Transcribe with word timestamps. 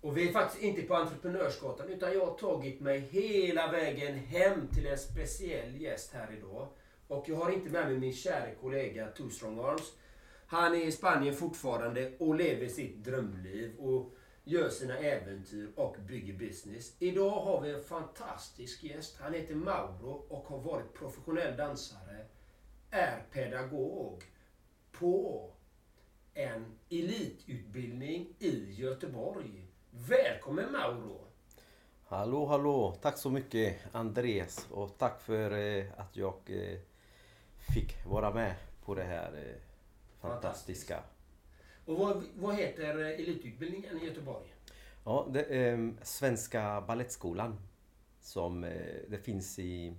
Och 0.00 0.16
vi 0.16 0.28
är 0.28 0.32
faktiskt 0.32 0.62
inte 0.62 0.82
på 0.82 0.94
Entreprenörsgatan 0.94 1.88
utan 1.88 2.12
jag 2.12 2.26
har 2.26 2.34
tagit 2.34 2.80
mig 2.80 2.98
hela 2.98 3.72
vägen 3.72 4.18
hem 4.18 4.68
till 4.68 4.86
en 4.86 4.98
speciell 4.98 5.80
gäst 5.80 6.12
här 6.12 6.32
idag. 6.38 6.68
Och 7.08 7.28
jag 7.28 7.36
har 7.36 7.50
inte 7.50 7.70
med 7.70 7.86
mig 7.86 7.98
min 7.98 8.12
kära 8.12 8.54
kollega 8.60 9.06
Two 9.06 9.28
Strong 9.28 9.58
Arms. 9.58 9.92
Han 10.46 10.74
är 10.74 10.86
i 10.86 10.92
Spanien 10.92 11.34
fortfarande 11.34 12.12
och 12.18 12.34
lever 12.34 12.68
sitt 12.68 13.04
drömliv 13.04 13.76
och 13.78 14.14
gör 14.44 14.68
sina 14.68 14.98
äventyr 14.98 15.72
och 15.76 15.96
bygger 16.08 16.34
business. 16.34 16.96
Idag 16.98 17.30
har 17.30 17.60
vi 17.60 17.70
en 17.70 17.84
fantastisk 17.84 18.84
gäst. 18.84 19.16
Han 19.20 19.34
heter 19.34 19.54
Mauro 19.54 20.26
och 20.28 20.44
har 20.48 20.58
varit 20.58 20.94
professionell 20.94 21.56
dansare, 21.56 22.26
är 22.90 23.22
pedagog 23.32 24.24
på 24.92 25.50
en 26.34 26.64
elitutbildning 26.90 28.34
i 28.38 28.72
Göteborg. 28.72 29.69
Välkommen 29.92 30.72
Mauro! 30.72 31.20
Hallå, 32.04 32.46
hallå! 32.46 32.96
Tack 33.02 33.18
så 33.18 33.30
mycket 33.30 33.78
Andreas 33.92 34.66
och 34.70 34.98
tack 34.98 35.20
för 35.20 35.50
eh, 35.50 35.84
att 35.96 36.16
jag 36.16 36.34
eh, 36.46 36.78
fick 37.74 38.06
vara 38.06 38.34
med 38.34 38.54
på 38.84 38.94
det 38.94 39.02
här 39.02 39.32
eh, 39.32 39.60
fantastiska. 40.20 41.02
Och 41.84 41.98
vad, 41.98 42.22
vad 42.34 42.54
heter 42.54 42.98
elitutbildningen 42.98 44.02
i 44.02 44.06
Göteborg? 44.06 44.54
Ja, 45.04 45.26
det 45.30 45.44
är 45.44 45.94
Svenska 46.02 46.80
Balettskolan 46.80 47.56
som 48.20 48.60
det 49.08 49.24
finns 49.24 49.58
i, 49.58 49.96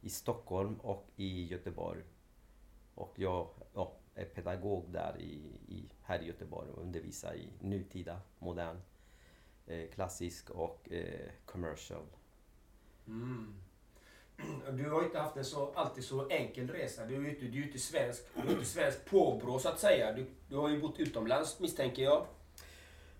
i 0.00 0.10
Stockholm 0.10 0.74
och 0.74 1.06
i 1.16 1.46
Göteborg. 1.46 2.02
Och 2.94 3.12
jag 3.16 3.48
ja, 3.74 3.92
är 4.14 4.24
pedagog 4.24 4.84
där 4.92 5.16
i, 5.20 5.58
i, 5.68 5.90
här 6.02 6.22
i 6.22 6.26
Göteborg 6.26 6.70
och 6.70 6.82
undervisar 6.82 7.34
i 7.34 7.48
nutida, 7.60 8.20
modern 8.38 8.76
klassisk 9.94 10.50
och 10.50 10.92
eh, 10.92 11.30
commercial. 11.44 12.06
Mm. 13.06 13.54
Du 14.72 14.90
har 14.90 15.04
inte 15.04 15.18
haft 15.18 15.36
en 15.36 15.44
så, 15.44 15.72
alltid 15.72 16.04
så 16.04 16.28
enkel 16.28 16.68
resa. 16.70 17.06
Du 17.06 17.16
är 17.16 17.20
ju 17.20 17.30
inte, 17.30 17.44
du 17.44 17.62
är 17.62 17.66
inte 17.66 17.78
svensk, 17.78 18.24
du 18.34 18.48
är 18.48 18.52
inte 18.52 18.64
svensk 18.64 19.04
påbrå 19.04 19.58
så 19.58 19.68
att 19.68 19.80
säga. 19.80 20.12
Du, 20.12 20.26
du 20.48 20.56
har 20.56 20.68
ju 20.68 20.80
bott 20.80 21.00
utomlands 21.00 21.60
misstänker 21.60 22.02
jag. 22.02 22.26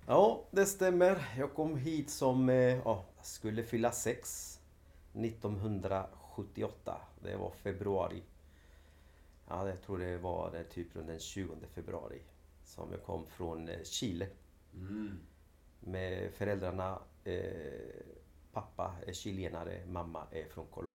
Ja, 0.06 0.44
det 0.50 0.66
stämmer. 0.66 1.34
Jag 1.38 1.54
kom 1.54 1.76
hit 1.76 2.10
som, 2.10 2.48
eh, 2.48 2.78
ja, 2.84 3.04
skulle 3.22 3.62
fylla 3.62 3.92
sex 3.92 4.50
1978. 5.12 7.00
Det 7.22 7.36
var 7.36 7.50
februari. 7.50 8.22
Ja, 9.48 9.68
jag 9.68 9.82
tror 9.82 9.98
det 9.98 10.18
var 10.18 10.64
typ 10.70 10.96
runt 10.96 11.06
den 11.06 11.20
20 11.20 11.54
februari. 11.74 12.22
Som 12.64 12.92
jag 12.92 13.02
kom 13.02 13.26
från 13.26 13.68
eh, 13.68 13.82
Chile. 13.82 14.26
Mm 14.74 15.18
med 15.86 16.30
föräldrarna. 16.38 16.98
Eh, 17.24 17.32
pappa 18.52 18.94
är 19.06 19.12
chilenare, 19.12 19.80
mamma 19.86 20.26
är 20.32 20.48
från 20.54 20.66
Colombia. 20.66 20.94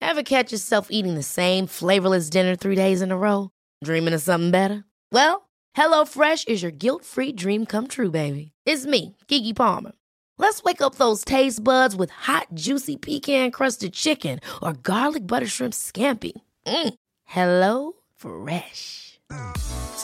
Have 0.00 0.24
catch 0.24 0.52
yourself 0.52 0.88
eating 0.90 1.14
the 1.14 1.22
same 1.22 1.66
flavorless 1.66 2.30
dinner 2.30 2.56
three 2.56 2.76
days 2.76 3.02
in 3.02 3.10
a 3.10 3.16
row? 3.16 3.50
Dreaming 3.84 4.14
of 4.14 4.22
something 4.22 4.50
better? 4.50 4.84
Well, 5.12 5.48
hello 5.74 6.04
fresh 6.04 6.44
is 6.46 6.62
your 6.62 6.72
guilt 6.72 7.04
free 7.04 7.32
dream 7.32 7.66
come 7.66 7.86
true 7.88 8.10
baby. 8.10 8.52
It's 8.64 8.86
me, 8.86 9.16
Gigi 9.26 9.52
Palmer. 9.52 9.92
Let's 10.38 10.62
wake 10.62 10.82
up 10.82 10.96
those 10.96 11.24
taste 11.24 11.64
buds 11.64 11.96
with 11.96 12.10
hot 12.10 12.48
juicy 12.54 12.96
pecan 12.96 13.50
crusted 13.50 13.94
chicken 13.94 14.40
or 14.62 14.74
garlic 14.74 15.26
butter 15.26 15.46
shrimp 15.46 15.72
scampi. 15.72 16.32
Mm. 16.66 16.94
Hello 17.24 17.92
fresh. 18.14 19.18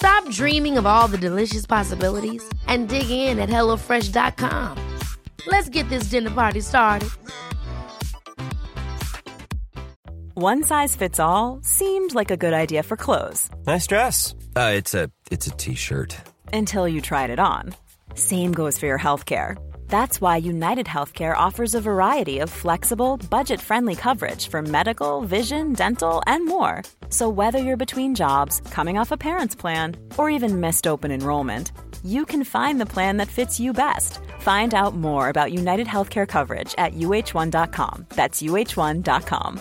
Stop 0.02 0.28
dreaming 0.30 0.78
of 0.78 0.84
all 0.84 1.06
the 1.06 1.16
delicious 1.16 1.64
possibilities 1.64 2.42
and 2.66 2.88
dig 2.88 3.08
in 3.08 3.38
at 3.38 3.48
HelloFresh.com. 3.48 4.76
Let's 5.46 5.68
get 5.68 5.88
this 5.90 6.10
dinner 6.10 6.30
party 6.30 6.60
started. 6.60 7.08
One 10.34 10.64
size 10.64 10.96
fits 10.96 11.20
all 11.20 11.60
seemed 11.62 12.16
like 12.16 12.32
a 12.32 12.36
good 12.36 12.52
idea 12.52 12.82
for 12.82 12.96
clothes. 12.96 13.48
Nice 13.64 13.86
dress. 13.86 14.34
Uh, 14.56 14.72
it's 14.74 14.92
a 14.92 15.08
it's 15.30 15.46
a 15.46 15.52
t-shirt. 15.52 16.16
Until 16.52 16.88
you 16.88 17.00
tried 17.00 17.30
it 17.30 17.38
on. 17.38 17.72
Same 18.16 18.50
goes 18.52 18.80
for 18.80 18.86
your 18.86 18.98
health 18.98 19.24
care. 19.24 19.56
That's 19.86 20.20
why 20.20 20.38
United 20.38 20.86
Healthcare 20.86 21.36
offers 21.36 21.76
a 21.76 21.80
variety 21.80 22.40
of 22.40 22.50
flexible, 22.50 23.18
budget 23.30 23.60
friendly 23.60 23.94
coverage 23.94 24.48
for 24.48 24.62
medical, 24.62 25.20
vision, 25.20 25.74
dental, 25.74 26.22
and 26.26 26.44
more. 26.44 26.82
So, 27.12 27.28
whether 27.28 27.58
you're 27.58 27.84
between 27.84 28.14
jobs, 28.14 28.60
coming 28.70 28.96
off 28.96 29.12
a 29.12 29.16
parent's 29.16 29.54
plan, 29.54 29.96
or 30.16 30.30
even 30.30 30.60
missed 30.60 30.86
open 30.86 31.10
enrollment, 31.10 31.72
you 32.02 32.24
can 32.24 32.42
find 32.42 32.80
the 32.80 32.92
plan 32.94 33.18
that 33.18 33.28
fits 33.28 33.60
you 33.60 33.72
best. 33.72 34.18
Find 34.40 34.74
out 34.74 34.96
more 34.96 35.28
about 35.28 35.52
United 35.52 35.86
Healthcare 35.86 36.26
coverage 36.26 36.74
at 36.78 36.94
uh1.com. 36.94 38.06
That's 38.08 38.42
uh1.com. 38.42 39.60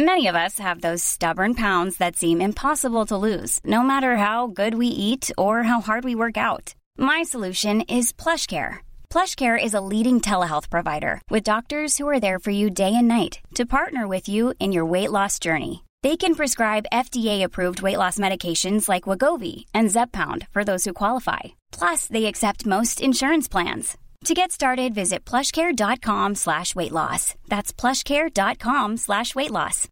Many 0.00 0.28
of 0.28 0.34
us 0.34 0.58
have 0.58 0.80
those 0.80 1.04
stubborn 1.04 1.54
pounds 1.54 1.98
that 1.98 2.16
seem 2.16 2.40
impossible 2.40 3.04
to 3.06 3.16
lose, 3.16 3.60
no 3.64 3.82
matter 3.82 4.16
how 4.16 4.46
good 4.46 4.74
we 4.74 4.86
eat 4.86 5.30
or 5.36 5.64
how 5.64 5.80
hard 5.80 6.04
we 6.04 6.14
work 6.14 6.36
out. 6.36 6.74
My 6.96 7.22
solution 7.22 7.82
is 7.82 8.12
PlushCare 8.12 8.78
PlushCare 9.10 9.62
is 9.62 9.72
a 9.74 9.80
leading 9.80 10.20
telehealth 10.20 10.68
provider 10.68 11.20
with 11.30 11.42
doctors 11.42 11.96
who 11.96 12.06
are 12.08 12.20
there 12.20 12.38
for 12.38 12.50
you 12.50 12.68
day 12.68 12.94
and 12.94 13.08
night 13.08 13.40
to 13.54 13.64
partner 13.64 14.06
with 14.06 14.28
you 14.28 14.54
in 14.60 14.72
your 14.72 14.84
weight 14.84 15.10
loss 15.10 15.38
journey. 15.38 15.82
They 16.04 16.16
can 16.16 16.34
prescribe 16.34 16.92
FDA-approved 16.92 17.82
weight 17.82 17.98
loss 17.98 18.18
medications 18.18 18.88
like 18.88 19.08
Wagovi 19.10 19.64
and 19.74 19.90
Zepbound 19.90 20.46
for 20.50 20.64
those 20.64 20.84
who 20.84 20.92
qualify. 20.92 21.58
Plus, 21.72 22.06
they 22.06 22.26
accept 22.26 22.66
most 22.66 23.00
insurance 23.00 23.48
plans. 23.48 23.98
To 24.24 24.34
get 24.34 24.52
started, 24.52 24.94
visit 24.94 25.24
plushcare.com 25.24 26.34
slash 26.36 26.74
weight 26.74 26.92
loss. 26.92 27.34
That's 27.48 27.72
plushcare.com 27.72 28.96
slash 28.96 29.34
weight 29.34 29.50
loss. 29.50 29.88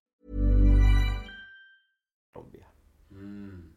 Mm. 3.11 3.73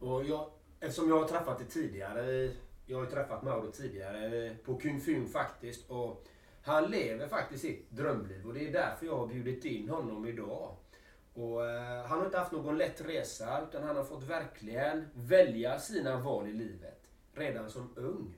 Och 0.00 0.24
jag, 0.24 0.46
eftersom 0.80 1.08
jag 1.08 1.18
har 1.18 1.28
träffat 1.28 1.58
dig 1.58 1.66
tidigare 1.68 2.50
Jag 2.86 2.98
har 2.98 3.06
träffat 3.06 3.42
Mauro 3.42 3.70
tidigare 3.70 4.54
på 4.64 4.76
Kung 4.76 5.28
faktiskt. 5.32 5.90
Och 5.90 6.24
han 6.62 6.90
lever 6.90 7.28
faktiskt 7.28 7.62
sitt 7.62 7.90
drömliv 7.90 8.46
och 8.46 8.54
det 8.54 8.68
är 8.68 8.72
därför 8.72 9.06
jag 9.06 9.16
har 9.16 9.26
bjudit 9.26 9.64
in 9.64 9.88
honom 9.88 10.26
idag. 10.26 10.76
Och, 11.34 11.66
eh, 11.66 12.04
han 12.06 12.18
har 12.18 12.26
inte 12.26 12.38
haft 12.38 12.52
någon 12.52 12.78
lätt 12.78 13.00
resa 13.00 13.62
utan 13.68 13.82
han 13.82 13.96
har 13.96 14.04
fått 14.04 14.22
verkligen 14.22 15.08
välja 15.14 15.78
sina 15.78 16.20
val 16.20 16.48
i 16.48 16.52
livet 16.52 17.00
redan 17.34 17.70
som 17.70 17.92
ung. 17.96 18.34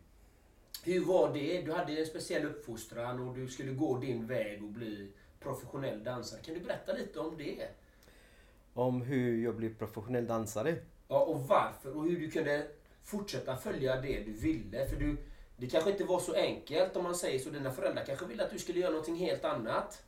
Hur 0.84 1.04
var 1.04 1.34
det? 1.34 1.62
Du 1.62 1.72
hade 1.72 2.00
en 2.00 2.06
speciell 2.06 2.46
uppfostran 2.46 3.28
och 3.28 3.34
du 3.34 3.48
skulle 3.48 3.72
gå 3.72 3.98
din 3.98 4.26
väg 4.26 4.62
och 4.62 4.68
bli 4.68 5.12
professionell 5.40 6.04
dansare. 6.04 6.40
Kan 6.40 6.54
du 6.54 6.60
berätta 6.60 6.92
lite 6.92 7.20
om 7.20 7.36
det? 7.36 7.68
Om 8.74 9.02
hur 9.02 9.44
jag 9.44 9.56
blev 9.56 9.78
professionell 9.78 10.26
dansare? 10.26 10.76
Ja, 11.08 11.24
och 11.24 11.48
varför 11.48 11.96
och 11.96 12.04
hur 12.04 12.20
du 12.20 12.30
kunde 12.30 12.66
fortsätta 13.02 13.56
följa 13.56 14.00
det 14.00 14.20
du 14.20 14.32
ville. 14.32 14.86
För 14.86 14.96
du, 14.96 15.16
det 15.56 15.66
kanske 15.66 15.90
inte 15.90 16.04
var 16.04 16.20
så 16.20 16.34
enkelt 16.34 16.96
om 16.96 17.02
man 17.02 17.14
säger 17.14 17.38
så. 17.38 17.50
Dina 17.50 17.70
föräldrar 17.70 18.04
kanske 18.04 18.26
ville 18.26 18.44
att 18.44 18.50
du 18.50 18.58
skulle 18.58 18.80
göra 18.80 18.90
någonting 18.90 19.16
helt 19.16 19.44
annat. 19.44 20.02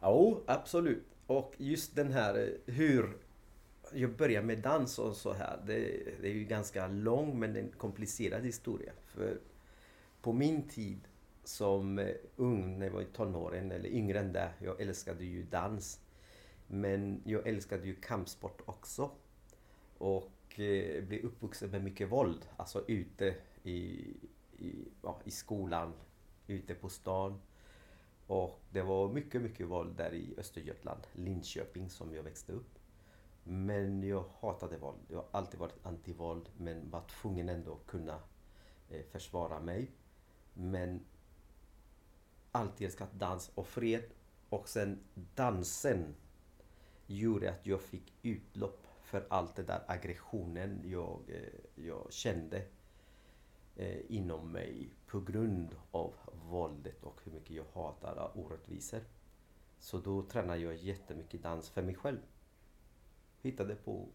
Ja, 0.00 0.40
absolut. 0.46 1.07
Och 1.28 1.54
just 1.58 1.96
den 1.96 2.12
här 2.12 2.38
eh, 2.38 2.74
hur 2.74 3.16
jag 3.92 4.16
började 4.16 4.46
med 4.46 4.58
dans 4.58 4.98
och 4.98 5.16
så 5.16 5.32
här. 5.32 5.62
Det, 5.66 5.74
det 6.20 6.28
är 6.28 6.32
ju 6.32 6.44
ganska 6.44 6.88
lång 6.88 7.38
men 7.38 7.56
en 7.56 7.70
komplicerad 7.70 8.44
historia. 8.44 8.92
För 9.04 9.40
på 10.22 10.32
min 10.32 10.68
tid 10.68 11.00
som 11.44 11.98
eh, 11.98 12.14
ung, 12.36 12.78
när 12.78 12.86
jag 12.86 12.92
var 12.92 13.02
i 13.02 13.04
tonåren 13.04 13.72
eller 13.72 13.88
yngre 13.88 14.18
än 14.18 14.32
det. 14.32 14.50
Jag 14.58 14.80
älskade 14.80 15.24
ju 15.24 15.42
dans. 15.42 16.00
Men 16.66 17.22
jag 17.24 17.46
älskade 17.46 17.86
ju 17.86 17.94
kampsport 17.94 18.60
också. 18.64 19.10
Och 19.98 20.60
eh, 20.60 21.04
blev 21.04 21.24
uppvuxen 21.24 21.70
med 21.70 21.84
mycket 21.84 22.12
våld. 22.12 22.48
Alltså 22.56 22.84
ute 22.88 23.34
i, 23.62 24.06
i, 24.58 24.88
ja, 25.02 25.20
i 25.24 25.30
skolan, 25.30 25.92
ute 26.46 26.74
på 26.74 26.88
stan. 26.88 27.40
Och 28.28 28.60
det 28.70 28.82
var 28.82 29.08
mycket, 29.08 29.42
mycket 29.42 29.66
våld 29.66 29.96
där 29.96 30.14
i 30.14 30.34
Östergötland, 30.38 31.06
Linköping 31.12 31.90
som 31.90 32.14
jag 32.14 32.22
växte 32.22 32.52
upp. 32.52 32.78
Men 33.44 34.02
jag 34.02 34.24
hatade 34.40 34.78
våld. 34.78 34.98
Jag 35.08 35.16
har 35.16 35.26
alltid 35.30 35.60
varit 35.60 35.86
antivåld 35.86 36.48
men 36.56 36.90
var 36.90 37.02
tvungen 37.20 37.48
ändå 37.48 37.72
att 37.72 37.86
kunna 37.86 38.20
eh, 38.88 39.02
försvara 39.12 39.60
mig. 39.60 39.90
Men 40.54 41.00
alltid 42.52 42.86
älskat 42.86 43.12
dans 43.12 43.50
och 43.54 43.66
fred. 43.66 44.04
Och 44.48 44.68
sen 44.68 44.98
dansen 45.34 46.14
gjorde 47.06 47.50
att 47.50 47.66
jag 47.66 47.80
fick 47.80 48.14
utlopp 48.22 48.86
för 49.02 49.26
allt 49.30 49.56
det 49.56 49.62
där 49.62 49.84
aggressionen 49.86 50.80
jag, 50.84 51.20
eh, 51.28 51.84
jag 51.86 52.12
kände 52.12 52.62
Eh, 53.80 54.00
inom 54.08 54.52
mig 54.52 54.90
på 55.06 55.20
grund 55.20 55.76
av 55.90 56.14
våldet 56.50 57.02
och 57.02 57.20
hur 57.24 57.32
mycket 57.32 57.56
jag 57.56 57.64
hatar 57.74 58.30
orättvisor. 58.34 59.00
Så 59.78 59.98
då 59.98 60.22
tränade 60.22 60.60
jag 60.60 60.76
jättemycket 60.76 61.42
dans 61.42 61.70
för 61.70 61.82
mig 61.82 61.94
själv. 61.94 62.18
Hittade 63.42 63.74
på 63.74 64.08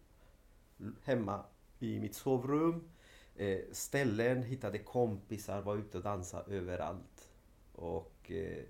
hemma 1.04 1.46
i 1.80 2.00
mitt 2.00 2.16
sovrum, 2.16 2.90
eh, 3.36 3.60
ställen, 3.72 4.44
hittade 4.44 4.80
kompisar, 4.80 5.62
var 5.62 5.76
ute 5.76 5.98
och 5.98 6.04
dansade 6.04 6.56
överallt. 6.56 7.30
Och 7.72 8.32
eh, 8.32 8.64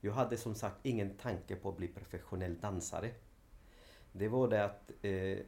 jag 0.00 0.12
hade 0.12 0.36
som 0.36 0.54
sagt 0.54 0.86
ingen 0.86 1.16
tanke 1.16 1.56
på 1.56 1.68
att 1.68 1.76
bli 1.76 1.88
professionell 1.88 2.60
dansare. 2.60 3.10
Det 4.12 4.28
var 4.28 4.48
det 4.48 4.64
att 4.64 4.90
eh, 5.02 5.38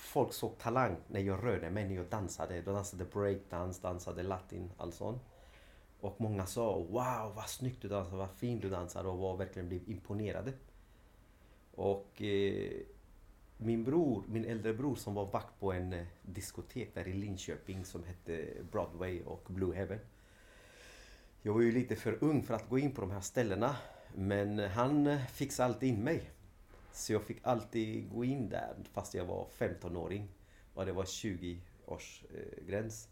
folk 0.00 0.32
såg 0.32 0.58
talang 0.58 0.96
när 1.08 1.20
jag 1.20 1.44
rörde 1.44 1.70
mig, 1.70 1.88
när 1.88 1.94
jag 1.94 2.06
dansade. 2.06 2.56
Jag 2.56 2.64
dansade 2.64 3.04
breakdance, 3.04 3.82
dansade 3.82 4.22
latin, 4.22 4.70
allt 4.76 4.94
sånt. 4.94 5.22
Och 6.00 6.20
många 6.20 6.46
sa 6.46 6.74
Wow 6.78 7.34
vad 7.34 7.48
snyggt 7.48 7.82
du 7.82 7.88
dansar, 7.88 8.16
vad 8.16 8.30
fint 8.30 8.62
du 8.62 8.70
dansar 8.70 9.04
och 9.04 9.18
var 9.18 9.36
verkligen 9.36 9.68
blev 9.68 9.88
imponerade. 9.90 10.52
Och 11.74 12.22
eh, 12.22 12.80
min 13.56 13.84
bror, 13.84 14.24
min 14.28 14.44
äldre 14.44 14.72
bror 14.72 14.94
som 14.94 15.14
var 15.14 15.26
vakt 15.26 15.60
på 15.60 15.72
en 15.72 15.92
eh, 15.92 16.06
diskotek 16.22 16.94
där 16.94 17.08
i 17.08 17.12
Linköping 17.12 17.84
som 17.84 18.04
hette 18.04 18.48
Broadway 18.72 19.22
och 19.22 19.46
Blue 19.48 19.76
Heaven. 19.76 19.98
Jag 21.42 21.54
var 21.54 21.60
ju 21.60 21.72
lite 21.72 21.96
för 21.96 22.24
ung 22.24 22.42
för 22.42 22.54
att 22.54 22.68
gå 22.68 22.78
in 22.78 22.92
på 22.92 23.00
de 23.00 23.10
här 23.10 23.20
ställena. 23.20 23.76
Men 24.14 24.58
han 24.58 25.18
fixade 25.32 25.66
alltid 25.66 25.88
in 25.88 26.04
mig. 26.04 26.30
Så 26.92 27.12
jag 27.12 27.22
fick 27.22 27.38
alltid 27.42 28.10
gå 28.10 28.24
in 28.24 28.48
där 28.48 28.74
fast 28.92 29.14
jag 29.14 29.24
var 29.24 29.46
15-åring. 29.58 30.28
Och 30.74 30.86
det 30.86 30.92
var 30.92 31.04
20 31.04 31.60
års 31.86 32.24
eh, 32.34 32.64
gräns. 32.66 33.08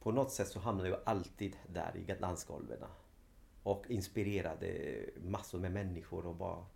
På 0.00 0.12
något 0.12 0.32
sätt 0.32 0.48
så 0.48 0.60
hamnade 0.60 0.88
jag 0.88 1.00
alltid 1.04 1.56
där 1.66 1.96
i 1.96 2.12
dansgolven. 2.20 2.78
Och 3.62 3.84
inspirerade 3.88 5.00
massor 5.16 5.58
med 5.58 5.72
människor 5.72 6.26
och 6.26 6.34
bara 6.34 6.66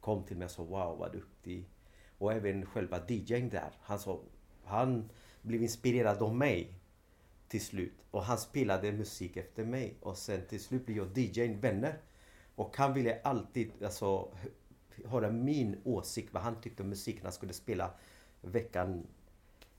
kom 0.00 0.24
till 0.24 0.36
mig 0.36 0.44
och 0.44 0.50
sa 0.50 0.62
wow 0.62 0.98
vad 0.98 1.12
duktig. 1.12 1.68
Och 2.18 2.32
även 2.32 2.66
själva 2.66 3.00
DJn 3.08 3.48
där. 3.48 3.70
Han, 3.80 3.98
sa, 3.98 4.20
han 4.64 5.10
blev 5.42 5.62
inspirerad 5.62 6.22
av 6.22 6.36
mig 6.36 6.74
till 7.48 7.64
slut. 7.64 8.04
Och 8.10 8.24
han 8.24 8.38
spelade 8.38 8.92
musik 8.92 9.36
efter 9.36 9.64
mig. 9.64 9.96
Och 10.00 10.18
sen 10.18 10.46
till 10.46 10.60
slut 10.60 10.86
blev 10.86 10.96
jag 10.96 11.18
DJn 11.18 11.60
vänner. 11.60 11.98
Och 12.54 12.76
han 12.76 12.94
ville 12.94 13.20
alltid 13.22 13.82
alltså, 13.82 14.32
höra 15.04 15.30
min 15.30 15.80
åsikt 15.84 16.32
vad 16.32 16.42
han 16.42 16.60
tyckte 16.60 16.82
om 16.82 16.88
musiken 16.88 17.22
han 17.22 17.32
skulle 17.32 17.52
spela 17.52 17.90
veckan 18.40 19.06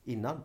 innan. 0.04 0.44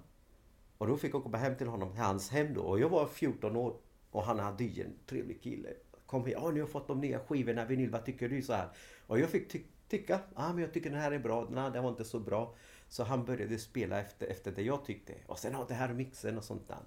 Och 0.78 0.86
då 0.86 0.96
fick 0.96 1.14
jag 1.14 1.22
komma 1.22 1.38
hem 1.38 1.56
till 1.56 1.66
honom, 1.66 1.92
till 1.92 2.00
hans 2.00 2.30
hem 2.30 2.54
då. 2.54 2.60
Och 2.60 2.80
jag 2.80 2.88
var 2.88 3.06
14 3.06 3.56
år. 3.56 3.76
Och 4.10 4.22
han 4.22 4.38
hade 4.38 4.64
ju 4.64 4.84
en 4.84 4.94
trevlig 5.06 5.42
kille. 5.42 5.68
Kom 6.06 6.26
hit, 6.26 6.36
ah, 6.36 6.40
ja 6.40 6.46
nu 6.46 6.52
har 6.52 6.58
jag 6.58 6.70
fått 6.70 6.88
de 6.88 7.00
nya 7.00 7.20
skivorna, 7.20 7.64
vinyl, 7.64 7.90
vad 7.90 8.04
tycker 8.04 8.28
du? 8.28 8.42
så 8.42 8.52
här. 8.52 8.68
Och 9.06 9.18
jag 9.18 9.30
fick 9.30 9.48
ty 9.48 9.62
tycka, 9.88 10.20
ah, 10.34 10.52
men 10.52 10.58
jag 10.58 10.72
tycker 10.72 10.90
den 10.90 11.00
här 11.00 11.12
är 11.12 11.18
bra, 11.18 11.48
nej 11.50 11.70
den 11.72 11.82
var 11.82 11.90
inte 11.90 12.04
så 12.04 12.20
bra. 12.20 12.54
Så 12.88 13.04
han 13.04 13.24
började 13.24 13.58
spela 13.58 14.00
efter, 14.00 14.26
efter 14.26 14.52
det 14.52 14.62
jag 14.62 14.84
tyckte. 14.84 15.14
Och 15.26 15.38
sen, 15.38 15.52
ja 15.52 15.64
det 15.68 15.74
här 15.74 15.94
mixen 15.94 16.38
och 16.38 16.44
sånt 16.44 16.68
där. 16.68 16.82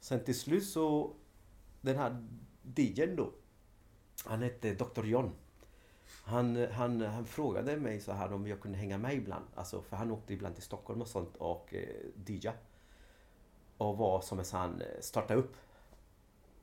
Sen 0.00 0.24
till 0.24 0.38
slut 0.38 0.64
så, 0.64 1.14
den 1.80 1.96
här 1.96 2.26
DJn 2.76 3.16
då. 3.16 3.32
Han 4.24 4.42
hette 4.42 4.74
Dr. 4.74 5.04
John. 5.04 5.32
Han, 6.24 6.66
han, 6.72 7.00
han 7.00 7.24
frågade 7.24 7.76
mig 7.76 8.00
så 8.00 8.12
här 8.12 8.32
om 8.32 8.46
jag 8.46 8.60
kunde 8.60 8.78
hänga 8.78 8.98
med 8.98 9.14
ibland. 9.14 9.44
Alltså, 9.54 9.82
för 9.82 9.96
han 9.96 10.10
åkte 10.10 10.34
ibland 10.34 10.54
till 10.54 10.64
Stockholm 10.64 11.00
och 11.00 11.08
sånt 11.08 11.36
och 11.36 11.74
eh, 11.74 12.32
DJ. 12.34 12.48
Och 13.78 13.96
var 13.96 14.20
som 14.20 14.38
en 14.38 14.44
sån, 14.44 14.80
eh, 14.80 14.86
starta 15.00 15.34
upp. 15.34 15.56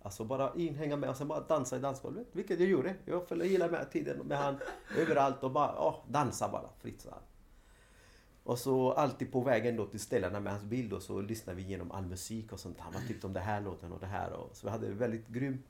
Alltså 0.02 0.24
bara 0.24 0.54
in, 0.56 0.76
hänga 0.76 0.96
med 0.96 1.10
och 1.10 1.18
sen 1.18 1.28
bara 1.28 1.40
dansa 1.40 1.78
i 1.78 1.80
dansgolvet. 1.80 2.28
Vilket 2.32 2.60
jag 2.60 2.70
gjorde. 2.70 2.96
Jag 3.06 3.28
följde 3.28 3.48
hela 3.48 3.68
med 3.68 3.92
tiden 3.92 4.18
med 4.18 4.38
han 4.38 4.58
överallt 4.98 5.44
och 5.44 5.52
bara 5.52 5.90
oh, 5.90 5.96
dansa 6.10 6.50
bara 6.50 6.70
fritt 6.82 7.02
så 7.02 7.10
här. 7.10 7.20
Och 8.44 8.60
så 8.60 8.92
alltid 8.92 9.32
på 9.32 9.42
vägen 9.42 9.76
då 9.76 9.86
till 9.86 10.00
ställena 10.00 10.40
med 10.40 10.54
hans 10.54 10.64
bil 10.64 10.90
då 10.90 11.00
så 11.00 11.22
lyssnade 11.22 11.58
vi 11.58 11.64
igenom 11.64 11.92
all 11.92 12.06
musik 12.06 12.52
och 12.54 12.60
sånt. 12.60 12.80
Han 12.80 12.94
var 12.94 13.02
tyckte 13.02 13.28
om 13.28 13.34
det 13.34 13.40
här 13.40 13.62
låten 13.62 13.92
och 13.92 14.00
det 14.00 14.06
här. 14.06 14.34
Och, 14.34 14.56
så 14.56 14.68
vi 14.68 14.72
hade 14.72 14.92
väldigt 14.92 15.28
grym 15.28 15.64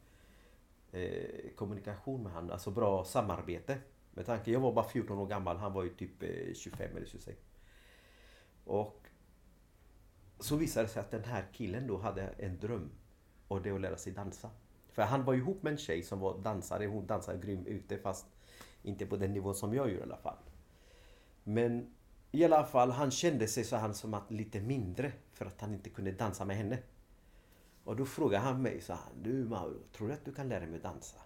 eh, 0.96 1.56
kommunikation 1.56 2.24
med 2.24 2.32
honom. 2.32 2.52
Alltså 2.52 2.72
bra 2.72 3.06
samarbete. 3.06 3.78
Med 4.12 4.26
tanke, 4.26 4.52
jag 4.52 4.60
var 4.60 4.74
bara 4.74 4.86
14 4.86 5.18
år 5.18 5.28
gammal. 5.28 5.58
Han 5.58 5.74
var 5.74 5.84
ju 5.84 5.90
typ 5.90 6.24
eh, 6.24 6.54
25 6.54 6.98
eller 6.98 7.08
26. 7.08 7.38
Och 8.64 9.08
så 10.40 10.56
visade 10.56 10.86
det 10.86 10.90
sig 10.92 11.00
att 11.00 11.12
den 11.12 11.24
här 11.24 11.46
killen 11.54 11.88
då 11.88 11.98
hade 11.98 12.22
en 12.22 12.60
dröm. 12.60 12.92
Och 13.48 13.62
det 13.62 13.72
att 13.72 13.82
lära 13.82 13.98
sig 13.98 14.14
dansa. 14.14 14.50
För 14.92 15.02
han 15.02 15.24
var 15.24 15.34
ihop 15.34 15.64
med 15.64 15.72
en 15.72 15.78
tjej 15.78 16.04
som 16.04 16.20
var 16.20 16.38
dansare. 16.38 16.86
Hon 16.86 17.08
dansade 17.08 17.40
grym 17.40 17.66
ute 17.66 17.98
fast 17.98 18.26
inte 18.84 19.06
på 19.06 19.18
den 19.18 19.34
nivån 19.34 19.56
som 19.56 19.74
jag 19.74 19.92
gör 19.92 20.00
i 20.00 20.04
alla 20.04 20.18
fall. 20.18 20.38
Men 21.44 21.96
i 22.32 22.46
alla 22.46 22.64
fall, 22.64 22.92
han 22.92 23.12
kände 23.12 23.48
sig 23.48 23.64
så 23.64 23.76
han 23.76 23.94
som 23.94 24.14
att 24.14 24.32
lite 24.32 24.62
mindre 24.62 25.12
för 25.34 25.46
att 25.46 25.62
han 25.62 25.74
inte 25.74 25.90
kunde 25.90 26.12
dansa 26.12 26.46
med 26.46 26.58
henne. 26.58 26.78
Och 27.86 27.96
då 27.96 28.06
frågade 28.06 28.44
han 28.44 28.62
mig 28.62 28.82
så 28.82 28.94
han, 28.94 29.24
du 29.24 29.46
Mauro, 29.46 29.80
tror 29.98 30.08
du 30.08 30.14
att 30.14 30.26
du 30.26 30.34
kan 30.34 30.50
lära 30.50 30.66
mig 30.66 30.80
dansa? 30.80 31.18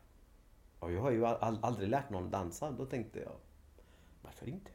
Och 0.80 0.92
jag 0.92 1.02
har 1.02 1.12
ju 1.12 1.26
all, 1.26 1.60
aldrig 1.62 1.90
lärt 1.90 2.10
någon 2.10 2.32
dansa. 2.32 2.72
Då 2.72 2.86
tänkte 2.86 3.20
jag, 3.20 3.36
varför 4.22 4.50
inte? 4.50 4.72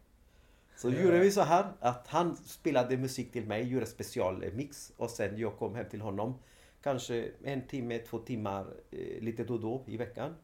Så 0.76 0.90
yeah. 0.90 1.04
gjorde 1.04 1.18
vi 1.18 1.30
så 1.30 1.40
här 1.40 1.72
att 1.80 2.06
han 2.06 2.36
spelade 2.36 2.96
musik 2.96 3.32
till 3.32 3.46
mig, 3.46 3.62
gjorde 3.62 3.86
specialmix 3.86 4.92
och 4.96 5.10
sen 5.10 5.38
jag 5.38 5.58
kom 5.58 5.74
hem 5.74 5.88
till 5.90 6.00
honom. 6.00 6.34
Kanske 6.82 7.30
en 7.42 7.66
timme, 7.66 7.98
två 7.98 8.18
timmar 8.18 8.66
eh, 8.90 9.22
lite 9.22 9.44
då 9.44 9.54
och 9.54 9.60
då 9.60 9.84
i 9.86 9.96
veckan. 9.96 10.34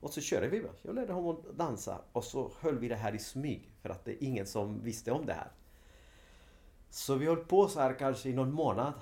Och 0.00 0.10
så 0.10 0.20
körde 0.20 0.48
vi. 0.48 0.62
Jag 0.82 0.94
lärde 0.94 1.12
honom 1.12 1.30
att 1.36 1.58
dansa 1.58 2.00
och 2.12 2.24
så 2.24 2.52
höll 2.60 2.78
vi 2.78 2.88
det 2.88 2.96
här 2.96 3.14
i 3.14 3.18
smyg 3.18 3.70
för 3.82 3.88
att 3.88 4.04
det 4.04 4.12
är 4.12 4.26
ingen 4.26 4.46
som 4.46 4.82
visste 4.82 5.12
om 5.12 5.26
det 5.26 5.32
här. 5.32 5.50
Så 6.90 7.14
vi 7.14 7.26
höll 7.26 7.44
på 7.44 7.68
så 7.68 7.80
här 7.80 7.98
kanske 7.98 8.28
i 8.28 8.32
någon 8.32 8.52
månad. 8.52 8.92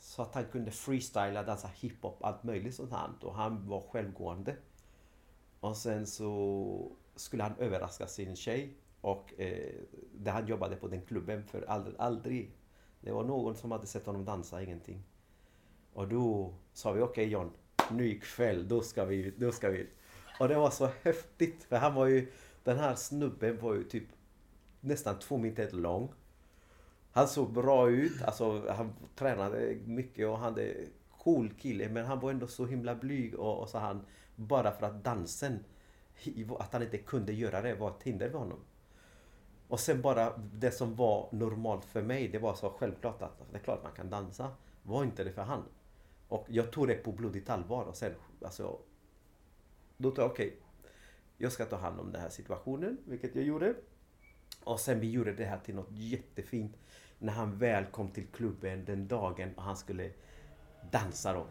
Så 0.00 0.22
att 0.22 0.34
han 0.34 0.44
kunde 0.44 0.70
freestyla, 0.70 1.42
dansa 1.42 1.68
hiphop, 1.68 2.24
allt 2.24 2.42
möjligt 2.42 2.74
sånt 2.74 2.92
här. 2.92 3.10
Och 3.22 3.34
han 3.34 3.68
var 3.68 3.80
självgående. 3.80 4.56
Och 5.60 5.76
sen 5.76 6.06
så 6.06 6.92
skulle 7.16 7.42
han 7.42 7.54
överraska 7.58 8.06
sin 8.06 8.36
tjej. 8.36 8.76
Och 9.00 9.40
eh, 9.40 9.74
där 10.14 10.32
han 10.32 10.46
jobbade 10.46 10.76
på 10.76 10.88
den 10.88 11.02
klubben 11.02 11.44
för 11.44 11.62
aldrig, 11.62 11.96
aldrig. 11.98 12.56
Det 13.00 13.12
var 13.12 13.24
någon 13.24 13.56
som 13.56 13.70
hade 13.70 13.86
sett 13.86 14.06
honom 14.06 14.24
dansa, 14.24 14.62
ingenting. 14.62 15.02
Och 15.92 16.08
då 16.08 16.54
sa 16.72 16.92
vi 16.92 17.00
okej 17.00 17.10
okay, 17.10 17.24
John, 17.24 17.52
nu 17.90 18.08
ikväll, 18.08 18.68
då 18.68 18.80
ska 18.80 19.04
vi, 19.04 19.30
då 19.30 19.52
ska 19.52 19.70
vi. 19.70 19.86
Och 20.40 20.48
det 20.48 20.54
var 20.54 20.70
så 20.70 20.88
häftigt. 21.02 21.62
För 21.62 21.76
han 21.76 21.94
var 21.94 22.06
ju, 22.06 22.32
den 22.64 22.78
här 22.78 22.94
snubben 22.94 23.58
var 23.60 23.74
ju 23.74 23.84
typ 23.84 24.08
nästan 24.80 25.18
två 25.18 25.38
meter 25.38 25.72
lång. 25.72 26.12
Han 27.20 27.28
såg 27.28 27.52
bra 27.52 27.90
ut, 27.90 28.22
alltså 28.22 28.72
han 28.72 28.92
tränade 29.14 29.76
mycket 29.84 30.28
och 30.28 30.38
han 30.38 30.58
är 30.58 30.86
cool 31.18 31.50
kille. 31.50 31.88
Men 31.88 32.04
han 32.04 32.20
var 32.20 32.30
ändå 32.30 32.46
så 32.46 32.66
himla 32.66 32.94
blyg 32.94 33.34
och, 33.34 33.58
och 33.58 33.68
så 33.68 33.78
han, 33.78 34.06
bara 34.36 34.72
för 34.72 34.86
att 34.86 35.04
dansen, 35.04 35.64
att 36.58 36.72
han 36.72 36.82
inte 36.82 36.98
kunde 36.98 37.32
göra 37.32 37.62
det 37.62 37.74
var 37.74 37.90
ett 37.90 38.02
hinder 38.02 38.30
för 38.30 38.38
honom. 38.38 38.58
Och 39.68 39.80
sen 39.80 40.02
bara 40.02 40.38
det 40.38 40.70
som 40.70 40.96
var 40.96 41.28
normalt 41.32 41.84
för 41.84 42.02
mig, 42.02 42.28
det 42.28 42.38
var 42.38 42.54
så 42.54 42.70
självklart 42.70 43.22
att 43.22 43.42
det 43.52 43.58
är 43.58 43.62
klart 43.62 43.82
man 43.82 43.92
kan 43.92 44.10
dansa. 44.10 44.50
Var 44.82 45.04
inte 45.04 45.24
det 45.24 45.32
för 45.32 45.42
han. 45.42 45.62
Och 46.28 46.46
jag 46.48 46.72
tog 46.72 46.88
det 46.88 46.94
på 46.94 47.12
blodigt 47.12 47.50
allvar 47.50 47.84
och 47.84 47.96
sen, 47.96 48.14
alltså. 48.44 48.78
Då 49.96 50.10
tog 50.10 50.18
jag, 50.18 50.30
okej. 50.30 50.46
Okay, 50.46 50.58
jag 51.36 51.52
ska 51.52 51.64
ta 51.64 51.76
hand 51.76 52.00
om 52.00 52.12
den 52.12 52.20
här 52.20 52.30
situationen, 52.30 52.98
vilket 53.04 53.34
jag 53.34 53.44
gjorde. 53.44 53.74
Och 54.64 54.80
sen 54.80 55.00
vi 55.00 55.10
gjorde 55.10 55.32
det 55.32 55.44
här 55.44 55.58
till 55.58 55.74
något 55.74 55.90
jättefint. 55.90 56.76
När 57.22 57.32
han 57.32 57.58
väl 57.58 57.84
kom 57.84 58.08
till 58.08 58.26
klubben 58.26 58.84
den 58.84 59.08
dagen 59.08 59.54
och 59.56 59.62
han 59.62 59.76
skulle 59.76 60.10
dansa 60.90 61.32
då. 61.32 61.46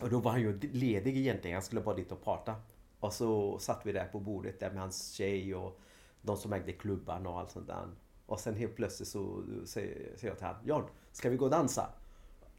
Och 0.00 0.10
då 0.10 0.18
var 0.18 0.30
han 0.30 0.40
ju 0.40 0.60
ledig 0.60 1.16
egentligen. 1.16 1.54
Han 1.54 1.62
skulle 1.62 1.80
bara 1.80 1.96
dit 1.96 2.12
och 2.12 2.24
parta. 2.24 2.54
Och 3.00 3.12
så 3.12 3.58
satt 3.58 3.86
vi 3.86 3.92
där 3.92 4.04
på 4.04 4.20
bordet 4.20 4.60
där 4.60 4.70
med 4.70 4.80
hans 4.80 5.12
tjej 5.12 5.54
och 5.54 5.80
de 6.22 6.36
som 6.36 6.52
ägde 6.52 6.72
klubban 6.72 7.26
och 7.26 7.38
allt 7.38 7.50
sånt 7.50 7.66
där. 7.66 7.88
Och 8.26 8.40
sen 8.40 8.56
helt 8.56 8.76
plötsligt 8.76 9.08
så 9.08 9.44
säger 9.66 10.10
jag 10.20 10.38
till 10.38 10.46
honom, 10.46 10.62
John, 10.64 10.84
ska 11.12 11.30
vi 11.30 11.36
gå 11.36 11.44
och 11.44 11.50
dansa? 11.50 11.86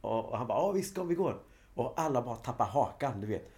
Och 0.00 0.38
han 0.38 0.46
bara, 0.46 0.58
ja 0.58 0.72
visst 0.72 0.90
ska 0.90 1.02
vi 1.04 1.14
gå. 1.14 1.34
Och 1.74 1.92
alla 1.96 2.22
bara 2.22 2.36
tappar 2.36 2.66
hakan, 2.66 3.20
du 3.20 3.26
vet. 3.26 3.50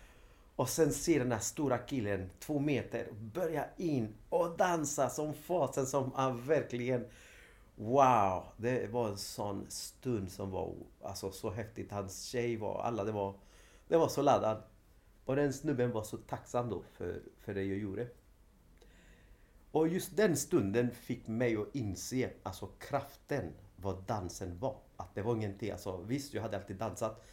Och 0.57 0.69
sen 0.69 0.93
ser 0.93 1.19
den 1.19 1.33
här 1.33 1.39
stora 1.39 1.79
killen, 1.79 2.31
två 2.41 2.59
meter, 2.59 3.09
börja 3.13 3.65
in 3.77 4.15
och 4.29 4.57
dansa 4.57 5.11
som 5.11 5.35
fasen 5.35 5.87
som 5.87 6.13
han 6.15 6.47
verkligen... 6.47 7.07
Wow! 7.77 8.45
Det 8.57 8.93
var 8.93 9.09
en 9.09 9.19
sån 9.19 9.67
stund 9.69 10.33
som 10.33 10.51
var 10.51 10.75
alltså, 11.03 11.31
så 11.31 11.51
häftigt. 11.51 11.93
Hans 11.93 12.25
tjej 12.25 12.57
var, 12.57 12.83
alla 12.83 13.05
det 13.05 13.13
var, 13.13 13.35
det 13.89 13.97
var 13.97 14.09
så 14.09 14.23
laddad. 14.23 14.63
Och 15.25 15.37
den 15.37 15.53
snubben 15.53 15.93
var 15.93 16.03
så 16.03 16.17
tacksam 16.17 16.71
då 16.71 16.83
för, 16.93 17.23
för 17.41 17.55
det 17.55 17.63
jag 17.63 17.79
gjorde. 17.79 18.09
Och 19.71 19.89
just 19.89 20.17
den 20.17 20.37
stunden 20.37 20.91
fick 20.91 21.27
mig 21.27 21.57
att 21.57 21.75
inse 21.75 22.31
alltså 22.43 22.67
kraften 22.67 23.53
vad 23.77 24.03
dansen 24.03 24.59
var. 24.59 24.77
Att 24.97 25.15
det 25.15 25.23
var 25.23 25.35
ingenting, 25.37 25.71
alltså 25.71 25.97
visst 25.97 26.35
jag 26.35 26.43
hade 26.43 26.57
alltid 26.57 26.77
dansat 26.77 27.25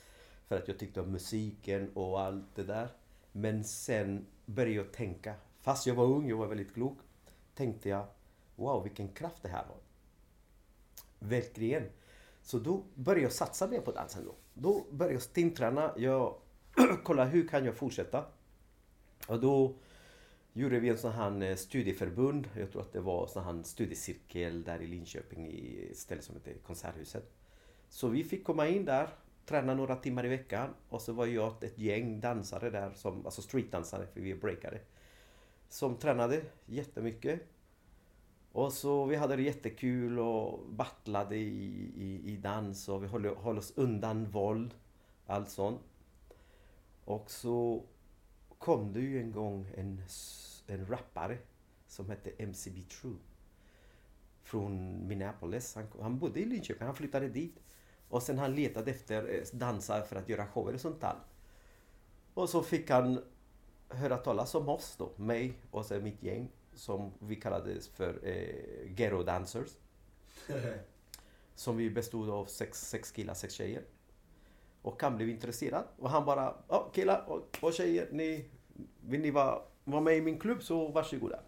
för 0.48 0.58
att 0.58 0.68
jag 0.68 0.80
tyckte 0.80 1.02
om 1.02 1.12
musiken 1.12 1.92
och 1.94 2.22
allt 2.22 2.56
det 2.56 2.64
där. 2.64 2.90
Men 3.32 3.64
sen 3.64 4.26
började 4.46 4.76
jag 4.76 4.94
tänka, 4.94 5.36
fast 5.62 5.88
jag 5.88 5.96
var 5.96 6.06
ung, 6.06 6.30
jag 6.30 6.38
var 6.38 6.48
väldigt 6.48 6.74
klok, 6.74 6.98
tänkte 7.56 7.90
jag 7.90 8.06
wow 8.56 8.84
vilken 8.84 9.08
kraft 9.08 9.44
det 9.44 9.50
här 9.50 9.64
har. 9.64 9.81
Verkligen. 11.24 11.84
Så 12.42 12.60
då 12.60 12.84
började 12.96 13.22
jag 13.22 13.32
satsa 13.32 13.68
mer 13.68 13.82
på 13.82 13.92
dansen 13.92 14.26
då. 14.26 14.36
Då 14.54 14.86
började 14.92 15.14
jag 15.14 15.22
stimträna. 15.22 15.94
Jag 15.98 16.36
kollade 17.04 17.30
hur 17.30 17.48
kan 17.48 17.66
jag 17.66 17.76
fortsätta? 17.76 18.26
Och 19.28 19.40
då 19.40 19.76
gjorde 20.54 20.80
vi 20.80 20.90
en 20.90 20.98
sån 20.98 21.12
här 21.12 21.42
eh, 21.42 21.56
studieförbund. 21.56 22.50
Jag 22.58 22.72
tror 22.72 22.82
att 22.82 22.94
det 22.94 23.00
var 23.00 23.24
en 23.24 23.30
sån 23.30 23.44
här 23.44 23.64
studiecirkel 23.64 24.64
där 24.64 24.82
i 24.82 24.88
Linköping 24.88 25.48
i 25.48 25.88
ett 25.92 25.98
ställe 25.98 26.22
som 26.22 26.36
heter 26.36 26.54
Konserthuset. 26.54 27.32
Så 27.90 28.08
vi 28.08 28.24
fick 28.24 28.44
komma 28.44 28.68
in 28.68 28.86
där, 28.86 29.10
träna 29.46 29.74
några 29.74 29.96
timmar 29.96 30.26
i 30.26 30.30
veckan 30.30 30.70
och 30.90 31.02
så 31.02 31.14
var 31.14 31.26
jag 31.26 31.64
ett 31.64 31.80
gäng 31.80 32.20
dansare 32.20 32.70
där, 32.70 32.92
som, 32.92 33.26
alltså 33.26 33.42
streetdansare 33.42 34.08
för 34.08 34.22
vi 34.22 34.32
är 34.32 34.36
breakare. 34.36 34.80
Som 35.70 35.98
tränade 35.98 36.42
jättemycket. 36.66 37.42
Och 38.52 38.74
så 38.74 39.06
vi 39.06 39.16
hade 39.16 39.36
det 39.36 39.42
jättekul 39.42 40.20
och 40.20 40.60
battlade 40.70 41.36
i, 41.36 41.92
i, 41.96 42.32
i 42.34 42.38
dans 42.38 42.90
och 42.90 43.04
vi 43.04 43.08
höll, 43.08 43.36
höll 43.36 43.58
oss 43.58 43.74
undan 43.76 44.26
våld. 44.26 44.74
Allt 45.26 45.50
sånt. 45.50 45.82
Och 47.06 47.32
så 47.32 47.84
kom 48.58 48.94
det 48.94 49.00
ju 49.00 49.22
en 49.22 49.32
gång 49.32 49.68
en, 49.76 50.02
en 50.68 50.88
rappare 50.88 51.38
som 51.88 52.10
hette 52.10 52.32
MCB 52.38 52.82
True. 52.82 53.18
Från 54.44 55.08
Minneapolis. 55.08 55.76
Han, 55.76 55.88
han 56.02 56.20
bodde 56.20 56.40
i 56.40 56.46
Linköping, 56.46 56.86
han 56.86 56.96
flyttade 56.96 57.30
dit. 57.30 57.60
Och 58.10 58.24
sen 58.24 58.40
han 58.40 58.56
letade 58.56 58.92
efter 58.92 59.36
eh, 59.36 59.58
dansare 59.58 60.06
för 60.06 60.16
att 60.16 60.30
göra 60.30 60.48
shower 60.48 60.74
och 60.74 60.82
sånt 60.82 61.02
där. 61.02 61.16
Och 62.34 62.50
så 62.50 62.64
fick 62.64 62.90
han 62.90 63.24
höra 63.90 64.18
talas 64.18 64.56
om 64.56 64.70
oss 64.70 64.96
då, 64.98 65.12
mig 65.16 65.54
och 65.72 65.86
sen 65.86 66.04
mitt 66.04 66.24
gäng 66.24 66.50
som 66.74 67.12
vi 67.20 67.36
kallades 67.36 67.88
för 67.88 68.20
eh, 68.24 68.92
Ghetto 68.94 69.24
Dancers. 69.24 69.78
som 71.56 71.78
vi 71.78 71.90
bestod 71.90 72.30
av 72.30 72.46
sex, 72.46 72.90
sex 72.90 73.12
killar, 73.12 73.34
sex 73.34 73.54
tjejer. 73.54 73.84
Och 74.82 75.02
han 75.02 75.18
blev 75.18 75.30
intresserad 75.30 75.84
och 75.98 76.10
han 76.10 76.26
bara, 76.26 76.56
ja 76.68 76.90
killar 76.94 77.26
och, 77.28 77.58
och 77.62 77.74
tjejer, 77.74 78.08
ni, 78.12 78.46
vill 79.02 79.22
ni 79.22 79.32
vara, 79.32 79.62
vara 79.84 80.02
med 80.02 80.18
i 80.18 80.22
min 80.22 80.40
klubb 80.40 80.64
så 80.64 80.88
varsågoda. 80.88 81.40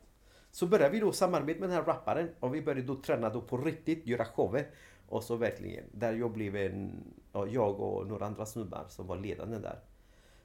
Så 0.52 0.68
började 0.68 0.90
vi 0.90 1.00
då 1.00 1.12
samarbeta 1.12 1.60
med 1.60 1.70
den 1.70 1.78
här 1.78 1.86
rapparen 1.86 2.30
och 2.40 2.56
vi 2.56 2.62
började 2.62 2.82
då 2.88 3.02
träna 3.02 3.30
då 3.30 3.42
på 3.42 3.58
riktigt, 3.58 4.08
göra 4.08 4.26
shower. 4.26 4.70
Och 5.08 5.24
så 5.24 5.36
verkligen, 5.36 5.86
där 5.92 6.14
jag 6.14 6.32
blev 6.32 6.56
en, 6.56 7.04
jag 7.34 7.80
och 7.80 8.08
några 8.08 8.26
andra 8.26 8.46
snubbar 8.46 8.86
som 8.90 9.08
var 9.08 9.18
ledande 9.18 9.58
där. 9.58 9.80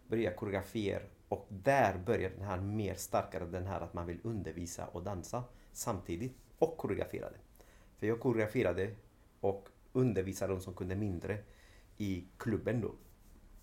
Började 0.06 0.37
koreografier 0.37 1.02
och 1.28 1.47
där 1.49 1.99
började 1.99 2.35
den 2.35 2.44
här 2.44 2.61
mer 2.61 2.94
starkare, 2.94 3.47
den 3.47 3.66
här 3.66 3.80
att 3.80 3.94
man 3.94 4.06
vill 4.06 4.20
undervisa 4.23 4.87
och 4.87 5.02
dansa 5.02 5.44
samtidigt 5.73 6.37
och 6.58 6.76
koreograferade. 6.76 7.37
För 7.99 8.06
jag 8.06 8.20
koreograferade 8.20 8.94
och 9.40 9.68
undervisade 9.92 10.52
de 10.52 10.61
som 10.61 10.75
kunde 10.75 10.97
mindre 10.97 11.38
i 11.97 12.25
klubben 12.37 12.80
då. 12.80 12.94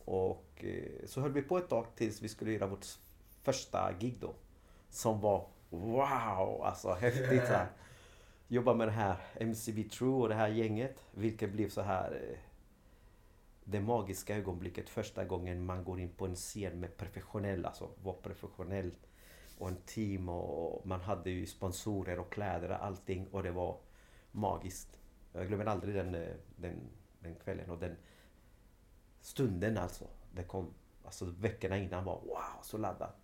Och 0.06 0.64
eh, 0.64 1.06
så 1.06 1.22
höll 1.22 1.32
vi 1.32 1.42
på 1.42 1.58
ett 1.58 1.70
tag 1.70 1.86
tills 1.96 2.22
vi 2.22 2.28
skulle 2.28 2.52
göra 2.52 2.68
vårt 2.68 2.86
första 3.44 3.94
gig 4.00 4.18
då. 4.22 4.34
Som 4.90 5.22
var 5.22 5.48
wow, 5.70 6.62
alltså 6.64 6.94
häftigt. 6.94 7.44
Här. 7.44 7.68
Jobba 8.48 8.74
med 8.74 8.88
det 8.88 8.92
här 8.92 9.18
MCB 9.36 9.84
True 9.84 10.22
och 10.22 10.30
det 10.30 10.36
här 10.36 10.48
gänget. 10.48 11.06
Vilket 11.12 11.52
blev 11.52 11.70
så 11.70 11.82
här 11.82 12.12
eh, 12.12 12.38
det 13.68 13.80
magiska 13.80 14.38
ögonblicket 14.38 14.90
första 14.90 15.26
gången 15.26 15.66
man 15.66 15.84
går 15.84 16.00
in 16.00 16.10
på 16.10 16.26
en 16.26 16.36
scen 16.36 16.80
med 16.80 16.98
professionella, 16.98 17.68
alltså 17.68 17.90
var 18.04 18.14
professionell 18.14 18.92
och 19.58 19.68
en 19.68 19.78
team 19.86 20.30
och 20.30 20.88
man 20.88 21.02
hade 21.02 21.30
ju 21.30 21.46
sponsorer 21.46 22.20
och 22.20 22.34
kläder 22.34 22.70
och 22.70 22.86
allting 22.86 23.28
och 23.28 23.44
det 23.44 23.52
var 23.52 23.78
magiskt. 24.32 25.00
Jag 25.34 25.48
glömmer 25.48 25.66
aldrig 25.66 25.96
den, 25.96 26.16
eh, 26.16 26.36
den, 26.56 26.76
den 27.20 27.36
kvällen 27.36 27.70
och 27.70 27.80
den 27.80 27.96
stunden 29.22 29.78
alltså. 29.78 30.08
Det 30.32 30.44
kom, 30.44 30.74
alltså 31.04 31.26
veckorna 31.26 31.78
innan 31.78 32.06
var 32.06 32.22
wow, 32.22 32.62
så 32.64 32.78
laddat. 32.78 33.16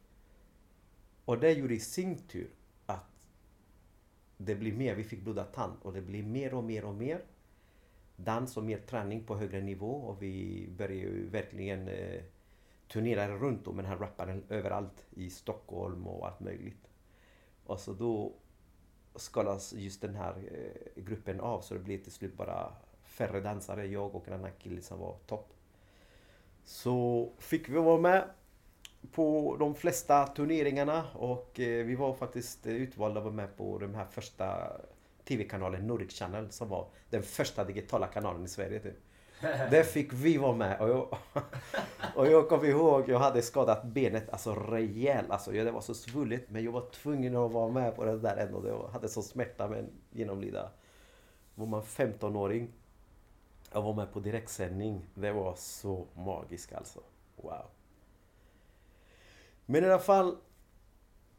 Och 1.25 1.39
det 1.39 1.51
gjorde 1.51 1.73
i 1.73 1.79
sin 1.79 2.17
tur 2.27 2.49
att 2.85 3.27
det 4.37 4.55
blir 4.55 4.73
mer, 4.73 4.95
vi 4.95 5.03
fick 5.03 5.23
blodad 5.23 5.53
tand 5.53 5.73
och 5.81 5.93
det 5.93 6.01
blir 6.01 6.23
mer 6.23 6.53
och 6.53 6.63
mer 6.63 6.85
och 6.85 6.95
mer 6.95 7.21
dans 8.23 8.57
och 8.57 8.63
mer 8.63 8.77
träning 8.77 9.23
på 9.23 9.37
högre 9.37 9.61
nivå 9.61 9.91
och 9.91 10.21
vi 10.21 10.67
började 10.77 10.95
ju 10.95 11.29
verkligen 11.29 11.87
eh, 11.87 12.21
turnera 12.87 13.27
runt 13.27 13.65
med 13.65 13.75
den 13.75 13.85
här 13.85 13.97
rapparen 13.97 14.43
överallt 14.49 15.05
i 15.11 15.29
Stockholm 15.29 16.07
och 16.07 16.27
allt 16.27 16.39
möjligt. 16.39 16.89
Och 17.65 17.79
så 17.79 17.93
då 17.93 18.33
skalas 19.15 19.73
just 19.73 20.01
den 20.01 20.15
här 20.15 20.35
eh, 20.51 21.03
gruppen 21.03 21.39
av 21.39 21.61
så 21.61 21.73
det 21.73 21.79
blev 21.79 21.97
till 21.97 22.11
slut 22.11 22.37
bara 22.37 22.73
färre 23.03 23.41
dansare, 23.41 23.85
jag 23.85 24.15
och 24.15 24.27
en 24.27 24.33
annan 24.33 24.51
kille 24.59 24.81
som 24.81 24.99
var 24.99 25.17
topp. 25.25 25.53
Så 26.63 27.29
fick 27.37 27.69
vi 27.69 27.73
vara 27.73 28.01
med 28.01 28.29
på 29.11 29.55
de 29.59 29.75
flesta 29.75 30.27
turneringarna 30.27 31.05
och 31.13 31.59
eh, 31.59 31.85
vi 31.85 31.95
var 31.95 32.13
faktiskt 32.13 32.67
utvalda 32.67 33.19
att 33.19 33.23
vara 33.23 33.35
med 33.35 33.57
på 33.57 33.77
de 33.77 33.95
här 33.95 34.05
första 34.05 34.71
TV-kanalen 35.25 35.87
Nordic 35.87 36.19
Channel 36.19 36.51
som 36.51 36.69
var 36.69 36.87
den 37.09 37.23
första 37.23 37.63
digitala 37.63 38.07
kanalen 38.07 38.45
i 38.45 38.47
Sverige. 38.47 38.79
Typ. 38.79 38.97
Där 39.41 39.83
fick 39.83 40.13
vi 40.13 40.37
vara 40.37 40.55
med. 40.55 40.81
Och 40.81 40.89
jag, 40.89 41.17
och 42.15 42.27
jag 42.27 42.49
kommer 42.49 42.65
ihåg, 42.65 43.09
jag 43.09 43.19
hade 43.19 43.41
skadat 43.41 43.83
benet 43.83 44.29
alltså 44.29 44.55
rejält. 44.55 45.31
Alltså, 45.31 45.51
det 45.51 45.71
var 45.71 45.81
så 45.81 45.93
svullet 45.93 46.49
men 46.49 46.63
jag 46.63 46.71
var 46.71 46.89
tvungen 46.89 47.35
att 47.35 47.51
vara 47.51 47.71
med 47.71 47.95
på 47.95 48.05
det 48.05 48.17
där 48.17 48.37
ändå. 48.37 48.67
Jag 48.67 48.87
hade 48.87 49.09
så 49.09 49.21
smärta 49.21 49.67
men 49.67 49.89
genomlida. 50.11 50.69
Var 51.55 51.65
man 51.65 51.81
15-åring 51.81 52.71
jag 53.73 53.81
var 53.81 53.93
med 53.93 54.13
på 54.13 54.19
direktsändning. 54.19 55.05
Det 55.13 55.31
var 55.31 55.55
så 55.55 56.07
magiskt 56.13 56.73
alltså. 56.73 56.99
Wow. 57.35 57.65
Men 59.65 59.83
i 59.83 59.87
alla 59.87 59.99
fall 59.99 60.37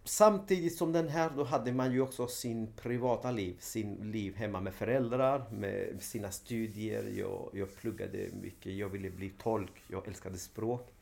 Samtidigt 0.04 0.76
som 0.76 0.92
den 0.92 1.08
här, 1.08 1.30
då 1.36 1.44
hade 1.44 1.72
man 1.72 1.92
ju 1.92 2.00
också 2.00 2.26
sin 2.26 2.72
privata 2.72 3.30
liv, 3.30 3.56
sin 3.60 3.94
liv 4.12 4.36
hemma 4.36 4.60
med 4.60 4.74
föräldrar, 4.74 5.50
med 5.50 6.02
sina 6.02 6.30
studier. 6.30 7.12
Jag, 7.18 7.50
jag 7.52 7.76
pluggade 7.76 8.28
mycket, 8.42 8.72
jag 8.72 8.88
ville 8.88 9.10
bli 9.10 9.30
tolk, 9.30 9.82
jag 9.88 10.08
älskade 10.08 10.38
språk. 10.38 10.92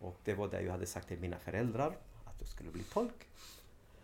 Och 0.00 0.16
det 0.24 0.34
var 0.34 0.48
det 0.48 0.62
jag 0.62 0.72
hade 0.72 0.86
sagt 0.86 1.08
till 1.08 1.18
mina 1.18 1.38
föräldrar, 1.38 1.96
att 2.24 2.34
jag 2.38 2.48
skulle 2.48 2.70
bli 2.70 2.82
tolk. 2.82 3.28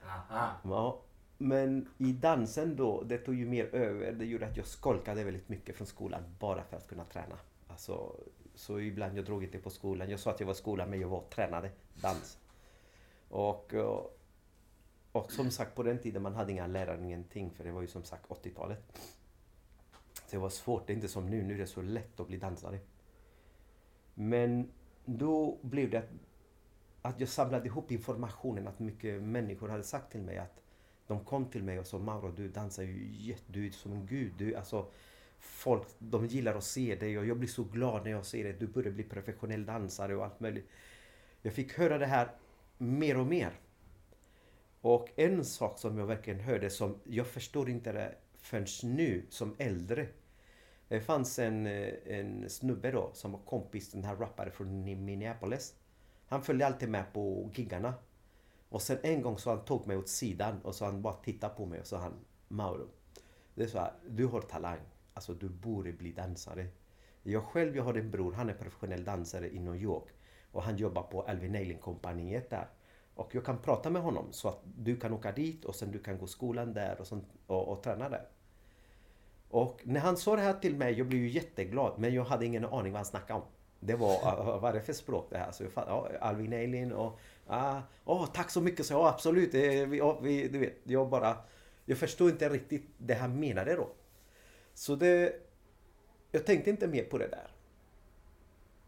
Aha. 0.06 0.50
Ja, 0.64 1.00
men 1.38 1.88
i 1.98 2.12
dansen 2.12 2.76
då, 2.76 3.02
det 3.02 3.18
tog 3.18 3.34
ju 3.34 3.46
mer 3.46 3.74
över. 3.74 4.12
Det 4.12 4.24
gjorde 4.24 4.46
att 4.46 4.56
jag 4.56 4.66
skolkade 4.66 5.24
väldigt 5.24 5.48
mycket 5.48 5.76
från 5.76 5.86
skolan 5.86 6.22
bara 6.38 6.64
för 6.64 6.76
att 6.76 6.88
kunna 6.88 7.04
träna. 7.04 7.38
Alltså, 7.68 8.16
så 8.54 8.80
ibland 8.80 9.18
jag 9.18 9.24
drog 9.24 9.44
inte 9.44 9.58
på 9.58 9.70
skolan. 9.70 10.10
Jag 10.10 10.20
sa 10.20 10.30
att 10.30 10.40
jag 10.40 10.46
var 10.46 10.54
i 10.54 10.56
skolan 10.56 10.90
men 10.90 11.00
jag 11.00 11.08
var 11.08 11.22
tränade 11.30 11.70
dans. 12.00 12.38
Och, 13.28 13.74
och 13.74 14.19
och 15.12 15.32
som 15.32 15.50
sagt 15.50 15.74
på 15.74 15.82
den 15.82 15.98
tiden 15.98 16.22
man 16.22 16.34
hade 16.34 16.52
inga 16.52 16.66
lärare, 16.66 17.04
ingenting. 17.04 17.50
För 17.50 17.64
det 17.64 17.70
var 17.70 17.80
ju 17.80 17.86
som 17.86 18.04
sagt 18.04 18.28
80-talet. 18.28 18.82
Så 20.12 20.36
det 20.36 20.38
var 20.38 20.50
svårt, 20.50 20.86
det 20.86 20.92
är 20.92 20.94
inte 20.94 21.08
som 21.08 21.30
nu. 21.30 21.42
Nu 21.42 21.54
är 21.54 21.58
det 21.58 21.66
så 21.66 21.82
lätt 21.82 22.20
att 22.20 22.26
bli 22.26 22.36
dansare. 22.36 22.78
Men 24.14 24.70
då 25.04 25.58
blev 25.62 25.90
det 25.90 25.98
att, 25.98 26.10
att 27.02 27.20
jag 27.20 27.28
samlade 27.28 27.66
ihop 27.66 27.92
informationen. 27.92 28.68
Att 28.68 28.78
mycket 28.78 29.22
människor 29.22 29.68
hade 29.68 29.82
sagt 29.82 30.12
till 30.12 30.22
mig 30.22 30.38
att 30.38 30.62
de 31.06 31.24
kom 31.24 31.46
till 31.46 31.62
mig 31.62 31.78
och 31.78 31.86
sa 31.86 31.98
Mauro 31.98 32.32
du 32.32 32.48
dansar 32.48 32.82
ju 32.82 33.08
jätte, 33.12 33.42
du 33.46 33.66
är 33.66 33.70
som 33.70 33.92
en 33.92 34.06
gud. 34.06 34.32
Du, 34.38 34.54
alltså, 34.54 34.90
folk 35.38 35.86
de 35.98 36.26
gillar 36.26 36.54
att 36.54 36.64
se 36.64 36.94
dig 36.94 37.18
och 37.18 37.26
jag 37.26 37.38
blir 37.38 37.48
så 37.48 37.64
glad 37.64 38.04
när 38.04 38.10
jag 38.10 38.26
ser 38.26 38.44
dig. 38.44 38.52
Du 38.52 38.66
börjar 38.66 38.92
bli 38.92 39.04
professionell 39.04 39.66
dansare 39.66 40.16
och 40.16 40.24
allt 40.24 40.40
möjligt. 40.40 40.68
Jag 41.42 41.52
fick 41.52 41.78
höra 41.78 41.98
det 41.98 42.06
här 42.06 42.30
mer 42.78 43.18
och 43.18 43.26
mer. 43.26 43.60
Och 44.80 45.08
en 45.16 45.44
sak 45.44 45.78
som 45.78 45.98
jag 45.98 46.06
verkligen 46.06 46.40
hörde 46.40 46.70
som 46.70 46.98
jag 47.04 47.26
förstår 47.26 47.70
inte 47.70 47.92
det 47.92 48.14
förrän 48.38 48.66
nu 48.82 49.26
som 49.28 49.54
äldre. 49.58 50.06
Det 50.88 51.00
fanns 51.00 51.38
en, 51.38 51.66
eh, 51.66 51.94
en 52.06 52.50
snubbe 52.50 52.90
då 52.90 53.10
som 53.12 53.32
var 53.32 53.40
kompis, 53.40 53.92
den 53.92 54.04
här 54.04 54.16
rapparen 54.16 54.52
från 54.52 54.84
Minneapolis. 54.84 55.74
Han 56.26 56.42
följde 56.42 56.66
alltid 56.66 56.88
med 56.88 57.12
på 57.12 57.50
giggarna. 57.54 57.94
Och 58.68 58.82
sen 58.82 58.98
en 59.02 59.22
gång 59.22 59.38
så 59.38 59.50
han 59.50 59.64
tog 59.64 59.86
mig 59.86 59.96
åt 59.96 60.08
sidan 60.08 60.60
och 60.62 60.74
så 60.74 60.84
han 60.84 61.02
bara 61.02 61.14
tittade 61.14 61.54
på 61.54 61.66
mig 61.66 61.80
och 61.80 61.86
så 61.86 61.96
han 61.96 62.12
Mauro. 62.48 62.88
Det 63.54 63.62
är 63.62 63.68
så 63.68 63.78
här, 63.78 63.92
du 64.08 64.26
har 64.26 64.40
talang. 64.40 64.80
Alltså 65.14 65.34
du 65.34 65.48
borde 65.48 65.92
bli 65.92 66.12
dansare. 66.12 66.66
Jag 67.22 67.44
själv, 67.44 67.76
jag 67.76 67.84
har 67.84 67.94
en 67.94 68.10
bror, 68.10 68.32
han 68.32 68.50
är 68.50 68.54
professionell 68.54 69.04
dansare 69.04 69.50
i 69.50 69.58
New 69.58 69.76
York. 69.76 70.08
Och 70.52 70.62
han 70.62 70.76
jobbar 70.76 71.02
på 71.02 71.22
Alvin 71.22 71.54
Ailey-kompaniet 71.54 72.50
där. 72.50 72.68
Och 73.20 73.34
jag 73.34 73.44
kan 73.44 73.58
prata 73.58 73.90
med 73.90 74.02
honom 74.02 74.32
så 74.32 74.48
att 74.48 74.60
du 74.64 74.96
kan 74.96 75.12
åka 75.12 75.32
dit 75.32 75.64
och 75.64 75.74
sen 75.74 75.90
du 75.90 75.98
kan 75.98 76.18
gå 76.18 76.26
skolan 76.26 76.72
där 76.74 77.00
och, 77.00 77.06
sånt, 77.06 77.24
och, 77.46 77.68
och 77.68 77.82
träna 77.82 78.08
där. 78.08 78.28
Och 79.48 79.80
när 79.84 80.00
han 80.00 80.16
sa 80.16 80.36
det 80.36 80.42
här 80.42 80.52
till 80.52 80.76
mig, 80.76 80.98
jag 80.98 81.06
blev 81.06 81.20
ju 81.20 81.28
jätteglad. 81.28 81.94
Men 81.98 82.14
jag 82.14 82.24
hade 82.24 82.46
ingen 82.46 82.64
aning 82.64 82.92
vad 82.92 82.98
han 82.98 83.04
snackade 83.04 83.40
om. 83.40 83.46
Det 83.80 83.94
var, 83.94 84.58
vad 84.60 84.70
är 84.70 84.72
det 84.74 84.80
för 84.80 84.92
språk 84.92 85.26
det 85.30 85.38
här? 85.38 85.52
Så 85.52 85.62
jag 85.62 85.72
fattade, 85.72 86.12
ja, 86.12 86.18
Alvin 86.20 86.52
Eilin 86.52 86.92
och... 86.92 87.18
Ah, 87.46 87.80
oh, 88.04 88.26
tack 88.26 88.50
så 88.50 88.60
mycket, 88.60 88.86
så 88.86 88.94
ja 88.94 89.08
absolut. 89.08 89.52
Det, 89.52 89.86
vi, 89.86 90.16
vi, 90.22 90.48
du 90.48 90.58
vet, 90.58 90.76
jag 90.84 91.08
bara... 91.08 91.36
Jag 91.84 91.98
förstod 91.98 92.30
inte 92.30 92.48
riktigt 92.48 92.84
det 92.98 93.14
han 93.14 93.40
menade 93.40 93.76
då. 93.76 93.88
Så 94.74 94.94
det... 94.94 95.32
Jag 96.30 96.46
tänkte 96.46 96.70
inte 96.70 96.88
mer 96.88 97.04
på 97.04 97.18
det 97.18 97.28
där. 97.28 97.50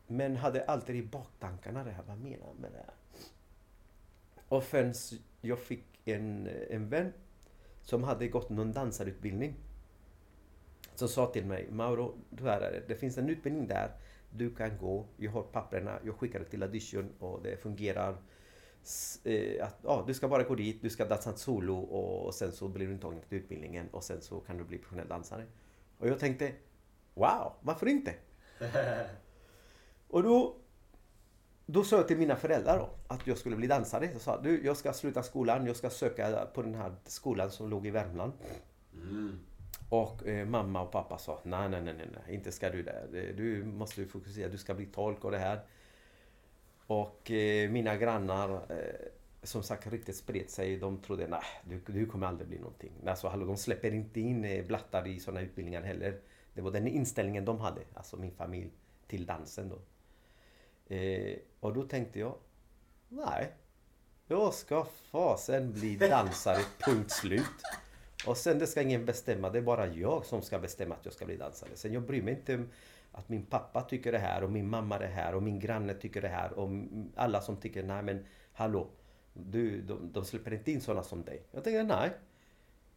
Men 0.06 0.36
hade 0.36 0.64
alltid 0.64 0.96
i 0.96 1.02
baktankarna 1.02 1.84
det 1.84 1.90
här, 1.90 2.04
vad 2.08 2.18
menar 2.18 2.46
han 2.46 2.56
med 2.56 2.70
det 2.72 2.78
här? 2.78 2.94
Och 4.52 4.64
förrän 4.64 4.94
jag 5.40 5.58
fick 5.58 5.84
en, 6.04 6.48
en 6.70 6.88
vän 6.88 7.12
som 7.82 8.02
hade 8.02 8.28
gått 8.28 8.50
någon 8.50 8.72
dansarutbildning. 8.72 9.54
Som 10.94 11.08
sa 11.08 11.26
till 11.26 11.46
mig, 11.46 11.68
Mauro, 11.70 12.18
du 12.30 12.48
är 12.48 12.60
det. 12.60 12.82
det 12.88 12.94
finns 12.94 13.18
en 13.18 13.28
utbildning 13.28 13.66
där 13.68 13.90
du 14.30 14.54
kan 14.54 14.78
gå. 14.78 15.06
Jag 15.16 15.30
har 15.30 15.42
papperna, 15.42 15.98
jag 16.04 16.16
skickar 16.16 16.38
det 16.38 16.44
till 16.44 16.62
audition 16.62 17.12
och 17.18 17.42
det 17.42 17.56
fungerar. 17.56 18.16
Eh, 19.24 19.66
att, 19.66 19.76
ja, 19.82 20.04
du 20.06 20.14
ska 20.14 20.28
bara 20.28 20.42
gå 20.42 20.54
dit, 20.54 20.82
du 20.82 20.90
ska 20.90 21.04
dansa 21.04 21.36
solo 21.36 21.78
och 21.78 22.34
sen 22.34 22.52
så 22.52 22.68
blir 22.68 22.86
du 22.86 22.92
intagen 22.92 23.20
till 23.28 23.38
utbildningen 23.38 23.88
och 23.88 24.04
sen 24.04 24.20
så 24.20 24.40
kan 24.40 24.58
du 24.58 24.64
bli 24.64 24.78
professionell 24.78 25.08
dansare. 25.08 25.44
Och 25.98 26.08
jag 26.08 26.18
tänkte, 26.18 26.52
wow, 27.14 27.52
varför 27.60 27.86
inte? 27.86 28.14
och 30.08 30.22
då, 30.22 30.56
då 31.72 31.84
sa 31.84 31.96
jag 31.96 32.08
till 32.08 32.18
mina 32.18 32.36
föräldrar 32.36 32.78
då, 32.78 32.90
att 33.06 33.26
jag 33.26 33.38
skulle 33.38 33.56
bli 33.56 33.66
dansare. 33.66 34.08
Jag 34.12 34.20
sa, 34.20 34.40
du, 34.40 34.64
jag 34.64 34.76
ska 34.76 34.92
sluta 34.92 35.22
skolan, 35.22 35.66
jag 35.66 35.76
ska 35.76 35.90
söka 35.90 36.46
på 36.54 36.62
den 36.62 36.74
här 36.74 36.94
skolan 37.04 37.50
som 37.50 37.70
låg 37.70 37.86
i 37.86 37.90
Värmland. 37.90 38.32
Mm. 38.94 39.38
Och 39.88 40.26
eh, 40.26 40.46
mamma 40.46 40.82
och 40.82 40.92
pappa 40.92 41.18
sa, 41.18 41.40
nej, 41.42 41.68
nej, 41.68 41.82
nej, 41.82 41.94
nej, 41.96 42.34
inte 42.34 42.52
ska 42.52 42.70
du 42.70 42.82
det. 42.82 43.32
Du 43.36 43.64
måste 43.64 44.06
fokusera, 44.06 44.48
du 44.48 44.58
ska 44.58 44.74
bli 44.74 44.86
tolk 44.86 45.24
och 45.24 45.30
det 45.30 45.38
här. 45.38 45.60
Och 46.86 47.30
eh, 47.30 47.70
mina 47.70 47.96
grannar, 47.96 48.50
eh, 48.54 49.08
som 49.42 49.62
sagt 49.62 49.86
riktigt 49.86 50.16
spred 50.16 50.50
sig, 50.50 50.76
de 50.76 50.98
trodde, 50.98 51.26
nej, 51.28 51.42
du, 51.64 51.80
du 51.86 52.06
kommer 52.06 52.26
aldrig 52.26 52.48
bli 52.48 52.58
någonting. 52.58 52.92
Alltså, 53.06 53.28
hallå, 53.28 53.46
de 53.46 53.56
släpper 53.56 53.94
inte 53.94 54.20
in 54.20 54.44
eh, 54.44 54.66
blattar 54.66 55.06
i 55.06 55.20
sådana 55.20 55.40
utbildningar 55.40 55.82
heller. 55.82 56.20
Det 56.54 56.60
var 56.60 56.70
den 56.70 56.88
inställningen 56.88 57.44
de 57.44 57.60
hade, 57.60 57.80
alltså 57.94 58.16
min 58.16 58.32
familj, 58.32 58.70
till 59.06 59.26
dansen 59.26 59.68
då. 59.68 59.78
Eh, 60.86 61.36
och 61.60 61.74
då 61.74 61.82
tänkte 61.82 62.18
jag, 62.18 62.34
nej, 63.08 63.52
jag 64.26 64.54
ska 64.54 64.84
fasen 65.10 65.72
bli 65.72 65.96
dansare, 65.96 66.62
punkt 66.86 67.10
slut. 67.10 67.62
Och 68.26 68.36
sen 68.36 68.58
det 68.58 68.66
ska 68.66 68.82
ingen 68.82 69.04
bestämma, 69.04 69.50
det 69.50 69.58
är 69.58 69.62
bara 69.62 69.86
jag 69.86 70.24
som 70.24 70.42
ska 70.42 70.58
bestämma 70.58 70.94
att 70.94 71.04
jag 71.04 71.14
ska 71.14 71.26
bli 71.26 71.36
dansare. 71.36 71.70
Sen 71.74 71.92
jag 71.92 72.02
bryr 72.02 72.22
mig 72.22 72.34
inte 72.34 72.54
om 72.54 72.68
att 73.12 73.28
min 73.28 73.46
pappa 73.46 73.82
tycker 73.82 74.12
det 74.12 74.18
här 74.18 74.44
och 74.44 74.50
min 74.50 74.68
mamma 74.68 74.98
det 74.98 75.06
här 75.06 75.34
och 75.34 75.42
min 75.42 75.58
granne 75.58 75.94
tycker 75.94 76.22
det 76.22 76.28
här 76.28 76.52
och 76.52 76.70
alla 77.16 77.40
som 77.40 77.56
tycker 77.56 77.82
nej 77.82 78.02
men 78.02 78.26
hallå. 78.52 78.88
Du, 79.32 79.82
de, 79.82 80.12
de 80.12 80.24
släpper 80.24 80.52
inte 80.52 80.72
in 80.72 80.80
sådana 80.80 81.02
som 81.02 81.24
dig. 81.24 81.42
Jag 81.50 81.64
tänker 81.64 81.84
nej. 81.84 82.10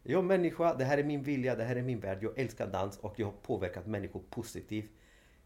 Jag 0.02 0.18
är 0.18 0.22
människa, 0.22 0.74
det 0.74 0.84
här 0.84 0.98
är 0.98 1.04
min 1.04 1.22
vilja, 1.22 1.54
det 1.54 1.64
här 1.64 1.76
är 1.76 1.82
min 1.82 2.00
värld. 2.00 2.18
Jag 2.22 2.38
älskar 2.38 2.66
dans 2.66 2.98
och 2.98 3.20
jag 3.20 3.26
har 3.26 3.32
påverkat 3.32 3.86
människor 3.86 4.22
positivt. 4.30 4.90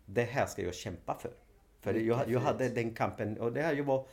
Det 0.04 0.22
här 0.22 0.46
ska 0.46 0.62
jag 0.62 0.74
kämpa 0.74 1.14
för. 1.14 1.32
För 1.80 1.94
jag, 1.94 2.30
jag 2.30 2.40
hade 2.40 2.68
den 2.68 2.94
kampen 2.94 3.40
och 3.40 3.52
det 3.52 3.62
här 3.62 3.74
jag 3.74 3.84
var 3.84 4.06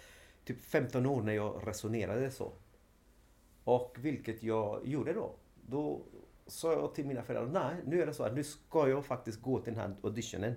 typ 0.45 0.65
15 0.65 1.05
år 1.05 1.21
när 1.21 1.33
jag 1.33 1.61
resonerade 1.67 2.31
så. 2.31 2.51
Och 3.63 3.97
vilket 3.99 4.43
jag 4.43 4.87
gjorde 4.87 5.13
då. 5.13 5.35
Då 5.65 6.01
sa 6.47 6.71
jag 6.73 6.95
till 6.95 7.05
mina 7.05 7.23
föräldrar, 7.23 7.63
nej 7.63 7.75
nu 7.85 8.01
är 8.01 8.05
det 8.05 8.13
så 8.13 8.23
att 8.23 8.35
nu 8.35 8.43
ska 8.43 8.89
jag 8.89 9.05
faktiskt 9.05 9.41
gå 9.41 9.59
till 9.59 9.73
den 9.73 9.81
här 9.81 9.95
auditionen. 10.03 10.55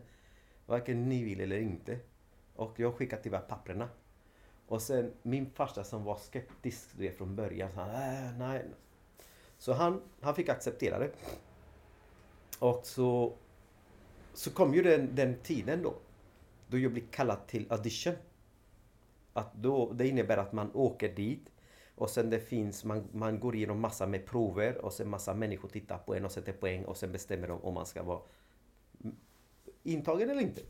Varken 0.66 1.08
ni 1.08 1.24
vill 1.24 1.40
eller 1.40 1.58
inte. 1.58 1.98
Och 2.56 2.80
jag 2.80 2.94
skickade 2.94 3.22
tyvärr 3.22 3.40
papperna. 3.40 3.88
Och 4.66 4.82
sen 4.82 5.12
min 5.22 5.50
farsa 5.50 5.84
som 5.84 6.04
var 6.04 6.16
skeptisk 6.16 6.88
det 6.98 7.10
från 7.10 7.36
början 7.36 7.72
sa 7.72 7.86
nej, 7.86 8.32
nej. 8.38 8.64
Så 9.58 9.72
han, 9.72 10.02
han 10.20 10.34
fick 10.34 10.48
acceptera 10.48 10.98
det. 10.98 11.10
Och 12.58 12.80
så, 12.86 13.32
så 14.34 14.50
kom 14.50 14.74
ju 14.74 14.82
den, 14.82 15.14
den 15.14 15.34
tiden 15.42 15.82
då. 15.82 15.94
Då 16.70 16.78
jag 16.78 16.92
blir 16.92 17.04
kallad 17.10 17.46
till 17.46 17.66
audition. 17.72 18.14
Att 19.32 19.54
då, 19.54 19.92
det 19.92 20.08
innebär 20.08 20.36
att 20.36 20.52
man 20.52 20.70
åker 20.74 21.14
dit. 21.14 21.50
Och 21.94 22.10
sen 22.10 22.30
det 22.30 22.40
finns, 22.40 22.84
man, 22.84 23.08
man 23.12 23.40
går 23.40 23.56
igenom 23.56 23.80
massa 23.80 24.06
med 24.06 24.26
prover 24.26 24.84
och 24.84 24.92
sen 24.92 25.08
massa 25.08 25.34
människor 25.34 25.68
tittar 25.68 25.98
på 25.98 26.14
en 26.14 26.24
och 26.24 26.32
sätter 26.32 26.52
poäng 26.52 26.84
och 26.84 26.96
sen 26.96 27.12
bestämmer 27.12 27.48
de 27.48 27.60
om 27.60 27.74
man 27.74 27.86
ska 27.86 28.02
vara 28.02 28.20
intagen 29.82 30.30
eller 30.30 30.42
inte. 30.42 30.60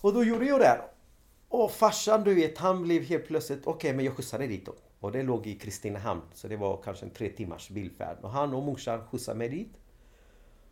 Och 0.00 0.14
då 0.14 0.24
gjorde 0.24 0.46
jag 0.46 0.60
det. 0.60 0.66
här. 0.66 0.82
Och 1.48 1.70
farsan 1.70 2.24
du 2.24 2.34
vet, 2.34 2.58
han 2.58 2.82
blev 2.82 3.02
helt 3.02 3.26
plötsligt, 3.26 3.60
okej 3.60 3.72
okay, 3.72 3.92
men 3.92 4.04
jag 4.04 4.16
skjutsade 4.16 4.46
dit 4.46 4.66
då. 4.66 4.74
Och 5.00 5.12
det 5.12 5.22
låg 5.22 5.46
i 5.46 5.58
Kristinehamn, 5.58 6.22
så 6.34 6.48
det 6.48 6.56
var 6.56 6.82
kanske 6.84 7.06
en 7.06 7.10
tre 7.10 7.28
timmars 7.28 7.70
bilfärd. 7.70 8.18
Och 8.22 8.30
han 8.30 8.54
och 8.54 8.62
morsan 8.62 9.06
skjutsade 9.06 9.38
mig 9.38 9.48
dit. 9.48 9.72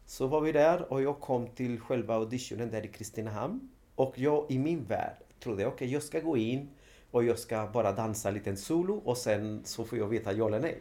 Så 0.04 0.26
var 0.26 0.40
vi 0.40 0.52
där 0.52 0.92
och 0.92 1.02
jag 1.02 1.20
kom 1.20 1.46
till 1.46 1.80
själva 1.80 2.14
auditionen 2.14 2.70
där 2.70 2.84
i 2.84 2.88
Kristinehamn. 2.88 3.70
Och 3.96 4.18
jag 4.18 4.46
i 4.48 4.58
min 4.58 4.84
värld 4.84 5.16
trodde, 5.40 5.66
okej 5.66 5.74
okay, 5.74 5.88
jag 5.88 6.02
ska 6.02 6.20
gå 6.20 6.36
in 6.36 6.68
och 7.10 7.24
jag 7.24 7.38
ska 7.38 7.66
bara 7.66 7.92
dansa 7.92 8.28
en 8.28 8.34
liten 8.34 8.56
solo 8.56 8.94
och 8.94 9.16
sen 9.16 9.62
så 9.64 9.84
får 9.84 9.98
jag 9.98 10.06
veta 10.06 10.32
ja 10.32 10.46
eller 10.46 10.60
nej. 10.60 10.80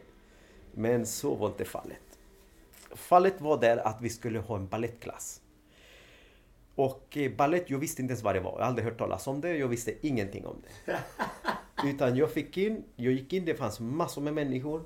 Men 0.72 1.06
så 1.06 1.34
var 1.34 1.48
inte 1.48 1.64
fallet. 1.64 2.18
Fallet 2.94 3.40
var 3.40 3.60
där 3.60 3.76
att 3.76 4.00
vi 4.00 4.08
skulle 4.08 4.38
ha 4.38 4.56
en 4.56 4.68
ballettklass. 4.68 5.40
Och 6.74 7.16
eh, 7.16 7.32
ballett, 7.32 7.70
jag 7.70 7.78
visste 7.78 8.02
inte 8.02 8.12
ens 8.12 8.22
vad 8.22 8.34
det 8.34 8.40
var. 8.40 8.50
Jag 8.50 8.58
hade 8.58 8.66
aldrig 8.66 8.84
hört 8.84 8.98
talas 8.98 9.26
om 9.26 9.40
det. 9.40 9.56
Jag 9.56 9.68
visste 9.68 10.06
ingenting 10.06 10.46
om 10.46 10.56
det. 10.84 10.98
Utan 11.88 12.16
jag 12.16 12.30
fick 12.30 12.56
in, 12.56 12.84
jag 12.96 13.12
gick 13.12 13.32
in, 13.32 13.44
det 13.44 13.54
fanns 13.54 13.80
massor 13.80 14.22
med 14.22 14.34
människor. 14.34 14.84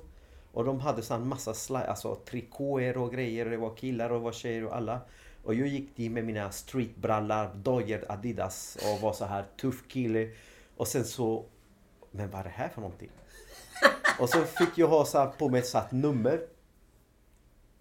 Och 0.51 0.65
de 0.65 0.79
hade 0.79 1.01
sån 1.01 1.27
massa 1.27 1.53
slide, 1.53 1.85
alltså 1.85 2.15
trikåer 2.15 2.97
och 2.97 3.11
grejer. 3.11 3.45
Och 3.45 3.51
det 3.51 3.57
var 3.57 3.75
killar 3.75 4.09
och 4.09 4.19
det 4.19 4.23
var 4.23 4.31
tjejer 4.31 4.65
och 4.65 4.75
alla. 4.75 4.99
Och 5.43 5.55
jag 5.55 5.67
gick 5.67 5.95
dit 5.95 6.11
med 6.11 6.25
mina 6.25 6.51
streetbrallor, 6.51 7.55
dojor, 7.55 8.05
Adidas 8.09 8.77
och 8.81 9.01
var 9.01 9.13
så 9.13 9.25
här 9.25 9.45
tuff 9.61 9.87
kille. 9.87 10.29
Och 10.77 10.87
sen 10.87 11.05
så... 11.05 11.45
Men 12.11 12.29
vad 12.29 12.39
är 12.39 12.43
det 12.43 12.49
här 12.49 12.69
för 12.69 12.81
någonting? 12.81 13.09
Och 14.19 14.29
så 14.29 14.43
fick 14.43 14.77
jag 14.77 14.87
ha 14.87 15.05
så 15.05 15.33
på 15.37 15.49
mig 15.49 15.59
ett 15.59 15.67
satt 15.67 15.91
nummer. 15.91 16.47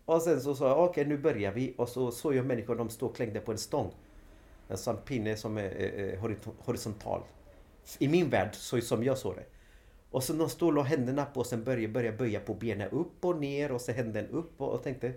Och 0.04 0.22
sen 0.22 0.40
så 0.40 0.54
sa 0.54 0.68
jag 0.68 0.78
okej 0.78 0.90
okay, 0.90 1.04
nu 1.04 1.18
börjar 1.18 1.52
vi. 1.52 1.74
Och 1.78 1.88
så 1.88 2.10
såg 2.10 2.34
jag 2.34 2.46
människor 2.46 2.76
de 2.76 2.90
stod 2.90 3.10
och 3.10 3.16
klängde 3.16 3.40
på 3.40 3.52
en 3.52 3.58
stång. 3.58 3.94
En 4.68 4.78
sån 4.78 4.96
pinne 4.96 5.36
som 5.36 5.58
är 5.58 6.12
eh, 6.12 6.20
horisontal. 6.64 7.22
I 7.98 8.08
min 8.08 8.30
värld, 8.30 8.54
så 8.54 8.80
som 8.80 9.04
jag 9.04 9.18
såg 9.18 9.36
det. 9.36 9.44
Och 10.10 10.24
så 10.24 10.32
de 10.32 10.48
stod 10.48 10.68
och 10.68 10.74
la 10.74 10.82
händerna 10.82 11.24
på 11.24 11.40
och 11.40 11.46
sen 11.46 11.64
började, 11.64 11.88
började 11.92 12.16
böja 12.16 12.40
på 12.40 12.54
benen 12.54 12.90
upp 12.90 13.24
och 13.24 13.40
ner 13.40 13.72
och 13.72 13.80
så 13.80 13.92
händerna 13.92 14.28
upp 14.28 14.60
och, 14.60 14.72
och 14.72 14.82
tänkte 14.82 15.12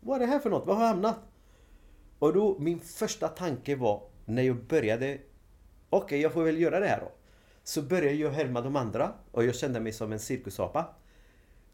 Vad 0.00 0.16
är 0.16 0.26
det 0.26 0.32
här 0.32 0.38
för 0.38 0.50
något? 0.50 0.66
Var 0.66 0.74
har 0.74 0.82
jag 0.82 0.88
hamnat? 0.88 1.16
Och 2.18 2.32
då 2.32 2.56
min 2.58 2.80
första 2.80 3.28
tanke 3.28 3.76
var 3.76 4.02
när 4.24 4.42
jag 4.42 4.56
började 4.56 5.18
Okej, 5.94 6.06
okay, 6.06 6.20
jag 6.20 6.32
får 6.32 6.44
väl 6.44 6.60
göra 6.60 6.80
det 6.80 6.86
här 6.86 7.00
då. 7.00 7.12
Så 7.62 7.82
började 7.82 8.16
jag 8.16 8.30
härma 8.30 8.60
de 8.60 8.76
andra 8.76 9.12
och 9.30 9.44
jag 9.44 9.54
kände 9.54 9.80
mig 9.80 9.92
som 9.92 10.12
en 10.12 10.18
cirkusapa. 10.18 10.86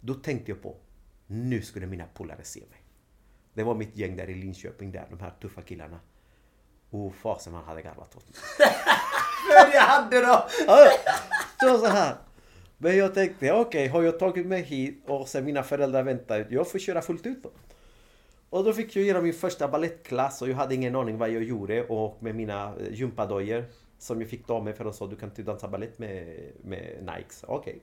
Då 0.01 0.15
tänkte 0.15 0.51
jag 0.51 0.63
på, 0.63 0.77
nu 1.27 1.63
skulle 1.63 1.87
mina 1.87 2.05
polare 2.15 2.45
se 2.45 2.61
mig. 2.61 2.83
Det 3.55 3.63
var 3.63 3.75
mitt 3.75 3.97
gäng 3.97 4.17
där 4.17 4.31
i 4.31 4.35
Linköping 4.35 4.93
där, 4.93 5.07
de 5.11 5.21
här 5.21 5.33
tuffa 5.41 5.63
killarna. 5.63 6.01
Och 6.91 7.15
fasen 7.15 7.53
man 7.53 7.65
hade 7.65 7.83
garvat 7.83 8.17
åt 8.17 8.29
mig. 8.29 8.39
Men 9.49 9.73
jag 9.73 9.83
hade 9.83 10.21
då! 10.21 10.47
så 11.61 11.79
så 11.79 11.87
här. 11.87 12.17
Men 12.79 12.97
jag 12.97 13.15
tänkte, 13.15 13.53
okej, 13.53 13.61
okay, 13.61 13.89
har 13.89 14.03
jag 14.03 14.19
tagit 14.19 14.47
mig 14.47 14.63
hit 14.63 15.05
och 15.07 15.29
sen 15.29 15.45
mina 15.45 15.63
föräldrar 15.63 16.03
väntar 16.03 16.47
jag 16.51 16.71
får 16.71 16.79
köra 16.79 17.03
fullt 17.03 17.27
ut 17.27 17.43
då. 17.43 17.51
Och 18.51 18.65
då 18.65 18.73
fick 18.73 18.97
jag 18.97 19.05
göra 19.05 19.21
min 19.21 19.33
första 19.35 19.69
ballettklass 19.69 20.43
och 20.43 20.49
jag 20.49 20.57
hade 20.57 20.75
ingen 20.75 20.97
aning 20.97 21.19
vad 21.19 21.31
jag 21.31 21.43
gjorde 21.43 21.87
och 21.87 22.23
med 22.23 22.35
mina 22.35 22.75
eh, 22.77 22.93
gympadojor 22.93 23.65
som 23.99 24.21
jag 24.21 24.31
fick 24.31 24.47
ta 24.47 24.63
med 24.63 24.77
för 24.77 24.85
de 24.85 24.93
sa 24.93 25.07
du 25.07 25.17
kan 25.17 25.29
inte 25.29 25.43
dansa 25.43 25.69
balett 25.69 25.99
med, 25.99 26.39
med 26.65 26.97
Nikes. 27.01 27.45
Okej. 27.49 27.83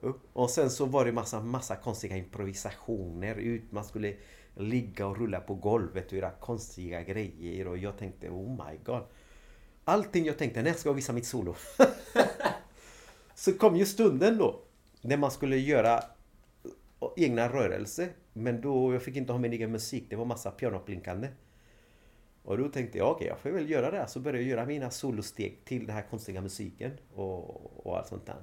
Okay. 0.00 0.12
Och 0.32 0.50
sen 0.50 0.70
så 0.70 0.84
var 0.86 1.04
det 1.04 1.12
massa, 1.12 1.40
massa 1.40 1.76
konstiga 1.76 2.16
improvisationer 2.16 3.34
ut. 3.34 3.72
Man 3.72 3.84
skulle 3.84 4.14
ligga 4.54 5.06
och 5.06 5.18
rulla 5.18 5.40
på 5.40 5.54
golvet 5.54 6.06
och 6.06 6.12
göra 6.12 6.30
konstiga 6.30 7.02
grejer 7.02 7.68
och 7.68 7.78
jag 7.78 7.98
tänkte 7.98 8.28
oh 8.28 8.50
my 8.50 8.78
god. 8.84 9.02
Allting 9.84 10.24
jag 10.24 10.38
tänkte, 10.38 10.62
när 10.62 10.72
ska 10.72 10.88
jag 10.88 10.94
visa 10.94 11.12
mitt 11.12 11.26
solo? 11.26 11.54
så 13.34 13.52
kom 13.52 13.76
ju 13.76 13.86
stunden 13.86 14.38
då. 14.38 14.60
När 15.00 15.16
man 15.16 15.30
skulle 15.30 15.56
göra 15.56 15.94
eh, 15.94 17.08
egna 17.16 17.48
rörelser. 17.48 18.08
Men 18.42 18.60
då, 18.60 18.92
jag 18.92 19.02
fick 19.02 19.16
inte 19.16 19.32
ha 19.32 19.38
min 19.38 19.52
egen 19.52 19.72
musik. 19.72 20.04
Det 20.10 20.16
var 20.16 20.24
massa 20.24 20.50
pianoplinkande. 20.50 21.28
Och 22.42 22.58
då 22.58 22.68
tänkte 22.68 22.98
jag, 22.98 23.10
okej, 23.10 23.16
okay, 23.16 23.28
jag 23.28 23.38
får 23.38 23.50
väl 23.50 23.70
göra 23.70 23.90
det. 23.90 24.08
Så 24.08 24.20
började 24.20 24.38
jag 24.38 24.48
göra 24.48 24.66
mina 24.66 24.90
solosteg 24.90 25.64
till 25.64 25.86
den 25.86 25.94
här 25.94 26.02
konstiga 26.10 26.40
musiken 26.40 26.90
och, 27.14 27.86
och 27.86 27.98
allt 27.98 28.06
sånt 28.06 28.26
där. 28.26 28.36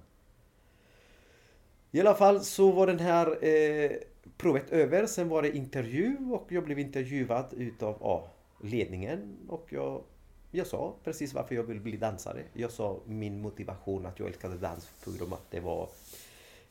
I 1.92 2.00
alla 2.00 2.16
fall 2.16 2.42
så 2.42 2.72
var 2.72 2.88
den 2.88 3.00
här 3.00 3.46
eh, 3.46 3.92
provet 4.38 4.70
över. 4.70 5.06
Sen 5.06 5.30
var 5.30 5.42
det 5.42 5.58
intervju 5.58 6.18
och 6.32 6.48
jag 6.50 6.64
blev 6.64 6.80
intervjuad 6.80 7.54
utav 7.58 7.98
ja, 8.00 8.28
ledningen. 8.62 9.38
Och 9.48 9.68
jag, 9.70 10.04
jag 10.52 10.68
sa 10.68 10.96
precis 11.04 11.34
varför 11.34 11.56
jag 11.56 11.64
ville 11.64 11.80
bli 11.80 11.98
dansare. 11.98 12.44
Jag 12.54 12.72
sa 12.72 13.00
min 13.06 13.42
motivation 13.42 14.06
att 14.06 14.20
jag 14.20 14.28
älskade 14.28 14.58
dans 14.58 14.90
på 15.04 15.12
grund 15.12 15.34
av 15.34 15.34
att 15.34 15.52
det 15.52 15.60
var 15.60 15.84
eh, 15.84 15.88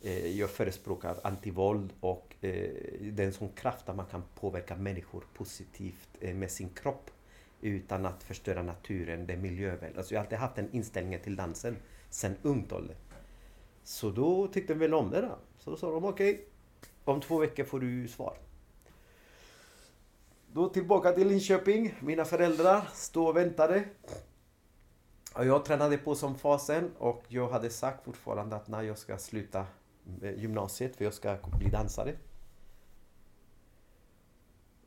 Eh, 0.07 0.39
jag 0.39 0.51
förespråkar 0.51 1.17
antivåld 1.23 1.93
och 2.01 2.35
eh, 2.41 2.71
det 3.01 3.41
kraft 3.55 3.89
att 3.89 3.97
man 3.97 4.07
kan 4.07 4.23
påverka 4.35 4.77
människor 4.77 5.25
positivt 5.35 6.09
eh, 6.21 6.35
med 6.35 6.51
sin 6.51 6.69
kropp 6.69 7.11
utan 7.61 8.07
att 8.07 8.23
förstöra 8.23 8.63
naturen, 8.63 9.27
det 9.27 9.37
miljövänliga. 9.37 9.99
Alltså 9.99 10.15
jag 10.15 10.21
har 10.21 10.25
alltid 10.25 10.39
haft 10.39 10.57
den 10.57 10.69
inställningen 10.73 11.21
till 11.21 11.37
dansen 11.37 11.77
sen 12.11 12.37
ungt 12.43 12.73
ålder. 12.73 12.97
Så 13.85 14.11
då 14.11 14.47
tyckte 14.47 14.73
de 14.73 14.79
väl 14.79 14.95
om 14.95 15.11
det 15.11 15.21
då. 15.21 15.39
Så 15.59 15.71
då 15.71 15.77
sa 15.77 15.91
de 15.91 16.05
okej, 16.05 16.35
okay, 16.35 16.45
om 17.05 17.21
två 17.21 17.39
veckor 17.39 17.65
får 17.65 17.81
du 17.81 18.09
svar. 18.09 18.37
Då 20.53 20.69
tillbaka 20.69 21.13
till 21.13 21.29
Linköping. 21.29 21.95
Mina 22.01 22.25
föräldrar 22.25 22.89
stod 22.95 23.29
och 23.29 23.37
väntade. 23.37 23.85
Och 25.35 25.47
jag 25.47 25.65
tränade 25.65 25.99
på 25.99 26.15
som 26.15 26.39
fasen 26.39 26.91
och 26.99 27.25
jag 27.29 27.49
hade 27.49 27.71
sagt 27.71 28.05
fortfarande 28.05 28.57
att 28.57 28.69
när 28.69 28.83
jag 28.83 28.99
ska 28.99 29.19
sluta 29.19 29.67
gymnasiet 30.37 30.97
för 30.97 31.05
jag 31.05 31.15
ska 31.15 31.39
bli 31.59 31.71
dansare. 31.71 32.15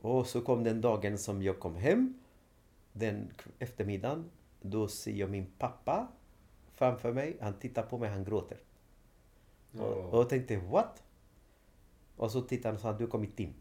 Och 0.01 0.27
så 0.27 0.41
kom 0.41 0.63
den 0.63 0.82
dagen 0.82 1.17
som 1.17 1.43
jag 1.43 1.60
kom 1.60 1.75
hem. 1.75 2.13
Den 2.93 3.32
eftermiddagen. 3.60 4.30
Då 4.62 4.88
ser 4.88 5.12
jag 5.12 5.30
min 5.30 5.45
pappa 5.58 6.08
framför 6.73 7.13
mig. 7.13 7.38
Han 7.41 7.53
tittar 7.53 7.84
på 7.84 7.97
mig, 7.97 8.10
han 8.10 8.23
gråter. 8.23 8.58
Oh. 9.73 9.82
Och, 9.82 10.19
jag 10.19 10.30
tänkte, 10.30 10.58
what? 10.58 11.03
Och 12.15 12.32
så 12.32 12.41
tittade 12.41 12.67
han 12.67 12.75
och 12.75 12.82
sa, 12.82 12.93
du 12.93 13.03
har 13.03 13.12
kommit 13.12 13.39
in. 13.39 13.53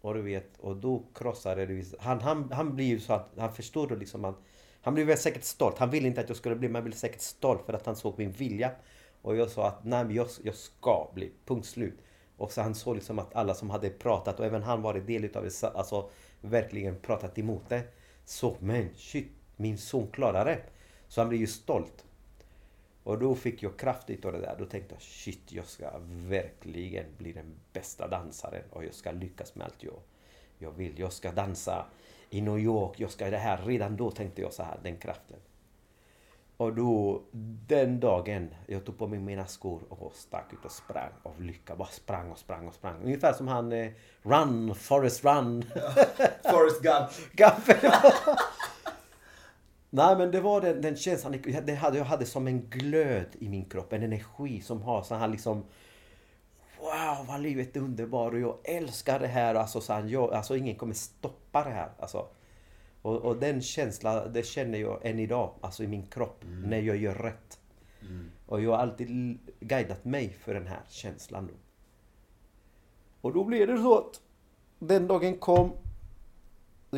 Och 0.00 0.14
du 0.14 0.22
vet, 0.22 0.58
och 0.58 0.76
då 0.76 1.02
krossade 1.14 1.66
det. 1.66 1.84
Han, 1.98 2.20
han, 2.20 2.52
han 2.52 2.74
blir 2.74 2.86
ju 2.86 3.00
så 3.00 3.12
att, 3.12 3.30
han 3.36 3.54
förstår 3.54 3.86
då 3.88 3.94
liksom 3.94 4.24
att 4.24 4.38
han 4.82 4.94
blev 4.94 5.06
väl 5.06 5.18
säkert 5.18 5.44
stolt. 5.44 5.78
Han 5.78 5.90
ville 5.90 6.08
inte 6.08 6.20
att 6.20 6.28
jag 6.28 6.36
skulle 6.36 6.56
bli, 6.56 6.68
men 6.68 6.74
han 6.74 6.84
blev 6.84 6.94
säkert 6.94 7.20
stolt 7.20 7.66
för 7.66 7.72
att 7.72 7.86
han 7.86 7.96
såg 7.96 8.18
min 8.18 8.32
vilja. 8.32 8.70
Och 9.22 9.36
jag 9.36 9.50
sa 9.50 9.68
att 9.68 9.84
nej, 9.84 10.16
jag, 10.16 10.28
jag 10.42 10.54
ska 10.54 11.10
bli. 11.14 11.32
Punkt 11.44 11.66
slut. 11.66 11.98
Och 12.36 12.52
så 12.52 12.62
han 12.62 12.74
såg 12.74 12.94
liksom 12.94 13.18
att 13.18 13.34
alla 13.34 13.54
som 13.54 13.70
hade 13.70 13.90
pratat 13.90 14.40
och 14.40 14.46
även 14.46 14.62
han 14.62 14.82
varit 14.82 15.06
del 15.06 15.24
utav 15.24 15.44
det, 15.44 15.64
alltså 15.64 16.10
verkligen 16.40 16.96
pratat 16.96 17.38
emot 17.38 17.62
det. 17.68 17.82
Så 18.24 18.56
men 18.60 18.88
shit, 18.96 19.28
min 19.56 19.78
son 19.78 20.06
klarar 20.12 20.44
det. 20.44 20.62
Så 21.08 21.20
han 21.20 21.28
blev 21.28 21.40
ju 21.40 21.46
stolt. 21.46 22.04
Och 23.04 23.18
då 23.18 23.34
fick 23.34 23.62
jag 23.62 23.76
kraft 23.76 24.10
utav 24.10 24.32
det 24.32 24.40
där. 24.40 24.56
Då 24.58 24.64
tänkte 24.64 24.94
jag 24.94 25.02
shit, 25.02 25.52
jag 25.52 25.66
ska 25.66 25.90
verkligen 26.06 27.06
bli 27.18 27.32
den 27.32 27.54
bästa 27.72 28.08
dansaren 28.08 28.64
och 28.70 28.84
jag 28.84 28.94
ska 28.94 29.10
lyckas 29.12 29.54
med 29.54 29.64
allt 29.64 29.82
jag, 29.82 30.00
jag 30.58 30.70
vill. 30.70 30.98
Jag 30.98 31.12
ska 31.12 31.32
dansa 31.32 31.86
i 32.30 32.40
New 32.40 32.58
York, 32.58 33.00
jag 33.00 33.10
ska 33.10 33.30
det 33.30 33.38
här. 33.38 33.66
Redan 33.66 33.96
då 33.96 34.10
tänkte 34.10 34.42
jag 34.42 34.52
så 34.52 34.62
här, 34.62 34.78
den 34.82 34.96
kraften. 34.96 35.38
Och 36.62 36.74
då, 36.74 37.22
den 37.66 38.00
dagen, 38.00 38.54
jag 38.66 38.84
tog 38.84 38.98
på 38.98 39.06
mig 39.06 39.18
mina 39.18 39.46
skor 39.46 39.80
och 39.88 40.12
stack 40.14 40.52
ut 40.52 40.64
och 40.64 40.70
sprang 40.70 41.10
av 41.22 41.42
lycka. 41.42 41.76
Bara 41.76 41.88
sprang 41.88 42.30
och 42.30 42.38
sprang 42.38 42.68
och 42.68 42.74
sprang. 42.74 43.02
Ungefär 43.02 43.32
som 43.32 43.48
han 43.48 43.72
eh, 43.72 43.90
Run, 44.22 44.74
Forrest 44.74 45.24
Run. 45.24 45.64
Ja, 45.74 45.90
Forrest 46.50 46.82
Gump. 46.82 47.10
Gump. 47.32 47.78
Nej 49.90 50.16
men 50.16 50.30
det 50.30 50.40
var 50.40 50.60
den, 50.60 50.80
den 50.80 50.96
känslan, 50.96 51.38
det 51.64 51.74
hade, 51.74 51.98
jag 51.98 52.04
hade 52.04 52.26
som 52.26 52.46
en 52.46 52.60
glöd 52.60 53.26
i 53.38 53.48
min 53.48 53.64
kropp, 53.64 53.92
en 53.92 54.02
energi 54.02 54.60
som 54.60 54.82
har 54.82 55.02
så 55.02 55.14
här 55.14 55.28
liksom 55.28 55.64
Wow 56.80 57.26
vad 57.26 57.40
livet 57.40 57.76
är 57.76 57.80
underbart 57.80 58.32
och 58.32 58.40
jag 58.40 58.56
älskar 58.64 59.18
det 59.18 59.26
här. 59.26 59.54
Alltså, 59.54 59.80
så 59.80 59.92
här, 59.92 60.04
jag, 60.04 60.34
alltså 60.34 60.56
ingen 60.56 60.76
kommer 60.76 60.94
stoppa 60.94 61.64
det 61.64 61.70
här. 61.70 61.90
Alltså, 61.98 62.26
och, 63.02 63.16
och, 63.16 63.36
den 63.36 63.62
känslan, 63.62 64.32
det 64.32 64.42
känner 64.42 64.78
jag 64.78 65.06
än 65.06 65.18
idag, 65.18 65.54
alltså 65.60 65.84
i 65.84 65.86
min 65.86 66.06
kropp, 66.06 66.44
mm. 66.44 66.70
när 66.70 66.80
jag 66.80 66.96
gör 66.96 67.14
rätt. 67.14 67.60
Mm. 68.00 68.30
Och 68.46 68.60
jag 68.62 68.70
har 68.70 68.78
alltid 68.78 69.38
guidat 69.60 70.04
mig 70.04 70.32
för 70.32 70.54
den 70.54 70.66
här 70.66 70.80
känslan. 70.88 71.46
Då. 71.46 71.54
Och 73.20 73.34
då 73.34 73.44
blev 73.44 73.66
det 73.66 73.76
så 73.76 73.98
att 73.98 74.20
den 74.78 75.06
dagen 75.06 75.36
kom 75.36 75.72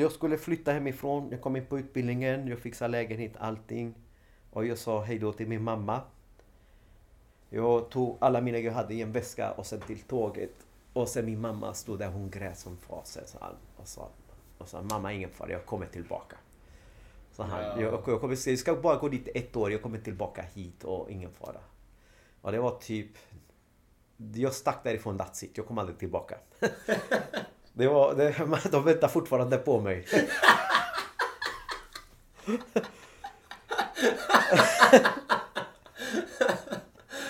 jag 0.00 0.12
skulle 0.12 0.38
flytta 0.38 0.72
hemifrån, 0.72 1.28
jag 1.30 1.40
kom 1.40 1.56
in 1.56 1.66
på 1.66 1.78
utbildningen, 1.78 2.48
jag 2.48 2.58
fixade 2.58 2.90
lägenhet, 2.90 3.32
allting. 3.38 3.94
Och 4.50 4.66
jag 4.66 4.78
sa 4.78 5.02
hej 5.02 5.18
då 5.18 5.32
till 5.32 5.48
min 5.48 5.62
mamma. 5.62 6.00
Jag 7.50 7.90
tog 7.90 8.16
alla 8.20 8.40
mina 8.40 8.58
jag 8.58 8.72
hade 8.72 8.94
i 8.94 9.02
en 9.02 9.12
väska 9.12 9.52
och 9.52 9.66
sen 9.66 9.80
till 9.80 10.00
tåget. 10.00 10.66
Och 10.92 11.08
sen 11.08 11.26
min 11.26 11.40
mamma 11.40 11.74
stod 11.74 11.98
där, 11.98 12.08
hon 12.08 12.30
grät 12.30 12.58
som 12.58 12.76
fasen. 12.76 13.24
Och 13.76 13.88
sa, 13.88 14.08
och 14.58 14.68
sa 14.68 14.82
mamma 14.82 15.12
ingen 15.12 15.30
fara, 15.30 15.50
jag 15.50 15.66
kommer 15.66 15.86
tillbaka. 15.86 16.36
Så 17.32 17.42
han, 17.42 17.62
ja. 17.62 17.80
jag, 17.80 17.92
jag, 18.06 18.20
kommer, 18.20 18.48
jag 18.48 18.58
ska 18.58 18.74
bara 18.74 18.96
gå 18.96 19.08
dit 19.08 19.28
ett 19.34 19.56
år, 19.56 19.72
jag 19.72 19.82
kommer 19.82 19.98
tillbaka 19.98 20.42
hit 20.54 20.84
och 20.84 21.10
ingen 21.10 21.32
fara. 21.32 21.60
Och 22.40 22.52
det 22.52 22.58
var 22.58 22.78
typ... 22.78 23.10
Jag 24.34 24.52
stack 24.52 24.84
därifrån 24.84 25.18
that's 25.18 25.44
it, 25.44 25.56
jag 25.56 25.66
kom 25.66 25.78
aldrig 25.78 25.98
tillbaka. 25.98 26.38
Det 27.76 27.88
var, 27.88 28.14
det, 28.14 28.34
de 28.70 28.84
väntar 28.84 29.08
fortfarande 29.08 29.56
på 29.56 29.80
mig. 29.80 30.06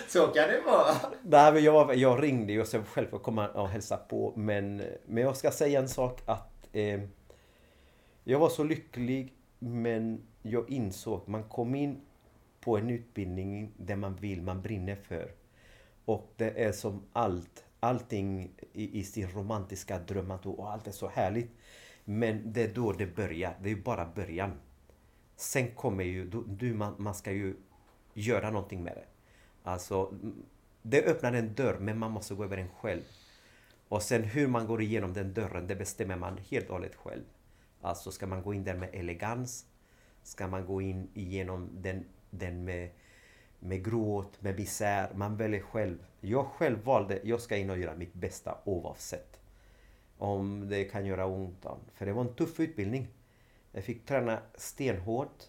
Så 0.08 0.26
kan 0.26 0.48
det 0.48 0.60
vara. 0.66 0.94
Nej, 1.22 1.52
men 1.52 1.64
jag, 1.64 1.96
jag 1.96 2.22
ringde 2.22 2.52
ju 2.52 2.60
och 2.60 2.68
själv 2.68 2.84
för 3.06 3.16
att 3.16 3.22
komma 3.22 3.48
och 3.48 3.68
hälsa 3.68 3.96
på. 3.96 4.32
Men, 4.37 4.82
men 5.06 5.22
jag 5.22 5.37
ska 5.37 5.50
säga 5.50 5.80
en 5.80 5.88
sak 5.88 6.20
att 6.26 6.53
eh, 6.74 7.00
jag 8.24 8.38
var 8.38 8.48
så 8.48 8.64
lycklig 8.64 9.32
men 9.58 10.22
jag 10.42 10.70
insåg 10.70 11.20
att 11.20 11.26
man 11.26 11.44
kom 11.48 11.74
in 11.74 12.00
på 12.60 12.78
en 12.78 12.90
utbildning 12.90 13.72
där 13.76 13.96
man 13.96 14.16
vill, 14.16 14.42
man 14.42 14.62
brinner 14.62 14.96
för. 14.96 15.30
Och 16.04 16.32
det 16.37 16.64
är 16.64 16.72
som 16.72 17.02
allt 17.12 17.64
allting 17.84 18.50
i, 18.72 18.98
i 18.98 19.04
sin 19.04 19.28
romantiska 19.28 19.98
dröm 19.98 20.30
och 20.30 20.72
allt 20.72 20.87
är 20.87 20.92
så 20.92 21.08
härligt. 21.08 21.50
Men 22.04 22.52
det 22.52 22.62
är 22.62 22.74
då 22.74 22.92
det 22.92 23.06
börjar. 23.06 23.56
Det 23.62 23.70
är 23.70 23.76
bara 23.76 24.06
början. 24.06 24.52
Sen 25.37 25.70
kommer 25.70 26.04
ju, 26.04 26.30
du, 26.46 26.74
man, 26.74 26.94
man 26.98 27.14
ska 27.14 27.32
ju 27.32 27.56
göra 28.14 28.50
någonting 28.50 28.82
med 28.82 28.92
det. 28.92 29.04
Alltså, 29.70 30.14
det 30.82 31.04
öppnar 31.04 31.32
en 31.32 31.54
dörr 31.54 31.78
men 31.78 31.98
man 31.98 32.10
måste 32.10 32.34
gå 32.34 32.44
över 32.44 32.56
den 32.56 32.68
själv. 32.68 33.02
Och 33.94 34.02
sen 34.02 34.24
hur 34.24 34.48
man 34.48 34.66
går 34.66 34.83
igenom 34.83 35.12
den 35.12 35.35
dörren, 35.35 35.66
det 35.66 35.76
bestämmer 35.76 36.16
man 36.16 36.38
helt 36.50 36.66
och 36.68 36.74
hållet 36.74 36.94
själv. 36.94 37.22
Alltså 37.80 38.11
ska 38.11 38.26
man 38.26 38.42
gå 38.42 38.54
in 38.54 38.64
där 38.64 38.76
med 38.76 38.90
elegans? 38.92 39.66
Ska 40.22 40.48
man 40.48 40.66
gå 40.66 40.83
in 40.83 41.09
igenom 41.14 41.70
den, 41.72 42.04
den 42.30 42.64
med 42.64 42.90
med 43.59 43.85
gråt, 43.85 44.42
med 44.42 44.59
misär. 44.59 45.14
Man 45.14 45.37
väljer 45.37 45.61
själv. 45.61 46.07
Jag 46.20 46.46
själv 46.46 46.85
valde, 46.85 47.20
jag 47.24 47.40
ska 47.40 47.57
in 47.57 47.70
och 47.70 47.78
göra 47.78 47.96
mitt 47.96 48.14
bästa 48.14 48.59
oavsett. 48.64 49.40
Om 50.18 50.68
det 50.68 50.85
kan 50.85 51.07
göra 51.07 51.26
ont. 51.26 51.66
För 51.92 52.07
det 52.07 52.12
var 52.12 52.22
en 52.22 52.35
tuff 52.35 52.61
utbildning. 52.61 53.09
Jag 53.72 53.85
fick 53.85 54.07
träna 54.07 54.38
stenhårt. 54.54 55.42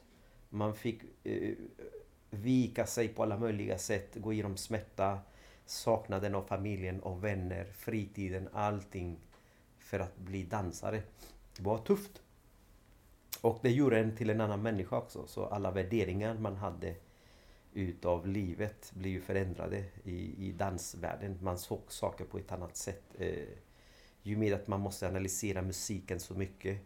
Man 0.50 0.76
fick 0.76 1.02
eh, 1.24 1.54
vika 2.30 2.86
sig 2.86 3.08
på 3.08 3.24
alla 3.24 3.38
möjliga 3.38 3.78
sätt. 3.78 4.16
Gå 4.16 4.34
igenom 4.34 4.58
smärta, 4.58 5.20
saknaden 5.66 6.36
av 6.36 6.42
familjen 6.42 7.00
och 7.00 7.24
vänner, 7.24 7.66
fritiden, 7.66 8.50
allting. 8.54 9.18
För 9.80 10.00
att 10.00 10.18
bli 10.18 10.44
dansare. 10.44 11.04
Det 11.58 11.64
var 11.64 11.78
tufft. 11.78 12.22
Och 13.42 13.60
det 13.62 13.72
gjorde 13.72 14.00
en 14.00 14.16
till 14.16 14.30
en 14.30 14.42
annan 14.42 14.62
människa 14.62 14.98
också. 14.98 15.28
Så 15.28 15.46
alla 15.46 15.72
värderingar 15.72 16.38
man 16.38 16.56
hade 16.56 16.96
utav 17.74 18.28
livet 18.28 18.92
blev 18.96 19.12
ju 19.14 19.22
förändrade 19.22 19.84
i, 20.04 20.48
i 20.48 20.52
dansvärlden. 20.52 21.38
Man 21.42 21.58
såg 21.58 21.82
saker 21.88 22.26
på 22.26 22.38
ett 22.38 22.52
annat 22.52 22.78
sätt. 22.78 23.04
Eh, 23.20 23.48
ju 24.22 24.38
mer 24.38 24.54
att 24.54 24.68
man 24.68 24.80
måste 24.80 25.08
analysera 25.08 25.62
musiken 25.62 26.20
så 26.20 26.34
mycket. 26.34 26.82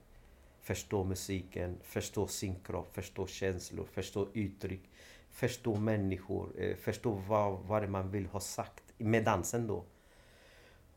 Förstå 0.62 1.04
musiken, 1.04 1.78
förstå 1.82 2.28
sin 2.28 2.56
kropp, 2.56 2.96
förstå 2.96 3.28
känslor, 3.28 3.88
förstå 3.92 4.28
uttryck. 4.34 4.90
Förstå 5.30 5.76
människor, 5.76 6.54
eh, 6.58 6.76
förstå 6.76 7.12
vad, 7.28 7.60
vad 7.60 7.90
man 7.90 8.12
vill 8.12 8.26
ha 8.26 8.40
sagt 8.40 8.84
med 8.98 9.26
dansen 9.26 9.68
då. 9.68 9.84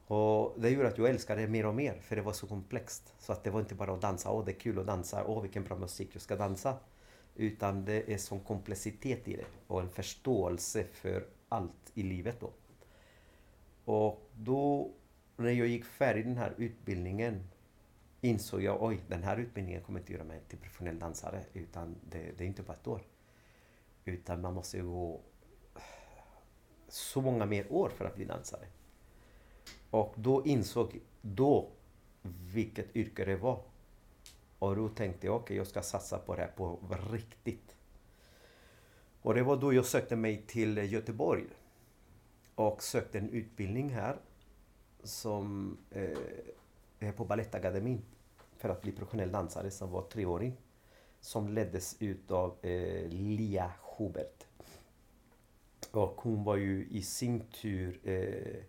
Och 0.06 0.54
det 0.60 0.70
gjorde 0.70 0.88
att 0.88 0.98
jag 0.98 1.10
älskade 1.10 1.40
det 1.40 1.48
mer 1.48 1.66
och 1.66 1.74
mer 1.74 1.94
för 2.00 2.16
det 2.16 2.22
var 2.22 2.32
så 2.32 2.46
komplext. 2.46 3.14
Så 3.18 3.32
att 3.32 3.44
det 3.44 3.50
var 3.50 3.60
inte 3.60 3.74
bara 3.74 3.92
att 3.92 4.00
dansa, 4.00 4.30
åh 4.30 4.44
det 4.44 4.50
är 4.50 4.60
kul 4.60 4.78
att 4.78 4.86
dansa, 4.86 5.24
åh 5.26 5.42
vilken 5.42 5.64
bra 5.64 5.76
musik, 5.76 6.10
jag 6.12 6.22
ska 6.22 6.36
dansa. 6.36 6.76
Utan 7.34 7.84
det 7.84 8.12
är 8.12 8.18
sån 8.18 8.40
komplexitet 8.40 9.28
i 9.28 9.36
det 9.36 9.46
och 9.66 9.80
en 9.80 9.90
förståelse 9.90 10.84
för 10.84 11.26
allt 11.48 11.92
i 11.94 12.02
livet 12.02 12.40
då. 12.40 12.50
Och 13.84 14.30
då 14.32 14.90
när 15.36 15.50
jag 15.50 15.66
gick 15.66 15.84
färdig 15.84 16.24
den 16.24 16.36
här 16.36 16.54
utbildningen 16.56 17.48
insåg 18.20 18.62
jag 18.62 18.82
oj, 18.82 19.00
den 19.08 19.22
här 19.22 19.36
utbildningen 19.36 19.82
kommer 19.82 20.00
inte 20.00 20.12
göra 20.12 20.24
mig 20.24 20.40
till 20.48 20.58
professionell 20.58 20.98
dansare. 20.98 21.44
Utan 21.52 21.96
det, 22.10 22.38
det 22.38 22.44
är 22.44 22.48
inte 22.48 22.62
på 22.62 22.72
ett 22.72 22.86
år. 22.86 23.02
Utan 24.04 24.40
man 24.40 24.54
måste 24.54 24.80
gå 24.80 25.20
så 26.88 27.20
många 27.20 27.46
mer 27.46 27.72
år 27.72 27.88
för 27.88 28.04
att 28.04 28.16
bli 28.16 28.24
dansare. 28.24 28.66
Och 29.90 30.14
då 30.16 30.46
insåg 30.46 31.00
då 31.20 31.70
vilket 32.22 32.96
yrke 32.96 33.24
det 33.24 33.36
var. 33.36 33.62
Och 34.58 34.76
då 34.76 34.88
tänkte 34.88 35.26
jag 35.26 35.36
okej, 35.36 35.44
okay, 35.44 35.56
jag 35.56 35.66
ska 35.66 35.82
satsa 35.82 36.18
på 36.18 36.36
det 36.36 36.42
här 36.42 36.52
på 36.56 36.78
riktigt. 37.12 37.76
Och 39.22 39.34
det 39.34 39.42
var 39.42 39.56
då 39.56 39.72
jag 39.72 39.86
sökte 39.86 40.16
mig 40.16 40.42
till 40.46 40.92
Göteborg. 40.92 41.44
Och 42.54 42.82
sökte 42.82 43.18
en 43.18 43.30
utbildning 43.30 43.90
här. 43.90 44.16
Som 45.02 45.76
eh, 45.90 46.18
är 46.98 47.12
på 47.12 47.24
Balettakademin. 47.24 48.02
För 48.56 48.68
att 48.68 48.82
bli 48.82 48.92
professionell 48.92 49.32
dansare 49.32 49.70
som 49.70 49.90
var 49.90 50.02
treåring. 50.02 50.56
Som 51.22 51.48
leddes 51.48 51.96
utav 52.00 52.56
eh, 52.62 53.08
Lia 53.08 53.72
Schubert. 53.80 54.46
Och 55.90 56.20
hon 56.20 56.44
var 56.44 56.56
ju 56.56 56.88
i 56.90 57.02
sin 57.02 57.40
tur 57.40 58.00
eh, 58.04 58.64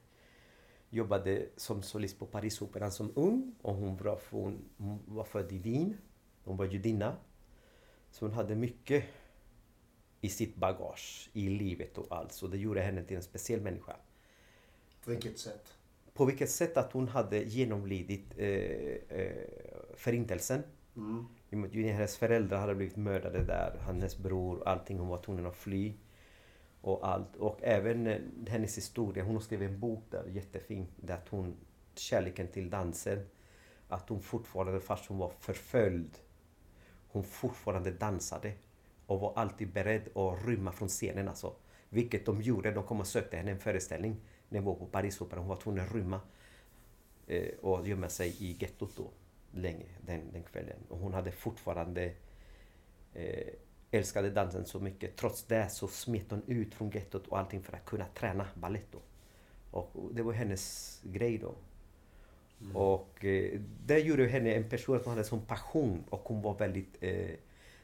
jobbade 0.89 1.45
som 1.57 1.83
solist 1.83 2.19
på 2.19 2.25
Parisoperan 2.25 2.91
som 2.91 3.11
ung. 3.15 3.55
Och 3.61 3.75
hon 3.75 3.97
var, 3.97 4.19
hon, 4.31 4.69
hon 4.77 4.99
var 5.05 5.23
född 5.23 5.51
i 5.51 5.57
Wien. 5.57 5.97
Hon 6.43 6.57
var 6.57 6.65
judinna. 6.65 7.15
Så 8.11 8.25
hon 8.25 8.33
hade 8.33 8.55
mycket 8.55 9.05
i 10.21 10.29
sitt 10.29 10.55
bagage, 10.55 11.29
i 11.33 11.49
livet 11.49 11.97
och 11.97 12.07
allt. 12.09 12.31
Så 12.31 12.47
det 12.47 12.57
gjorde 12.57 12.81
henne 12.81 13.03
till 13.03 13.17
en 13.17 13.23
speciell 13.23 13.61
människa. 13.61 13.95
På 15.03 15.11
vilket 15.11 15.39
sätt? 15.39 15.73
På 16.13 16.25
vilket 16.25 16.49
sätt 16.49 16.77
att 16.77 16.91
hon 16.91 17.07
hade 17.07 17.43
genomlidit 17.43 18.25
eh, 18.37 18.47
eh, 19.09 19.47
Förintelsen. 19.95 20.63
Mm. 20.95 21.25
Hennes 21.53 22.17
föräldrar 22.17 22.59
hade 22.59 22.75
blivit 22.75 22.95
mördade 22.95 23.43
där. 23.43 23.77
Hennes 23.85 24.17
bror, 24.17 24.67
allting. 24.67 24.99
Hon 24.99 25.07
var 25.07 25.21
tvungen 25.21 25.45
att 25.45 25.55
fly. 25.55 25.93
Och 26.81 27.07
allt. 27.07 27.35
Och 27.35 27.59
även 27.61 28.07
eh, 28.07 28.21
hennes 28.47 28.77
historia. 28.77 29.23
Hon 29.23 29.35
har 29.35 29.41
skrivit 29.41 29.69
en 29.69 29.79
bok 29.79 30.03
där, 30.09 30.25
jättefin. 30.27 30.87
Där 30.95 31.19
hon, 31.29 31.55
kärleken 31.95 32.47
till 32.47 32.69
dansen. 32.69 33.25
Att 33.87 34.09
hon 34.09 34.21
fortfarande, 34.21 34.79
fast 34.79 35.05
hon 35.05 35.17
var 35.17 35.31
förföljd, 35.39 36.17
hon 37.07 37.23
fortfarande 37.23 37.91
dansade. 37.91 38.53
Och 39.05 39.19
var 39.19 39.33
alltid 39.35 39.73
beredd 39.73 40.17
att 40.17 40.45
rymma 40.45 40.71
från 40.71 40.87
scenen 40.87 41.27
alltså. 41.27 41.55
Vilket 41.89 42.25
de 42.25 42.41
gjorde. 42.41 42.71
De 42.71 42.83
kom 42.83 42.99
och 42.99 43.07
sökte 43.07 43.37
henne 43.37 43.51
en 43.51 43.59
föreställning. 43.59 44.15
När 44.49 44.59
hon 44.59 44.65
var 44.65 44.75
på 44.75 44.85
Parisoperan. 44.85 45.39
Hon 45.39 45.49
var 45.49 45.55
tvungen 45.55 45.83
att 45.83 45.95
rymma. 45.95 46.21
Eh, 47.27 47.49
och 47.61 47.87
gömma 47.87 48.09
sig 48.09 48.35
i 48.39 48.57
gettot 48.59 48.95
då. 48.95 49.11
Länge 49.55 49.85
den, 50.01 50.31
den 50.33 50.43
kvällen. 50.43 50.77
Och 50.89 50.97
hon 50.97 51.13
hade 51.13 51.31
fortfarande 51.31 52.13
eh, 53.13 53.53
älskade 53.91 54.29
dansen 54.29 54.65
så 54.65 54.79
mycket. 54.79 55.15
Trots 55.15 55.43
det 55.43 55.69
så 55.69 55.87
smet 55.87 56.25
hon 56.29 56.43
ut 56.47 56.73
från 56.73 56.89
gettot 56.89 57.27
och 57.27 57.39
allting 57.39 57.63
för 57.63 57.73
att 57.73 57.85
kunna 57.85 58.05
träna 58.05 58.47
balett 58.55 58.91
då. 58.91 58.99
Och 59.71 60.13
det 60.13 60.23
var 60.23 60.33
hennes 60.33 60.99
grej 61.03 61.37
då. 61.37 61.55
Mm. 62.61 62.75
Och 62.75 63.25
eh, 63.25 63.59
det 63.85 63.99
gjorde 63.99 64.27
henne 64.27 64.53
en 64.53 64.69
person 64.69 64.99
som 64.99 65.09
hade 65.09 65.23
sån 65.23 65.45
passion 65.45 66.03
och 66.09 66.21
hon 66.23 66.41
var 66.41 66.57
väldigt 66.57 66.97
eh, 67.01 67.35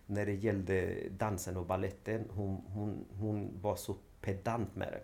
när 0.05 0.25
det 0.25 0.33
gällde 0.33 0.95
dansen 1.09 1.57
och 1.57 1.65
balletten. 1.65 2.25
Hon, 2.29 2.63
hon, 2.67 3.05
hon 3.19 3.61
var 3.61 3.75
så 3.75 3.95
pedant 4.21 4.75
med 4.75 4.93
det. 4.93 5.03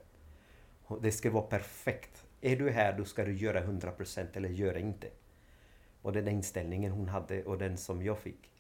Det 1.02 1.12
ska 1.12 1.32
vara 1.32 1.44
perfekt. 1.44 2.26
Är 2.42 2.56
du 2.56 2.70
här, 2.70 2.98
då 2.98 3.06
ska 3.06 3.26
du 3.26 3.38
göra 3.38 3.64
100% 3.64 4.26
eller 4.34 4.50
göra 4.50 4.80
inte. 4.80 5.08
Och 6.06 6.14
den 6.14 6.28
inställningen 6.28 6.92
hon 6.92 7.08
hade 7.08 7.44
och 7.44 7.58
den 7.58 7.78
som 7.78 8.04
jag 8.04 8.18
fick 8.18 8.52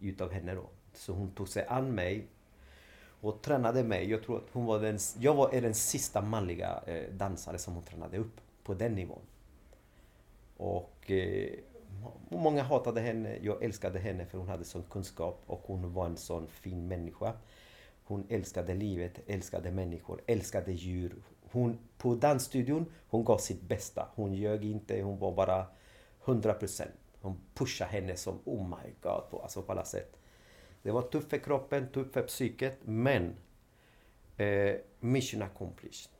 utav 0.00 0.32
henne 0.32 0.54
då. 0.54 0.68
Så 0.92 1.12
hon 1.12 1.30
tog 1.30 1.48
sig 1.48 1.66
an 1.68 1.94
mig 1.94 2.26
och 3.20 3.42
tränade 3.42 3.84
mig. 3.84 4.10
Jag 4.10 4.22
tror 4.22 4.36
att 4.36 4.50
hon 4.52 4.64
var 4.64 4.80
den, 4.80 4.98
jag 5.18 5.34
var 5.34 5.60
den 5.60 5.74
sista 5.74 6.22
manliga 6.22 6.82
eh, 6.86 7.12
dansare 7.12 7.58
som 7.58 7.74
hon 7.74 7.82
tränade 7.82 8.18
upp 8.18 8.40
på 8.64 8.74
den 8.74 8.94
nivån. 8.94 9.22
Och 10.56 11.10
eh, 11.10 11.52
många 12.28 12.62
hatade 12.62 13.00
henne. 13.00 13.38
Jag 13.42 13.62
älskade 13.62 13.98
henne 13.98 14.26
för 14.26 14.38
hon 14.38 14.48
hade 14.48 14.64
sån 14.64 14.84
kunskap 14.90 15.42
och 15.46 15.62
hon 15.66 15.92
var 15.92 16.06
en 16.06 16.16
sån 16.16 16.46
fin 16.46 16.88
människa. 16.88 17.32
Hon 18.04 18.26
älskade 18.28 18.74
livet, 18.74 19.20
älskade 19.26 19.70
människor, 19.70 20.20
älskade 20.26 20.72
djur. 20.72 21.14
Hon, 21.50 21.78
på 21.98 22.14
dansstudion, 22.14 22.86
hon 23.08 23.24
gav 23.24 23.38
sitt 23.38 23.62
bästa. 23.62 24.08
Hon 24.14 24.34
ljög 24.34 24.64
inte, 24.64 25.02
hon 25.02 25.18
var 25.18 25.32
bara 25.32 25.66
100%. 26.24 26.86
Hon 27.20 27.40
pushade 27.54 27.90
henne 27.90 28.16
som 28.16 28.38
oh 28.44 28.68
my 28.68 28.92
god 29.02 29.30
på, 29.30 29.40
alltså 29.42 29.62
på 29.62 29.72
alla 29.72 29.84
sätt. 29.84 30.16
Det 30.82 30.90
var 30.90 31.02
tufft 31.02 31.30
för 31.30 31.38
kroppen, 31.38 31.88
tufft 31.88 32.12
för 32.12 32.22
psyket, 32.22 32.78
men 32.84 33.36
eh, 34.36 34.74
mission 35.00 35.42
accomplished. 35.42 36.10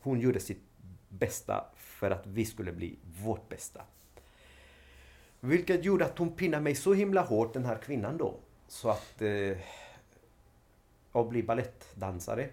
Hon 0.00 0.20
gjorde 0.20 0.40
sitt 0.40 0.62
bästa 1.08 1.64
för 1.74 2.10
att 2.10 2.26
vi 2.26 2.44
skulle 2.44 2.72
bli 2.72 2.98
vårt 3.24 3.48
bästa. 3.48 3.82
Vilket 5.40 5.84
gjorde 5.84 6.04
att 6.04 6.18
hon 6.18 6.32
pinnade 6.32 6.62
mig 6.62 6.74
så 6.74 6.94
himla 6.94 7.22
hårt, 7.22 7.52
den 7.52 7.64
här 7.64 7.78
kvinnan 7.78 8.16
då. 8.16 8.36
Så 8.68 8.88
att... 8.88 9.22
Eh, 9.22 9.58
att 11.12 11.28
bli 11.28 11.42
balettdansare. 11.42 12.48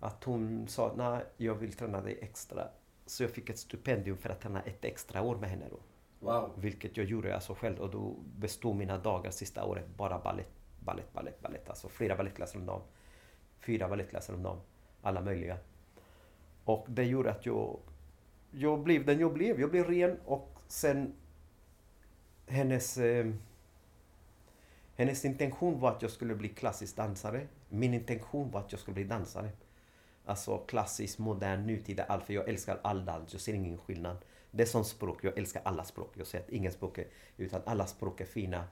Att 0.00 0.24
hon 0.24 0.68
sa, 0.68 0.94
nej, 0.96 1.24
jag 1.36 1.54
vill 1.54 1.72
träna 1.72 2.00
dig 2.00 2.18
extra. 2.20 2.68
Så 3.06 3.22
jag 3.22 3.30
fick 3.30 3.50
ett 3.50 3.58
stipendium 3.58 4.16
för 4.16 4.30
att 4.30 4.40
träna 4.40 4.62
ett 4.62 4.84
extra 4.84 5.22
år 5.22 5.36
med 5.36 5.50
henne 5.50 5.64
då. 5.70 5.78
Wow. 6.20 6.52
Vilket 6.56 6.96
jag 6.96 7.06
gjorde 7.06 7.34
alltså 7.34 7.54
själv 7.54 7.78
och 7.78 7.90
då 7.90 8.16
bestod 8.36 8.76
mina 8.76 8.98
dagar 8.98 9.30
sista 9.30 9.64
året 9.64 9.86
bara 9.96 10.18
ballett, 10.18 10.52
ballett, 10.80 11.12
ballett, 11.12 11.40
ballett. 11.40 11.68
Alltså 11.68 11.88
flera 11.88 12.16
balettklasser 12.16 12.58
om 12.58 12.66
dagen. 12.66 12.82
Fyra 13.60 13.88
balettklasser 13.88 14.34
om 14.34 14.42
dagen. 14.42 14.60
Alla 15.02 15.20
möjliga. 15.20 15.58
Och 16.64 16.86
det 16.88 17.04
gjorde 17.04 17.30
att 17.30 17.46
jag, 17.46 17.78
jag 18.50 18.82
blev 18.82 19.06
den 19.06 19.20
jag 19.20 19.32
blev. 19.32 19.60
Jag 19.60 19.70
blev 19.70 19.84
ren 19.84 20.20
och 20.24 20.58
sen 20.68 21.14
hennes 22.46 22.98
eh, 22.98 23.26
hennes 24.96 25.24
intention 25.24 25.80
var 25.80 25.90
att 25.90 26.02
jag 26.02 26.10
skulle 26.10 26.34
bli 26.34 26.48
klassisk 26.48 26.96
dansare. 26.96 27.46
Min 27.68 27.94
intention 27.94 28.50
var 28.50 28.60
att 28.60 28.72
jag 28.72 28.80
skulle 28.80 28.94
bli 28.94 29.04
dansare. 29.04 29.50
Alltså 30.24 30.58
klassisk, 30.58 31.18
modern, 31.18 31.66
nutida, 31.66 32.04
allt. 32.04 32.24
För 32.24 32.32
jag 32.32 32.48
älskar 32.48 32.80
all 32.82 33.04
dans. 33.04 33.32
Jag 33.32 33.40
ser 33.40 33.54
ingen 33.54 33.78
skillnad. 33.78 34.16
Det 34.50 34.62
är 34.62 34.66
som 34.66 34.84
språk. 34.84 35.24
Jag 35.24 35.38
älskar 35.38 35.62
alla 35.64 35.84
språk. 35.84 36.12
Jag 36.14 36.26
säger 36.26 36.44
att 36.44 36.50
inget 36.50 36.74
språk 36.74 36.98
är... 36.98 37.06
Utan 37.36 37.62
alla 37.66 37.86
språk 37.86 38.20
är 38.20 38.24
fina. 38.24 38.64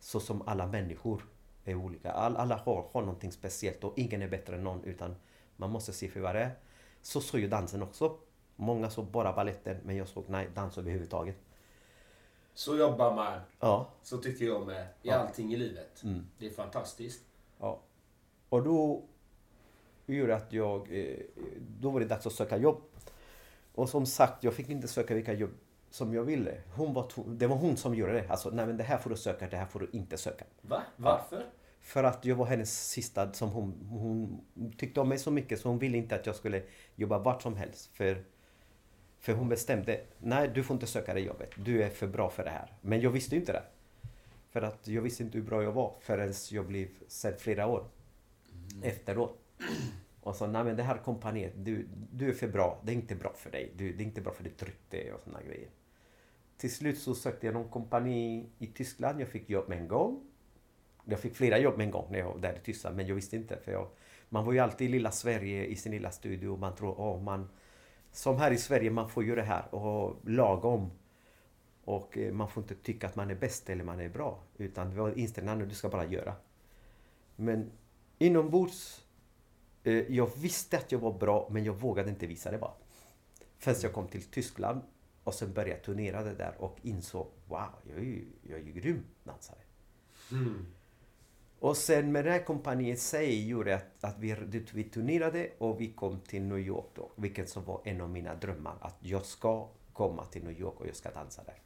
Så 0.00 0.20
som 0.20 0.42
alla 0.48 0.66
människor 0.66 1.22
är 1.64 1.74
olika. 1.74 2.12
All, 2.12 2.36
alla 2.36 2.56
har, 2.56 2.88
har 2.92 3.00
någonting 3.00 3.32
speciellt 3.32 3.84
och 3.84 3.98
ingen 3.98 4.22
är 4.22 4.28
bättre 4.28 4.56
än 4.56 4.64
någon. 4.64 4.84
Utan 4.84 5.16
man 5.56 5.70
måste 5.70 5.92
se 5.92 6.08
för 6.08 6.20
vad 6.20 6.34
det 6.34 6.40
är. 6.40 6.50
Så 7.02 7.20
såg 7.20 7.40
ju 7.40 7.48
dansen 7.48 7.82
också. 7.82 8.18
Många 8.56 8.90
såg 8.90 9.06
bara 9.06 9.32
balletten 9.32 9.76
men 9.84 9.96
jag 9.96 10.08
såg 10.08 10.24
nej, 10.28 10.48
dans 10.54 10.78
överhuvudtaget. 10.78 11.36
Så 12.54 12.76
jobbar 12.76 13.14
man. 13.14 13.40
Ja. 13.60 13.90
Så 14.02 14.18
tycker 14.18 14.44
jag 14.44 14.66
med. 14.66 14.82
I 14.82 15.08
ja. 15.08 15.14
allting 15.14 15.52
i 15.54 15.56
livet. 15.56 16.02
Mm. 16.02 16.26
Det 16.38 16.46
är 16.46 16.50
fantastiskt. 16.50 17.22
Ja. 17.58 17.80
Och 18.48 18.62
då 18.62 19.04
gjorde 20.14 20.36
att 20.36 20.52
jag... 20.52 20.88
Eh, 20.90 21.16
då 21.80 21.90
var 21.90 22.00
det 22.00 22.06
dags 22.06 22.26
att 22.26 22.32
söka 22.32 22.56
jobb. 22.56 22.82
Och 23.74 23.88
som 23.88 24.06
sagt, 24.06 24.44
jag 24.44 24.54
fick 24.54 24.68
inte 24.68 24.88
söka 24.88 25.14
vilka 25.14 25.32
jobb 25.32 25.50
som 25.90 26.14
jag 26.14 26.24
ville. 26.24 26.54
Hon 26.74 26.94
var, 26.94 27.12
det 27.26 27.46
var 27.46 27.56
hon 27.56 27.76
som 27.76 27.94
gjorde 27.94 28.12
det. 28.12 28.28
Alltså, 28.28 28.50
nej 28.50 28.66
men 28.66 28.76
det 28.76 28.84
här 28.84 28.98
får 28.98 29.10
du 29.10 29.16
söka, 29.16 29.48
det 29.48 29.56
här 29.56 29.66
får 29.66 29.80
du 29.80 29.88
inte 29.92 30.16
söka. 30.16 30.44
Va? 30.60 30.82
Varför? 30.96 31.36
Ja. 31.36 31.42
För 31.80 32.04
att 32.04 32.24
jag 32.24 32.36
var 32.36 32.46
hennes 32.46 32.88
sista 32.90 33.32
som 33.32 33.50
hon, 33.50 33.88
hon 33.90 34.40
tyckte 34.76 35.00
om 35.00 35.08
mig 35.08 35.18
så 35.18 35.30
mycket 35.30 35.60
så 35.60 35.68
hon 35.68 35.78
ville 35.78 35.98
inte 35.98 36.14
att 36.14 36.26
jag 36.26 36.36
skulle 36.36 36.62
jobba 36.94 37.18
vart 37.18 37.42
som 37.42 37.56
helst. 37.56 37.90
För, 37.92 38.24
för 39.18 39.32
hon 39.32 39.48
bestämde, 39.48 40.00
nej 40.18 40.50
du 40.54 40.62
får 40.62 40.74
inte 40.74 40.86
söka 40.86 41.14
det 41.14 41.20
jobbet. 41.20 41.50
Du 41.56 41.82
är 41.82 41.90
för 41.90 42.06
bra 42.06 42.30
för 42.30 42.44
det 42.44 42.50
här. 42.50 42.72
Men 42.80 43.00
jag 43.00 43.10
visste 43.10 43.36
inte 43.36 43.52
det. 43.52 43.62
För 44.50 44.62
att 44.62 44.88
jag 44.88 45.02
visste 45.02 45.22
inte 45.22 45.38
hur 45.38 45.44
bra 45.44 45.62
jag 45.62 45.72
var 45.72 45.94
förrän 46.00 46.34
jag 46.50 46.66
blev 46.66 46.88
sedd 47.08 47.40
flera 47.40 47.66
år 47.66 47.84
mm. 48.72 48.82
efteråt. 48.82 49.47
Och 50.20 50.36
så, 50.36 50.46
nej 50.46 50.64
men 50.64 50.76
det 50.76 50.82
här 50.82 50.98
kompaniet, 50.98 51.52
du, 51.56 51.88
du 52.12 52.28
är 52.28 52.32
för 52.32 52.48
bra. 52.48 52.80
Det 52.84 52.92
är 52.92 52.96
inte 52.96 53.14
bra 53.14 53.32
för 53.36 53.50
dig. 53.50 53.72
Du, 53.76 53.92
det 53.92 54.02
är 54.02 54.06
inte 54.06 54.20
bra 54.20 54.32
för 54.32 54.44
ditt 54.44 54.62
rykte 54.62 55.12
och 55.12 55.20
sådana 55.20 55.42
grejer. 55.42 55.68
Till 56.56 56.74
slut 56.74 56.98
så 56.98 57.14
sökte 57.14 57.46
jag 57.46 57.54
någon 57.54 57.68
kompani 57.68 58.48
i 58.58 58.66
Tyskland. 58.66 59.20
Jag 59.20 59.28
fick 59.28 59.50
jobb 59.50 59.68
med 59.68 59.78
en 59.78 59.88
gång. 59.88 60.22
Jag 61.04 61.20
fick 61.20 61.36
flera 61.36 61.58
jobb 61.58 61.76
med 61.76 61.84
en 61.84 61.90
gång 61.90 62.06
när 62.10 62.18
jag 62.18 62.32
var 62.32 62.38
där 62.38 62.56
i 62.56 62.64
Tyskland. 62.64 62.96
Men 62.96 63.06
jag 63.06 63.14
visste 63.14 63.36
inte. 63.36 63.56
För 63.56 63.72
jag, 63.72 63.88
man 64.28 64.44
var 64.44 64.52
ju 64.52 64.58
alltid 64.58 64.88
i 64.88 64.92
lilla 64.92 65.10
Sverige 65.10 65.64
i 65.64 65.76
sin 65.76 65.92
lilla 65.92 66.10
studio. 66.10 66.56
Man 66.56 66.74
tror, 66.74 67.00
åh 67.00 67.22
man... 67.22 67.48
Som 68.12 68.36
här 68.36 68.50
i 68.50 68.56
Sverige, 68.56 68.90
man 68.90 69.08
får 69.08 69.24
ju 69.24 69.34
det 69.34 69.42
här 69.42 69.74
och 69.74 70.28
lagom. 70.28 70.90
Och 71.84 72.18
eh, 72.18 72.32
man 72.32 72.48
får 72.48 72.62
inte 72.62 72.74
tycka 72.74 73.06
att 73.06 73.16
man 73.16 73.30
är 73.30 73.34
bäst 73.34 73.70
eller 73.70 73.84
man 73.84 74.00
är 74.00 74.08
bra. 74.08 74.42
Utan 74.56 74.90
det 74.90 75.00
var 75.00 75.18
inställningen, 75.18 75.68
du 75.68 75.74
ska 75.74 75.88
bara 75.88 76.06
göra. 76.06 76.34
Men 77.36 77.70
inombords 78.18 79.04
jag 79.90 80.30
visste 80.36 80.76
att 80.76 80.92
jag 80.92 80.98
var 80.98 81.12
bra 81.12 81.48
men 81.50 81.64
jag 81.64 81.74
vågade 81.74 82.10
inte 82.10 82.26
visa 82.26 82.50
det 82.50 82.58
bara. 82.58 82.72
Först 83.58 83.82
jag 83.82 83.92
kom 83.92 84.08
till 84.08 84.22
Tyskland 84.22 84.82
och 85.24 85.34
sen 85.34 85.52
började 85.52 85.80
turnera 85.80 86.22
det 86.22 86.34
där 86.34 86.54
och 86.58 86.78
insåg 86.82 87.26
wow, 87.48 87.68
jag 87.82 87.98
är 87.98 88.02
ju, 88.02 88.24
jag 88.42 88.58
är 88.58 88.64
ju 88.64 88.72
grym 88.72 89.04
dansare. 89.24 89.58
Och 91.60 91.76
sen 91.76 92.12
med 92.12 92.24
det 92.24 92.30
här 92.30 92.44
kompaniet 92.44 93.00
sig 93.00 93.48
gjorde 93.48 93.76
att, 93.76 94.04
att 94.04 94.18
vi, 94.18 94.36
vi 94.72 94.84
turnerade 94.84 95.50
och 95.58 95.80
vi 95.80 95.92
kom 95.92 96.20
till 96.20 96.42
New 96.42 96.58
York 96.58 96.86
då. 96.94 97.10
Vilket 97.16 97.48
som 97.48 97.64
var 97.64 97.80
en 97.84 98.00
av 98.00 98.10
mina 98.10 98.34
drömmar. 98.34 98.74
Att 98.80 98.96
jag 99.00 99.24
ska 99.24 99.68
komma 99.92 100.24
till 100.24 100.44
New 100.44 100.60
York 100.60 100.80
och 100.80 100.86
jag 100.86 100.96
ska 100.96 101.10
dansa 101.10 101.42
där. 101.44 101.62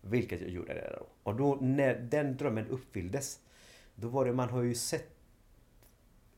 Vilket 0.00 0.40
jag 0.40 0.50
gjorde 0.50 0.74
det 0.74 0.96
då. 0.98 1.06
Och 1.22 1.36
då 1.36 1.54
när 1.54 1.94
den 1.94 2.36
drömmen 2.36 2.68
uppfylldes. 2.68 3.40
Då 3.94 4.08
var 4.08 4.24
det, 4.24 4.32
man 4.32 4.48
har 4.48 4.62
ju 4.62 4.74
sett 4.74 5.13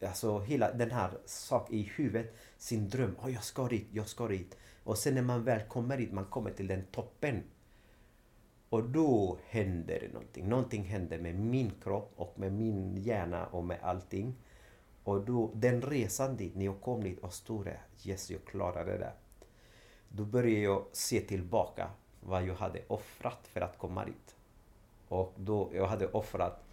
Alltså 0.02 0.38
hela 0.40 0.72
den 0.72 0.90
här 0.90 1.10
sak 1.24 1.72
i 1.72 1.82
huvudet. 1.82 2.34
Sin 2.58 2.88
dröm. 2.88 3.16
Oh, 3.22 3.32
jag 3.32 3.44
ska 3.44 3.68
dit, 3.68 3.88
jag 3.92 4.08
ska 4.08 4.28
dit. 4.28 4.56
Och 4.84 4.98
sen 4.98 5.14
när 5.14 5.22
man 5.22 5.44
väl 5.44 5.60
kommer 5.68 5.96
dit, 5.96 6.12
man 6.12 6.24
kommer 6.24 6.50
till 6.50 6.66
den 6.66 6.84
toppen. 6.92 7.42
Och 8.68 8.84
då 8.84 9.38
händer 9.46 10.00
det 10.00 10.12
någonting. 10.12 10.48
Någonting 10.48 10.84
händer 10.84 11.18
med 11.18 11.38
min 11.38 11.72
kropp 11.82 12.12
och 12.16 12.38
med 12.38 12.52
min 12.52 12.96
hjärna 12.96 13.46
och 13.46 13.64
med 13.64 13.78
allting. 13.82 14.34
Och 15.04 15.24
då, 15.24 15.50
den 15.54 15.82
resan 15.82 16.36
dit, 16.36 16.54
när 16.54 16.64
jag 16.64 16.80
kom 16.80 17.04
dit 17.04 17.18
och 17.18 17.32
stod 17.32 17.64
där, 17.64 17.82
yes 18.04 18.30
jag 18.30 18.44
klarade 18.44 18.98
det. 18.98 19.12
Då 20.08 20.24
började 20.24 20.60
jag 20.60 20.84
se 20.92 21.20
tillbaka 21.20 21.90
vad 22.20 22.44
jag 22.44 22.54
hade 22.54 22.82
offrat 22.88 23.46
för 23.46 23.60
att 23.60 23.78
komma 23.78 24.04
dit. 24.04 24.36
Och 25.08 25.34
då, 25.36 25.70
jag 25.74 25.86
hade 25.86 26.06
offrat 26.06 26.64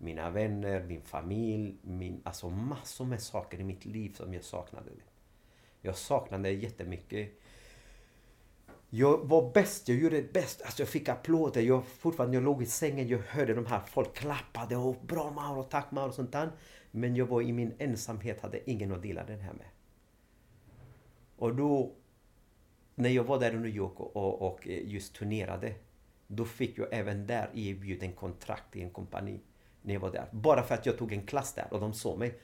mina 0.00 0.30
vänner, 0.30 0.82
min 0.82 1.02
familj, 1.02 1.76
min, 1.82 2.20
alltså 2.24 2.50
massor 2.50 3.04
med 3.04 3.22
saker 3.22 3.60
i 3.60 3.64
mitt 3.64 3.84
liv 3.84 4.12
som 4.16 4.34
jag 4.34 4.44
saknade. 4.44 4.90
Jag 5.80 5.96
saknade 5.96 6.50
jättemycket. 6.50 7.40
Jag 8.90 9.28
var 9.28 9.52
bäst, 9.52 9.88
jag 9.88 9.98
gjorde 9.98 10.16
det 10.16 10.32
bäst. 10.32 10.62
Alltså 10.62 10.82
jag 10.82 10.88
fick 10.88 11.08
applåder. 11.08 11.60
Jag, 11.60 11.86
fortfarande 11.86 12.36
jag 12.36 12.44
låg 12.44 12.62
i 12.62 12.66
sängen, 12.66 13.08
jag 13.08 13.18
hörde 13.18 13.54
de 13.54 13.66
här, 13.66 13.80
folk 13.80 14.14
klappade 14.14 14.76
och 14.76 14.96
bra 15.06 15.30
Mauro, 15.30 15.62
tack 15.62 15.90
Mauro 15.90 16.08
och 16.08 16.14
sånt 16.14 16.32
där. 16.32 16.50
Men 16.90 17.16
jag 17.16 17.26
var 17.26 17.42
i 17.42 17.52
min 17.52 17.74
ensamhet, 17.78 18.40
hade 18.40 18.70
ingen 18.70 18.92
att 18.92 19.02
dela 19.02 19.24
den 19.24 19.40
här 19.40 19.52
med. 19.52 19.66
Och 21.36 21.54
då, 21.54 21.92
när 22.94 23.10
jag 23.10 23.24
var 23.24 23.40
där 23.40 23.52
i 23.52 23.58
New 23.58 23.76
York 23.76 24.00
och, 24.00 24.16
och, 24.16 24.42
och 24.42 24.68
eh, 24.68 24.88
just 24.88 25.14
turnerade, 25.14 25.74
då 26.26 26.44
fick 26.44 26.78
jag 26.78 26.88
även 26.90 27.26
där 27.26 27.50
erbjuden 27.54 28.12
kontrakt 28.12 28.76
i 28.76 28.82
en 28.82 28.90
kompani. 28.90 29.40
När 29.82 29.94
jag 29.94 30.00
var 30.00 30.10
där. 30.10 30.26
Bara 30.30 30.62
för 30.62 30.74
att 30.74 30.86
jag 30.86 30.98
tog 30.98 31.12
en 31.12 31.26
klass 31.26 31.54
där 31.54 31.66
och 31.70 31.80
de 31.80 31.92
såg 31.92 32.18
mig. 32.18 32.38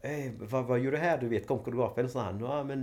Eh, 0.00 0.32
vad, 0.38 0.64
vad 0.64 0.80
gör 0.80 0.92
du 0.92 0.98
här? 0.98 1.18
Du 1.18 1.28
vet, 1.28 1.46
kom 1.46 1.58
koreografen 1.58 2.08
sa 2.08 2.22
han. 2.22 2.40
Ja, 2.40 2.64
men, 2.64 2.78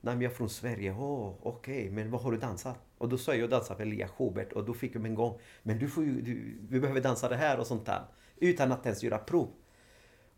nej, 0.00 0.14
men 0.14 0.20
jag 0.20 0.32
är 0.32 0.36
från 0.36 0.48
Sverige. 0.48 0.92
Oh, 0.92 1.34
Okej, 1.42 1.78
okay. 1.78 1.90
men 1.90 2.10
vad 2.10 2.20
har 2.20 2.32
du 2.32 2.38
dansat? 2.38 2.78
Och 2.98 3.08
då 3.08 3.18
sa 3.18 3.32
jag, 3.32 3.42
jag 3.42 3.50
dansar 3.50 3.74
för 3.74 3.84
Lia 3.84 4.08
Schubert. 4.08 4.52
Och 4.52 4.64
då 4.64 4.74
fick 4.74 4.94
jag 4.94 5.06
en 5.06 5.14
gång. 5.14 5.38
Men 5.62 5.78
du 5.78 5.88
får 5.88 6.04
ju, 6.04 6.20
du, 6.20 6.58
vi 6.68 6.80
behöver 6.80 7.00
dansa 7.00 7.28
det 7.28 7.36
här 7.36 7.60
och 7.60 7.66
sånt 7.66 7.86
där. 7.86 8.02
Utan 8.36 8.72
att 8.72 8.86
ens 8.86 9.02
göra 9.02 9.18
prov. 9.18 9.48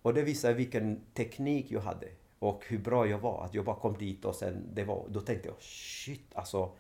Och 0.02 0.14
det 0.14 0.22
visar 0.22 0.52
vilken 0.52 1.00
teknik 1.14 1.70
jag 1.70 1.80
hade. 1.80 2.08
Och 2.38 2.64
hur 2.66 2.78
bra 2.78 3.06
jag 3.06 3.18
var. 3.18 3.44
Att 3.44 3.54
jag 3.54 3.64
bara 3.64 3.76
kom 3.76 3.98
dit 3.98 4.24
och 4.24 4.34
sen 4.34 4.68
det 4.74 4.84
var, 4.84 5.06
då 5.08 5.20
tänkte 5.20 5.48
jag 5.48 5.62
shit 5.62 6.34
alltså. 6.34 6.72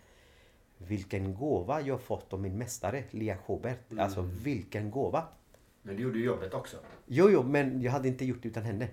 Vilken 0.78 1.34
gåva 1.34 1.80
jag 1.80 2.00
fått 2.00 2.32
av 2.32 2.40
min 2.40 2.58
mästare 2.58 3.04
Lia 3.10 3.36
Schubert. 3.36 3.90
Mm. 3.90 4.04
Alltså 4.04 4.22
vilken 4.22 4.90
gåva. 4.90 5.24
Men 5.86 5.96
du 5.96 6.02
gjorde 6.02 6.18
ju 6.18 6.24
jobbet 6.24 6.54
också. 6.54 6.76
Jo, 7.06 7.30
jo, 7.30 7.42
men 7.42 7.82
jag 7.82 7.92
hade 7.92 8.08
inte 8.08 8.24
gjort 8.24 8.42
det 8.42 8.48
utan 8.48 8.62
henne. 8.62 8.88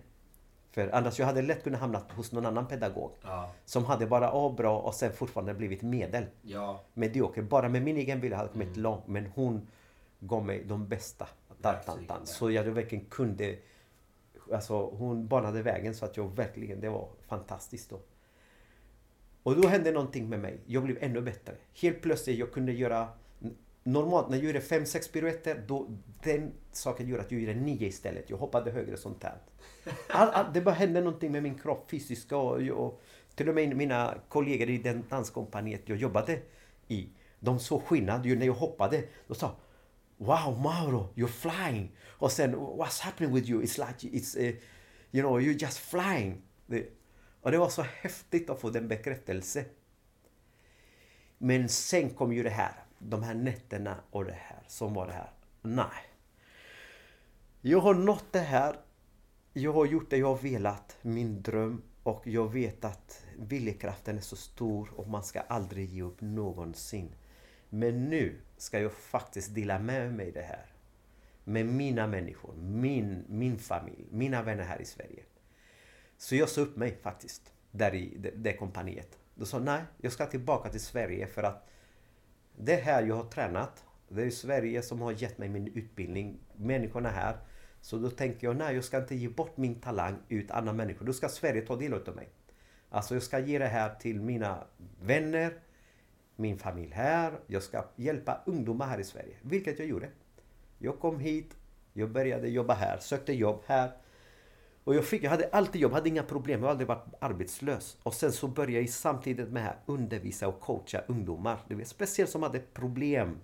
För 0.72 0.96
annars 0.96 1.20
jag 1.20 1.26
hade 1.26 1.42
lätt 1.42 1.64
kunnat 1.64 1.80
hamna 1.80 2.02
hos 2.16 2.32
någon 2.32 2.46
annan 2.46 2.68
pedagog. 2.68 3.12
Ja. 3.22 3.54
Som 3.66 3.86
hade 3.86 4.08
bara 4.08 4.30
A 4.34 4.54
bra 4.58 4.80
och 4.80 4.94
sen 4.94 5.14
fortfarande 5.14 5.54
blivit 5.54 5.82
medel. 5.82 6.26
Ja. 6.42 6.84
Medioker. 6.94 7.42
Bara 7.42 7.70
med 7.70 7.82
min 7.82 7.98
egen 7.98 8.22
vilja 8.22 8.38
hade 8.38 8.48
jag 8.48 8.54
kommit 8.54 8.78
långt. 8.78 9.08
Men 9.08 9.26
hon 9.26 9.68
gav 10.20 10.46
mig 10.46 10.64
de 10.64 10.88
bästa. 10.88 11.28
Tan, 11.62 11.74
tan, 11.74 11.84
tan. 11.86 11.96
Verkligen. 11.98 12.26
Så 12.26 12.52
jag 12.52 12.64
verkligen 12.64 13.06
kunde... 13.06 13.56
Alltså 14.54 14.90
hon 14.90 15.28
banade 15.28 15.62
vägen 15.62 15.96
så 15.96 16.06
att 16.06 16.18
jag 16.18 16.36
verkligen... 16.36 16.80
Det 16.80 16.90
var 16.90 17.10
fantastiskt 17.28 17.90
då. 17.90 18.00
Och 19.44 19.62
då 19.62 19.68
hände 19.68 19.92
någonting 19.92 20.30
med 20.30 20.40
mig. 20.40 20.60
Jag 20.66 20.84
blev 20.84 20.98
ännu 21.02 21.22
bättre. 21.22 21.56
Helt 21.82 22.02
plötsligt 22.02 22.40
jag 22.40 22.52
kunde 22.52 22.72
göra... 22.72 23.08
Normalt 23.84 24.30
när 24.30 24.38
jag 24.38 24.46
gjorde 24.46 24.60
5-6 24.60 25.12
piruetter, 25.12 25.64
då 25.68 25.88
den 26.24 26.52
saken 26.72 27.08
gjorde 27.08 27.22
att 27.22 27.32
jag 27.32 27.42
gjorde 27.42 27.54
9 27.54 27.88
istället. 27.88 28.30
Jag 28.30 28.38
hoppade 28.38 28.72
högre 28.72 28.98
sånt 28.98 29.24
här. 29.24 29.38
All, 30.10 30.30
all, 30.30 30.54
det 30.54 30.62
bara 30.62 30.76
hände 30.76 31.02
någonting 31.02 31.32
med 31.32 31.44
min 31.44 31.60
kropp, 31.60 31.92
fysiska 31.92 32.38
och, 32.38 32.62
och 32.62 33.02
till 33.36 33.50
och 33.50 33.56
med 33.56 33.76
mina 33.76 34.16
kollegor 34.30 34.70
i 34.70 34.78
den 34.78 35.04
danskompaniet 35.10 35.82
jag 35.86 35.98
jobbade 35.98 36.40
i. 36.88 37.10
De 37.40 37.60
såg 37.60 37.84
skillnad 37.84 38.26
ju 38.26 38.36
när 38.36 38.46
jag 38.46 38.54
hoppade. 38.54 39.04
De 39.28 39.36
sa 39.36 39.56
Wow 40.18 40.60
Mauro, 40.62 41.14
you're 41.16 41.28
flying! 41.28 41.92
Och 42.08 42.32
sen 42.32 42.56
What's 42.56 43.02
happening 43.02 43.34
with 43.34 43.50
you? 43.50 43.64
It's 43.64 43.88
like 43.88 44.18
it's 44.18 44.50
uh, 44.50 44.56
You 45.12 45.22
know, 45.22 45.40
you're 45.40 45.58
just 45.58 45.80
flying. 45.80 46.42
Det, 46.66 46.90
och 47.42 47.52
det 47.52 47.58
var 47.58 47.70
så 47.70 47.82
häftigt 47.82 48.50
att 48.50 48.62
få 48.62 48.70
den 48.70 48.88
bekräftelsen. 48.88 49.66
Men 51.38 51.70
sen 51.70 52.10
kom 52.10 52.34
ju 52.34 52.44
det 52.44 52.50
här. 52.50 52.74
De 53.04 53.24
här 53.24 53.34
nätterna 53.34 53.98
och 54.12 54.26
det 54.26 54.38
här 54.38 54.64
som 54.68 54.94
var 54.94 55.08
det 55.08 55.14
här. 55.14 55.30
Nej. 55.62 56.06
Jag 57.62 57.80
har 57.80 57.94
nått 57.94 58.26
det 58.32 58.40
här. 58.40 58.76
Jag 59.54 59.74
har 59.74 59.86
gjort 59.86 60.10
det 60.10 60.18
jag 60.18 60.28
har 60.28 60.44
velat. 60.44 60.98
Min 61.02 61.42
dröm. 61.42 61.82
Och 62.04 62.28
jag 62.28 62.52
vet 62.52 62.86
att 62.86 63.26
viljekraften 63.38 64.18
är 64.18 64.22
så 64.22 64.36
stor 64.36 64.90
och 64.96 65.08
man 65.08 65.24
ska 65.24 65.40
aldrig 65.40 65.90
ge 65.90 66.02
upp 66.02 66.22
någonsin. 66.22 67.16
Men 67.70 68.10
nu 68.10 68.42
ska 68.58 68.80
jag 68.80 68.92
faktiskt 68.92 69.56
dela 69.56 69.80
med 69.80 70.14
mig 70.14 70.32
det 70.32 70.42
här. 70.42 70.66
Med 71.44 71.66
mina 71.66 72.08
människor, 72.08 72.54
min, 72.56 73.26
min 73.28 73.60
familj, 73.60 74.08
mina 74.12 74.44
vänner 74.44 74.64
här 74.64 74.82
i 74.82 74.86
Sverige. 74.86 75.24
Så 76.18 76.36
jag 76.36 76.50
sa 76.50 76.62
upp 76.62 76.76
mig 76.76 76.98
faktiskt, 77.02 77.54
där 77.72 77.96
i 77.96 78.18
det, 78.18 78.32
det 78.36 78.54
kompaniet. 78.54 79.20
Då 79.36 79.46
sa 79.46 79.60
nej, 79.60 79.82
jag 79.98 80.14
ska 80.14 80.26
tillbaka 80.26 80.70
till 80.70 80.82
Sverige 80.82 81.28
för 81.28 81.44
att 81.44 81.68
det 82.62 82.74
är 82.74 82.82
här 82.82 83.04
jag 83.04 83.16
har 83.16 83.24
tränat. 83.24 83.84
Det 84.10 84.24
är 84.24 84.30
Sverige 84.30 84.82
som 84.82 85.02
har 85.02 85.12
gett 85.12 85.38
mig 85.38 85.50
min 85.50 85.68
utbildning. 85.68 86.40
Människorna 86.56 87.10
här. 87.10 87.38
Så 87.82 87.98
då 87.98 88.10
tänkte 88.10 88.46
jag, 88.46 88.56
nej 88.56 88.76
jag 88.76 88.84
ska 88.84 88.98
inte 88.98 89.16
ge 89.16 89.30
bort 89.30 89.58
min 89.58 89.82
talang 89.82 90.16
ut 90.30 90.52
andra 90.52 90.74
människor. 90.74 91.06
Då 91.06 91.14
ska 91.14 91.30
Sverige 91.30 91.62
ta 91.62 91.76
del 91.76 91.94
av 91.94 92.16
mig. 92.16 92.30
Alltså 92.90 93.14
jag 93.14 93.24
ska 93.24 93.40
ge 93.40 93.60
det 93.60 93.68
här 93.68 93.96
till 93.96 94.22
mina 94.22 94.64
vänner, 95.02 95.54
min 96.36 96.58
familj 96.58 96.92
här. 96.94 97.34
Jag 97.48 97.64
ska 97.64 97.86
hjälpa 97.96 98.42
ungdomar 98.46 98.88
här 98.88 99.00
i 99.00 99.04
Sverige. 99.04 99.36
Vilket 99.42 99.80
jag 99.80 99.88
gjorde. 99.88 100.10
Jag 100.78 101.00
kom 101.00 101.20
hit, 101.20 101.56
jag 101.94 102.12
började 102.12 102.50
jobba 102.50 102.74
här, 102.74 102.98
sökte 102.98 103.34
jobb 103.34 103.62
här. 103.66 103.92
Och 104.84 104.96
jag, 104.96 105.06
fick, 105.06 105.24
jag 105.24 105.30
hade 105.30 105.50
alltid 105.52 105.82
jobb, 105.82 105.92
hade 105.92 106.10
inga 106.10 106.24
problem, 106.24 106.60
jag 106.60 106.68
har 106.68 106.72
aldrig 106.72 106.88
varit 106.88 107.14
arbetslös. 107.20 107.98
Och 108.04 108.14
sen 108.14 108.32
så 108.32 108.48
började 108.48 108.82
jag 108.82 108.90
samtidigt 108.90 109.50
med 109.50 109.70
att 109.70 109.78
undervisa 109.86 110.48
och 110.48 110.60
coacha 110.60 111.02
ungdomar. 111.08 111.60
Du 111.68 111.76
vet, 111.76 111.88
speciellt 111.88 112.30
som 112.30 112.44
hade 112.44 112.60
problem. 112.60 113.40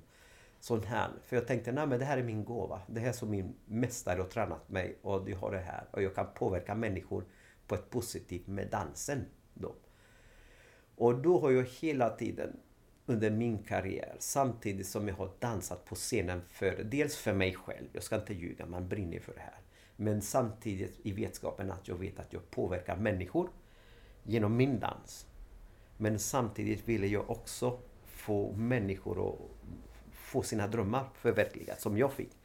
Sån 0.60 0.84
här. 0.84 1.10
För 1.26 1.36
jag 1.36 1.48
tänkte, 1.48 1.72
nej 1.72 1.88
men 1.88 2.00
det 2.00 2.06
här 2.06 2.18
är 2.18 2.24
min 2.24 2.46
gåva. 2.46 2.82
Det 2.88 3.00
här 3.00 3.10
är 3.10 3.14
som 3.14 3.30
min 3.30 3.56
mästare 3.66 4.22
har 4.22 4.28
tränat 4.28 4.70
mig 4.70 4.98
och 5.02 5.30
jag 5.30 5.38
har 5.38 5.52
det 5.52 5.60
här. 5.60 5.86
Och 5.92 6.02
jag 6.02 6.16
kan 6.16 6.28
påverka 6.36 6.76
människor 6.76 7.26
på 7.68 7.76
ett 7.76 7.90
positivt 7.90 8.48
med 8.48 8.70
dansen. 8.70 9.26
Då. 9.54 9.76
Och 10.96 11.22
då 11.22 11.40
har 11.40 11.52
jag 11.52 11.66
hela 11.80 12.10
tiden 12.10 12.60
under 13.06 13.32
min 13.32 13.64
karriär 13.64 14.16
samtidigt 14.20 14.88
som 14.88 15.08
jag 15.08 15.16
har 15.16 15.32
dansat 15.40 15.86
på 15.86 15.96
scenen 15.96 16.42
för 16.48 16.84
dels 16.84 17.18
för 17.18 17.34
mig 17.34 17.56
själv, 17.56 17.88
jag 17.94 18.04
ska 18.04 18.16
inte 18.16 18.34
ljuga, 18.34 18.66
man 18.66 18.88
brinner 18.88 19.20
för 19.20 19.34
det 19.34 19.40
här. 19.40 19.60
Men 20.00 20.22
samtidigt 20.22 21.00
i 21.04 21.12
vetskapen 21.12 21.72
att 21.72 21.88
jag 21.88 21.96
vet 21.96 22.20
att 22.20 22.34
jag 22.34 22.52
påverkar 22.52 22.96
människor 22.96 23.50
genom 24.24 24.58
min 24.58 24.80
dans. 24.80 25.28
Men 25.98 26.20
samtidigt 26.20 26.88
ville 26.88 27.08
jag 27.08 27.30
också 27.30 27.80
få 28.06 28.52
människor 28.52 29.30
att 29.30 29.40
få 30.12 30.44
sina 30.44 30.68
drömmar 30.68 31.10
förverkligade 31.14 31.82
som 31.82 31.98
jag 31.98 32.14
fick. 32.14 32.38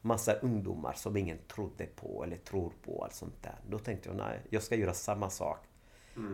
Massa 0.00 0.32
ungdomar 0.34 0.92
som 0.92 1.16
ingen 1.16 1.38
trodde 1.48 1.86
på 1.86 2.24
eller 2.24 2.36
tror 2.36 2.72
på. 2.84 3.04
Allt 3.04 3.14
sånt 3.14 3.42
där. 3.42 3.56
Då 3.68 3.78
tänkte 3.78 4.08
jag 4.08 4.16
nej, 4.16 4.40
jag 4.50 4.62
ska 4.62 4.76
göra 4.76 4.94
samma 4.94 5.30
sak 5.30 5.66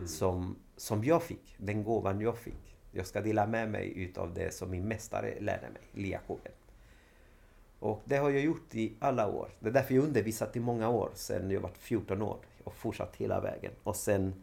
som, 0.07 0.57
som 0.76 1.05
jag 1.05 1.22
fick. 1.22 1.57
Den 1.59 1.84
gåvan 1.84 2.20
jag 2.20 2.38
fick. 2.38 2.76
Jag 2.92 3.07
ska 3.07 3.20
dela 3.20 3.46
med 3.46 3.70
mig 3.70 3.99
utav 3.99 4.34
det 4.34 4.55
som 4.55 4.70
min 4.70 4.88
mästare 4.88 5.40
lärde 5.40 5.70
mig, 5.70 5.82
Lia 5.92 6.20
Schubert. 6.26 6.63
Och 7.79 8.03
det 8.05 8.16
har 8.16 8.31
jag 8.31 8.41
gjort 8.41 8.75
i 8.75 8.97
alla 9.01 9.29
år. 9.29 9.49
Det 9.61 9.68
är 9.68 9.72
därför 9.72 9.95
jag 9.95 10.05
undervisat 10.05 10.57
i 10.57 10.61
många 10.61 10.89
år, 10.89 11.11
sedan 11.14 11.51
jag 11.51 11.61
var 11.61 11.70
14 11.79 12.22
år. 12.22 12.39
Och 12.64 12.75
fortsatt 12.75 13.16
hela 13.16 13.41
vägen. 13.41 13.72
Och 13.83 13.97
sen... 13.97 14.35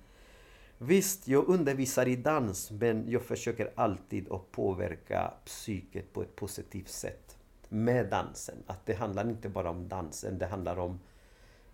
Visst, 0.78 1.28
jag 1.28 1.50
undervisar 1.50 2.08
i 2.08 2.16
dans, 2.16 2.72
men 2.72 3.10
jag 3.10 3.22
försöker 3.22 3.72
alltid 3.76 4.32
att 4.32 4.52
påverka 4.52 5.34
psyket 5.46 6.14
på 6.14 6.22
ett 6.22 6.36
positivt 6.36 6.90
sätt. 6.90 7.38
Med 7.70 8.10
dansen. 8.10 8.56
Att 8.68 8.86
det 8.86 8.94
handlar 8.94 9.30
inte 9.30 9.50
bara 9.50 9.70
om 9.70 9.88
dansen, 9.88 10.38
det 10.38 10.46
handlar 10.46 10.80
om 10.80 11.00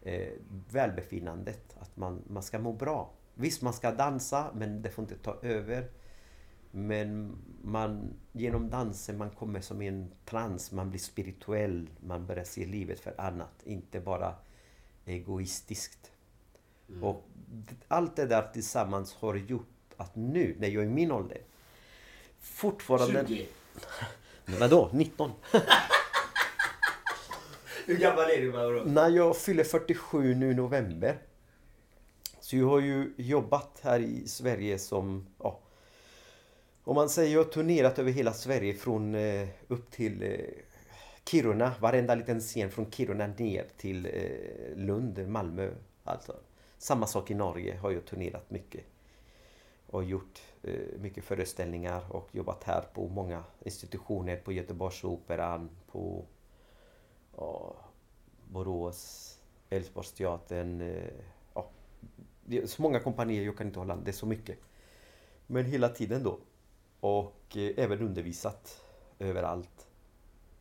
eh, 0.02 0.34
välbefinnandet. 0.72 1.78
Att 1.80 1.98
man, 1.98 2.24
man 2.28 2.44
ska 2.44 2.60
må 2.60 2.74
bra. 2.74 3.12
Visst, 3.34 3.62
man 3.62 3.74
ska 3.74 3.92
dansa, 3.92 4.52
men 4.54 4.82
det 4.82 4.90
får 4.90 5.04
inte 5.04 5.18
ta 5.18 5.38
över. 5.42 5.88
Men 6.72 7.38
man, 7.64 8.14
genom 8.32 8.70
dansen 8.70 9.18
man 9.18 9.30
kommer 9.30 9.62
som 9.62 9.82
i 9.82 9.88
en 9.88 10.12
trans, 10.26 10.72
man 10.72 10.90
blir 10.90 11.00
spirituell, 11.00 11.90
man 12.00 12.26
börjar 12.26 12.44
se 12.44 12.66
livet 12.66 13.00
för 13.00 13.22
annat, 13.22 13.54
inte 13.64 14.00
bara 14.00 14.36
egoistiskt. 15.06 16.12
Och 17.02 17.28
d- 17.48 17.76
allt 17.88 18.16
det 18.16 18.26
där 18.26 18.50
tillsammans 18.54 19.14
har 19.14 19.36
gjort 19.36 19.68
att 19.98 20.16
nu, 20.16 20.56
när 20.60 20.68
jag 20.68 20.84
är 20.84 20.88
i 20.88 20.90
min 20.90 21.12
ålder, 21.12 21.42
fortfarande... 22.40 23.28
20. 23.28 23.48
Vadå? 24.60 24.90
19? 24.94 25.32
Hur 27.86 27.98
gammal 27.98 28.30
är 28.30 28.42
du 28.42 28.52
Mauro? 28.52 28.84
När 28.86 29.10
jag 29.10 29.38
fyller 29.38 29.64
47 29.64 30.36
nu 30.36 30.52
i 30.52 30.54
november. 30.56 31.18
Så 32.40 32.58
jag 32.58 32.68
har 32.68 32.80
ju 32.80 33.14
jobbat 33.18 33.80
här 33.84 34.00
i 34.00 34.28
Sverige 34.28 34.80
som, 34.80 35.28
ja, 35.40 35.60
om 36.88 36.96
man 36.96 37.10
säger 37.10 37.34
jag 37.34 37.44
har 37.44 37.52
turnerat 37.52 38.00
över 38.00 38.12
hela 38.12 38.34
Sverige 38.34 38.74
från 38.74 39.16
eh, 39.16 39.48
upp 39.68 39.92
till 39.92 40.24
eh, 40.24 40.30
Kiruna, 41.26 41.74
varenda 41.80 42.16
liten 42.16 42.40
scen 42.40 42.72
från 42.72 42.92
Kiruna 42.92 43.28
ner 43.28 43.66
till 43.78 44.06
eh, 44.06 44.78
Lund, 44.78 45.28
Malmö. 45.28 45.72
Alltså. 46.04 46.36
Samma 46.78 47.08
sak 47.08 47.32
i 47.32 47.34
Norge 47.34 47.78
har 47.78 47.92
jag 47.92 48.06
turnerat 48.06 48.52
mycket. 48.52 48.84
Och 49.88 50.04
gjort 50.04 50.42
eh, 50.64 51.00
mycket 51.00 51.24
föreställningar 51.24 52.02
och 52.10 52.30
jobbat 52.32 52.64
här 52.64 52.82
på 52.94 53.08
många 53.08 53.44
institutioner, 53.60 54.36
på 54.36 54.52
Göteborgsoperan, 54.52 55.70
på 55.92 56.26
ja, 57.38 57.76
Borås, 58.52 59.34
Älvsborgsteatern. 59.70 60.82
Eh, 60.82 61.12
ja, 61.54 61.70
det 62.46 62.58
är 62.58 62.66
så 62.66 62.82
många 62.82 63.00
kompanier, 63.00 63.44
jag 63.44 63.58
kan 63.58 63.68
inte 63.68 63.80
hålla 63.80 63.96
det 63.96 64.12
är 64.12 64.14
så 64.14 64.26
mycket. 64.26 64.58
Men 65.48 65.66
hela 65.66 65.90
tiden 65.90 66.24
då. 66.24 66.40
Och 67.00 67.58
eh, 67.58 67.72
även 67.78 68.02
undervisat 68.02 68.82
överallt. 69.20 69.88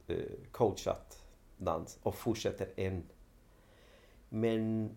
Eh, 0.06 0.16
coachat 0.52 1.22
dans 1.56 1.98
och 2.02 2.14
fortsätter 2.14 2.68
än. 2.76 3.02
Men 4.28 4.90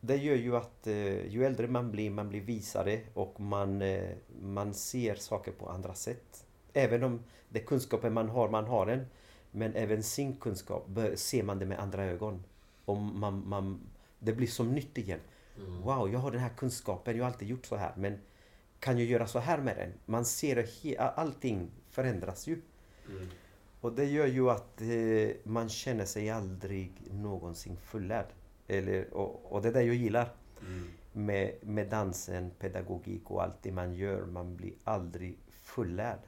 det 0.00 0.16
gör 0.16 0.36
ju 0.36 0.56
att 0.56 0.86
eh, 0.86 1.26
ju 1.26 1.44
äldre 1.44 1.68
man 1.68 1.90
blir, 1.90 2.10
man 2.10 2.28
blir 2.28 2.40
visare 2.40 3.00
och 3.14 3.40
man, 3.40 3.82
eh, 3.82 4.10
man 4.42 4.74
ser 4.74 5.14
saker 5.14 5.52
på 5.52 5.68
andra 5.68 5.94
sätt. 5.94 6.46
Även 6.72 7.04
om 7.04 7.24
det 7.48 7.60
kunskapen 7.60 8.12
man 8.12 8.28
har, 8.28 8.48
man 8.48 8.64
har 8.64 8.86
den. 8.86 9.06
Men 9.50 9.74
även 9.74 10.02
sin 10.02 10.36
kunskap 10.36 10.88
ser 11.14 11.42
man 11.42 11.58
det 11.58 11.66
med 11.66 11.80
andra 11.80 12.04
ögon. 12.04 12.44
Och 12.84 12.96
man, 12.96 13.48
man, 13.48 13.80
det 14.18 14.32
blir 14.32 14.46
som 14.46 14.72
nytt 14.72 14.98
igen. 14.98 15.20
Wow, 15.82 16.12
jag 16.12 16.18
har 16.18 16.30
den 16.30 16.40
här 16.40 16.50
kunskapen, 16.56 17.16
jag 17.16 17.24
har 17.24 17.30
alltid 17.30 17.48
gjort 17.48 17.66
så 17.66 17.76
här. 17.76 17.92
Men 17.96 18.18
kan 18.80 18.98
jag 18.98 19.06
göra 19.06 19.26
så 19.26 19.38
här 19.38 19.58
med 19.58 19.76
den? 19.76 19.92
Man 20.06 20.24
ser 20.24 20.56
he- 20.56 21.12
allting 21.16 21.70
förändras 21.90 22.46
ju. 22.46 22.60
Och 23.80 23.92
det 23.92 24.04
gör 24.04 24.26
ju 24.26 24.50
att 24.50 24.80
eh, 24.80 25.36
man 25.44 25.68
känner 25.68 26.04
sig 26.04 26.30
aldrig 26.30 26.92
någonsin 27.10 27.76
fullärd. 27.76 28.26
Eller, 28.68 29.14
och, 29.14 29.52
och 29.52 29.62
det 29.62 29.68
är 29.68 29.72
det 29.72 29.82
jag 29.82 29.94
gillar. 29.96 30.34
Med, 31.12 31.54
med 31.62 31.88
dansen, 31.88 32.50
pedagogik 32.58 33.30
och 33.30 33.42
allt 33.42 33.56
det 33.62 33.72
man 33.72 33.94
gör. 33.94 34.26
Man 34.26 34.56
blir 34.56 34.72
aldrig 34.84 35.38
fullärd. 35.50 36.20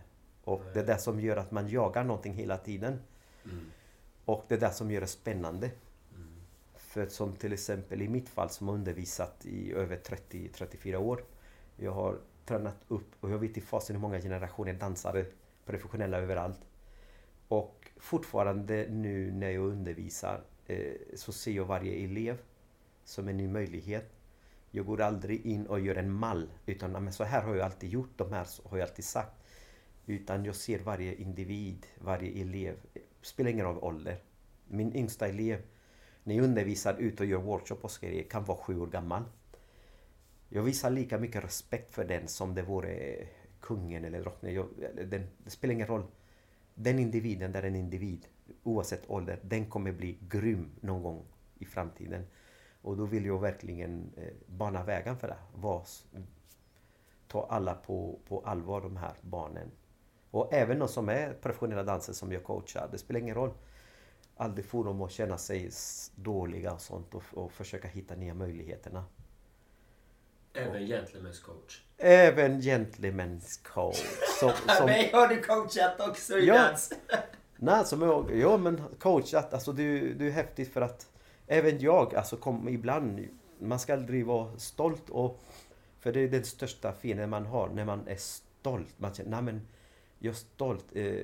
Och 0.45 0.63
det 0.75 0.81
är 0.81 0.87
det 0.87 0.99
som 0.99 1.21
gör 1.21 1.37
att 1.37 1.51
man 1.51 1.69
jagar 1.69 2.05
någonting 2.05 2.35
hela 2.35 2.57
tiden. 2.57 2.99
Och 4.25 4.45
det 4.49 4.55
är 4.55 4.61
det 4.61 4.71
som 4.73 4.91
gör 4.91 5.01
det 5.01 5.07
spännande. 5.07 5.71
För 6.75 7.07
som 7.07 7.33
till 7.33 7.53
exempel 7.53 8.03
i 8.03 8.09
mitt 8.09 8.29
fall 8.29 8.51
som 8.51 8.69
har 8.69 8.75
undervisat 8.75 9.47
i 9.47 9.73
över 9.73 9.97
30-34 9.97 10.97
år. 10.97 11.25
Jag 11.77 11.93
har 11.93 12.19
tränat 12.45 12.85
upp 12.89 13.11
och 13.21 13.31
jag 13.31 13.39
vet 13.39 13.57
i 13.57 13.61
fasen 13.61 13.97
hur 13.97 14.01
många 14.01 14.21
generationer 14.21 14.75
dansare 14.75 15.25
professionella 15.65 16.19
överallt. 16.19 16.61
Och 17.49 17.89
fortfarande 17.97 18.87
nu 18.91 19.33
när 19.33 19.51
jag 19.51 19.65
undervisar 19.65 20.45
eh, 20.67 20.93
så 21.15 21.33
ser 21.33 21.53
jag 21.53 21.65
varje 21.65 22.05
elev 22.05 22.39
som 23.05 23.29
en 23.29 23.37
ny 23.37 23.49
möjlighet. 23.49 24.13
Jag 24.71 24.87
går 24.87 25.01
aldrig 25.01 25.47
in 25.47 25.67
och 25.67 25.81
gör 25.81 25.97
en 25.97 26.13
mall 26.13 26.51
utan 26.67 26.93
men 26.93 27.13
så 27.13 27.25
här 27.25 27.43
har 27.43 27.55
jag 27.55 27.65
alltid 27.65 27.91
gjort, 27.91 28.11
de 28.17 28.33
här 28.33 28.47
har 28.65 28.79
jag 28.79 28.89
alltid 28.89 29.05
sagt. 29.05 29.43
Utan 30.07 30.45
jag 30.45 30.55
ser 30.55 30.79
varje 30.79 31.15
individ, 31.15 31.87
varje 31.99 32.43
elev. 32.43 32.77
Spelar 33.23 33.51
ingen 33.51 33.67
roll 33.67 33.79
ålder. 33.79 34.17
Min 34.69 34.97
yngsta 34.97 35.29
elev, 35.29 35.63
när 36.25 36.35
jag 36.35 36.45
undervisar 36.45 36.95
ut 36.99 37.21
och 37.21 37.27
gör 37.27 37.39
workshop 37.39 37.79
och 37.83 37.91
grejer, 38.01 38.23
kan 38.23 38.45
vara 38.45 38.59
sju 38.59 38.81
år 38.81 38.87
gammal. 38.87 39.23
Jag 40.55 40.63
visar 40.63 40.91
lika 40.91 41.19
mycket 41.19 41.45
respekt 41.45 41.95
för 41.95 42.05
den 42.05 42.29
som 42.29 42.55
det 42.55 42.63
vore 42.63 43.27
kungen 43.61 44.05
eller 44.05 44.21
drottningen. 44.21 44.69
Jag- 44.81 45.09
Den, 45.09 45.27
det 45.45 45.51
spelar 45.51 45.75
ingen 45.75 45.87
roll. 45.87 46.05
Den 46.75 46.99
individen, 46.99 47.53
där 47.53 47.63
är 47.63 47.67
en 47.67 47.77
individ, 47.77 48.27
oavsett 48.63 49.11
ålder, 49.11 49.39
den 49.43 49.67
kommer 49.71 49.93
bli 49.93 50.19
grym 50.29 50.71
någon 50.81 51.03
gång 51.03 51.25
i 51.59 51.65
framtiden. 51.65 52.27
Och 52.83 52.97
då 52.97 53.05
vill 53.05 53.27
jag 53.27 53.41
verkligen 53.41 54.13
eh, 54.17 54.33
bana 54.47 54.85
vägen 54.85 55.17
för 55.19 55.29
det. 55.29 55.37
Var, 55.55 55.87
ta 57.29 57.47
alla 57.51 57.75
på, 57.75 58.19
på 58.29 58.41
allvar, 58.41 58.81
de 58.81 58.97
här 58.97 59.15
barnen. 59.21 59.71
Och 60.31 60.55
även 60.55 60.79
de 60.79 60.89
som 60.89 61.09
är 61.09 61.33
professionella 61.35 61.83
dansare 61.83 62.15
som 62.17 62.33
jag 62.33 62.45
coachar, 62.45 62.89
det 62.93 62.99
spelar 62.99 63.21
ingen 63.21 63.35
roll. 63.35 63.53
Aldrig 64.37 64.65
få 64.67 64.83
dem 64.83 65.03
att 65.03 65.11
känna 65.11 65.39
sig 65.39 65.71
dåliga 66.15 66.73
och 66.73 66.81
sånt 66.81 67.15
och, 67.15 67.23
och 67.35 67.53
försöka 67.53 67.89
hitta 67.89 68.15
nya 68.15 68.35
möjligheterna. 68.35 69.05
Även 70.55 70.83
gentlemen's 70.87 71.43
coach. 71.43 71.83
Även 71.99 72.61
gentlemen's 72.61 73.63
coach. 73.63 74.03
Som, 74.41 74.53
som, 74.77 74.87
Mig 74.87 75.11
har 75.13 75.29
du 75.29 75.41
coachat 75.43 76.01
också 76.09 76.39
i 76.39 76.47
Ja. 76.47 76.55
dans. 76.55 76.93
nej, 77.57 77.85
som 77.85 78.03
jag, 78.03 78.37
ja 78.37 78.57
men 78.57 78.83
coachat, 78.99 79.55
alltså 79.55 79.73
det, 79.73 80.01
det 80.15 80.27
är 80.27 80.31
häftigt 80.31 80.73
för 80.73 80.81
att 80.81 81.07
även 81.47 81.79
jag, 81.81 82.15
alltså 82.15 82.37
kom 82.37 82.69
ibland, 82.69 83.29
man 83.59 83.79
ska 83.79 83.93
aldrig 83.93 84.27
vara 84.27 84.59
stolt 84.59 85.11
och 85.11 85.41
för 86.01 86.13
det 86.13 86.21
är 86.21 86.29
den 86.29 86.45
största 86.45 86.93
fienden 86.93 87.31
man 87.31 87.47
har 87.47 87.69
när 87.69 87.85
man 87.85 88.09
är 88.09 88.17
stolt. 88.17 88.95
Man 88.97 89.15
känner, 89.15 89.31
nej 89.31 89.43
men 89.43 89.67
jag 90.19 90.31
är 90.31 90.37
stolt, 90.37 90.85
eh, 90.93 91.15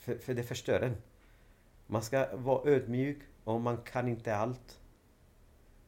för, 0.00 0.18
för 0.18 0.34
det 0.34 0.42
förstör 0.42 0.80
en. 0.80 0.96
Man 1.86 2.02
ska 2.02 2.26
vara 2.32 2.70
ödmjuk 2.70 3.18
och 3.44 3.60
man 3.60 3.76
kan 3.76 4.08
inte 4.08 4.36
allt. 4.36 4.78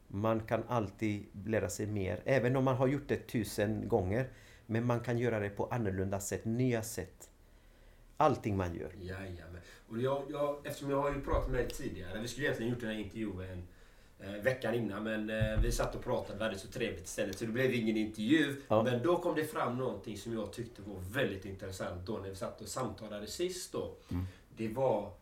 Man 0.09 0.41
kan 0.41 0.63
alltid 0.69 1.27
lära 1.47 1.69
sig 1.69 1.87
mer, 1.87 2.23
även 2.25 2.57
om 2.57 2.65
man 2.65 2.77
har 2.77 2.87
gjort 2.87 3.09
det 3.09 3.17
tusen 3.17 3.89
gånger. 3.89 4.29
Men 4.67 4.87
man 4.87 5.01
kan 5.01 5.19
göra 5.19 5.41
det 5.41 5.51
på 5.51 5.67
annorlunda 5.67 6.21
sätt, 6.21 6.45
nya 6.45 6.83
sätt. 6.83 7.31
Allting 8.17 8.57
man 8.57 8.75
gör. 8.75 8.93
Jajamän. 9.01 9.61
Och 9.89 9.99
jag, 9.99 10.23
jag, 10.31 10.67
eftersom 10.67 10.91
jag 10.91 11.03
har 11.03 11.15
ju 11.15 11.21
pratat 11.21 11.51
med 11.51 11.61
dig 11.61 11.69
tidigare. 11.69 12.21
Vi 12.21 12.29
skulle 12.29 12.47
egentligen 12.47 12.73
gjort 12.73 12.81
den 12.81 12.91
här 12.91 12.99
intervjun 12.99 13.63
eh, 14.21 14.33
veckan 14.33 14.75
innan. 14.75 15.05
Men 15.05 15.31
eh, 15.31 15.61
vi 15.63 15.73
satt 15.73 15.95
och 15.95 16.05
pratade. 16.05 16.39
Vi 16.39 16.45
hade 16.45 16.59
så 16.59 16.69
trevligt 16.69 17.05
istället. 17.05 17.39
Så 17.39 17.45
det 17.45 17.53
blev 17.53 17.75
ingen 17.75 17.97
intervju. 17.97 18.57
Ja. 18.69 18.83
Men 18.83 19.03
då 19.03 19.17
kom 19.17 19.35
det 19.35 19.45
fram 19.45 19.77
någonting 19.77 20.19
som 20.19 20.33
jag 20.33 20.53
tyckte 20.53 20.83
var 20.83 21.01
väldigt 21.13 21.45
intressant 21.45 22.07
då 22.07 22.19
när 22.19 22.29
vi 22.29 22.37
satt 22.37 22.61
och 22.61 22.69
samtalade 22.69 23.27
sist 23.27 23.73
då. 23.73 23.95
Det 24.57 24.69
var 24.69 25.13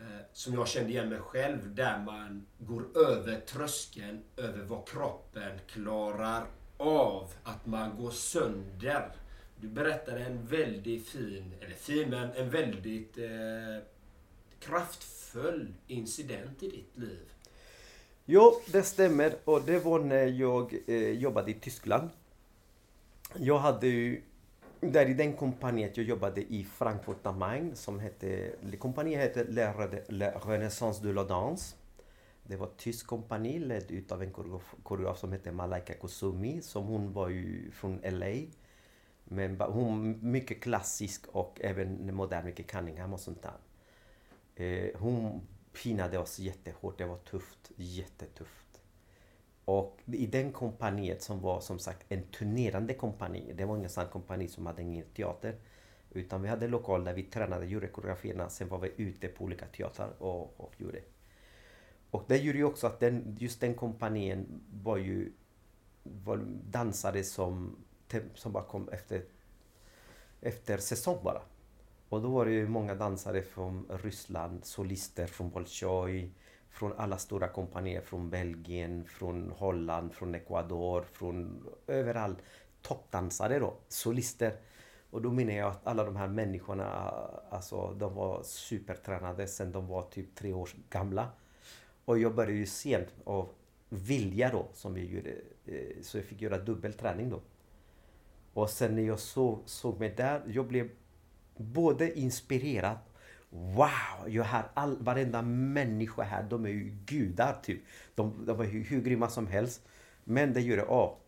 Eh, 0.00 0.20
som 0.32 0.54
jag 0.54 0.68
kände 0.68 0.90
igen 0.90 1.08
mig 1.08 1.18
själv. 1.18 1.74
Där 1.74 1.98
man 1.98 2.46
går 2.58 2.84
över 2.98 3.40
tröskeln 3.40 4.22
över 4.36 4.64
vad 4.64 4.88
kroppen 4.88 5.58
klarar 5.66 6.46
av. 6.76 7.32
Att 7.42 7.66
man 7.66 7.96
går 7.96 8.10
sönder. 8.10 9.12
Du 9.60 9.68
berättade 9.68 10.24
en 10.24 10.46
väldigt 10.46 11.08
fin, 11.08 11.54
eller 11.60 11.74
fin, 11.74 12.10
men 12.10 12.32
en 12.32 12.50
väldigt 12.50 13.18
eh, 13.18 13.84
kraftfull 14.60 15.74
incident 15.86 16.62
i 16.62 16.68
ditt 16.70 16.96
liv. 16.96 17.32
Jo, 18.24 18.60
det 18.66 18.82
stämmer. 18.82 19.36
Och 19.44 19.62
det 19.62 19.78
var 19.78 19.98
när 19.98 20.26
jag 20.26 20.74
eh, 20.86 21.10
jobbade 21.10 21.50
i 21.50 21.54
Tyskland. 21.54 22.10
Jag 23.36 23.58
hade 23.58 23.86
ju... 23.86 24.22
Där 24.80 25.06
i 25.06 25.14
den 25.14 25.36
kompaniet 25.36 25.96
jag 25.96 26.06
jobbade 26.06 26.40
i 26.40 26.64
Frankfurt 26.64 27.26
am 27.26 27.38
Main 27.38 27.76
som 27.76 28.00
hette... 28.00 28.52
Kompaniet 28.78 29.20
hette 29.20 29.44
Le, 29.44 29.72
Re- 29.72 30.04
La 30.08 30.30
Renaissance 30.30 31.02
de 31.02 31.12
la 31.12 31.24
Danse. 31.24 31.76
Det 32.42 32.56
var 32.56 32.66
ett 32.66 32.76
tyskt 32.76 33.06
kompani 33.06 33.58
ledd 33.58 33.90
utav 33.90 34.22
en 34.22 34.30
koreograf, 34.32 34.74
koreograf 34.82 35.18
som 35.18 35.32
hette 35.32 35.52
Malaika 35.52 35.94
Kusumi. 35.94 36.62
Som 36.62 36.84
hon 36.86 37.12
var 37.12 37.28
ju 37.28 37.70
från 37.70 38.00
LA. 38.04 38.36
Men 39.24 39.60
hon 39.60 40.18
mycket 40.30 40.60
klassisk 40.62 41.26
och 41.26 41.60
även 41.60 42.14
modern, 42.14 42.44
mycket 42.44 42.66
Cunningham 42.66 43.12
och 43.12 43.20
sånt 43.20 43.42
där. 43.42 43.58
Eh, 44.64 45.00
hon 45.00 45.40
pinade 45.82 46.18
oss 46.18 46.38
jättehårt. 46.38 46.98
Det 46.98 47.04
var 47.04 47.16
tufft. 47.16 47.70
Jättetufft. 47.76 48.59
Och 49.70 49.98
i 50.06 50.26
den 50.26 50.52
kompaniet 50.52 51.22
som 51.22 51.40
var 51.40 51.60
som 51.60 51.78
sagt 51.78 52.04
en 52.08 52.22
turnerande 52.22 52.94
kompani. 52.94 53.52
Det 53.54 53.64
var 53.64 53.76
ingen 53.76 53.90
sann 53.90 54.08
kompani 54.08 54.48
som 54.48 54.66
hade 54.66 54.82
ingen 54.82 55.04
teater. 55.14 55.54
Utan 56.10 56.42
vi 56.42 56.48
hade 56.48 56.68
lokal 56.68 57.04
där 57.04 57.14
vi 57.14 57.22
tränade, 57.22 57.66
gjorde 57.66 57.86
koreografierna. 57.86 58.48
Sen 58.48 58.68
var 58.68 58.78
vi 58.78 58.92
ute 58.96 59.28
på 59.28 59.44
olika 59.44 59.66
teatrar 59.66 60.22
och, 60.22 60.60
och 60.60 60.72
gjorde. 60.78 61.00
Och 62.10 62.24
det 62.28 62.36
gjorde 62.36 62.58
ju 62.58 62.64
också 62.64 62.86
att 62.86 63.00
den, 63.00 63.36
just 63.40 63.60
den 63.60 63.74
kompanien 63.74 64.62
var 64.82 64.96
ju 64.96 65.32
var 66.02 66.36
dansare 66.70 67.24
som, 67.24 67.76
som 68.34 68.52
bara 68.52 68.64
kom 68.64 68.88
efter 68.88 69.22
efter 70.40 70.78
säsong 70.78 71.18
bara. 71.24 71.42
Och 72.08 72.22
då 72.22 72.28
var 72.28 72.44
det 72.44 72.52
ju 72.52 72.68
många 72.68 72.94
dansare 72.94 73.42
från 73.42 73.86
Ryssland, 74.02 74.64
solister 74.64 75.26
från 75.26 75.50
Bolshoi, 75.50 76.30
från 76.70 76.92
alla 76.92 77.18
stora 77.18 77.48
kompanier 77.48 78.00
från 78.00 78.30
Belgien, 78.30 79.04
från 79.04 79.50
Holland, 79.50 80.12
från 80.12 80.34
Ecuador, 80.34 81.04
från 81.12 81.66
överallt. 81.86 82.38
Toppdansare 82.82 83.58
då, 83.58 83.74
solister. 83.88 84.56
Och 85.10 85.22
då 85.22 85.30
menar 85.30 85.52
jag 85.52 85.70
att 85.70 85.86
alla 85.86 86.04
de 86.04 86.16
här 86.16 86.28
människorna, 86.28 86.86
alltså 87.50 87.94
de 87.98 88.14
var 88.14 88.42
supertränade 88.42 89.46
sen 89.46 89.72
de 89.72 89.86
var 89.86 90.02
typ 90.02 90.34
tre 90.34 90.52
år 90.52 90.70
gamla. 90.90 91.28
Och 92.04 92.18
jag 92.18 92.34
började 92.34 92.56
ju 92.56 92.66
sent 92.66 93.08
av 93.24 93.48
vilja 93.88 94.50
då, 94.52 94.66
som 94.72 94.94
vi 94.94 95.06
gjorde. 95.06 95.30
Eh, 95.66 96.02
så 96.02 96.18
jag 96.18 96.24
fick 96.24 96.40
göra 96.40 96.58
dubbelträning 96.58 97.30
då. 97.30 97.40
Och 98.52 98.70
sen 98.70 98.96
när 98.96 99.02
jag 99.02 99.18
såg, 99.18 99.62
såg 99.64 99.98
mig 99.98 100.14
där, 100.16 100.42
jag 100.46 100.66
blev 100.66 100.90
både 101.56 102.18
inspirerad 102.18 102.96
Wow! 103.50 104.28
Jag 104.28 104.44
har 104.44 104.70
all, 104.74 104.96
varenda 105.02 105.42
människa 105.42 106.22
här, 106.22 106.42
de 106.42 106.64
är 106.64 106.68
ju 106.68 106.96
gudar 107.06 107.60
typ. 107.62 107.80
De, 108.14 108.46
de 108.46 108.60
är 108.60 108.64
hur, 108.64 108.84
hur 108.84 109.00
grymma 109.02 109.28
som 109.28 109.46
helst. 109.46 109.82
Men 110.24 110.52
det 110.52 110.60
gör 110.60 110.76
det, 110.76 110.84
ja. 110.88 111.18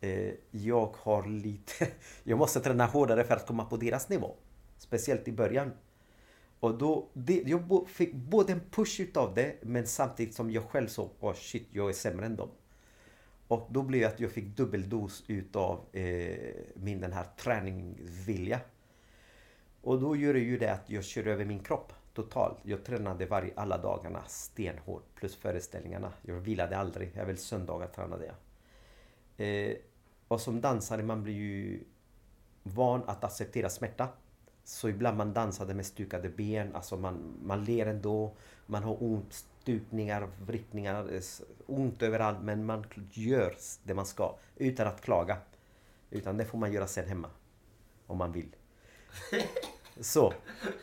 Eh, 0.00 0.32
jag 0.50 0.94
har 0.98 1.26
lite... 1.28 1.88
Jag 2.24 2.38
måste 2.38 2.60
träna 2.60 2.86
hårdare 2.86 3.24
för 3.24 3.36
att 3.36 3.46
komma 3.46 3.64
på 3.64 3.76
deras 3.76 4.08
nivå. 4.08 4.34
Speciellt 4.78 5.28
i 5.28 5.32
början. 5.32 5.72
Och 6.60 6.78
då, 6.78 7.08
det, 7.12 7.42
jag 7.46 7.66
bo- 7.66 7.86
fick 7.86 8.14
både 8.14 8.52
en 8.52 8.60
push 8.70 9.00
utav 9.00 9.34
det, 9.34 9.54
men 9.62 9.86
samtidigt 9.86 10.34
som 10.34 10.50
jag 10.50 10.64
själv 10.64 10.86
såg, 10.86 11.10
oh 11.20 11.34
shit, 11.34 11.68
jag 11.72 11.88
är 11.88 11.92
sämre 11.92 12.26
än 12.26 12.36
dem. 12.36 12.48
Och 13.48 13.68
då 13.70 13.82
blev 13.82 14.00
det 14.00 14.06
att 14.06 14.20
jag 14.20 14.30
fick 14.32 14.44
dubbeldos 14.44 15.24
utav 15.26 15.80
eh, 15.92 16.54
min 16.74 17.00
den 17.00 17.12
här 17.12 17.26
träningsvilja. 17.36 18.60
Och 19.82 20.00
då 20.00 20.16
gör 20.16 20.32
det 20.32 20.40
ju 20.40 20.58
det 20.58 20.72
att 20.72 20.90
jag 20.90 21.04
kör 21.04 21.26
över 21.26 21.44
min 21.44 21.60
kropp 21.60 21.92
totalt. 22.14 22.58
Jag 22.62 22.84
tränade 22.84 23.26
varje, 23.26 23.52
alla 23.56 23.78
dagarna 23.78 24.22
stenhårt 24.26 25.14
plus 25.14 25.36
föreställningarna. 25.36 26.12
Jag 26.22 26.34
vilade 26.34 26.78
aldrig. 26.78 27.12
Även 27.14 27.36
söndagar 27.36 27.86
tränade 27.86 28.26
jag. 28.26 28.36
Eh, 29.46 29.76
och 30.28 30.40
som 30.40 30.60
dansare 30.60 31.02
man 31.02 31.22
blir 31.22 31.34
ju 31.34 31.84
van 32.62 33.02
att 33.06 33.24
acceptera 33.24 33.70
smärta. 33.70 34.08
Så 34.64 34.88
ibland 34.88 35.16
man 35.16 35.32
dansade 35.32 35.74
med 35.74 35.86
stukade 35.86 36.28
ben, 36.28 36.74
alltså 36.74 36.96
man, 36.96 37.34
man 37.42 37.64
ler 37.64 37.86
ändå. 37.86 38.36
Man 38.66 38.82
har 38.82 39.02
ont, 39.02 39.32
stukningar, 39.32 40.28
vrickningar, 40.40 41.14
eh, 41.14 41.22
ont 41.66 42.02
överallt. 42.02 42.38
Men 42.42 42.66
man 42.66 42.84
gör 43.12 43.54
det 43.82 43.94
man 43.94 44.06
ska 44.06 44.36
utan 44.56 44.86
att 44.86 45.00
klaga. 45.00 45.36
Utan 46.10 46.36
det 46.36 46.44
får 46.44 46.58
man 46.58 46.72
göra 46.72 46.86
sen 46.86 47.08
hemma. 47.08 47.28
Om 48.06 48.18
man 48.18 48.32
vill. 48.32 48.56
Så. 50.00 50.32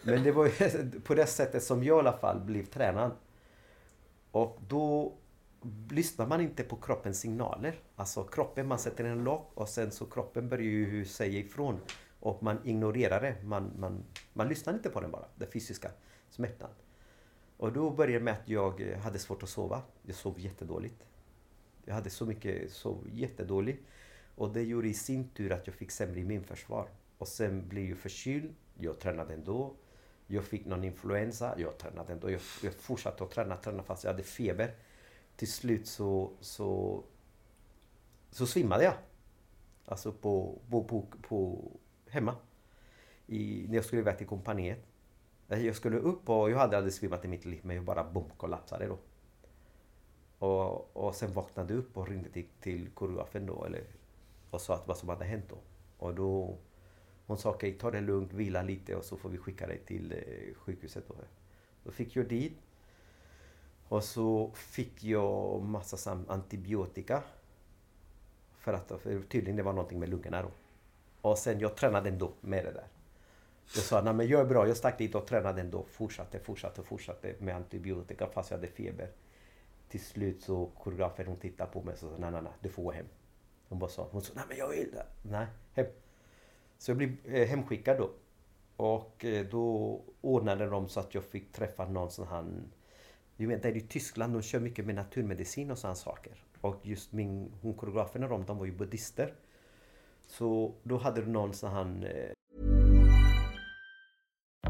Men 0.01 0.23
det 0.23 0.31
var 0.31 0.45
ju 0.45 0.51
på 1.03 1.15
det 1.15 1.25
sättet 1.25 1.63
som 1.63 1.83
jag 1.83 1.97
i 1.97 1.99
alla 1.99 2.17
fall 2.17 2.39
blev 2.39 2.65
tränad. 2.65 3.11
Och 4.31 4.59
då 4.67 5.13
lyssnar 5.89 6.27
man 6.27 6.41
inte 6.41 6.63
på 6.63 6.75
kroppens 6.75 7.19
signaler. 7.19 7.75
Alltså 7.95 8.23
kroppen, 8.23 8.67
man 8.67 8.79
sätter 8.79 9.03
en 9.03 9.23
lock 9.23 9.51
och 9.53 9.69
sen 9.69 9.91
så 9.91 10.05
kroppen 10.05 10.49
börjar 10.49 10.63
ju 10.63 11.05
säga 11.05 11.39
ifrån. 11.39 11.79
Och 12.19 12.43
man 12.43 12.57
ignorerar 12.63 13.21
det. 13.21 13.35
Man, 13.43 13.71
man, 13.79 14.03
man 14.33 14.47
lyssnar 14.47 14.73
inte 14.73 14.89
på 14.89 15.01
den 15.01 15.11
bara, 15.11 15.25
den 15.35 15.51
fysiska 15.51 15.91
smärtan. 16.29 16.69
Och 17.57 17.73
då 17.73 17.89
började 17.89 18.19
det 18.19 18.23
med 18.23 18.33
att 18.33 18.49
jag 18.49 18.81
hade 18.81 19.19
svårt 19.19 19.43
att 19.43 19.49
sova. 19.49 19.81
Jag 20.01 20.15
sov 20.15 20.39
jättedåligt. 20.39 21.03
Jag 21.85 21.93
hade 21.93 22.09
så 22.09 22.25
mycket, 22.25 22.71
sov 22.71 23.07
jättedåligt. 23.11 23.83
Och 24.35 24.53
det 24.53 24.63
gjorde 24.63 24.87
i 24.87 24.93
sin 24.93 25.29
tur 25.29 25.51
att 25.51 25.67
jag 25.67 25.75
fick 25.75 25.91
sämre 25.91 26.19
immunförsvar. 26.19 26.89
Och 27.17 27.27
sen 27.27 27.67
blev 27.67 27.89
jag 27.89 27.97
förkyld. 27.97 28.55
Jag 28.77 28.99
tränade 28.99 29.33
ändå. 29.33 29.75
Jag 30.27 30.43
fick 30.43 30.65
någon 30.65 30.83
influensa. 30.83 31.59
Jag 31.59 31.77
tränade 31.77 32.13
ändå. 32.13 32.31
Jag, 32.31 32.41
jag 32.63 32.73
fortsatte 32.73 33.23
att 33.23 33.31
träna, 33.31 33.57
träna 33.57 33.83
fast 33.83 34.03
jag 34.03 34.11
hade 34.11 34.23
feber. 34.23 34.75
Till 35.35 35.51
slut 35.51 35.87
så, 35.87 36.31
så, 36.39 37.03
så 38.31 38.45
svimmade 38.45 38.83
jag. 38.83 38.93
Alltså 39.85 40.11
på, 40.11 40.59
på, 40.69 40.83
på, 40.83 41.05
på 41.21 41.71
hemma. 42.09 42.35
I, 43.27 43.65
när 43.67 43.75
jag 43.75 43.85
skulle 43.85 44.01
iväg 44.01 44.17
till 44.17 44.27
kompaniet. 44.27 44.79
Eh, 45.49 45.65
jag 45.65 45.75
skulle 45.75 45.97
upp 45.97 46.29
och 46.29 46.51
jag 46.51 46.57
hade 46.57 46.77
aldrig 46.77 46.93
svimmat 46.93 47.25
i 47.25 47.27
mitt 47.27 47.45
liv 47.45 47.59
men 47.63 47.75
jag 47.75 47.85
bara 47.85 48.03
bom 48.03 48.29
kollapsade 48.37 48.87
då. 48.87 48.97
Och, 50.39 50.97
och 50.97 51.15
sen 51.15 51.33
vaknade 51.33 51.73
jag 51.73 51.79
upp 51.79 51.97
och 51.97 52.07
ringde 52.07 52.29
till, 52.29 52.47
till 52.59 52.89
koreografen 52.89 53.45
då 53.45 53.65
eller, 53.65 53.83
och 54.49 54.61
sa 54.61 54.75
att 54.75 54.87
vad 54.87 54.97
som 54.97 55.09
hade 55.09 55.25
hänt 55.25 55.45
då. 55.49 55.57
Och 55.97 56.15
då 56.15 56.57
hon 57.27 57.37
sa 57.37 57.49
okej, 57.49 57.73
ta 57.73 57.91
det 57.91 58.01
lugnt, 58.01 58.33
vila 58.33 58.61
lite 58.61 58.95
och 58.95 59.05
så 59.05 59.17
får 59.17 59.29
vi 59.29 59.37
skicka 59.37 59.67
dig 59.67 59.77
till 59.85 60.11
eh, 60.11 60.55
sjukhuset. 60.55 61.07
Då. 61.07 61.15
då 61.83 61.91
fick 61.91 62.15
jag 62.15 62.27
dit. 62.27 62.57
Och 63.87 64.03
så 64.03 64.51
fick 64.53 65.03
jag 65.03 65.61
massa 65.61 66.19
antibiotika. 66.27 67.23
För 68.57 68.73
att 68.73 68.87
för 69.01 69.21
tydligen 69.21 69.55
det 69.55 69.63
var 69.63 69.73
någonting 69.73 69.99
med 69.99 70.09
lungorna 70.09 70.41
då. 70.41 70.51
Och 71.21 71.37
sen 71.37 71.59
jag 71.59 71.75
tränade 71.75 72.09
ändå 72.09 72.31
med 72.41 72.65
det 72.65 72.71
där. 72.71 72.87
Jag 73.75 73.83
sa, 73.83 74.01
nej 74.01 74.13
men 74.13 74.27
jag 74.27 74.41
är 74.41 74.45
bra. 74.45 74.67
Jag 74.67 74.77
stack 74.77 74.97
dit 74.97 75.15
och 75.15 75.27
tränade 75.27 75.61
ändå. 75.61 75.85
Fortsatte, 75.91 76.39
fortsatte, 76.39 76.83
fortsatte 76.83 77.35
med 77.39 77.55
antibiotika 77.55 78.27
fast 78.27 78.51
jag 78.51 78.57
hade 78.57 78.67
feber. 78.67 79.09
Till 79.89 80.03
slut 80.03 80.41
så 80.41 80.65
koreografen 80.65 81.27
hon 81.27 81.37
tittade 81.37 81.71
på 81.71 81.81
mig 81.81 81.93
och 81.93 81.99
sa, 81.99 82.07
nej 82.17 82.31
nej 82.31 82.41
nej, 82.41 82.51
du 82.61 82.69
får 82.69 82.83
gå 82.83 82.91
hem. 82.91 83.05
Hon 83.69 83.79
bara 83.79 83.89
sa, 83.89 84.07
hon 84.11 84.21
sa, 84.21 84.33
nej 84.35 84.43
men 84.49 84.57
jag 84.57 84.69
vill. 84.69 84.95
Nej, 85.21 85.47
hem. 85.73 85.85
Så 86.77 86.91
jag 86.91 86.97
blev 86.97 87.15
eh, 87.25 87.47
hemskickad 87.47 87.97
då. 87.97 88.09
Och 88.77 89.25
eh, 89.25 89.45
då 89.45 90.01
ordnade 90.21 90.65
de 90.65 90.89
så 90.89 90.99
att 90.99 91.15
jag 91.15 91.23
fick 91.23 91.51
träffa 91.51 91.85
någon 91.85 92.11
sån 92.11 92.27
här... 92.27 92.45
Du 93.37 93.45
vet, 93.45 93.63
där 93.63 93.77
i 93.77 93.81
Tyskland, 93.81 94.33
de 94.33 94.41
kör 94.41 94.59
mycket 94.59 94.85
med 94.85 94.95
naturmedicin 94.95 95.71
och 95.71 95.77
sådana 95.77 95.95
saker. 95.95 96.43
Och 96.61 96.79
just 96.83 97.11
min, 97.11 97.51
hon 97.61 97.73
koreografen 97.73 98.23
och 98.23 98.29
de, 98.29 98.45
de 98.45 98.57
var 98.57 98.65
ju 98.65 98.71
buddhister. 98.71 99.33
Så 100.27 100.73
då 100.83 100.97
hade 100.97 101.21
du 101.21 101.27
någon 101.27 101.53
sån 101.53 101.71
här... 101.71 102.13
Eh, 102.15 102.31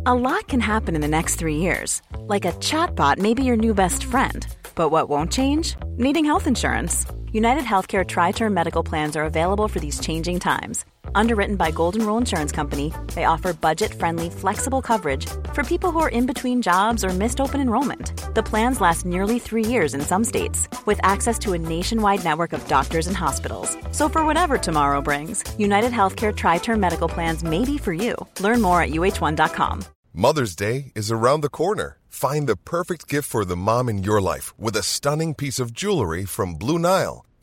a 0.05 0.14
lot 0.14 0.47
can 0.47 0.62
happen 0.62 0.95
in 0.95 1.01
the 1.01 1.08
next 1.08 1.39
three 1.39 1.58
years. 1.58 2.01
Like 2.28 2.45
a 2.45 2.51
chatbot 2.51 3.18
maybe 3.18 3.43
your 3.43 3.58
new 3.58 3.74
best 3.74 4.03
friend. 4.03 4.47
But 4.76 4.91
what 4.91 5.10
won't 5.10 5.34
change? 5.34 5.76
Needing 5.97 6.26
health 6.26 6.47
insurance. 6.47 7.05
United 7.34 7.64
Healthcare 7.64 8.05
Tri 8.05 8.32
Term 8.32 8.53
Medical 8.53 8.84
Plans 8.84 9.16
are 9.16 9.26
available 9.26 9.68
for 9.68 9.80
these 9.80 9.99
changing 9.99 10.39
times. 10.39 10.86
Underwritten 11.16 11.55
by 11.55 11.72
Golden 11.72 12.05
Rule 12.05 12.18
Insurance 12.18 12.51
Company, 12.51 12.93
they 13.14 13.26
offer 13.26 13.53
budget 13.53 13.93
friendly, 13.93 14.30
flexible 14.30 14.82
coverage 14.82 15.26
for 15.53 15.64
people 15.64 15.91
who 15.91 15.99
are 15.99 16.10
in 16.10 16.26
between 16.26 16.62
jobs 16.62 17.03
or 17.03 17.10
missed 17.10 17.41
open 17.41 17.62
enrollment. 17.62 18.12
The 18.34 18.43
plans 18.43 18.82
last 18.82 19.05
nearly 19.05 19.38
three 19.39 19.66
years 19.66 19.93
in 19.93 20.01
some 20.01 20.24
states, 20.24 20.68
with 20.86 20.99
access 21.03 21.38
to 21.39 21.53
a 21.53 21.58
nationwide 21.58 22.24
network 22.24 22.53
of 22.53 22.68
doctors 22.68 23.08
and 23.08 23.16
hospitals. 23.16 23.78
So, 23.91 24.10
for 24.10 24.26
whatever 24.26 24.58
tomorrow 24.58 25.01
brings, 25.01 25.43
United 25.60 25.91
Healthcare 25.91 26.36
Tri 26.36 26.58
Term 26.58 26.80
Medical 26.80 27.08
Plans 27.08 27.43
may 27.43 27.64
be 27.64 27.78
for 27.78 27.93
you. 27.93 28.16
Learn 28.39 28.62
more 28.62 28.82
at 28.82 28.89
uh1.com. 28.89 29.86
Mother's 30.14 30.55
Day 30.55 30.91
is 30.95 31.12
around 31.12 31.41
the 31.41 31.49
corner. 31.49 31.99
Find 32.10 32.47
the 32.49 32.55
perfect 32.55 33.08
gift 33.08 33.30
for 33.30 33.45
the 33.45 33.55
mom 33.55 33.88
in 33.89 34.03
your 34.03 34.20
life 34.20 34.58
with 34.58 34.76
a 34.76 34.82
stunning 34.82 35.36
piece 35.36 35.60
of 35.60 35.72
jewelry 35.72 36.26
from 36.26 36.55
Blue 36.55 36.80
Nile. 36.80 37.27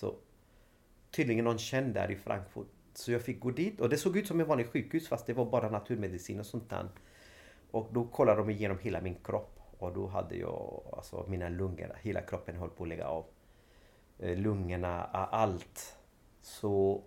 Så 0.00 0.14
tydligen 1.10 1.44
någon 1.44 1.58
känd 1.58 1.94
där 1.94 2.10
i 2.10 2.16
Frankfurt. 2.16 2.66
Så 2.94 3.12
jag 3.12 3.22
fick 3.22 3.40
gå 3.40 3.50
dit 3.50 3.80
och 3.80 3.88
det 3.88 3.96
såg 3.96 4.16
ut 4.16 4.26
som 4.26 4.40
ett 4.40 4.46
vanligt 4.46 4.72
sjukhus 4.72 5.08
fast 5.08 5.26
det 5.26 5.32
var 5.32 5.44
bara 5.44 5.70
naturmedicin 5.70 6.40
och 6.40 6.46
sånt 6.46 6.70
där. 6.70 6.88
Och 7.70 7.88
då 7.92 8.04
kollade 8.04 8.40
de 8.40 8.50
igenom 8.50 8.78
hela 8.78 9.00
min 9.00 9.14
kropp. 9.24 9.60
Och 9.78 9.92
då 9.92 10.06
hade 10.06 10.36
jag 10.36 10.82
alltså 10.92 11.26
mina 11.28 11.48
lungor, 11.48 11.96
hela 12.00 12.20
kroppen 12.20 12.56
höll 12.56 12.68
på 12.68 12.82
att 12.82 12.88
lägga 12.88 13.06
av. 13.06 13.24
Eh, 14.18 14.38
lungorna, 14.38 15.04
allt. 15.04 15.96
Så 16.42 17.02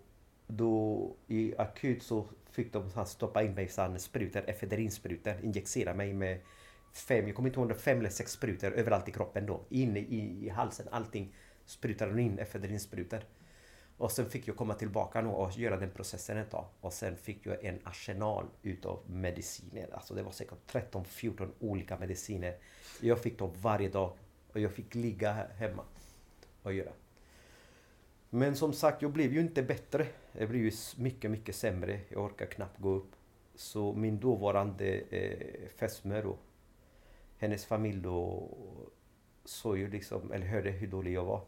då 0.47 1.15
i 1.27 1.57
akut 1.57 2.03
så 2.03 2.27
fick 2.51 2.73
de 2.73 3.05
stoppa 3.05 3.43
in 3.43 3.53
mig 3.53 3.65
i 3.95 3.99
sprutor, 3.99 4.43
efedrinsprutor, 4.47 5.33
injicera 5.43 5.93
mig 5.93 6.13
med 6.13 6.39
fem, 6.93 7.27
jag 7.27 7.35
kommer 7.35 7.49
inte 7.49 7.59
ihåg 7.59 7.65
om 7.65 7.73
det 7.73 7.79
fem 7.79 7.99
eller 7.99 8.09
sex 8.09 8.31
sprutor 8.31 8.71
överallt 8.71 9.09
i 9.09 9.11
kroppen 9.11 9.45
då. 9.45 9.61
Inne 9.69 9.99
i, 9.99 10.45
i 10.45 10.49
halsen, 10.49 10.87
allting 10.91 11.33
sprutade 11.65 12.11
hon 12.11 12.19
in 12.19 12.39
efedrinsprutor. 12.39 13.19
Och 13.97 14.11
sen 14.11 14.29
fick 14.29 14.47
jag 14.47 14.57
komma 14.57 14.73
tillbaka 14.73 15.21
nu 15.21 15.29
och 15.29 15.57
göra 15.57 15.77
den 15.77 15.91
processen 15.91 16.37
ett 16.37 16.51
tag. 16.51 16.65
Och 16.81 16.93
sen 16.93 17.17
fick 17.17 17.45
jag 17.45 17.65
en 17.65 17.79
arsenal 17.83 18.45
utav 18.61 18.99
mediciner. 19.07 19.87
Alltså 19.93 20.13
det 20.13 20.23
var 20.23 20.31
säkert 20.31 20.73
13-14 20.91 21.49
olika 21.59 21.97
mediciner. 21.97 22.57
Jag 23.01 23.19
fick 23.19 23.39
dem 23.39 23.51
varje 23.61 23.89
dag. 23.89 24.13
Och 24.53 24.59
jag 24.59 24.71
fick 24.71 24.95
ligga 24.95 25.33
hemma 25.33 25.83
och 26.63 26.73
göra. 26.73 26.91
Men 28.29 28.55
som 28.55 28.73
sagt, 28.73 29.01
jag 29.01 29.11
blev 29.11 29.33
ju 29.33 29.39
inte 29.39 29.63
bättre. 29.63 30.07
Jag 30.31 30.49
blev 30.49 30.61
ju 30.61 30.71
mycket, 30.97 31.31
mycket 31.31 31.55
sämre. 31.55 31.99
Jag 32.09 32.23
orkar 32.23 32.45
knappt 32.45 32.79
gå 32.79 32.89
upp. 32.89 33.15
Så 33.55 33.93
min 33.93 34.19
dåvarande 34.19 35.01
eh, 35.09 35.67
fästmö 35.75 36.21
då, 36.21 36.37
hennes 37.37 37.65
familj 37.65 38.01
då 38.01 38.49
såg 39.45 39.77
ju 39.77 39.89
liksom, 39.89 40.31
eller 40.31 40.45
hörde 40.45 40.71
hur 40.71 40.87
dålig 40.87 41.13
jag 41.13 41.25
var. 41.25 41.41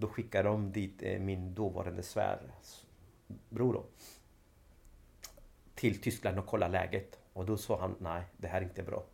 Då 0.00 0.08
skickade 0.08 0.48
de 0.48 0.72
dit 0.72 1.02
eh, 1.02 1.20
min 1.20 1.54
dåvarande 1.54 2.02
svärbror 2.02 3.72
då. 3.72 3.84
Till 5.74 6.00
Tyskland 6.00 6.38
och 6.38 6.46
kollade 6.46 6.72
läget. 6.72 7.18
Och 7.32 7.46
då 7.46 7.56
sa 7.56 7.80
han, 7.80 7.94
nej 7.98 8.22
det 8.36 8.48
här 8.48 8.60
är 8.60 8.64
inte 8.64 8.82
bra. 8.82 9.04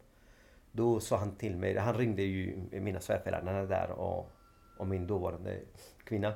Då 0.72 1.00
sa 1.00 1.16
han 1.16 1.36
till 1.36 1.56
mig, 1.56 1.76
han 1.76 1.94
ringde 1.94 2.22
ju 2.22 2.56
mina 2.70 3.00
svärföräldrar 3.00 3.66
där 3.66 3.90
och, 3.90 4.30
och 4.78 4.86
min 4.86 5.06
dåvarande 5.06 5.60
kvinna. 6.04 6.34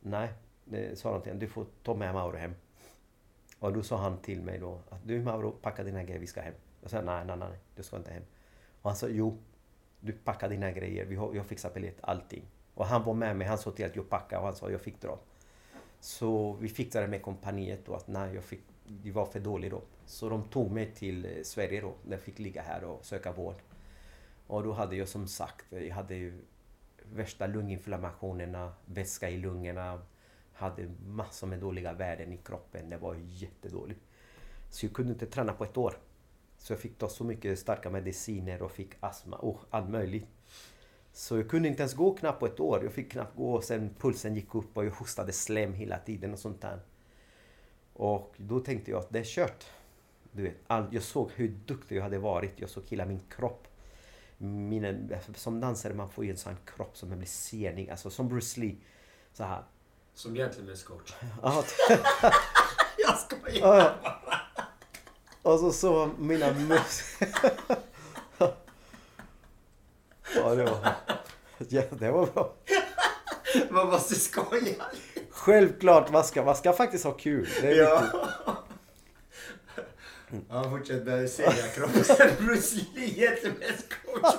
Nej, 0.00 0.28
det 0.64 0.98
sa 0.98 1.12
han 1.12 1.22
till 1.22 1.38
du 1.38 1.48
får 1.48 1.66
ta 1.82 1.94
med 1.94 2.14
Mauro 2.14 2.36
hem. 2.36 2.54
Och 3.58 3.72
då 3.72 3.82
sa 3.82 3.96
han 3.96 4.18
till 4.18 4.42
mig 4.42 4.58
då 4.58 4.80
att 4.90 5.08
du 5.08 5.22
Mauro, 5.22 5.50
packa 5.50 5.84
dina 5.84 6.04
grejer, 6.04 6.20
vi 6.20 6.26
ska 6.26 6.40
hem. 6.40 6.54
Jag 6.80 6.90
sa 6.90 7.00
nej, 7.00 7.24
nej, 7.24 7.36
nej, 7.36 7.58
du 7.76 7.82
ska 7.82 7.96
inte 7.96 8.12
hem. 8.12 8.24
Och 8.82 8.90
han 8.90 8.96
sa 8.96 9.08
jo, 9.08 9.38
du 10.00 10.12
packar 10.12 10.48
dina 10.48 10.70
grejer, 10.70 11.04
vi 11.04 11.16
har, 11.16 11.34
jag 11.34 11.46
fixar 11.46 11.70
biljett, 11.74 11.98
allting. 12.00 12.44
Och 12.74 12.86
han 12.86 13.04
var 13.04 13.14
med 13.14 13.36
mig, 13.36 13.46
han 13.46 13.58
sa 13.58 13.70
till 13.70 13.84
att 13.84 13.96
jag 13.96 14.08
packade 14.08 14.40
och 14.40 14.46
han 14.46 14.56
sa 14.56 14.70
jag 14.70 14.80
fick 14.80 15.00
dra. 15.00 15.18
Så 16.00 16.52
vi 16.52 16.68
fixade 16.68 17.06
med 17.06 17.22
kompaniet 17.22 17.86
då 17.86 17.94
att 17.94 18.08
nej, 18.08 18.34
jag 18.34 18.44
fick, 18.44 18.60
Det 18.86 19.10
var 19.10 19.26
för 19.26 19.40
dåligt 19.40 19.70
då. 19.70 19.82
Så 20.06 20.28
de 20.28 20.44
tog 20.44 20.70
mig 20.70 20.94
till 20.94 21.24
eh, 21.24 21.30
Sverige 21.42 21.80
då, 21.80 21.94
där 22.02 22.12
jag 22.12 22.20
fick 22.20 22.38
ligga 22.38 22.62
här 22.62 22.84
och 22.84 23.04
söka 23.04 23.32
vård. 23.32 23.56
Och 24.46 24.62
då 24.62 24.72
hade 24.72 24.96
jag 24.96 25.08
som 25.08 25.28
sagt, 25.28 25.64
jag 25.70 25.94
hade 25.94 26.14
ju 26.14 26.42
värsta 27.12 27.46
lunginflammationerna, 27.46 28.72
vätska 28.84 29.30
i 29.30 29.36
lungorna, 29.36 30.02
hade 30.52 30.90
massor 31.06 31.46
med 31.46 31.58
dåliga 31.58 31.92
värden 31.92 32.32
i 32.32 32.36
kroppen. 32.36 32.90
Det 32.90 32.96
var 32.96 33.14
jättedåligt. 33.14 34.00
Så 34.70 34.86
jag 34.86 34.92
kunde 34.92 35.12
inte 35.12 35.26
träna 35.26 35.52
på 35.52 35.64
ett 35.64 35.76
år. 35.76 35.98
Så 36.58 36.72
jag 36.72 36.80
fick 36.80 36.98
ta 36.98 37.08
så 37.08 37.24
mycket 37.24 37.58
starka 37.58 37.90
mediciner 37.90 38.62
och 38.62 38.70
fick 38.70 38.90
astma 39.00 39.36
och 39.36 39.60
allt 39.70 39.90
möjligt. 39.90 40.26
Så 41.16 41.36
jag 41.36 41.50
kunde 41.50 41.68
inte 41.68 41.82
ens 41.82 41.94
gå 41.94 42.14
knappt 42.14 42.40
på 42.40 42.46
ett 42.46 42.60
år. 42.60 42.84
Jag 42.84 42.92
fick 42.92 43.12
knappt 43.12 43.36
gå 43.36 43.54
och 43.54 43.64
sen 43.64 43.94
pulsen 43.98 44.34
gick 44.34 44.54
upp 44.54 44.76
och 44.76 44.84
jag 44.84 44.90
hostade 44.90 45.32
slem 45.32 45.74
hela 45.74 45.98
tiden 45.98 46.32
och 46.32 46.38
sånt 46.38 46.60
där. 46.60 46.80
Och 47.92 48.34
då 48.36 48.60
tänkte 48.60 48.90
jag 48.90 49.00
att 49.00 49.10
det 49.10 49.18
är 49.18 49.24
kört. 49.24 49.64
Du 50.32 50.42
vet, 50.42 50.54
all, 50.66 50.86
jag 50.90 51.02
såg 51.02 51.30
hur 51.34 51.48
duktig 51.48 51.96
jag 51.96 52.02
hade 52.02 52.18
varit. 52.18 52.52
Jag 52.56 52.70
såg 52.70 52.84
hela 52.88 53.06
min 53.06 53.20
kropp. 53.28 53.66
Mina, 54.38 55.18
som 55.34 55.60
dansare 55.60 55.94
man 55.94 56.10
får 56.10 56.24
ju 56.24 56.30
en 56.30 56.36
sån 56.36 56.56
kropp 56.64 56.96
som 56.96 57.08
blir 57.08 57.26
senig. 57.26 57.90
Alltså 57.90 58.10
som 58.10 58.28
Bruce 58.28 58.60
Lee. 58.60 58.76
Så 59.32 59.44
här. 59.44 59.62
Som 60.14 60.36
gentleman's 60.36 60.84
coach. 60.84 61.14
jag 62.98 63.18
skojar 63.18 63.60
bara. 63.62 63.94
Och 65.42 65.60
så 65.60 65.72
så 65.72 66.10
mina 66.18 66.52
mus... 66.52 67.18
ja, 70.34 70.54
det 70.54 70.64
var... 70.64 70.78
Ja, 71.68 71.82
det 71.90 72.10
var 72.10 72.26
bra. 72.26 72.54
Man 73.70 73.86
måste 73.86 74.14
skoja. 74.14 74.74
Självklart, 75.30 76.12
man 76.12 76.24
ska, 76.24 76.44
man 76.44 76.56
ska 76.56 76.72
faktiskt 76.72 77.04
ha 77.04 77.12
kul. 77.12 77.48
Det 77.60 77.68
är 77.68 77.82
ja. 77.82 78.02
Han 80.48 80.70
fortsätter 80.70 81.04
med 81.04 81.30
säljarkropp. 81.30 81.90
Sen 82.06 82.30
Bruce 82.46 82.76
Lee, 82.94 83.06
gentleman's 83.06 83.82
coach. 84.04 84.34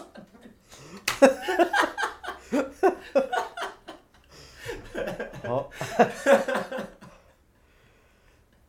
Ja. 5.44 5.72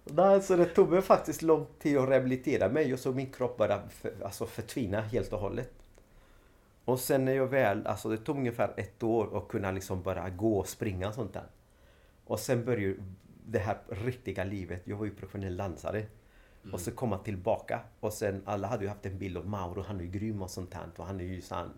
Nej, 0.04 0.42
så 0.42 0.56
det 0.56 0.64
tog 0.64 0.90
mig 0.90 1.02
faktiskt 1.02 1.42
lång 1.42 1.66
tid 1.82 1.98
att 1.98 2.08
rehabilitera 2.08 2.68
mig 2.68 2.92
och 2.92 2.98
så 2.98 3.12
min 3.12 3.32
kropp 3.32 3.56
bara 3.56 3.88
för, 3.88 4.12
alltså 4.24 4.46
förtvina 4.46 5.00
helt 5.00 5.32
och 5.32 5.38
hållet. 5.38 5.72
Och 6.86 7.00
sen 7.00 7.24
när 7.24 7.32
jag 7.32 7.46
väl, 7.46 7.86
alltså 7.86 8.08
det 8.08 8.16
tog 8.16 8.36
ungefär 8.36 8.74
ett 8.76 9.02
år 9.02 9.38
att 9.38 9.48
kunna 9.48 9.70
liksom 9.70 10.02
bara 10.02 10.30
gå 10.30 10.58
och 10.58 10.68
springa 10.68 11.08
och 11.08 11.14
sånt 11.14 11.32
där. 11.32 11.46
Och 12.24 12.40
sen 12.40 12.64
började 12.64 12.94
det 13.46 13.58
här 13.58 13.78
riktiga 13.88 14.44
livet. 14.44 14.82
Jag 14.84 14.96
var 14.96 15.04
ju 15.04 15.14
professionell 15.14 15.56
dansare. 15.56 15.98
Mm. 15.98 16.74
Och 16.74 16.80
så 16.80 16.90
komma 16.90 17.18
tillbaka. 17.18 17.80
Och 18.00 18.12
sen 18.12 18.42
alla 18.44 18.68
hade 18.68 18.84
ju 18.84 18.88
haft 18.88 19.06
en 19.06 19.18
bild 19.18 19.36
av 19.36 19.48
Mauro, 19.48 19.82
han 19.82 20.00
är 20.00 20.04
ju 20.04 20.10
grym 20.10 20.42
och 20.42 20.50
sånt 20.50 20.74
här. 20.74 20.88
Och 20.96 21.06
han 21.06 21.20
är 21.20 21.24
ju 21.24 21.40
sann. 21.40 21.70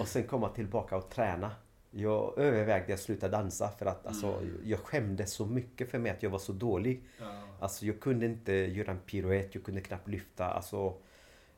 Och 0.00 0.08
sen 0.08 0.24
komma 0.24 0.48
tillbaka 0.48 0.96
och 0.96 1.10
träna. 1.10 1.50
Jag 1.90 2.38
övervägde 2.38 2.94
att 2.94 3.00
sluta 3.00 3.28
dansa 3.28 3.68
för 3.68 3.86
att 3.86 4.06
alltså, 4.06 4.26
mm. 4.26 4.60
jag 4.64 4.78
skämdes 4.78 5.32
så 5.32 5.46
mycket 5.46 5.90
för 5.90 5.98
mig 5.98 6.12
att 6.12 6.22
jag 6.22 6.30
var 6.30 6.38
så 6.38 6.52
dålig. 6.52 7.04
Ja. 7.20 7.42
Alltså 7.60 7.86
jag 7.86 8.00
kunde 8.00 8.26
inte 8.26 8.52
göra 8.52 8.90
en 8.90 8.98
piruett, 8.98 9.54
jag 9.54 9.64
kunde 9.64 9.80
knappt 9.80 10.08
lyfta. 10.08 10.46
Alltså, 10.46 10.96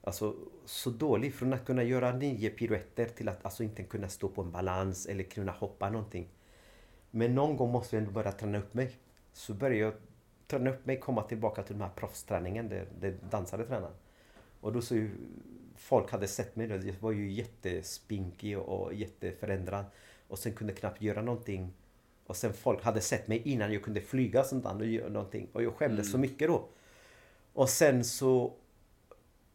alltså 0.04 0.34
så 0.64 0.90
dålig. 0.90 1.34
Från 1.34 1.52
att 1.52 1.64
kunna 1.64 1.82
göra 1.82 2.12
nio 2.12 2.50
piruetter 2.50 3.06
till 3.06 3.28
att 3.28 3.44
alltså 3.44 3.62
inte 3.62 3.82
kunna 3.82 4.08
stå 4.08 4.28
på 4.28 4.42
en 4.42 4.50
balans 4.50 5.06
eller 5.06 5.24
kunna 5.24 5.52
hoppa 5.52 5.90
någonting. 5.90 6.28
Men 7.10 7.34
någon 7.34 7.56
gång 7.56 7.72
måste 7.72 7.96
jag 7.96 8.00
ändå 8.00 8.12
börja 8.12 8.32
träna 8.32 8.58
upp 8.58 8.74
mig. 8.74 8.92
Så 9.32 9.54
började 9.54 9.80
jag 9.80 9.94
träna 10.46 10.70
upp 10.70 10.86
mig, 10.86 11.00
komma 11.00 11.22
tillbaka 11.22 11.62
till 11.62 11.74
den 11.74 11.82
här 11.82 11.94
proffsträningen 11.96 12.68
där, 12.68 12.86
där 13.00 13.16
dansare 13.30 13.66
tränar. 13.66 13.90
Och 14.60 14.72
då 14.72 14.82
så 14.82 15.08
folk 15.76 16.10
hade 16.10 16.28
sett 16.28 16.56
mig, 16.56 16.86
jag 16.86 16.94
var 17.00 17.12
ju 17.12 17.30
jättespinkig 17.30 18.58
och 18.58 18.94
jätteförändrad. 18.94 19.84
Och 20.28 20.38
sen 20.38 20.52
kunde 20.52 20.72
knappt 20.72 21.02
göra 21.02 21.22
någonting. 21.22 21.72
Och 22.26 22.36
sen 22.36 22.52
folk 22.52 22.84
hade 22.84 23.00
sett 23.00 23.28
mig 23.28 23.42
innan 23.44 23.72
jag 23.72 23.82
kunde 23.82 24.00
flyga 24.00 24.44
sånt 24.44 24.66
och 24.66 24.86
göra 24.86 25.08
någonting. 25.08 25.48
Och 25.52 25.62
jag 25.62 25.74
skämdes 25.74 26.06
mm. 26.06 26.12
så 26.12 26.18
mycket 26.18 26.48
då. 26.48 26.68
Och 27.52 27.68
sen 27.68 28.04
så... 28.04 28.52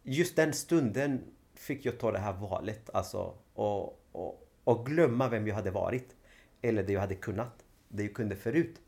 Just 0.03 0.35
den 0.35 0.53
stunden 0.53 1.21
fick 1.53 1.85
jag 1.85 1.99
ta 1.99 2.11
det 2.11 2.19
här 2.19 2.33
valet. 2.33 2.89
Alltså, 2.93 3.33
och, 3.53 4.01
och, 4.11 4.47
och 4.63 4.85
glömma 4.85 5.29
vem 5.29 5.47
jag 5.47 5.55
hade 5.55 5.71
varit. 5.71 6.15
Eller 6.61 6.83
det 6.83 6.93
jag 6.93 7.01
hade 7.01 7.15
kunnat. 7.15 7.65
Det 7.87 8.03
jag 8.03 8.13
kunde 8.13 8.35
förut. 8.35 8.81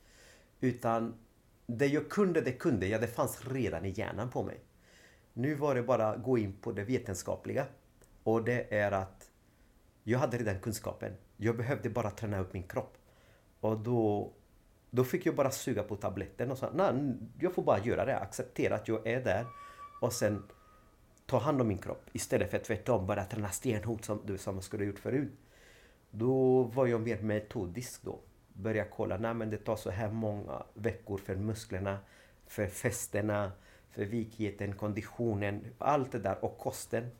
Utan 0.59 1.13
det 1.65 1.87
jag 1.87 2.09
kunde, 2.09 2.41
det 2.41 2.51
kunde 2.51 2.87
jag. 2.87 3.01
Det 3.01 3.07
fanns 3.07 3.47
redan 3.47 3.85
i 3.85 3.89
hjärnan 3.89 4.29
på 4.29 4.43
mig. 4.43 4.59
Nu 5.33 5.55
var 5.55 5.75
det 5.75 5.83
bara 5.83 6.07
att 6.07 6.23
gå 6.23 6.37
in 6.37 6.53
på 6.61 6.71
det 6.71 6.83
vetenskapliga. 6.83 7.65
Och 8.23 8.43
det 8.43 8.73
är 8.73 8.91
att 8.91 9.31
jag 10.03 10.19
hade 10.19 10.37
redan 10.37 10.59
kunskapen. 10.59 11.13
Jag 11.37 11.57
behövde 11.57 11.89
bara 11.89 12.11
träna 12.11 12.39
upp 12.39 12.53
min 12.53 12.63
kropp. 12.63 12.97
Och 13.59 13.79
då, 13.79 14.31
då 14.89 15.03
fick 15.03 15.25
jag 15.25 15.35
bara 15.35 15.51
suga 15.51 15.83
på 15.83 15.95
tabletten 15.95 16.51
och 16.51 16.57
säga 16.57 16.71
nej, 16.75 17.17
jag 17.39 17.53
får 17.53 17.63
bara 17.63 17.79
göra 17.79 18.05
det. 18.05 18.17
Acceptera 18.17 18.75
att 18.75 18.87
jag 18.87 19.07
är 19.07 19.23
där. 19.23 19.45
Och 20.01 20.13
sen 20.13 20.43
ta 21.31 21.37
hand 21.37 21.61
om 21.61 21.67
min 21.67 21.77
kropp. 21.77 22.09
Istället 22.13 22.51
för 22.51 22.59
tvärtom 22.59 23.07
bara 23.07 23.23
träna 23.23 23.49
stenhårt 23.49 24.05
som, 24.05 24.21
du, 24.25 24.37
som 24.37 24.55
man 24.55 24.61
skulle 24.61 24.83
ha 24.83 24.87
gjort 24.87 24.99
förut. 24.99 25.31
Då 26.11 26.63
var 26.63 26.87
jag 26.87 27.01
mer 27.01 27.21
metodisk 27.21 28.03
då. 28.03 28.19
Började 28.53 28.89
kolla, 28.89 29.17
nej 29.17 29.33
men 29.33 29.49
det 29.49 29.57
tar 29.57 29.75
så 29.75 29.89
här 29.89 30.11
många 30.11 30.63
veckor 30.73 31.17
för 31.17 31.35
musklerna, 31.35 31.99
för 32.47 32.67
fästena, 32.67 33.51
för 33.91 34.05
vikheten, 34.05 34.73
konditionen, 34.73 35.65
allt 35.77 36.11
det 36.11 36.19
där 36.19 36.45
och 36.45 36.57
kosten. 36.57 37.11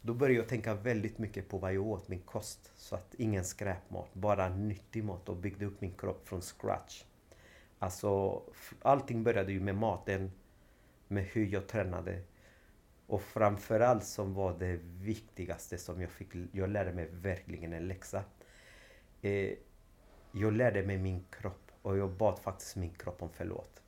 Då 0.00 0.14
började 0.14 0.40
jag 0.40 0.48
tänka 0.48 0.74
väldigt 0.74 1.18
mycket 1.18 1.48
på 1.48 1.58
vad 1.58 1.74
jag 1.74 1.86
åt, 1.86 2.08
min 2.08 2.20
kost. 2.20 2.72
Så 2.76 2.94
att 2.94 3.14
ingen 3.18 3.44
skräpmat, 3.44 4.14
bara 4.14 4.48
nyttig 4.48 5.04
mat 5.04 5.28
och 5.28 5.36
byggde 5.36 5.66
upp 5.66 5.80
min 5.80 5.92
kropp 5.92 6.28
från 6.28 6.40
scratch. 6.40 7.04
Alltså, 7.78 8.42
allting 8.82 9.22
började 9.22 9.52
ju 9.52 9.60
med 9.60 9.74
maten, 9.74 10.32
med 11.08 11.24
hur 11.24 11.46
jag 11.46 11.66
tränade. 11.66 12.22
Och 13.06 13.22
framförallt 13.22 14.04
som 14.04 14.34
var 14.34 14.56
det 14.58 14.80
viktigaste 15.00 15.78
som 15.78 16.00
jag 16.00 16.10
fick, 16.10 16.28
jag 16.52 16.70
lärde 16.70 16.92
mig 16.92 17.08
verkligen 17.12 17.72
en 17.72 17.88
läxa. 17.88 18.22
Eh, 19.22 19.52
jag 20.32 20.52
lärde 20.52 20.82
mig 20.82 20.98
min 20.98 21.24
kropp 21.30 21.70
och 21.82 21.98
jag 21.98 22.10
bad 22.10 22.38
faktiskt 22.38 22.76
min 22.76 22.90
kropp 22.90 23.22
om 23.22 23.28
förlåt. 23.32 23.82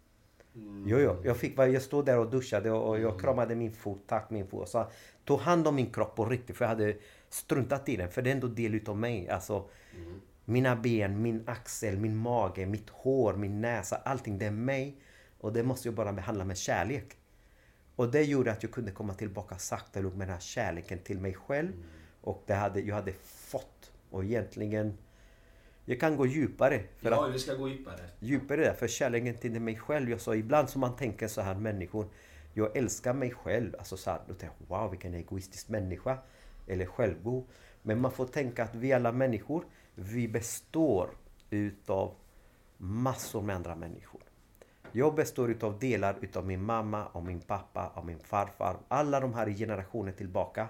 Mm. 0.54 0.84
Jo, 0.86 0.98
jo. 0.98 1.16
Jag, 1.24 1.36
fick, 1.36 1.58
jag 1.58 1.82
stod 1.82 2.06
där 2.06 2.18
och 2.18 2.30
duschade 2.30 2.70
och 2.70 2.98
jag 2.98 3.10
mm. 3.10 3.18
kramade 3.18 3.54
min 3.54 3.72
fot, 3.72 4.02
tack 4.06 4.30
min 4.30 4.46
fot. 4.46 4.62
Och 4.62 4.68
sa, 4.68 4.90
tog 5.24 5.40
hand 5.40 5.68
om 5.68 5.74
min 5.74 5.92
kropp 5.92 6.16
på 6.16 6.24
riktigt 6.24 6.56
för 6.56 6.64
jag 6.64 6.70
hade 6.70 6.96
struntat 7.28 7.88
i 7.88 7.96
den. 7.96 8.10
För 8.10 8.22
det 8.22 8.30
är 8.30 8.34
ändå 8.34 8.46
del 8.46 8.74
utav 8.74 8.96
mig. 8.96 9.28
Alltså, 9.28 9.68
mm. 9.96 10.20
Mina 10.44 10.76
ben, 10.76 11.22
min 11.22 11.42
axel, 11.46 11.98
min 11.98 12.16
mage, 12.16 12.66
mitt 12.66 12.90
hår, 12.90 13.34
min 13.34 13.60
näsa. 13.60 13.96
Allting 13.96 14.38
det 14.38 14.46
är 14.46 14.50
mig. 14.50 14.96
Och 15.40 15.52
det 15.52 15.62
måste 15.62 15.88
jag 15.88 15.94
bara 15.94 16.12
behandla 16.12 16.44
med 16.44 16.58
kärlek. 16.58 17.17
Och 17.98 18.10
det 18.10 18.22
gjorde 18.22 18.52
att 18.52 18.62
jag 18.62 18.72
kunde 18.72 18.90
komma 18.90 19.14
tillbaka 19.14 19.58
sakta 19.58 20.00
med 20.00 20.12
den 20.12 20.28
här 20.28 20.40
kärleken 20.40 20.98
till 20.98 21.18
mig 21.20 21.34
själv. 21.34 21.68
Mm. 21.68 21.84
Och 22.20 22.42
det 22.46 22.54
hade, 22.54 22.80
jag 22.80 22.94
hade 22.94 23.12
fått. 23.22 23.92
Och 24.10 24.24
egentligen 24.24 24.98
Jag 25.84 26.00
kan 26.00 26.16
gå 26.16 26.26
djupare. 26.26 26.82
För 26.98 27.10
Ja, 27.10 27.28
att, 27.28 27.34
vi 27.34 27.38
ska 27.38 27.54
gå 27.54 27.68
djupare. 27.68 28.00
djupare 28.20 28.60
där, 28.60 28.74
för 28.74 28.88
kärleken 28.88 29.34
till 29.34 29.60
mig 29.60 29.76
själv. 29.76 30.10
Jag 30.10 30.20
sa 30.20 30.34
ibland 30.34 30.70
som 30.70 30.80
man 30.80 30.96
tänker 30.96 31.28
så 31.28 31.40
här 31.40 31.54
människor. 31.54 32.06
Jag 32.54 32.76
älskar 32.76 33.12
mig 33.12 33.30
själv. 33.30 33.74
Alltså 33.78 33.96
så 33.96 34.10
här, 34.10 34.20
då 34.28 34.34
tänker 34.34 34.56
jag, 34.68 34.78
wow 34.78 34.90
vilken 34.90 35.14
egoistisk 35.14 35.68
människa. 35.68 36.18
Eller 36.66 36.86
självgod. 36.86 37.44
Men 37.82 38.00
man 38.00 38.12
får 38.12 38.26
tänka 38.26 38.64
att 38.64 38.74
vi 38.74 38.92
alla 38.92 39.12
människor, 39.12 39.64
vi 39.94 40.28
består 40.28 41.10
utav 41.50 42.14
massor 42.76 43.42
med 43.42 43.56
andra 43.56 43.74
människor. 43.74 44.22
Jag 44.92 45.14
består 45.14 45.50
utav 45.50 45.78
delar 45.78 46.16
utav 46.20 46.46
min 46.46 46.62
mamma, 46.62 47.06
och 47.06 47.24
min 47.24 47.40
pappa, 47.40 47.86
och 47.88 48.06
min 48.06 48.18
farfar. 48.18 48.76
Alla 48.88 49.20
de 49.20 49.34
här 49.34 49.50
generationer 49.50 50.12
tillbaka. 50.12 50.68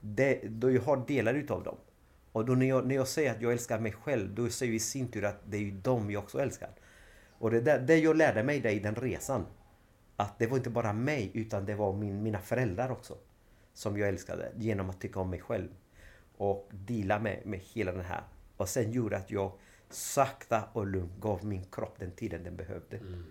Det, 0.00 0.40
då 0.48 0.70
jag 0.70 0.82
har 0.82 1.06
delar 1.06 1.34
utav 1.34 1.62
dem. 1.62 1.76
Och 2.32 2.44
då 2.44 2.54
när 2.54 2.66
jag, 2.66 2.86
när 2.86 2.94
jag 2.94 3.08
säger 3.08 3.30
att 3.30 3.42
jag 3.42 3.52
älskar 3.52 3.78
mig 3.78 3.92
själv, 3.92 4.34
då 4.34 4.48
säger 4.48 4.72
jag 4.72 4.76
i 4.76 4.80
sin 4.80 5.08
tur 5.08 5.24
att 5.24 5.40
det 5.44 5.56
är 5.56 5.60
ju 5.60 5.70
dem 5.70 6.10
jag 6.10 6.22
också 6.22 6.40
älskar. 6.40 6.70
Och 7.38 7.50
det, 7.50 7.60
där, 7.60 7.78
det 7.78 7.96
jag 7.96 8.16
lärde 8.16 8.42
mig 8.42 8.60
där 8.60 8.70
i 8.70 8.78
den 8.78 8.94
resan. 8.94 9.46
Att 10.16 10.38
det 10.38 10.46
var 10.46 10.56
inte 10.56 10.70
bara 10.70 10.92
mig, 10.92 11.30
utan 11.34 11.66
det 11.66 11.74
var 11.74 11.92
min, 11.92 12.22
mina 12.22 12.38
föräldrar 12.38 12.90
också. 12.90 13.14
Som 13.74 13.98
jag 13.98 14.08
älskade, 14.08 14.52
genom 14.56 14.90
att 14.90 15.00
tycka 15.00 15.20
om 15.20 15.30
mig 15.30 15.40
själv. 15.40 15.68
Och 16.36 16.68
dela 16.70 17.18
med, 17.18 17.46
med 17.46 17.60
hela 17.60 17.92
den 17.92 18.04
här. 18.04 18.22
Och 18.56 18.68
sen 18.68 18.92
gjorde 18.92 19.16
att 19.16 19.30
jag 19.30 19.52
sakta 19.90 20.68
och 20.72 20.86
lugnt 20.86 21.20
gav 21.20 21.44
min 21.44 21.64
kropp 21.64 21.98
den 21.98 22.10
tiden 22.10 22.44
den 22.44 22.56
behövde. 22.56 22.96
Mm. 22.96 23.24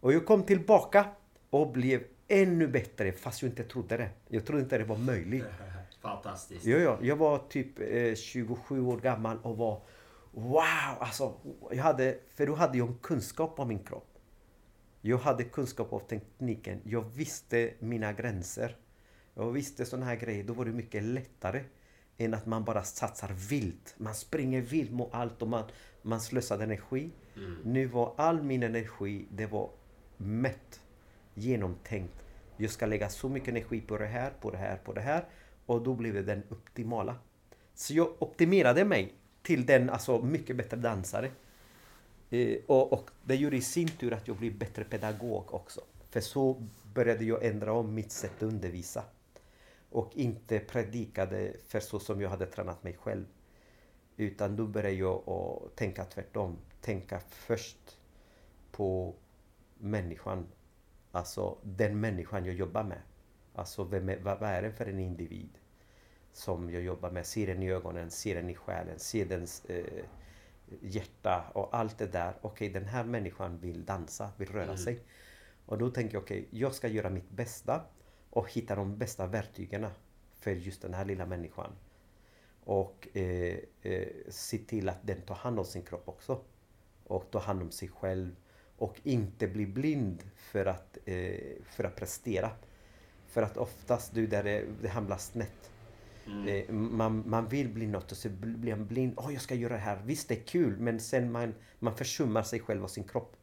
Och 0.00 0.12
jag 0.12 0.26
kom 0.26 0.42
tillbaka 0.42 1.06
och 1.50 1.72
blev 1.72 2.02
ännu 2.28 2.68
bättre 2.68 3.12
fast 3.12 3.42
jag 3.42 3.50
inte 3.50 3.64
trodde 3.64 3.96
det. 3.96 4.10
Jag 4.28 4.46
trodde 4.46 4.62
inte 4.62 4.78
det 4.78 4.84
var 4.84 4.96
möjligt. 4.98 5.44
Fantastiskt. 6.02 6.66
Ja, 6.66 6.78
ja. 6.78 6.98
Jag 7.02 7.16
var 7.16 7.38
typ 7.38 7.80
eh, 7.80 8.14
27 8.14 8.80
år 8.80 8.96
gammal 8.96 9.38
och 9.42 9.56
var 9.56 9.80
Wow! 10.32 10.96
Alltså, 10.98 11.34
jag 11.70 11.82
hade, 11.82 12.18
för 12.28 12.46
då 12.46 12.54
hade 12.54 12.78
jag 12.78 12.88
en 12.88 12.98
kunskap 13.02 13.60
om 13.60 13.68
min 13.68 13.78
kropp. 13.78 14.18
Jag 15.00 15.18
hade 15.18 15.44
kunskap 15.44 15.92
om 15.92 16.00
tekniken. 16.00 16.80
Jag 16.84 17.04
visste 17.14 17.74
mina 17.78 18.12
gränser. 18.12 18.76
Jag 19.34 19.52
visste 19.52 19.84
sådana 19.84 20.06
här 20.06 20.16
grejer. 20.16 20.44
Då 20.44 20.52
var 20.52 20.64
det 20.64 20.72
mycket 20.72 21.02
lättare 21.02 21.64
än 22.16 22.34
att 22.34 22.46
man 22.46 22.64
bara 22.64 22.82
satsar 22.82 23.32
vilt. 23.48 23.94
Man 23.98 24.14
springer 24.14 24.60
vilt 24.60 24.90
mot 24.90 25.14
allt 25.14 25.42
och 25.42 25.48
man, 25.48 25.64
man 26.02 26.20
slösar 26.20 26.58
energi. 26.58 27.10
Nu 27.64 27.86
var 27.86 28.14
all 28.16 28.42
min 28.42 28.62
energi, 28.62 29.26
det 29.30 29.46
var 29.46 29.70
mätt, 30.18 30.80
genomtänkt. 31.34 32.24
Jag 32.56 32.70
ska 32.70 32.86
lägga 32.86 33.08
så 33.08 33.28
mycket 33.28 33.48
energi 33.48 33.80
på 33.80 33.98
det 33.98 34.06
här, 34.06 34.32
på 34.40 34.50
det 34.50 34.58
här, 34.58 34.76
på 34.76 34.92
det 34.92 35.00
här. 35.00 35.24
Och 35.66 35.82
då 35.82 35.94
blev 35.94 36.14
det 36.14 36.22
den 36.22 36.42
optimala. 36.50 37.16
Så 37.74 37.94
jag 37.94 38.22
optimerade 38.22 38.84
mig 38.84 39.14
till 39.42 39.66
den 39.66 39.90
alltså 39.90 40.22
mycket 40.22 40.56
bättre 40.56 40.76
dansare. 40.76 41.30
Eh, 42.30 42.56
och, 42.66 42.92
och 42.92 43.10
det 43.24 43.34
gjorde 43.34 43.56
i 43.56 43.60
sin 43.60 43.88
tur 43.88 44.12
att 44.12 44.28
jag 44.28 44.36
blev 44.36 44.58
bättre 44.58 44.84
pedagog 44.84 45.54
också. 45.54 45.80
För 46.10 46.20
så 46.20 46.66
började 46.94 47.24
jag 47.24 47.44
ändra 47.44 47.72
om 47.72 47.94
mitt 47.94 48.12
sätt 48.12 48.36
att 48.36 48.42
undervisa. 48.42 49.04
Och 49.90 50.12
inte 50.14 50.58
predikade 50.58 51.52
för 51.68 51.80
så 51.80 51.98
som 51.98 52.20
jag 52.20 52.30
hade 52.30 52.46
tränat 52.46 52.84
mig 52.84 52.96
själv. 53.00 53.24
Utan 54.16 54.56
då 54.56 54.66
började 54.66 54.96
jag 54.96 55.28
att 55.28 55.76
tänka 55.76 56.04
tvärtom. 56.04 56.56
Tänka 56.80 57.20
först 57.30 57.98
på 58.70 59.14
människan. 59.78 60.46
Alltså 61.12 61.58
den 61.62 62.00
människan 62.00 62.44
jag 62.44 62.54
jobbar 62.54 62.84
med. 62.84 63.00
Alltså 63.54 63.84
vem 63.84 64.08
är, 64.08 64.18
vad, 64.18 64.42
är 64.42 64.62
det 64.62 64.72
för 64.72 64.86
en 64.86 64.98
individ? 64.98 65.58
Som 66.32 66.70
jag 66.70 66.82
jobbar 66.82 67.10
med. 67.10 67.26
Ser 67.26 67.46
den 67.46 67.62
i 67.62 67.70
ögonen, 67.70 68.10
ser 68.10 68.34
den 68.34 68.50
i 68.50 68.54
själen, 68.54 68.98
ser 68.98 69.24
dens 69.26 69.64
eh, 69.64 70.04
hjärta 70.80 71.50
och 71.54 71.76
allt 71.76 71.98
det 71.98 72.06
där. 72.06 72.34
Okej, 72.40 72.68
den 72.68 72.84
här 72.84 73.04
människan 73.04 73.58
vill 73.58 73.84
dansa, 73.84 74.30
vill 74.36 74.48
röra 74.48 74.76
sig. 74.76 75.00
Och 75.66 75.78
då 75.78 75.90
tänker 75.90 76.14
jag, 76.14 76.22
okej, 76.22 76.48
jag 76.50 76.74
ska 76.74 76.88
göra 76.88 77.10
mitt 77.10 77.30
bästa 77.30 77.84
och 78.30 78.52
hitta 78.52 78.74
de 78.74 78.98
bästa 78.98 79.26
verktygen 79.26 79.86
för 80.40 80.50
just 80.50 80.82
den 80.82 80.94
här 80.94 81.04
lilla 81.04 81.26
människan. 81.26 81.70
Och 82.64 83.16
eh, 83.16 83.58
eh, 83.82 84.08
se 84.28 84.58
till 84.58 84.88
att 84.88 85.06
den 85.06 85.22
tar 85.22 85.34
hand 85.34 85.58
om 85.58 85.64
sin 85.64 85.82
kropp 85.82 86.08
också. 86.08 86.40
Och 87.04 87.30
tar 87.30 87.40
hand 87.40 87.62
om 87.62 87.70
sig 87.70 87.88
själv. 87.88 88.36
Och 88.78 89.00
inte 89.02 89.48
bli 89.48 89.66
blind 89.66 90.22
för 90.36 90.66
att, 90.66 90.98
eh, 91.04 91.40
för 91.70 91.84
att 91.84 91.96
prestera. 91.96 92.50
För 93.26 93.42
att 93.42 93.56
oftast, 93.56 94.14
du, 94.14 94.26
där 94.26 94.44
det, 94.44 94.64
det 94.82 94.88
hamnar 94.88 95.16
snett. 95.16 95.70
Eh, 96.48 96.72
man, 96.72 97.22
man 97.26 97.48
vill 97.48 97.68
bli 97.68 97.86
något 97.86 98.12
och 98.12 98.18
så 98.18 98.28
blir 98.28 98.76
man 98.76 98.86
blind. 98.86 99.14
Åh, 99.16 99.32
jag 99.32 99.42
ska 99.42 99.54
göra 99.54 99.72
det 99.72 99.80
här. 99.80 100.02
Visst, 100.04 100.28
det 100.28 100.34
är 100.34 100.44
kul, 100.44 100.78
men 100.78 101.00
sen 101.00 101.32
man, 101.32 101.54
man 101.78 101.96
försummar 101.96 102.42
sig 102.42 102.60
själv 102.60 102.84
och 102.84 102.90
sin 102.90 103.04
kropp. 103.04 103.36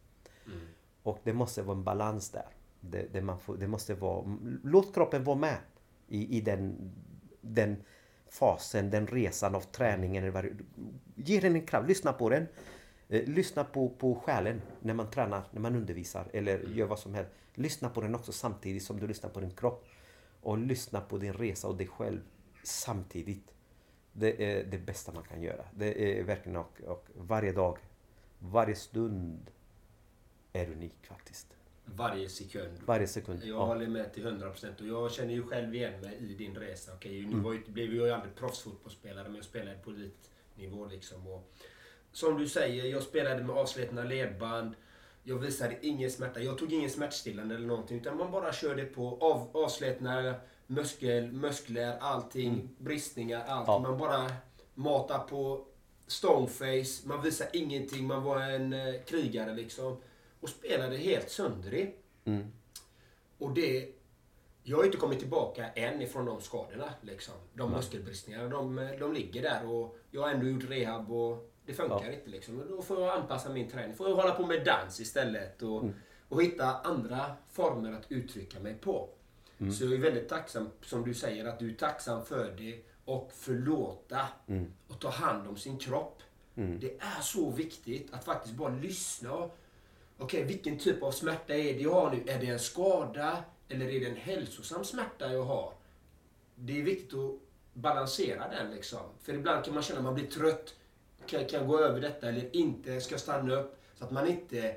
Och 1.04 1.20
det 1.24 1.34
måste 1.34 1.62
vara 1.62 1.78
en 1.78 1.84
balans 1.84 2.30
där. 2.30 2.46
Det, 2.80 3.14
det, 3.14 3.22
man 3.22 3.40
får, 3.40 3.58
det 3.58 3.68
måste 3.68 3.94
vara... 3.94 4.38
Låt 4.64 4.94
kroppen 4.94 5.24
vara 5.24 5.38
med 5.38 5.58
i, 6.08 6.38
i 6.38 6.42
den, 6.42 6.92
den 7.42 7.84
fasen, 8.30 8.90
den 8.90 9.08
resan 9.08 9.56
av 9.56 9.62
träningen. 9.62 10.58
Ge 11.16 11.40
den 11.40 11.56
en 11.56 11.66
kraft, 11.66 11.88
lyssna 11.88 12.14
på 12.14 12.30
den. 12.30 12.48
Eh, 13.10 13.24
lyssna 13.30 13.64
på, 13.64 13.90
på 13.90 14.16
själen 14.16 14.62
när 14.80 14.94
man 14.94 15.10
tränar, 15.12 15.44
när 15.52 15.62
man 15.62 15.76
undervisar 15.76 16.28
eller 16.34 16.60
gör 16.60 16.88
vad 16.88 17.00
som 17.00 17.14
helst. 17.14 17.32
Lyssna 17.54 17.90
på 17.90 18.02
den 18.02 18.16
också 18.16 18.32
samtidigt 18.32 18.84
som 18.84 19.00
du 19.00 19.08
lyssnar 19.08 19.30
på 19.30 19.40
din 19.40 19.52
kropp. 19.52 19.86
Och 20.42 20.58
lyssna 20.58 21.02
på 21.02 21.18
din 21.18 21.34
resa 21.34 21.68
och 21.68 21.78
dig 21.78 21.88
själv 21.88 22.20
samtidigt. 22.64 23.52
Det 24.14 24.54
är 24.54 24.64
det 24.64 24.78
bästa 24.78 25.12
man 25.12 25.24
kan 25.24 25.42
göra. 25.42 25.66
Det 25.74 26.20
är 26.20 26.24
verkligen 26.24 26.56
och, 26.58 26.82
och 26.86 27.08
varje 27.16 27.52
dag, 27.52 27.78
varje 28.40 28.76
stund 28.76 29.52
är 30.54 30.72
unik 30.72 30.96
faktiskt. 31.06 31.48
Varje 31.86 32.30
sekund. 32.30 32.78
Varje 32.86 33.08
sekund. 33.08 33.40
Jag 33.44 33.50
Ja. 33.50 33.66
håller 33.66 33.88
med 33.88 34.14
till 34.14 34.26
100% 34.28 34.82
och 34.82 34.88
jag 34.88 35.12
känner 35.12 35.34
ju 35.34 35.44
själv 35.48 35.76
igen 35.76 36.02
mig 36.02 36.16
i 36.18 36.36
din 36.36 36.56
resa. 36.56 36.92
Okej, 36.96 37.20
Mm. 37.20 37.32
nu 37.32 37.40
var 37.44 37.54
ju, 37.54 37.64
blev 37.68 37.94
jag 37.96 38.08
ju 38.08 38.12
aldrig 38.14 38.36
proffsfotbollsspelare 38.36 39.24
men 39.24 39.36
jag 39.36 39.46
spelade 39.46 39.78
på 39.78 39.90
elitnivå 39.92 40.86
liksom. 40.86 41.28
Och, 41.28 41.52
som 42.16 42.38
du 42.38 42.50
säger, 42.50 42.86
jag 42.86 43.04
spelade 43.04 43.44
med 43.44 43.56
avslitna 43.56 44.04
ledband. 44.04 44.76
Jag 45.24 45.38
visade 45.38 45.78
ingen 45.82 46.12
smärta. 46.12 46.40
Jag 46.40 46.58
tog 46.58 46.74
ingen 46.74 46.90
smärtstillande 46.90 47.56
eller 47.56 47.68
någonting 47.68 47.98
utan 47.98 48.18
man 48.18 48.32
bara 48.32 48.54
körde 48.54 48.86
på 48.86 49.18
av, 49.22 49.64
avslitna 49.64 50.36
muskel, 50.68 51.32
muskler, 51.32 51.98
allting, 52.00 52.70
bristningar, 52.78 53.44
allt. 53.48 53.68
Mm. 53.68 53.84
Ja. 53.84 53.90
Man 53.90 53.98
bara 53.98 54.32
matade 54.74 55.30
på 55.30 55.66
stoneface. 56.08 57.08
Man 57.08 57.22
visade 57.22 57.58
ingenting. 57.58 58.08
Man 58.08 58.24
var 58.24 58.42
en 58.42 58.74
eh, 58.74 59.02
krigare 59.06 59.54
liksom. 59.54 59.98
Och 60.40 60.50
spelade 60.50 60.98
helt 60.98 61.30
söndrig. 61.30 61.96
Mm. 62.26 62.52
Och 63.38 63.54
det... 63.54 63.90
Jag 64.64 64.78
har 64.78 64.84
inte 64.84 64.98
kommit 64.98 65.20
tillbaka 65.20 65.70
än 65.70 66.02
ifrån 66.02 66.26
de 66.26 66.42
skadorna. 66.42 66.94
Liksom. 67.02 67.34
De 67.54 67.72
muskelbristningarna, 67.72 68.50
de, 68.50 68.90
de 69.00 69.14
ligger 69.14 69.42
där 69.42 69.70
och 69.70 69.98
jag 70.12 70.22
har 70.22 70.30
ändå 70.30 70.48
gjort 70.48 70.70
rehab 70.70 71.12
och 71.12 71.52
det 71.66 71.74
funkar 71.74 72.00
Ja. 72.06 72.12
inte. 72.12 72.30
Liksom. 72.30 72.60
Och 72.60 72.68
Då 72.68 72.82
får 72.82 73.02
jag 73.02 73.18
anpassa 73.20 73.50
min 73.50 73.70
träning. 73.70 73.96
Får 73.96 74.10
jag 74.10 74.16
hålla 74.16 74.32
på 74.36 74.46
med 74.46 74.66
dans 74.66 75.00
istället 75.00 75.62
och, 75.62 75.82
Mm. 75.84 75.96
och 76.30 76.44
hitta 76.44 76.80
andra 76.80 77.36
former 77.52 77.92
att 77.94 78.12
uttrycka 78.12 78.60
mig 78.60 78.74
på. 78.76 79.10
Mm. 79.58 79.74
Så 79.74 79.84
jag 79.84 79.94
är 79.94 79.98
väldigt 79.98 80.30
tacksam, 80.30 80.70
som 80.82 81.04
du 81.04 81.14
säger, 81.14 81.46
att 81.46 81.60
du 81.60 81.70
är 81.72 81.76
tacksam 81.76 82.26
för 82.26 82.56
det 82.58 82.80
och 83.06 83.32
förlåta 83.36 84.28
Mm. 84.48 84.74
och 84.88 85.00
ta 85.00 85.10
hand 85.10 85.48
om 85.48 85.58
sin 85.58 85.78
kropp. 85.78 86.22
Det 86.56 86.98
är 87.00 87.22
så 87.22 87.50
viktigt 87.50 88.14
att 88.14 88.24
faktiskt 88.26 88.56
bara 88.56 88.70
lyssna. 88.76 89.50
Okej, 90.18 90.44
vilken 90.44 90.80
typ 90.80 91.04
av 91.04 91.12
smärta 91.12 91.54
är 91.56 91.74
det 91.74 91.80
jag 91.82 91.92
har 91.94 92.12
nu? 92.12 92.32
Är 92.32 92.40
det 92.40 92.46
en 92.48 92.60
skada 92.60 93.44
eller 93.70 93.86
är 93.86 94.00
det 94.00 94.06
en 94.10 94.16
hälsosam 94.16 94.84
smärta 94.86 95.34
jag 95.34 95.44
har? 95.44 95.74
Det 96.56 96.80
är 96.80 96.84
viktigt 96.84 97.14
att 97.20 97.32
balansera 97.74 98.48
den 98.48 98.72
liksom. 98.72 99.00
För 99.22 99.34
ibland 99.34 99.66
kan 99.66 99.74
man 99.74 99.84
känna 99.84 100.00
att 100.00 100.06
man 100.06 100.14
blir 100.14 100.28
trött. 100.28 100.76
Kan, 101.28 101.46
kan 101.46 101.60
jag 101.60 101.68
gå 101.68 101.80
över 101.80 102.02
detta 102.02 102.30
eller 102.30 102.56
inte? 102.56 103.02
Ska 103.02 103.14
jag 103.14 103.22
stanna 103.22 103.56
upp? 103.56 103.82
Så 103.96 104.06
att 104.06 104.12
man 104.12 104.28
inte 104.28 104.76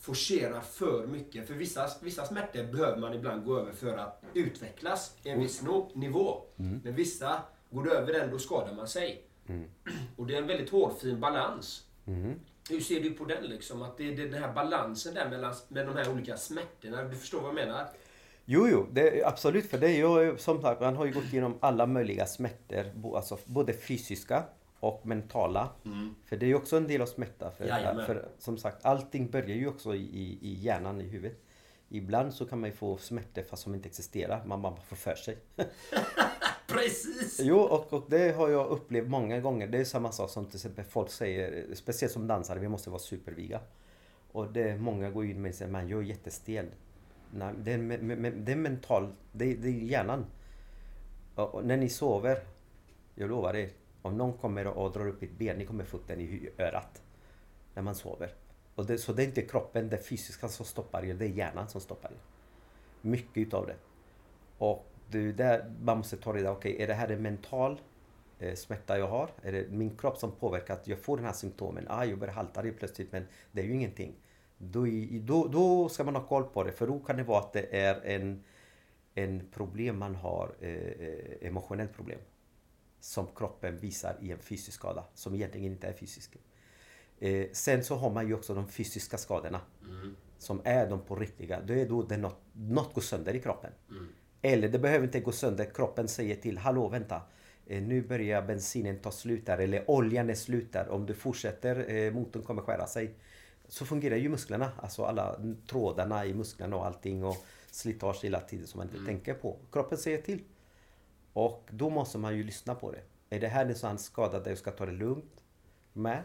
forcerar 0.00 0.60
för 0.60 1.06
mycket. 1.06 1.46
För 1.46 1.54
vissa, 1.54 1.90
vissa 2.02 2.24
smärtor 2.24 2.72
behöver 2.72 2.96
man 2.98 3.14
ibland 3.14 3.44
gå 3.44 3.58
över 3.58 3.72
för 3.72 3.96
att 3.96 4.22
utvecklas 4.34 5.16
i 5.22 5.28
en 5.28 5.40
viss 5.40 5.62
nivå. 5.94 6.42
Men 6.56 6.94
vissa, 6.94 7.42
går 7.70 7.82
du 7.82 7.92
över 7.92 8.12
den 8.12 8.30
då 8.30 8.38
skadar 8.38 8.74
man 8.74 8.88
sig. 8.88 9.22
Och 10.16 10.26
det 10.26 10.34
är 10.34 10.38
en 10.38 10.46
väldigt 10.46 10.70
hårfin 10.70 11.20
balans. 11.20 11.84
Hur 12.70 12.80
ser 12.80 13.00
du 13.00 13.10
på 13.10 13.24
den 13.24 13.44
liksom? 13.44 13.82
Att 13.82 13.98
det 13.98 14.12
är 14.12 14.16
den 14.16 14.42
här 14.42 14.52
balansen 14.52 15.14
där 15.14 15.30
mellan 15.30 15.54
med 15.68 15.86
de 15.86 15.96
här 15.96 16.12
olika 16.12 16.36
smärtorna. 16.36 17.04
Du 17.04 17.16
förstår 17.16 17.40
vad 17.40 17.48
jag 17.48 17.54
menar? 17.54 17.86
Jo, 18.44 18.68
jo, 18.68 18.86
det, 18.92 19.20
är 19.20 19.28
absolut. 19.28 19.70
För 19.70 19.78
det 19.78 19.88
är 19.88 19.96
ju 19.96 20.38
som 20.38 20.62
sagt, 20.62 20.80
man 20.80 20.96
har 20.96 21.06
ju 21.06 21.12
gått 21.12 21.24
igenom 21.24 21.58
alla 21.60 21.86
möjliga 21.86 22.26
smärtor. 22.26 23.16
Alltså 23.16 23.38
både 23.44 23.72
fysiska 23.72 24.44
och 24.88 25.06
mentala. 25.06 25.68
För 26.24 26.36
det 26.36 26.46
är 26.46 26.48
ju 26.48 26.54
också 26.54 26.76
en 26.76 26.86
del 26.86 27.02
av 27.02 27.06
smärta. 27.06 27.50
För, 27.50 27.64
Jajamän. 27.66 28.06
för 28.06 28.28
som 28.38 28.58
sagt, 28.58 28.84
allting 28.84 29.30
börjar 29.30 29.56
ju 29.56 29.68
också 29.68 29.94
i, 29.94 30.38
i, 30.42 30.54
hjärnan, 30.54 31.00
i 31.00 31.04
huvudet. 31.04 31.38
Ibland 31.88 32.34
så 32.34 32.46
kan 32.46 32.60
man 32.60 32.70
ju 32.70 32.76
få 32.76 32.96
smärtor 32.96 33.42
fast 33.42 33.62
som 33.62 33.74
inte 33.74 33.88
existerar. 33.88 34.44
Man 34.44 34.62
bara 34.62 34.76
får 34.76 34.96
för 34.96 35.14
sig. 35.14 35.38
Precis! 36.66 37.40
Jo, 37.42 37.58
och, 37.58 37.92
och 37.92 38.04
det 38.08 38.36
har 38.36 38.48
jag 38.48 38.66
upplevt 38.66 39.08
många 39.08 39.40
gånger. 39.40 39.66
Det 39.66 39.78
är 39.78 39.84
samma 39.84 40.12
sak 40.12 40.30
som 40.30 40.46
till 40.46 40.56
exempel 40.56 40.84
folk 40.84 41.10
säger, 41.10 41.74
speciellt 41.74 42.12
som 42.12 42.26
dansare, 42.26 42.58
vi 42.58 42.68
måste 42.68 42.90
vara 42.90 42.98
superviga. 43.00 43.60
Och 44.32 44.52
det 44.52 44.76
många 44.76 45.10
går 45.10 45.24
in 45.24 45.42
med 45.42 45.48
och 45.48 45.54
säger, 45.54 45.70
man 45.72 45.88
jag 45.88 45.98
är 46.00 46.04
jättestel. 46.04 46.66
Nej, 47.30 47.54
det, 47.58 47.72
är, 47.72 47.78
me- 47.78 48.00
me- 48.16 48.44
det 48.44 48.52
är 48.52 48.56
mental, 48.56 49.12
det, 49.32 49.54
det 49.54 49.68
är 49.68 49.72
hjärnan. 49.72 50.26
Och, 51.34 51.54
och 51.54 51.64
när 51.64 51.76
ni 51.76 51.88
sover, 51.88 52.38
jag 53.14 53.30
lovar 53.30 53.56
er, 53.56 53.70
om 54.06 54.16
någon 54.18 54.32
kommer 54.38 54.66
och 54.66 54.92
drar 54.92 55.08
upp 55.08 55.22
ett 55.22 55.38
ben, 55.38 55.56
ni 55.58 55.66
kommer 55.66 55.84
få 55.84 55.98
den 56.06 56.20
i 56.20 56.50
örat. 56.58 57.02
När 57.74 57.82
man 57.82 57.94
sover. 57.94 58.34
Och 58.74 58.86
det, 58.86 58.98
så 58.98 59.12
det 59.12 59.22
är 59.22 59.26
inte 59.26 59.42
kroppen, 59.42 59.88
det 59.88 59.98
fysiska 59.98 60.48
som 60.48 60.66
stoppar 60.66 61.04
er, 61.04 61.14
det 61.14 61.24
är 61.24 61.28
hjärnan 61.28 61.68
som 61.68 61.80
stoppar 61.80 62.10
er. 62.10 62.18
Mycket 63.00 63.36
utav 63.36 63.66
det. 63.66 63.76
Och 64.58 64.86
det 65.10 65.18
är 65.18 65.32
där 65.32 65.74
man 65.82 65.98
måste 65.98 66.16
ta 66.16 66.32
reda 66.32 66.52
okej, 66.52 66.82
är 66.82 66.86
det 66.86 66.94
här 66.94 67.08
en 67.08 67.22
mental 67.22 67.80
eh, 68.38 68.54
smärta 68.54 68.98
jag 68.98 69.08
har? 69.08 69.30
Är 69.42 69.52
det 69.52 69.70
min 69.70 69.96
kropp 69.96 70.18
som 70.18 70.32
påverkar 70.32 70.74
att 70.74 70.86
jag 70.88 70.98
får 70.98 71.16
den 71.16 71.26
här 71.26 71.32
symptomen? 71.32 71.86
Ah, 71.88 72.04
jag 72.04 72.18
börjar 72.18 72.34
halta 72.34 72.62
det 72.62 72.72
plötsligt 72.72 73.12
men 73.12 73.26
det 73.52 73.60
är 73.60 73.64
ju 73.64 73.74
ingenting. 73.74 74.14
Då, 74.58 74.86
i- 74.86 75.18
då, 75.18 75.46
då 75.46 75.88
ska 75.88 76.04
man 76.04 76.14
ha 76.14 76.26
koll 76.26 76.44
på 76.44 76.64
det 76.64 76.72
för 76.72 76.86
då 76.86 76.98
kan 76.98 77.16
det 77.16 77.22
vara 77.22 77.38
att 77.38 77.52
det 77.52 77.76
är 77.80 78.00
en, 78.04 78.44
en 79.14 79.48
problem 79.52 79.98
man 79.98 80.14
har, 80.14 80.54
eh, 80.60 80.70
eh 80.70 81.46
emotionellt 81.46 81.92
problem. 81.92 82.18
Som 83.06 83.26
kroppen 83.36 83.78
visar 83.78 84.16
i 84.20 84.32
en 84.32 84.38
fysisk 84.38 84.72
skada 84.72 85.04
som 85.14 85.34
egentligen 85.34 85.72
inte 85.72 85.86
är 85.86 85.92
fysisk. 85.92 86.36
Eh, 87.18 87.46
sen 87.52 87.84
så 87.84 87.94
har 87.96 88.10
man 88.10 88.28
ju 88.28 88.34
också 88.34 88.54
de 88.54 88.68
fysiska 88.68 89.18
skadorna. 89.18 89.60
Som 90.38 90.60
är 90.64 90.90
de 90.90 91.00
på 91.00 91.16
riktiga. 91.16 91.60
Då 91.60 91.74
är 91.74 91.88
då 91.88 92.02
det 92.02 92.16
något, 92.16 92.40
något 92.52 92.94
går 92.94 93.02
sönder 93.02 93.34
i 93.34 93.40
kroppen. 93.40 93.72
Eller 94.42 94.68
det 94.68 94.78
behöver 94.78 95.04
inte 95.04 95.20
gå 95.20 95.32
sönder. 95.32 95.64
Kroppen 95.74 96.08
säger 96.08 96.36
till, 96.36 96.58
hallå 96.58 96.88
vänta. 96.88 97.22
Eh, 97.66 97.82
nu 97.82 98.02
börjar 98.02 98.42
bensinen 98.42 98.98
ta 98.98 99.10
slut 99.10 99.46
där. 99.46 99.58
Eller 99.58 99.90
oljan 99.90 100.30
är 100.30 100.34
slut 100.34 100.72
där. 100.72 100.88
Om 100.88 101.06
du 101.06 101.14
fortsätter, 101.14 101.90
eh, 101.94 102.12
motorn 102.12 102.42
kommer 102.42 102.62
skära 102.62 102.86
sig. 102.86 103.14
Så 103.68 103.84
fungerar 103.84 104.16
ju 104.16 104.28
musklerna. 104.28 104.72
Alltså 104.76 105.04
alla 105.04 105.40
trådarna 105.66 106.26
i 106.26 106.34
musklerna 106.34 106.76
och 106.76 106.86
allting. 106.86 107.24
Och 107.24 107.36
slitage 107.70 108.24
hela 108.24 108.40
tiden 108.40 108.66
som 108.66 108.78
man 108.78 108.86
inte 108.88 109.06
tänker 109.06 109.34
på. 109.34 109.58
Kroppen 109.72 109.98
säger 109.98 110.22
till. 110.22 110.40
Och 111.36 111.68
då 111.70 111.90
måste 111.90 112.18
man 112.18 112.36
ju 112.36 112.42
lyssna 112.42 112.74
på 112.74 112.92
det. 112.92 113.00
Är 113.36 113.40
det 113.40 113.48
här 113.48 113.66
en 113.66 113.74
sån 113.74 113.98
skada 113.98 114.40
där 114.40 114.50
jag 114.50 114.58
ska 114.58 114.70
ta 114.70 114.86
det 114.86 114.92
lugnt 114.92 115.44
med? 115.92 116.22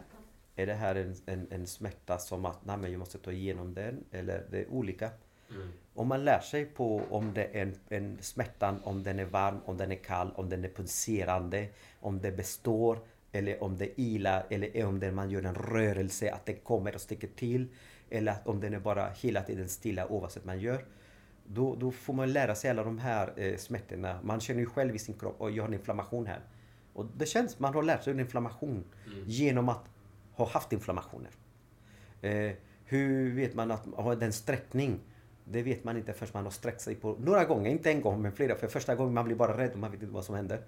Är 0.56 0.66
det 0.66 0.74
här 0.74 0.94
en, 0.94 1.14
en, 1.26 1.46
en 1.50 1.66
smärta 1.66 2.18
som 2.18 2.44
att 2.44 2.64
nej, 2.64 2.76
men 2.76 2.92
jag 2.92 2.98
måste 2.98 3.18
ta 3.18 3.32
igenom 3.32 3.74
den? 3.74 4.04
Eller 4.10 4.46
det 4.50 4.60
är 4.60 4.68
olika. 4.68 5.10
Om 5.94 6.08
man 6.08 6.24
lär 6.24 6.40
sig 6.40 6.64
på 6.64 7.02
om 7.10 7.34
det 7.34 7.44
är 7.44 7.62
en, 7.62 7.74
en 7.88 8.18
smärtan, 8.20 8.80
om 8.84 9.02
den 9.02 9.18
är 9.18 9.24
varm, 9.24 9.60
om 9.64 9.76
den 9.76 9.92
är 9.92 9.96
kall, 9.96 10.32
om 10.34 10.48
den 10.48 10.64
är 10.64 10.68
pulserande, 10.68 11.68
om 12.00 12.20
det 12.20 12.32
består 12.32 12.98
eller 13.32 13.62
om 13.62 13.78
det 13.78 14.00
ilar 14.00 14.46
eller 14.50 14.84
om 14.84 15.00
det 15.00 15.12
man 15.12 15.30
gör 15.30 15.42
en 15.42 15.54
rörelse 15.54 16.32
att 16.32 16.46
det 16.46 16.54
kommer 16.54 16.94
och 16.94 17.00
sticker 17.00 17.28
till. 17.28 17.68
Eller 18.10 18.32
att 18.32 18.46
om 18.46 18.60
den 18.60 18.74
är 18.74 18.80
bara 18.80 19.08
hela 19.10 19.42
tiden 19.42 19.68
stilla 19.68 20.06
oavsett 20.08 20.44
man 20.44 20.60
gör. 20.60 20.84
Då, 21.54 21.74
då 21.74 21.90
får 21.90 22.12
man 22.14 22.32
lära 22.32 22.54
sig 22.54 22.70
alla 22.70 22.84
de 22.84 22.98
här 22.98 23.32
eh, 23.36 23.56
smärtorna. 23.56 24.18
Man 24.22 24.40
känner 24.40 24.60
ju 24.60 24.66
själv 24.66 24.94
i 24.94 24.98
sin 24.98 25.14
kropp 25.14 25.40
och 25.40 25.50
jag 25.50 25.62
har 25.62 25.68
en 25.68 25.74
inflammation 25.74 26.26
här. 26.26 26.40
Och 26.92 27.06
det 27.16 27.26
känns, 27.26 27.58
man 27.58 27.74
har 27.74 27.82
lärt 27.82 28.02
sig 28.04 28.12
en 28.12 28.20
inflammation 28.20 28.84
genom 29.26 29.68
att 29.68 29.84
ha 30.34 30.48
haft 30.48 30.72
inflammationer. 30.72 31.30
Eh, 32.22 32.52
hur 32.84 33.34
vet 33.34 33.54
man 33.54 33.70
att 33.70 33.86
ha 33.86 34.14
den 34.14 34.32
sträckning? 34.32 35.00
Det 35.44 35.62
vet 35.62 35.84
man 35.84 35.96
inte 35.96 36.12
förrän 36.12 36.30
man 36.34 36.44
har 36.44 36.50
sträckt 36.50 36.80
sig 36.80 36.94
på 36.94 37.16
några 37.20 37.44
gånger, 37.44 37.70
inte 37.70 37.90
en 37.90 38.00
gång 38.00 38.22
men 38.22 38.32
flera. 38.32 38.54
För 38.56 38.68
första 38.68 38.94
gången 38.94 39.14
man 39.14 39.24
blir 39.24 39.36
bara 39.36 39.58
rädd 39.58 39.72
och 39.72 39.78
man 39.78 39.90
vet 39.90 40.02
inte 40.02 40.14
vad 40.14 40.24
som 40.24 40.34
händer. 40.34 40.60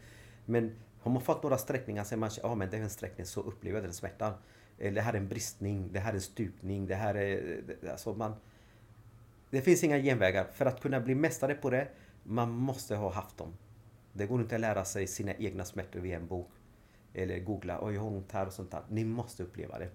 Men 0.45 0.73
har 1.01 1.11
man 1.11 1.23
fått 1.23 1.43
några 1.43 1.59
sträckningar 1.59 2.05
så 2.05 2.17
man 2.17 2.31
ja 2.43 2.49
ah, 2.49 2.55
men 2.55 2.71
det 2.71 2.77
är 2.77 2.81
en 2.83 2.91
sträckning 2.91 3.27
så 3.27 3.41
upplever 3.41 3.77
jag 3.77 3.85
den 3.85 3.93
smärtan. 3.93 4.33
Eller 4.79 4.95
det 4.95 5.01
här 5.01 5.13
är 5.13 5.17
en 5.19 5.29
bristning, 5.29 5.89
det 5.93 6.01
här 6.01 6.11
är 6.11 6.15
en 6.15 6.21
stupning, 6.21 6.87
det 6.87 6.95
här 6.95 7.15
är... 7.15 7.61
det- 7.81 7.91
Alltså 7.91 8.15
man, 8.15 8.35
det 9.55 9.63
finns 9.63 9.85
inga 9.85 9.99
genvägar. 9.99 10.45
För 10.53 10.67
att 10.67 10.81
kunna 10.81 11.01
bli 11.01 11.15
mästare 11.15 11.55
på 11.55 11.71
det, 11.71 11.89
man 12.23 12.51
måste 12.51 12.97
ha 12.97 13.13
haft 13.13 13.37
dem. 13.37 13.57
Det 14.13 14.27
går 14.27 14.41
inte 14.41 14.55
att 14.55 14.61
lära 14.61 14.85
sig 14.85 15.07
sina 15.07 15.35
egna 15.35 15.65
smärtor 15.65 16.01
via 16.01 16.17
en 16.17 16.27
bok. 16.27 16.51
Eller 17.13 17.39
googla, 17.39 17.79
oj 17.83 17.95
jag 17.95 18.01
har 18.01 18.09
ont 18.09 18.33
här 18.33 18.47
och 18.47 18.53
sånt 18.53 18.71
där. 18.71 18.83
Ni 18.89 19.05
måste 19.05 19.43
uppleva 19.43 19.79
det. 19.79 19.91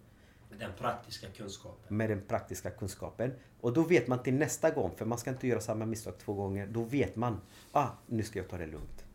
Den 0.60 0.72
praktiska 0.80 1.28
kunskapen. 1.28 1.98
Med 1.98 2.10
den 2.10 2.22
praktiska 2.22 2.70
kunskapen. 2.70 3.34
Och 3.62 3.74
då 3.74 3.84
vet 3.84 4.08
man 4.08 4.24
till 4.24 4.34
nästa 4.34 4.72
gång, 4.72 4.92
för 4.96 5.06
man 5.06 5.18
ska 5.18 5.30
inte 5.30 5.48
göra 5.48 5.62
samma 5.62 5.86
misstag 5.86 6.18
två 6.18 6.34
gånger. 6.34 6.68
Då 6.68 6.84
vet 6.84 7.16
man, 7.16 7.42
ah 7.72 7.90
nu 8.08 8.24
ska 8.24 8.40
jag 8.40 8.50
ta 8.50 8.58
det 8.58 8.66
lugnt. 8.66 9.06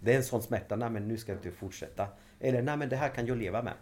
Det 0.00 0.12
är 0.12 0.16
en 0.16 0.24
sån 0.24 0.42
smärta, 0.42 0.76
nej 0.76 0.90
men 0.90 1.08
nu 1.08 1.18
ska 1.18 1.32
jag 1.32 1.38
inte 1.38 1.50
fortsätta. 1.50 2.08
Eller 2.40 2.62
nej 2.62 2.76
men 2.76 2.88
det 2.88 2.96
här 2.96 3.08
kan 3.08 3.26
jag 3.26 3.38
leva 3.38 3.62
med. 3.62 3.74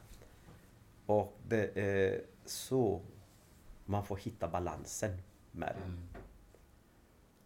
Och 1.06 1.38
det 1.48 1.78
är 1.78 2.22
så 2.44 3.02
man 3.84 4.06
får 4.06 4.16
hitta 4.16 4.48
balansen 4.48 5.18
med 5.54 5.76
det. 5.76 5.92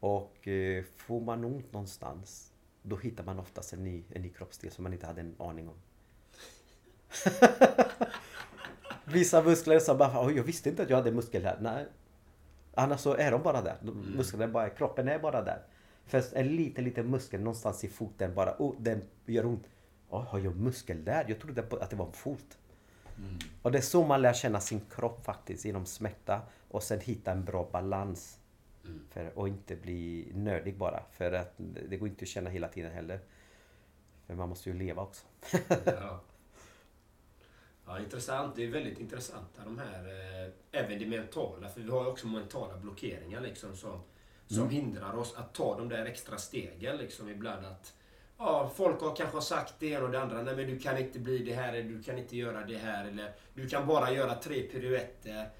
Och 0.00 0.48
eh, 0.48 0.84
får 0.96 1.20
man 1.20 1.44
ont 1.44 1.72
någonstans, 1.72 2.52
då 2.82 2.96
hittar 2.96 3.24
man 3.24 3.38
oftast 3.38 3.72
en 3.72 3.84
ny, 3.84 4.04
en 4.10 4.22
ny 4.22 4.28
kroppsdel 4.28 4.70
som 4.70 4.82
man 4.82 4.92
inte 4.92 5.06
hade 5.06 5.20
en 5.20 5.34
aning 5.38 5.68
om. 5.68 5.74
Vissa 9.04 9.42
muskler 9.42 9.78
som 9.78 9.98
bara, 9.98 10.26
"Oj, 10.26 10.36
jag 10.36 10.44
visste 10.44 10.68
inte 10.68 10.82
att 10.82 10.90
jag 10.90 10.96
hade 10.96 11.12
muskel 11.12 11.44
här. 11.44 11.58
Nej. 11.60 11.86
Annars 12.74 13.00
så 13.00 13.14
är 13.14 13.30
de 13.30 13.42
bara 13.42 13.62
där. 13.62 13.76
De- 13.82 14.12
Musklerna 14.16 14.44
är 14.44 14.48
bara, 14.48 14.68
kroppen 14.70 15.08
är 15.08 15.18
bara 15.18 15.42
där. 15.42 15.62
För 16.06 16.22
en 16.32 16.48
liten, 16.56 16.84
liten 16.84 17.10
muskel 17.10 17.40
någonstans 17.40 17.84
i 17.84 17.88
foten 17.88 18.34
bara, 18.34 18.54
oh, 18.58 18.74
den 18.80 19.02
gör 19.26 19.46
ont. 19.46 19.64
Oh, 20.08 20.24
har 20.24 20.38
jag 20.38 20.56
muskel 20.56 21.04
där? 21.04 21.24
Jag 21.28 21.40
trodde 21.40 21.62
att 21.80 21.90
det 21.90 21.96
var 21.96 22.06
en 22.06 22.12
fot. 22.12 22.58
Och 23.62 23.72
det 23.72 23.78
är 23.78 23.82
så 23.82 24.04
man 24.04 24.22
lär 24.22 24.32
känna 24.32 24.60
sin 24.60 24.80
kropp 24.90 25.24
faktiskt, 25.24 25.64
genom 25.64 25.86
smärta. 25.86 26.40
Och 26.68 26.82
sen 26.82 27.00
hitta 27.00 27.32
en 27.32 27.44
bra 27.44 27.68
balans. 27.72 28.38
För 29.10 29.32
att 29.36 29.48
inte 29.48 29.76
bli 29.76 30.32
nördig 30.34 30.76
bara. 30.76 31.02
För 31.10 31.32
att 31.32 31.54
det 31.88 31.96
går 31.96 32.08
inte 32.08 32.22
att 32.22 32.28
känna 32.28 32.50
hela 32.50 32.68
tiden 32.68 32.92
heller. 32.92 33.20
För 34.26 34.34
man 34.34 34.48
måste 34.48 34.70
ju 34.70 34.78
leva 34.78 35.02
också. 35.02 35.26
Ja. 35.84 36.20
ja, 37.86 37.98
intressant. 37.98 38.56
Det 38.56 38.64
är 38.64 38.70
väldigt 38.70 38.98
intressanta 38.98 39.64
de 39.64 39.78
här, 39.78 40.04
eh, 40.04 40.52
även 40.72 40.98
det 40.98 41.06
mentala. 41.06 41.68
För 41.68 41.80
vi 41.80 41.90
har 41.90 42.04
ju 42.04 42.10
också 42.10 42.26
mentala 42.26 42.76
blockeringar 42.76 43.40
liksom 43.40 43.76
som, 43.76 44.00
som 44.46 44.70
hindrar 44.70 45.16
oss 45.16 45.34
att 45.36 45.54
ta 45.54 45.78
de 45.78 45.88
där 45.88 46.06
extra 46.06 46.38
stegen 46.38 46.96
liksom 46.96 47.28
ibland. 47.28 47.66
att 47.66 47.94
Ja, 48.38 48.70
folk 48.74 49.00
har 49.00 49.16
kanske 49.16 49.40
sagt 49.40 49.74
det 49.78 49.86
ena 49.86 50.04
och 50.04 50.10
det 50.10 50.20
andra. 50.20 50.42
Nej, 50.42 50.56
men 50.56 50.66
du 50.66 50.78
kan 50.78 50.98
inte 50.98 51.18
bli 51.18 51.38
det 51.38 51.54
här, 51.54 51.72
eller 51.72 51.88
du 51.88 52.02
kan 52.02 52.18
inte 52.18 52.36
göra 52.36 52.64
det 52.66 52.78
här, 52.78 53.08
eller 53.08 53.32
du 53.54 53.68
kan 53.68 53.86
bara 53.86 54.12
göra 54.12 54.34
tre 54.34 54.62
piruetter. 54.62 55.50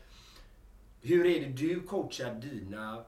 Hur 1.08 1.26
är 1.26 1.40
det 1.40 1.46
du 1.46 1.80
coachar 1.80 2.34
dina 2.34 3.04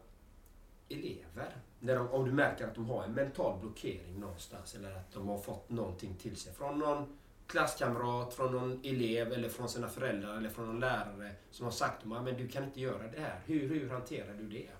elever? 0.89 1.57
När 1.81 1.97
de, 1.97 2.09
om 2.09 2.25
du 2.25 2.33
märker 2.33 2.65
att 2.65 2.75
de 2.75 2.91
har 2.91 3.05
en 3.05 3.13
mental 3.13 3.61
blockering 3.61 4.21
någonstans 4.21 4.75
eller 4.75 4.91
att 4.91 5.13
de 5.13 5.29
har 5.29 5.39
fått 5.39 5.71
någonting 5.71 6.15
till 6.15 6.37
sig 6.37 6.53
från 6.53 6.79
någon 6.79 7.19
klasskamrat, 7.47 8.35
från 8.35 8.53
någon 8.53 8.81
elev 8.85 9.33
eller 9.33 9.49
från 9.49 9.69
sina 9.69 9.89
föräldrar 9.89 10.37
eller 10.37 10.49
från 10.49 10.67
någon 10.67 10.81
lärare 10.81 11.31
som 11.51 11.65
har 11.65 11.73
sagt 11.73 12.03
att 12.03 12.25
men 12.25 12.37
du 12.37 12.49
kan 12.49 12.65
inte 12.65 12.81
göra 12.81 13.03
det 13.13 13.21
här. 13.21 13.41
Hur, 13.47 13.69
hur 13.69 13.91
hanterar 13.91 14.35
du 14.35 14.49
det? 14.49 14.71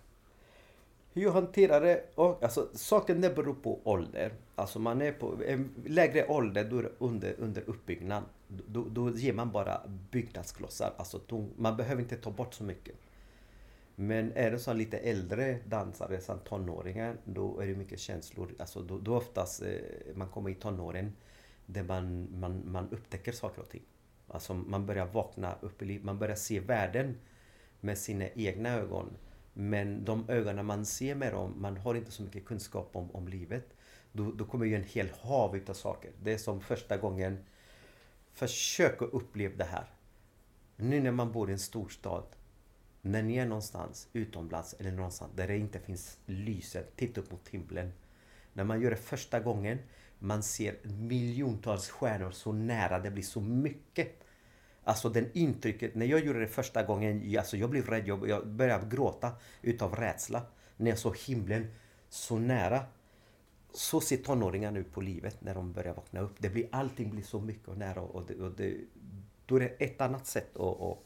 Hur 1.13 1.23
jag 1.23 1.33
hanterar 1.33 1.81
det? 1.81 2.05
Och, 2.15 2.43
alltså, 2.43 2.69
saken 2.73 3.21
det 3.21 3.37
beror 3.37 3.55
på 3.55 3.81
ålder. 3.85 4.33
Alltså 4.55 4.79
man 4.79 5.03
är 5.03 5.13
på 5.13 5.39
en 5.47 5.75
lägre 5.87 6.27
ålder, 6.29 6.65
då 6.65 6.79
är 6.79 6.83
det 6.83 6.93
under, 6.99 7.35
under 7.39 7.63
uppbyggnad. 7.67 8.23
Då, 8.49 8.85
då 8.91 9.11
ger 9.11 9.33
man 9.33 9.51
bara 9.51 9.81
byggnadsklossar. 10.11 10.93
Alltså, 10.97 11.21
då, 11.27 11.47
man 11.57 11.77
behöver 11.77 12.03
inte 12.03 12.17
ta 12.17 12.31
bort 12.31 12.55
så 12.55 12.65
mycket. 12.65 12.95
Men 14.03 14.33
är 14.33 14.51
det 14.51 14.59
så 14.59 14.73
lite 14.73 14.99
äldre 14.99 15.59
dansare, 15.67 16.21
som 16.21 16.39
tonåringar, 16.39 17.17
då 17.25 17.61
är 17.61 17.67
det 17.67 17.75
mycket 17.75 18.01
känslor. 18.01 18.55
Alltså 18.59 18.83
då, 18.83 18.99
då 18.99 19.17
oftast 19.17 19.63
eh, 19.63 19.69
man 20.15 20.29
kommer 20.29 20.51
i 20.51 20.55
tonåren 20.55 21.13
där 21.67 21.83
man, 21.83 22.29
man, 22.41 22.63
man 22.73 22.89
upptäcker 22.91 23.33
saker 23.33 23.63
och 23.63 23.69
ting. 23.69 23.83
Alltså 24.29 24.55
man 24.55 24.87
börjar 24.87 25.07
vakna 25.07 25.55
upp 25.61 25.83
i 25.83 25.85
livet, 25.85 26.05
man 26.05 26.19
börjar 26.19 26.35
se 26.37 26.61
världen 26.61 27.19
med 27.81 27.99
sina 27.99 28.29
egna 28.29 28.69
ögon. 28.69 29.17
Men 29.53 30.05
de 30.05 30.31
ögonen 30.31 30.67
man 30.67 30.87
ser 30.87 31.15
med 31.15 31.33
dem, 31.33 31.55
man 31.57 31.77
har 31.77 31.95
inte 31.95 32.11
så 32.11 32.23
mycket 32.23 32.45
kunskap 32.45 32.97
om, 32.97 33.11
om 33.11 33.29
livet. 33.29 33.77
Då, 34.13 34.33
då 34.33 34.45
kommer 34.45 34.67
ju 34.67 34.77
en 34.77 34.85
hel 34.85 35.11
hav 35.21 35.57
utav 35.57 35.75
saker. 35.75 36.13
Det 36.23 36.33
är 36.33 36.39
som 36.39 36.61
första 36.61 36.97
gången, 36.97 37.45
försök 38.33 39.03
att 39.03 39.13
uppleva 39.13 39.57
det 39.57 39.65
här. 39.65 39.87
Nu 40.77 41.01
när 41.01 41.13
man 41.13 41.33
bor 41.33 41.51
i 41.51 41.53
en 41.53 41.59
storstad, 41.59 42.25
när 43.03 43.23
ni 43.23 43.37
är 43.37 43.47
någonstans 43.47 44.09
utomlands 44.13 44.75
eller 44.79 44.93
någonstans 44.93 45.33
där 45.37 45.49
det 45.49 45.57
inte 45.57 45.81
finns 45.81 46.19
lysen, 46.27 46.85
titta 46.97 47.21
upp 47.21 47.31
mot 47.31 47.49
himlen. 47.49 47.93
När 48.53 48.65
man 48.65 48.81
gör 48.81 48.91
det 48.91 48.97
första 48.97 49.41
gången, 49.41 49.79
man 50.19 50.43
ser 50.43 50.77
miljontals 50.83 51.89
stjärnor 51.89 52.31
så 52.31 52.53
nära, 52.53 52.99
det 52.99 53.11
blir 53.11 53.23
så 53.23 53.41
mycket. 53.41 54.25
Alltså 54.85 55.09
den 55.09 55.31
intrycket, 55.33 55.95
när 55.95 56.07
jag 56.07 56.25
gjorde 56.25 56.41
det 56.41 56.49
första 56.49 56.83
gången, 56.83 57.39
alltså 57.39 57.57
jag 57.57 57.71
blev 57.71 57.87
rädd, 57.87 58.09
jag, 58.09 58.29
jag 58.29 58.47
började 58.47 58.97
gråta 58.97 59.33
utav 59.63 59.95
rädsla. 59.97 60.43
När 60.77 60.91
jag 60.91 60.99
såg 60.99 61.17
himlen 61.17 61.71
så 62.09 62.39
nära. 62.39 62.85
så 63.73 64.01
ser 64.01 64.17
tonåringar 64.17 64.71
nu 64.71 64.85
på 64.85 65.01
livet 65.01 65.41
när 65.41 65.55
de 65.55 65.73
börjar 65.73 65.95
vakna 65.95 66.21
upp. 66.21 66.35
Det 66.39 66.49
blir, 66.49 66.69
allting 66.73 67.11
blir 67.11 67.23
så 67.23 67.41
mycket 67.41 67.69
och 67.69 67.79
nära 67.79 68.01
och, 68.01 68.27
det, 68.27 68.35
och 68.35 68.51
det, 68.51 68.77
då 69.47 69.57
är 69.57 69.61
det 69.61 69.69
ett 69.69 70.01
annat 70.01 70.27
sätt 70.27 70.57
att, 70.57 70.81
att 70.81 70.99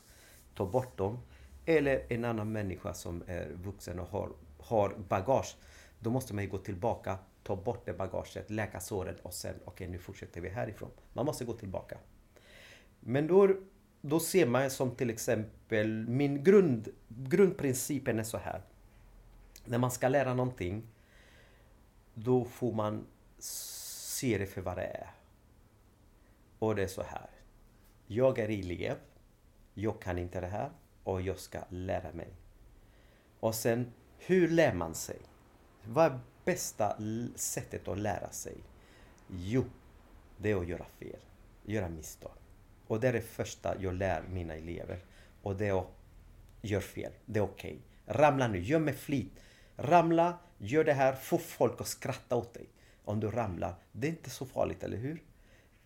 ta 0.54 0.66
bort 0.66 0.98
dem. 0.98 1.18
Eller 1.66 2.06
en 2.08 2.24
annan 2.24 2.52
människa 2.52 2.94
som 2.94 3.22
är 3.26 3.50
vuxen 3.50 3.98
och 3.98 4.08
har, 4.08 4.32
har 4.58 4.94
bagage. 5.08 5.56
Då 5.98 6.10
måste 6.10 6.34
man 6.34 6.44
ju 6.44 6.50
gå 6.50 6.58
tillbaka, 6.58 7.18
ta 7.42 7.56
bort 7.56 7.86
det 7.86 7.92
bagaget, 7.92 8.50
läka 8.50 8.80
såren 8.80 9.16
och 9.22 9.34
sen, 9.34 9.54
okej 9.54 9.72
okay, 9.72 9.88
nu 9.88 9.98
fortsätter 9.98 10.40
vi 10.40 10.48
härifrån. 10.48 10.90
Man 11.12 11.26
måste 11.26 11.44
gå 11.44 11.52
tillbaka. 11.52 11.98
Men 13.00 13.26
då, 13.26 13.56
då 14.00 14.20
ser 14.20 14.46
man 14.46 14.70
som 14.70 14.90
till 14.90 15.10
exempel, 15.10 16.08
min 16.08 16.44
grund, 16.44 16.88
grundprincipen 17.08 18.18
är 18.18 18.24
så 18.24 18.38
här. 18.38 18.62
När 19.64 19.78
man 19.78 19.90
ska 19.90 20.08
lära 20.08 20.34
någonting, 20.34 20.82
då 22.14 22.44
får 22.44 22.72
man 22.72 23.06
se 23.38 24.38
det 24.38 24.46
för 24.46 24.60
vad 24.60 24.76
det 24.76 24.86
är. 24.86 25.10
Och 26.58 26.76
det 26.76 26.82
är 26.82 26.86
så 26.86 27.02
här. 27.02 27.30
Jag 28.06 28.38
är 28.38 28.48
elev. 28.48 28.96
Jag 29.74 30.02
kan 30.02 30.18
inte 30.18 30.40
det 30.40 30.46
här 30.46 30.70
och 31.04 31.22
jag 31.22 31.38
ska 31.38 31.60
lära 31.68 32.12
mig. 32.12 32.28
Och 33.40 33.54
sen, 33.54 33.92
hur 34.18 34.48
lär 34.48 34.74
man 34.74 34.94
sig? 34.94 35.18
Vad 35.84 36.06
är 36.06 36.18
bästa 36.44 36.96
sättet 37.34 37.88
att 37.88 37.98
lära 37.98 38.30
sig? 38.30 38.56
Jo, 39.28 39.64
det 40.36 40.50
är 40.50 40.56
att 40.56 40.68
göra 40.68 40.84
fel. 40.98 41.20
Göra 41.64 41.88
misstag. 41.88 42.32
Och 42.86 43.00
det 43.00 43.08
är 43.08 43.12
det 43.12 43.20
första 43.20 43.82
jag 43.82 43.94
lär 43.94 44.22
mina 44.22 44.54
elever. 44.54 44.98
Och 45.42 45.56
det 45.56 45.66
är 45.66 45.80
att 45.80 45.90
göra 46.62 46.80
fel. 46.80 47.12
Det 47.26 47.38
är 47.38 47.44
okej. 47.44 47.78
Okay. 48.04 48.16
Ramla 48.16 48.48
nu, 48.48 48.60
gör 48.60 48.78
med 48.78 48.96
flit. 48.96 49.32
Ramla, 49.76 50.38
gör 50.58 50.84
det 50.84 50.92
här, 50.92 51.14
få 51.14 51.38
folk 51.38 51.80
att 51.80 51.86
skratta 51.86 52.36
åt 52.36 52.54
dig. 52.54 52.66
Om 53.04 53.20
du 53.20 53.30
ramlar, 53.30 53.74
det 53.92 54.06
är 54.06 54.10
inte 54.10 54.30
så 54.30 54.46
farligt, 54.46 54.82
eller 54.82 54.96
hur? 54.96 55.22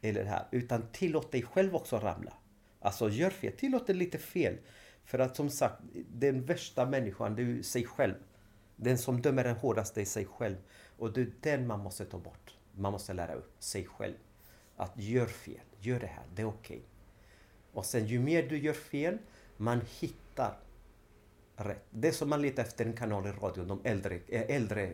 Eller 0.01 0.25
det 0.25 0.31
här. 0.31 0.47
Utan 0.51 0.83
tillåt 0.93 1.33
dig 1.33 1.43
själv 1.43 1.77
också 1.77 1.99
ramla. 1.99 2.33
Alltså 2.81 3.09
gör 3.09 3.31
fel, 3.31 3.53
tillåt 3.53 3.87
dig 3.87 3.97
lite 3.97 4.19
fel. 4.19 4.59
För 5.09 5.19
att 5.19 5.37
som 5.37 5.51
sagt, 5.51 5.83
den 6.09 6.45
värsta 6.45 6.87
människan, 6.87 7.35
det 7.35 7.43
är 7.43 7.63
sig 7.63 7.85
själv. 7.87 8.15
Den 8.77 8.99
som 8.99 9.23
dömer 9.23 9.45
den 9.45 9.57
hårdaste 9.57 10.01
är 10.01 10.05
sig 10.05 10.27
själv. 10.27 10.57
Och 10.99 11.13
det 11.13 11.21
är 11.21 11.31
den 11.41 11.67
man 11.67 11.81
måste 11.81 12.05
ta 12.05 12.19
bort. 12.19 12.55
Man 12.73 12.93
måste 12.93 13.13
lära 13.13 13.35
upp 13.35 13.53
sig 13.59 13.85
själv. 13.85 14.15
Att 14.77 14.93
gör 14.97 15.27
fel, 15.27 15.61
gör 15.81 16.01
det 16.01 16.07
här, 16.07 16.25
det 16.35 16.43
är 16.43 16.47
okej. 16.47 16.77
Okay. 16.77 16.89
Och 17.73 17.85
sen 17.85 18.07
ju 18.07 18.21
mer 18.21 18.49
du 18.49 18.59
gör 18.59 18.73
fel, 18.73 19.19
man 19.57 19.81
hittar 20.01 20.59
rätt. 21.57 21.85
Det 21.91 22.09
är 22.09 22.13
som 22.13 22.29
man 22.29 22.43
letar 22.43 22.63
efter 22.63 22.85
en 22.87 22.93
kanal 22.93 23.27
i 23.27 23.31
radion, 23.31 23.69
de 23.69 23.81
äldre, 23.85 24.21
eh, 24.29 24.57
äldre 24.57 24.93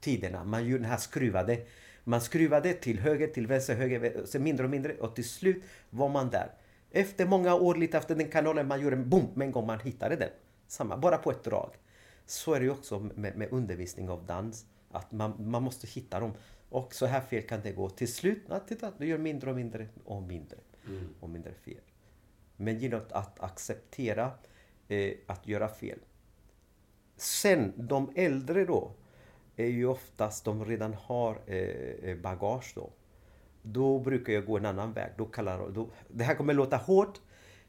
tiderna. 0.00 0.44
Man 0.44 0.68
gör 0.68 0.78
den 0.78 0.90
här 0.90 0.96
skruvade. 0.96 1.66
Man 2.04 2.20
skruvade 2.20 2.72
till 2.72 2.98
höger, 3.00 3.28
till 3.28 3.46
vänster, 3.46 3.74
höger, 3.74 4.26
sen 4.26 4.42
mindre 4.42 4.64
och 4.64 4.70
mindre 4.70 4.94
och 4.94 5.14
till 5.14 5.28
slut 5.28 5.62
var 5.90 6.08
man 6.08 6.30
där. 6.30 6.50
Efter 6.96 7.26
många 7.26 7.54
år, 7.54 7.74
lite 7.74 7.98
efter 7.98 8.14
den 8.14 8.30
kanalen, 8.30 8.68
man 8.68 8.80
gjorde 8.80 8.96
en 8.96 9.10
boom 9.10 9.28
med 9.34 9.46
en 9.46 9.52
gång 9.52 9.66
man 9.66 9.80
hittade 9.80 10.16
den. 10.16 10.30
Samma, 10.66 10.96
bara 10.96 11.18
på 11.18 11.30
ett 11.30 11.44
drag. 11.44 11.70
Så 12.26 12.54
är 12.54 12.60
det 12.60 12.64
ju 12.64 12.70
också 12.70 12.98
med, 12.98 13.36
med 13.36 13.52
undervisning 13.52 14.10
av 14.10 14.26
dans. 14.26 14.66
Att 14.90 15.12
man, 15.12 15.50
man 15.50 15.62
måste 15.62 15.86
hitta 15.86 16.20
dem. 16.20 16.32
Och 16.68 16.94
så 16.94 17.06
här 17.06 17.20
fel 17.20 17.42
kan 17.42 17.60
det 17.62 17.72
gå. 17.72 17.90
Till 17.90 18.12
slut, 18.12 18.42
ja, 18.48 18.60
titta, 18.60 18.92
du 18.98 19.06
gör 19.06 19.18
mindre 19.18 19.50
och 19.50 19.56
mindre 19.56 19.88
och 20.04 20.22
mindre. 20.22 20.56
Mm. 20.88 21.08
Och 21.20 21.30
mindre 21.30 21.54
fel. 21.54 21.80
Men 22.56 22.78
genom 22.78 23.00
att 23.10 23.40
acceptera 23.40 24.30
eh, 24.88 25.12
att 25.26 25.48
göra 25.48 25.68
fel. 25.68 25.98
Sen, 27.16 27.72
de 27.76 28.12
äldre 28.16 28.64
då, 28.64 28.92
är 29.56 29.66
ju 29.66 29.86
oftast 29.86 30.44
de 30.44 30.64
redan 30.64 30.94
har 30.94 31.40
eh, 31.46 31.58
eh 32.10 32.16
bagage 32.16 32.72
då. 32.74 32.90
Då 33.66 33.98
brukar 33.98 34.32
jag 34.32 34.46
gå 34.46 34.56
en 34.56 34.66
annan 34.66 34.92
väg. 34.92 35.12
Då 35.16 35.24
kallar, 35.24 35.70
då, 35.70 35.88
det 36.08 36.24
här 36.24 36.34
kommer 36.34 36.54
låta 36.54 36.76
hårt, 36.76 37.20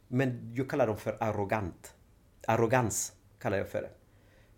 men 0.07 0.53
jag 0.55 0.69
kallar 0.69 0.87
dem 0.87 0.97
för 0.97 1.17
arrogant. 1.19 1.95
Arrogans 2.47 3.13
kallar 3.39 3.57
jag 3.57 3.69
för 3.69 3.81
det. 3.81 3.89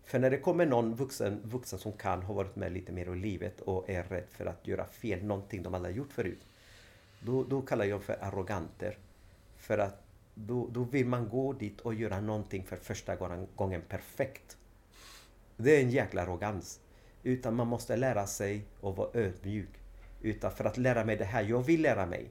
För 0.04 0.18
när 0.18 0.30
det 0.30 0.38
kommer 0.38 0.66
någon 0.66 0.94
vuxen, 0.94 1.40
vuxen 1.44 1.78
som 1.78 1.92
kan, 1.92 2.22
ha 2.22 2.34
varit 2.34 2.56
med 2.56 2.72
lite 2.72 2.92
mer 2.92 3.12
i 3.12 3.18
livet 3.18 3.60
och 3.60 3.90
är 3.90 4.02
rädd 4.02 4.24
för 4.30 4.46
att 4.46 4.66
göra 4.66 4.84
fel, 4.84 5.24
någonting 5.24 5.62
de 5.62 5.74
aldrig 5.74 5.96
gjort 5.96 6.12
förut. 6.12 6.40
Då, 7.20 7.44
då 7.44 7.62
kallar 7.62 7.84
jag 7.84 7.94
dem 7.94 8.02
för 8.02 8.24
arroganter. 8.24 8.98
För 9.56 9.78
att 9.78 10.02
då, 10.34 10.68
då 10.70 10.82
vill 10.84 11.06
man 11.06 11.28
gå 11.28 11.52
dit 11.52 11.80
och 11.80 11.94
göra 11.94 12.20
någonting 12.20 12.64
för 12.64 12.76
första 12.76 13.16
gången 13.56 13.82
perfekt. 13.88 14.56
Det 15.56 15.76
är 15.76 15.80
en 15.82 15.90
jäkla 15.90 16.22
arrogans. 16.22 16.80
Utan 17.22 17.54
man 17.54 17.66
måste 17.66 17.96
lära 17.96 18.26
sig 18.26 18.64
att 18.82 18.96
vara 18.96 19.08
ödmjuk. 19.14 19.77
Utan 20.20 20.50
för 20.50 20.64
att 20.64 20.76
lära 20.76 21.04
mig 21.04 21.16
det 21.16 21.24
här 21.24 21.42
jag 21.42 21.62
vill 21.62 21.82
lära 21.82 22.06
mig, 22.06 22.30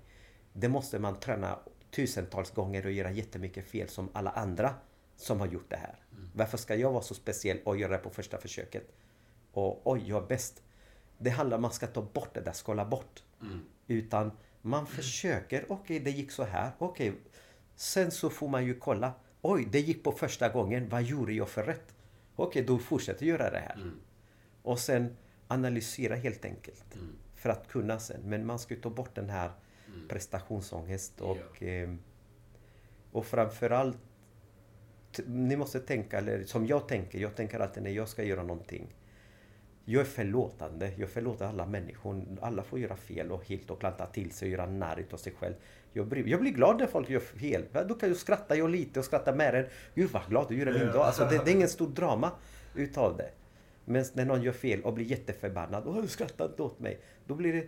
det 0.54 0.70
måste 0.70 1.00
man 1.00 1.20
träna 1.20 1.60
tusentals 1.92 2.52
gånger 2.52 2.86
och 2.86 2.92
göra 2.92 3.12
jättemycket 3.12 3.68
fel 3.68 3.90
som 3.90 4.10
alla 4.14 4.30
andra 4.30 4.74
som 5.16 5.40
har 5.40 5.48
gjort 5.48 5.70
det 5.70 5.78
här. 5.78 5.96
Mm. 6.12 6.30
Varför 6.34 6.58
ska 6.58 6.76
jag 6.76 6.92
vara 6.92 7.04
så 7.04 7.14
speciell 7.14 7.60
och 7.64 7.78
göra 7.78 7.92
det 7.92 7.98
på 7.98 8.10
första 8.10 8.38
försöket? 8.38 8.94
Och 9.52 9.82
oj, 9.92 10.04
jag 10.06 10.24
är 10.24 10.28
bäst. 10.28 10.64
Det 11.18 11.30
handlar 11.30 11.58
om 11.58 11.66
att 11.66 11.70
man 11.70 11.74
ska 11.74 11.88
ta 11.88 12.02
bort 12.02 12.34
det 12.34 12.42
där, 12.42 12.52
skala 12.52 12.86
bort. 12.86 13.24
Mm. 13.42 13.60
Utan 13.88 14.32
man 14.62 14.88
försöker, 14.88 15.64
okej 15.64 15.76
okay, 15.76 16.00
det 16.00 16.12
gick 16.12 16.32
så 16.32 16.44
här, 16.44 16.72
okej. 16.78 17.10
Okay. 17.10 17.22
Sen 17.76 18.12
så 18.12 18.30
får 18.30 18.48
man 18.48 18.66
ju 18.66 18.74
kolla, 18.74 19.14
oj 19.42 19.68
det 19.72 19.80
gick 19.80 20.04
på 20.04 20.12
första 20.12 20.50
gången, 20.50 20.90
vad 20.90 21.04
gjorde 21.04 21.34
jag 21.34 21.50
för 21.50 21.64
rätt? 21.64 21.96
Okej, 22.36 22.64
okay, 22.64 22.76
då 22.76 22.80
fortsätter 22.80 23.26
jag 23.26 23.40
göra 23.40 23.52
det 23.52 23.60
här. 23.60 23.76
Mm. 23.76 24.00
Och 24.64 24.80
sen 24.80 25.18
analysera 25.48 26.16
helt 26.16 26.46
enkelt. 26.46 26.96
För 27.38 27.50
att 27.50 27.68
kunna 27.68 28.00
sen. 28.00 28.22
Men 28.24 28.46
man 28.46 28.60
ska 28.60 28.74
ju 28.74 28.82
ta 28.82 28.90
bort 28.90 29.16
den 29.16 29.30
här 29.30 29.52
mm. 29.88 30.08
prestationsångest 30.08 31.22
och, 31.22 31.38
ja. 31.60 31.68
eh, 31.68 31.90
och 33.12 33.26
framförallt 33.26 33.98
ni 35.26 35.56
måste 35.56 35.80
tänka, 35.80 36.18
eller 36.18 36.44
som 36.44 36.68
jag 36.68 36.88
tänker, 36.88 37.20
jag 37.20 37.36
tänker 37.36 37.60
alltid 37.60 37.84
när 37.84 37.92
jag 37.92 38.10
ska 38.10 38.24
göra 38.24 38.44
någonting. 38.44 38.96
Jag 39.86 40.02
är 40.02 40.06
förlåtande, 40.06 40.92
jag 40.98 41.10
förlåter 41.10 41.46
alla 41.46 41.66
människor. 41.66 42.26
Alla 42.42 42.64
får 42.64 42.80
göra 42.80 42.96
fel 42.96 43.32
och 43.32 43.46
helt 43.46 43.70
och 43.70 43.80
klanta 43.80 44.06
till 44.06 44.32
sig 44.32 44.46
och 44.46 44.52
göra 44.52 44.66
narr 44.66 45.06
av 45.12 45.18
sig 45.18 45.34
själv. 45.40 45.54
Jag 45.94 46.08
blir, 46.08 46.28
jag 46.28 46.40
blir 46.40 46.52
glad 46.52 46.78
när 46.78 46.88
folk 46.88 47.10
gör 47.10 47.20
fel. 47.20 47.64
Då 47.88 47.94
kan 47.94 48.10
jag 48.10 48.18
skratta 48.18 48.56
jag 48.56 48.70
lite 48.70 49.00
och 49.00 49.06
skratta 49.06 49.36
med 49.36 49.54
den. 49.54 49.66
Gud 49.96 50.10
vad 50.12 50.30
glad 50.30 50.46
du 50.50 50.58
gör 50.58 50.66
min 50.66 50.88
dag. 50.88 51.02
Alltså, 51.02 51.24
det, 51.24 51.46
det 51.46 51.52
är 51.52 51.56
ingen 51.56 51.70
stor 51.70 51.88
drama 51.88 52.32
utav 52.76 53.18
det. 53.18 53.32
Men 53.90 54.06
när 54.14 54.26
någon 54.26 54.42
gör 54.42 54.52
fel 54.52 54.82
och 54.82 54.94
blir 54.94 55.06
jätteförbannad. 55.06 55.84
Åh, 55.88 56.02
du 56.02 56.08
skrattar 56.08 56.46
inte 56.46 56.62
åt 56.62 56.80
mig. 56.80 57.00
Då 57.26 57.36
blir 57.36 57.54
det... 57.54 57.68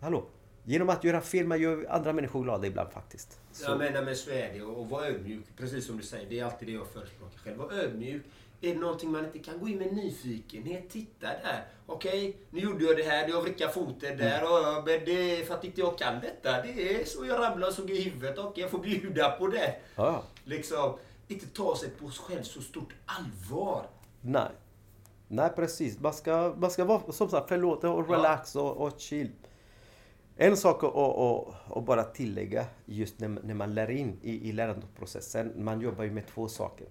Hallå? 0.00 0.24
Genom 0.64 0.88
att 0.88 1.04
göra 1.04 1.20
fel, 1.20 1.46
man 1.46 1.60
gör 1.60 1.86
andra 1.90 2.12
människor 2.12 2.42
glada 2.42 2.66
ibland 2.66 2.90
faktiskt. 2.90 3.40
Så. 3.52 3.70
Jag 3.70 3.78
menar 3.78 4.02
med 4.02 4.16
så 4.16 4.30
är 4.30 4.52
det. 4.52 4.62
Och 4.62 4.88
vara 4.88 5.06
ödmjuk, 5.06 5.44
precis 5.56 5.86
som 5.86 5.96
du 5.96 6.02
säger. 6.02 6.28
Det 6.28 6.40
är 6.40 6.44
alltid 6.44 6.68
det 6.68 6.72
jag 6.72 6.86
förespråkar 6.86 7.38
själv. 7.38 7.56
Var 7.56 7.72
ödmjuk. 7.72 8.22
Är 8.60 8.74
det 8.74 8.80
någonting 8.80 9.10
man 9.10 9.24
inte 9.24 9.38
kan 9.38 9.58
gå 9.58 9.68
in 9.68 9.78
med 9.78 9.92
nyfikenhet, 9.92 10.90
titta 10.90 11.26
där. 11.26 11.64
Okej, 11.86 12.28
okay, 12.28 12.40
nu 12.50 12.60
gjorde 12.60 12.84
jag 12.84 12.96
det 12.96 13.02
här, 13.02 13.28
jag 13.28 13.42
vrickade 13.42 13.72
foten 13.72 14.16
där. 14.16 14.38
Mm. 14.38 14.52
Och, 14.52 14.84
men 14.84 15.04
det 15.04 15.40
är 15.40 15.44
för 15.44 15.54
att 15.54 15.64
inte 15.64 15.80
jag 15.80 15.98
kan 15.98 16.20
detta. 16.20 16.62
Det 16.62 17.00
är 17.00 17.04
så 17.04 17.26
jag 17.26 17.40
ramlar 17.40 17.68
och 17.68 17.74
såg 17.74 17.90
i 17.90 18.02
huvudet 18.02 18.38
och 18.38 18.58
jag 18.58 18.70
får 18.70 18.78
bjuda 18.78 19.30
på 19.30 19.46
det. 19.46 19.76
Ja. 19.96 20.22
Liksom, 20.44 20.98
inte 21.28 21.46
ta 21.46 21.76
sig 21.76 21.90
på 21.90 22.10
sig 22.10 22.24
själv 22.24 22.42
så 22.42 22.60
stort 22.60 22.92
allvar. 23.06 23.86
Nej. 24.20 24.50
Nej 25.32 25.50
precis, 25.56 26.00
man 26.00 26.12
ska, 26.12 26.54
man 26.58 26.70
ska 26.70 26.84
vara 26.84 27.12
som 27.12 27.28
sagt 27.28 27.48
förlåta 27.48 27.90
och 27.90 28.10
relax 28.10 28.56
och, 28.56 28.76
och 28.76 29.00
chill. 29.00 29.30
En 30.36 30.56
sak 30.56 30.84
att 30.84 30.94
och, 30.94 31.54
och 31.68 31.82
bara 31.82 32.02
tillägga 32.02 32.66
just 32.84 33.20
när, 33.20 33.28
när 33.28 33.54
man 33.54 33.74
lär 33.74 33.90
in 33.90 34.18
i, 34.22 34.48
i 34.48 34.52
lärandeprocessen. 34.52 35.52
Man 35.56 35.80
jobbar 35.80 36.04
ju 36.04 36.10
med 36.10 36.26
två 36.26 36.48
saker. 36.48 36.86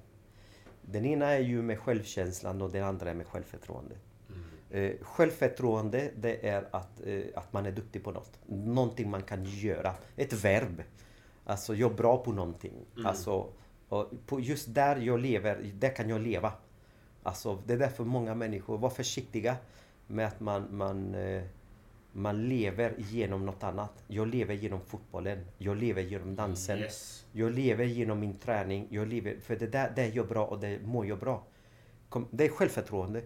Den 0.81 1.05
ena 1.05 1.25
är 1.25 1.39
ju 1.39 1.61
med 1.61 1.79
självkänslan 1.79 2.61
och 2.61 2.71
den 2.71 2.83
andra 2.83 3.09
är 3.09 3.13
med 3.13 3.27
självförtroende. 3.27 3.95
Mm. 4.29 4.43
Eh, 4.69 4.95
självförtroende 5.01 6.11
det 6.15 6.47
är 6.47 6.67
att, 6.71 7.01
eh, 7.05 7.23
att 7.35 7.53
man 7.53 7.65
är 7.65 7.71
duktig 7.71 8.03
på 8.03 8.11
något. 8.11 8.39
Någonting 8.45 9.09
man 9.09 9.23
kan 9.23 9.45
göra. 9.45 9.93
Ett 10.15 10.33
verb. 10.33 10.83
Alltså 11.45 11.75
jag 11.75 11.91
är 11.91 11.95
bra 11.95 12.17
på 12.17 12.31
någonting. 12.31 12.73
Mm. 12.95 13.05
Alltså, 13.05 13.49
på 14.25 14.39
just 14.39 14.73
där 14.73 14.95
jag 14.95 15.19
lever, 15.19 15.71
där 15.73 15.95
kan 15.95 16.09
jag 16.09 16.21
leva. 16.21 16.53
Alltså, 17.24 17.61
det 17.65 17.74
är 17.74 17.78
därför 17.78 18.03
många 18.03 18.36
människor, 18.36 18.78
var 18.78 18.89
försiktiga 18.89 19.57
med 20.07 20.28
att 20.28 20.39
man, 20.39 20.78
man, 20.78 21.15
eh, 21.15 21.43
man 22.11 22.49
lever 22.49 22.95
genom 22.97 23.45
något 23.45 23.63
annat. 23.63 24.03
Jag 24.07 24.28
lever 24.28 24.53
genom 24.53 24.82
fotbollen. 24.82 25.45
Jag 25.57 25.78
lever 25.78 26.01
genom 26.01 26.36
dansen. 26.36 26.80
Yes. 26.80 27.26
Jag 27.32 27.51
lever 27.51 27.86
genom 27.86 28.20
min 28.20 28.38
träning. 28.38 28.88
Jag 28.89 29.07
lever, 29.07 29.39
för 29.39 29.55
det 29.55 29.67
där 29.67 29.91
det 29.95 30.01
är 30.01 30.15
jag 30.15 30.28
bra 30.28 30.45
och 30.45 30.59
det 30.59 30.80
mår 30.86 31.05
jag 31.05 31.20
bra. 31.20 31.43
Det 32.32 32.45
är 32.45 32.49
självförtroende. 32.49 33.24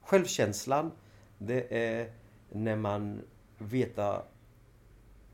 Självkänslan, 0.00 0.90
det 1.38 1.76
är 1.76 2.12
när 2.50 2.76
man 2.76 3.22
vet 3.58 3.98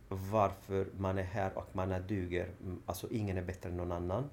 varför 0.09 0.87
man 0.99 1.19
är 1.19 1.23
här 1.23 1.59
och 1.59 1.69
man 1.73 1.93
är 1.93 2.01
duger. 2.01 2.49
Alltså 2.87 3.09
ingen 3.11 3.39
är 3.39 3.43
bättre 3.43 3.69
än 3.69 3.77
någon 3.77 3.93
annan. 3.93 4.31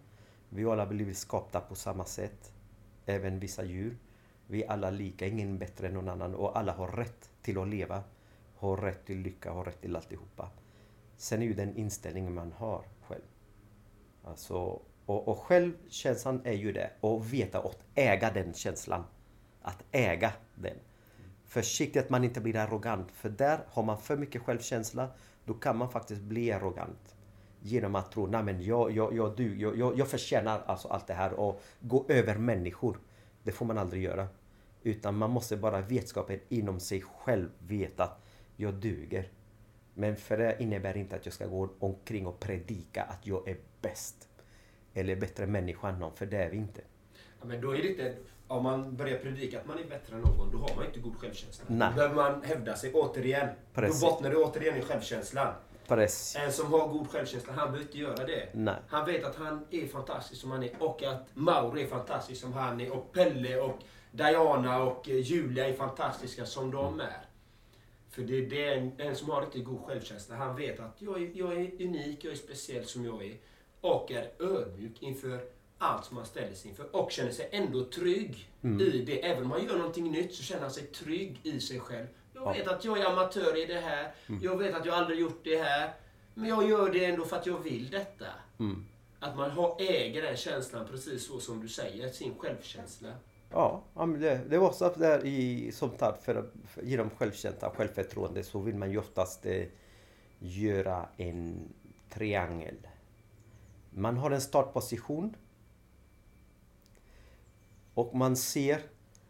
Vi 0.49 0.65
alla 0.65 0.85
blivit 0.85 1.17
skapta 1.17 1.59
på 1.59 1.75
samma 1.75 2.05
sätt 2.05 2.53
även 3.09 3.39
vissa 3.39 3.63
djur. 3.63 3.97
Vi 4.47 4.63
är 4.63 4.71
alla 4.71 4.89
lika, 4.89 5.27
ingen 5.27 5.57
bättre 5.57 5.87
än 5.87 5.93
någon 5.93 6.09
annan 6.09 6.35
och 6.35 6.57
alla 6.57 6.73
har 6.73 6.87
rätt 6.87 7.29
till 7.41 7.57
att 7.57 7.67
leva. 7.67 8.03
Har 8.55 8.77
rätt 8.77 9.05
till 9.05 9.17
lycka, 9.17 9.51
har 9.51 9.65
rätt 9.65 9.81
till 9.81 9.95
alltihopa. 9.95 10.49
Sen 11.17 11.41
är 11.41 11.45
ju 11.45 11.53
den 11.53 11.77
inställningen 11.77 12.33
man 12.33 12.51
har 12.51 12.83
själv. 13.01 13.21
Alltså, 14.23 14.81
och, 15.05 15.27
och 15.27 15.39
självkänslan 15.39 16.41
är 16.43 16.53
ju 16.53 16.71
det. 16.71 16.91
Och 16.99 17.33
veta 17.33 17.59
och 17.59 17.75
äga 17.95 18.31
den 18.31 18.53
känslan. 18.53 19.03
Att 19.61 19.83
äga 19.91 20.33
den. 20.55 20.77
Försiktigt 21.45 22.03
att 22.03 22.09
man 22.09 22.23
inte 22.23 22.41
blir 22.41 22.55
arrogant. 22.55 23.11
För 23.11 23.29
där 23.29 23.59
har 23.67 23.83
man 23.83 23.97
för 23.97 24.17
mycket 24.17 24.41
självkänsla. 24.41 25.09
Då 25.45 25.53
kan 25.53 25.77
man 25.77 25.91
faktiskt 25.91 26.21
bli 26.21 26.51
arrogant. 26.51 27.15
Genom 27.61 27.95
att 27.95 28.11
tro, 28.11 28.27
nej 28.27 28.43
men 28.43 28.63
jag, 28.63 28.91
jag, 28.91 29.13
jag, 29.13 29.35
du, 29.37 29.59
jag, 29.61 29.77
jag, 29.77 29.99
jag 29.99 30.07
förtjänar 30.07 30.61
alltså 30.65 30.87
allt 30.87 31.07
det 31.07 31.13
här 31.13 31.33
och 31.33 31.61
gå 31.79 32.05
över 32.07 32.37
människor. 32.37 32.99
Det 33.43 33.51
får 33.51 33.65
man 33.65 33.77
aldrig 33.77 34.03
göra. 34.03 34.27
Utan 34.83 35.17
man 35.17 35.29
måste 35.29 35.57
bara 35.57 35.81
vetskapen 35.81 36.39
inom 36.49 36.79
sig 36.79 37.01
själv 37.01 37.49
veta 37.59 38.03
att 38.03 38.25
jag 38.55 38.73
duger. 38.73 39.29
Men 39.93 40.15
för 40.15 40.37
det 40.37 40.55
innebär 40.59 40.97
inte 40.97 41.15
att 41.15 41.25
jag 41.25 41.33
ska 41.33 41.45
gå 41.47 41.69
omkring 41.79 42.27
och 42.27 42.39
predika 42.39 43.03
att 43.03 43.27
jag 43.27 43.47
är 43.47 43.57
bäst. 43.81 44.29
Eller 44.93 45.15
bättre 45.15 45.47
människa 45.47 45.89
än 45.89 45.99
någon, 45.99 46.15
för 46.15 46.25
det 46.25 46.37
är 46.37 46.49
vi 46.49 46.57
inte. 46.57 46.81
Ja, 47.39 47.45
men 47.47 47.61
då 47.61 47.71
är 47.71 47.77
det 47.77 47.89
inte... 47.89 48.15
Om 48.47 48.63
man 48.63 48.95
börjar 48.95 49.17
predika 49.17 49.59
att 49.59 49.67
man 49.67 49.79
är 49.79 49.83
bättre 49.83 50.15
än 50.15 50.21
någon, 50.21 50.51
då 50.51 50.57
har 50.57 50.75
man 50.75 50.85
inte 50.85 50.99
god 50.99 51.15
självkänsla. 51.15 51.65
Nej. 51.67 51.89
Då 51.89 51.95
behöver 51.95 52.15
man 52.15 52.43
hävda 52.43 52.75
sig 52.75 52.93
återigen. 52.93 53.49
Precis. 53.73 54.01
Då 54.01 54.07
bottnar 54.07 54.29
det 54.29 54.35
återigen 54.35 54.77
i 54.77 54.81
självkänslan. 54.81 55.53
Precis. 55.89 56.35
En 56.35 56.53
som 56.53 56.73
har 56.73 56.87
god 56.87 57.09
självkänsla, 57.09 57.53
han 57.53 57.71
behöver 57.71 57.81
inte 57.81 57.97
göra 57.97 58.25
det. 58.25 58.49
Nej. 58.53 58.75
Han 58.87 59.05
vet 59.05 59.25
att 59.25 59.35
han 59.35 59.65
är 59.69 59.87
fantastisk 59.87 60.41
som 60.41 60.51
han 60.51 60.63
är 60.63 60.71
och 60.79 61.03
att 61.03 61.27
Mauro 61.33 61.79
är 61.79 61.87
fantastisk 61.87 62.41
som 62.41 62.53
han 62.53 62.81
är 62.81 62.91
och 62.91 63.13
Pelle 63.13 63.59
och 63.61 63.79
Diana 64.11 64.83
och 64.83 65.09
eh, 65.09 65.15
Julia 65.15 65.67
är 65.67 65.73
fantastiska 65.73 66.45
som 66.45 66.71
de 66.71 66.99
är. 66.99 67.25
För 68.09 68.21
det 68.21 68.37
är 68.37 68.75
den, 68.75 69.07
en 69.07 69.15
som 69.15 69.29
har 69.29 69.41
riktigt 69.41 69.65
god 69.65 69.81
självkänsla. 69.85 70.35
Han 70.35 70.55
vet 70.55 70.79
att 70.79 70.95
jag 71.01 71.21
är, 71.23 71.31
jag 71.33 71.53
är 71.53 71.85
unik, 71.85 72.23
jag 72.23 72.33
är 72.33 72.37
speciell 72.37 72.85
som 72.85 73.05
jag 73.05 73.25
är. 73.25 73.37
Och 73.81 74.11
är 74.11 74.31
ödmjuk 74.39 75.01
inför 75.01 75.39
allt 75.77 76.05
som 76.05 76.17
han 76.17 76.25
ställer 76.25 76.53
sig 76.53 76.69
inför. 76.69 76.95
Och 76.95 77.11
känner 77.11 77.31
sig 77.31 77.49
ändå 77.51 77.83
trygg 77.83 78.49
i 78.61 79.03
det. 79.05 79.25
Även 79.25 79.43
om 79.43 79.51
han 79.51 79.65
gör 79.65 79.77
någonting 79.77 80.11
nytt 80.11 80.33
så 80.33 80.43
känner 80.43 80.61
han 80.61 80.71
sig 80.71 80.83
trygg 80.83 81.39
i 81.43 81.59
sig 81.59 81.79
själv. 81.79 82.07
Jag 82.45 82.53
vet 82.53 82.67
att 82.67 82.85
jag 82.85 82.99
är 82.99 83.05
amatör 83.05 83.63
i 83.63 83.65
det 83.65 83.79
här. 83.79 84.11
Jag 84.41 84.57
vet 84.57 84.75
att 84.75 84.85
jag 84.85 84.95
aldrig 84.95 85.19
gjort 85.19 85.41
det 85.43 85.61
här. 85.61 85.93
Men 86.33 86.49
jag 86.49 86.69
gör 86.69 86.89
det 86.91 87.05
ändå 87.05 87.25
för 87.25 87.37
att 87.37 87.45
jag 87.45 87.59
vill 87.59 87.89
detta. 87.89 88.25
Att 89.19 89.37
man 89.37 89.51
har, 89.51 89.75
äger 89.79 90.21
den 90.21 90.37
känslan 90.37 90.87
precis 90.91 91.27
så 91.27 91.39
som 91.39 91.61
du 91.61 91.67
säger, 91.67 92.09
sin 92.09 92.35
självkänsla. 92.37 93.09
Ja, 93.51 93.83
det, 93.95 94.41
det 94.49 94.57
var 94.57 94.71
så 94.71 94.89
där 94.89 95.25
i, 95.25 95.71
som 95.71 95.97
sagt, 95.97 96.23
för, 96.23 96.49
för, 96.67 96.81
genom 96.81 97.09
självkänsla 97.09 97.69
självförtroende 97.69 98.43
så 98.43 98.59
vill 98.59 98.75
man 98.75 98.91
ju 98.91 98.97
oftast 98.97 99.45
eh, 99.45 99.65
göra 100.39 101.09
en 101.17 101.73
triangel. 102.09 102.75
Man 103.89 104.17
har 104.17 104.31
en 104.31 104.41
startposition. 104.41 105.35
Och 107.93 108.15
man 108.15 108.35
ser 108.35 108.81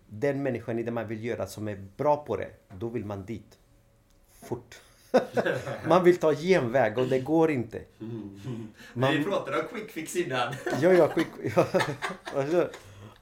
den 0.10 0.44
människan 0.44 0.80
i 0.80 0.84
det 0.84 0.92
man 0.92 1.08
vill 1.08 1.24
göra 1.26 1.48
som 1.48 1.68
är 1.68 1.78
bra 1.98 2.18
på 2.26 2.36
det. 2.38 2.50
Då 2.78 2.90
vill 2.90 3.06
man 3.06 3.26
dit. 3.26 3.58
Fort. 4.44 4.82
man 5.88 6.04
vill 6.04 6.18
ta 6.18 6.34
genväg 6.34 6.98
och 6.98 7.08
det 7.08 7.20
går 7.20 7.52
inte. 7.52 7.82
Man- 8.94 9.14
Vi 9.14 9.24
pratade 9.24 9.60
om 9.60 9.68
quick 9.68 9.92
fix 9.92 10.16
innan. 10.16 10.54
Ja, 10.82 10.94
ja, 10.94 11.10
ja. 11.56 11.68
Alltså, 12.36 12.70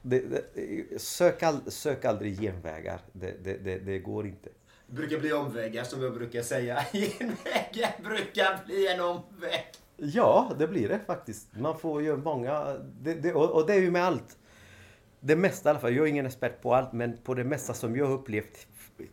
det, 0.02 0.20
det, 0.54 1.00
sök, 1.02 1.42
all, 1.42 1.70
sök 1.70 2.04
aldrig 2.04 2.40
genvägar. 2.40 3.00
Det, 3.12 3.44
det, 3.44 3.56
det, 3.56 3.78
det 3.78 3.98
går 3.98 4.26
inte. 4.26 4.48
Det 4.86 4.94
brukar 4.94 5.18
bli 5.18 5.32
omvägar 5.32 5.84
som 5.84 6.02
jag 6.02 6.14
brukar 6.14 6.42
säga. 6.42 6.84
Genvägar 6.92 8.02
brukar 8.02 8.64
bli 8.66 8.88
en 8.88 9.00
omväg. 9.00 9.64
Ja, 9.96 10.52
det 10.58 10.68
blir 10.68 10.88
det 10.88 11.00
faktiskt. 11.06 11.56
Man 11.56 11.78
får 11.78 12.02
ju 12.02 12.16
många... 12.16 12.76
Det, 13.00 13.14
det, 13.14 13.34
och, 13.34 13.50
och 13.50 13.66
det 13.66 13.74
är 13.74 13.80
ju 13.80 13.90
med 13.90 14.04
allt. 14.04 14.36
Det 15.20 15.36
mesta 15.36 15.68
i 15.68 15.70
alla 15.70 15.80
fall. 15.80 15.94
Jag 15.94 16.06
är 16.06 16.10
ingen 16.10 16.26
expert 16.26 16.62
på 16.62 16.74
allt, 16.74 16.92
men 16.92 17.16
på 17.24 17.34
det 17.34 17.44
mesta 17.44 17.74
som 17.74 17.96
jag 17.96 18.06
har 18.06 18.14
upplevt 18.14 18.66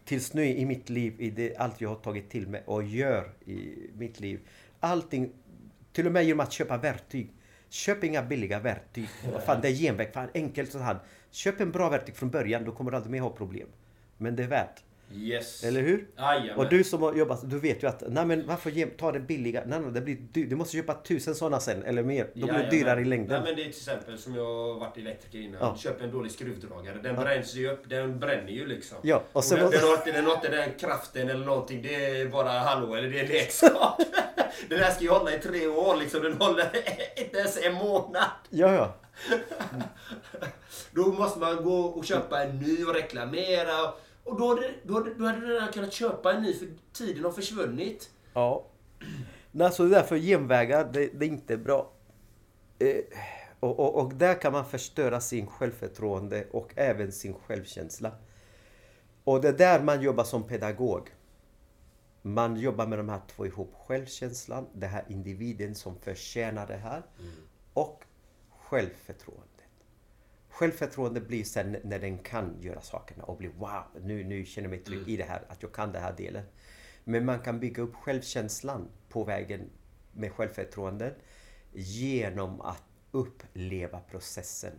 tills 0.06 0.34
nu 0.34 0.46
i 0.46 0.66
mitt 0.66 0.90
liv, 0.90 1.16
i 1.20 1.30
det, 1.30 1.56
allt 1.58 1.82
jag 1.82 1.90
har 1.90 1.96
tagit 1.96 2.30
till 2.30 2.48
mig 2.48 2.64
och 2.66 2.84
gör 2.84 3.34
i 3.46 3.76
mitt 3.98 4.20
liv. 4.20 4.40
Allting, 4.80 5.32
till 5.94 6.06
och 6.06 6.12
med 6.12 6.26
genom 6.26 6.40
att 6.40 6.52
köpa 6.52 6.78
verktyg. 6.78 7.34
Köp 7.70 8.04
inga 8.04 8.24
billiga 8.24 8.60
verktyg. 8.60 9.08
Fan, 9.46 9.62
det 9.62 9.68
är 9.68 9.72
genväg. 9.72 10.14
Fan, 10.14 10.30
enkelt 10.34 10.72
så 10.72 10.80
här. 10.80 11.00
Köp 11.32 11.62
en 11.62 11.72
bra 11.72 11.90
verktyg 11.90 12.16
från 12.16 12.30
början, 12.30 12.66
då 12.66 12.72
kommer 12.72 12.92
du 12.92 12.98
aldrig 12.98 13.12
mer 13.12 13.22
ha 13.22 13.30
problem. 13.30 13.68
Men 14.18 14.36
det 14.36 14.44
är 14.44 14.48
värt. 14.48 14.84
Yes. 15.14 15.64
Eller 15.64 15.82
hur? 15.82 16.08
Jajamän. 16.18 16.56
Och 16.56 16.70
du 16.70 16.84
som 16.84 17.02
har 17.02 17.14
jobbat, 17.14 17.50
du 17.50 17.60
vet 17.60 17.84
ju 17.84 17.88
att, 17.88 18.04
nej 18.08 18.26
men 18.26 18.48
varför 18.48 18.98
ta 18.98 19.12
det 19.12 19.20
billiga? 19.20 19.64
Nej, 19.66 19.80
nej, 19.80 19.92
det 19.92 20.02
blir 20.02 20.16
dyrt. 20.16 20.50
Du 20.50 20.56
måste 20.56 20.78
köpa 20.78 20.94
tusen 20.94 21.36
sådana 21.36 21.60
sen, 21.60 21.84
eller 21.84 22.04
mer. 22.04 22.28
Då 22.34 22.48
blir 22.48 22.54
det 22.58 22.70
dyrare 22.70 23.02
i 23.02 23.06
längden. 23.06 23.28
Nej, 23.30 23.42
men 23.44 23.56
det 23.56 23.62
är 23.62 23.64
till 23.64 23.70
exempel 23.70 24.18
som 24.18 24.36
jag 24.36 24.46
har 24.46 24.80
varit 24.80 24.98
elektriker 24.98 25.40
innan. 25.40 25.60
Ja. 25.62 25.76
Köp 25.78 26.02
en 26.02 26.12
dålig 26.12 26.32
skruvdragare. 26.32 26.98
Den 27.04 27.16
bränns 27.16 27.56
ju 27.56 27.70
upp. 27.72 27.90
Den 27.90 28.20
bränner 28.20 28.52
ju 28.52 28.66
liksom. 28.68 28.98
Ja, 29.02 29.16
och 29.16 29.24
och 29.36 29.44
sen 29.44 29.58
den, 29.58 29.66
måste- 29.66 29.80
den, 29.80 29.88
har 29.88 29.96
inte, 29.98 30.12
den 30.12 30.26
har 30.26 30.34
inte 30.36 30.50
den 30.50 30.70
kraften 30.80 31.30
eller 31.30 31.46
någonting. 31.46 31.82
Det 31.82 31.96
är 32.06 32.26
bara 32.30 32.50
hallå 32.50 32.96
eller 32.96 33.10
det 33.10 33.20
är 33.20 33.28
leksak. 33.28 34.00
den 34.70 34.80
här 34.80 34.92
ska 34.92 35.04
ju 35.04 35.10
hålla 35.10 35.36
i 35.36 35.40
tre 35.40 35.68
år 35.68 35.96
liksom. 35.96 36.22
Den 36.24 36.34
håller 36.34 36.66
inte 37.16 37.38
ens 37.38 37.58
en 37.66 37.74
månad. 37.74 38.24
Ja, 38.50 38.74
ja. 38.74 38.96
Då 40.92 41.02
måste 41.08 41.40
man 41.40 41.64
gå 41.64 41.80
och 41.80 42.06
köpa 42.06 42.44
en 42.44 42.60
ny 42.60 42.84
och 42.86 42.94
reklamera. 42.94 43.94
Och 44.26 44.38
då, 44.40 44.48
hade- 44.48 44.74
då, 44.84 44.94
hade- 44.94 45.14
då 45.14 45.26
hade 45.26 45.40
du 45.40 45.48
redan 45.54 45.72
kunnat 45.74 45.94
köpa 45.94 46.34
en 46.34 46.44
ny 46.44 46.54
för 46.54 46.68
tiden 46.94 47.24
har 47.24 47.32
försvunnit. 47.32 48.10
Ja. 48.34 48.66
Nej, 49.52 49.72
så 49.72 49.86
därför 49.86 50.18
genvägar, 50.18 50.90
det, 50.94 51.08
det 51.08 51.26
är 51.26 51.30
inte 51.30 51.58
bra. 51.58 51.92
Eh, 52.80 52.96
och, 53.60 53.80
och, 53.80 53.96
och 54.02 54.14
där 54.14 54.42
kan 54.42 54.52
man 54.54 54.66
förstöra 54.66 55.22
sin 55.22 55.48
självförtroende 55.48 56.48
och 56.52 56.74
även 56.76 57.12
sin 57.12 57.34
självkänsla. 57.34 58.12
Och 59.24 59.42
det 59.42 59.48
är 59.48 59.54
där 59.54 59.84
man 59.84 60.02
jobbar 60.02 60.24
som 60.24 60.44
pedagog. 60.44 61.10
Man 62.22 62.56
jobbar 62.58 62.88
med 62.88 63.00
de 63.00 63.10
här 63.10 63.22
två 63.36 63.46
ihop. 63.46 63.74
Självkänslan, 63.88 64.68
den 64.74 64.90
här 64.90 65.04
individen 65.10 65.76
som 65.76 65.96
förtjänar 66.00 66.68
det 66.68 66.76
här. 66.78 67.04
Och 67.74 68.04
självförtroendet. 68.50 69.55
Självförtroende 70.56 71.22
blir 71.22 71.44
sen 71.44 71.78
när 71.84 72.00
den 72.00 72.18
kan 72.18 72.62
göra 72.62 72.82
sakerna 72.82 73.24
och 73.24 73.38
blir 73.38 73.50
wow, 73.50 73.84
nu, 74.02 74.24
nu 74.24 74.46
känner 74.46 74.66
jag 74.66 74.70
mig 74.70 74.80
trygg 74.80 75.10
i 75.10 75.18
det 75.18 75.24
här, 75.24 75.42
att 75.48 75.64
jag 75.64 75.72
kan 75.72 75.92
den 75.92 76.02
här 76.02 76.14
delen. 76.18 76.44
Men 77.04 77.26
man 77.26 77.40
kan 77.40 77.60
bygga 77.60 77.84
upp 77.84 77.96
självkänslan 77.96 78.88
på 79.10 79.24
vägen 79.24 79.70
med 80.14 80.32
självförtroende 80.32 81.14
genom 81.74 82.62
att 82.62 82.84
uppleva 83.12 84.00
processen 84.00 84.72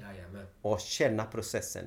Jajamän. 0.00 0.46
och 0.62 0.80
känna 0.80 1.24
processen. 1.24 1.84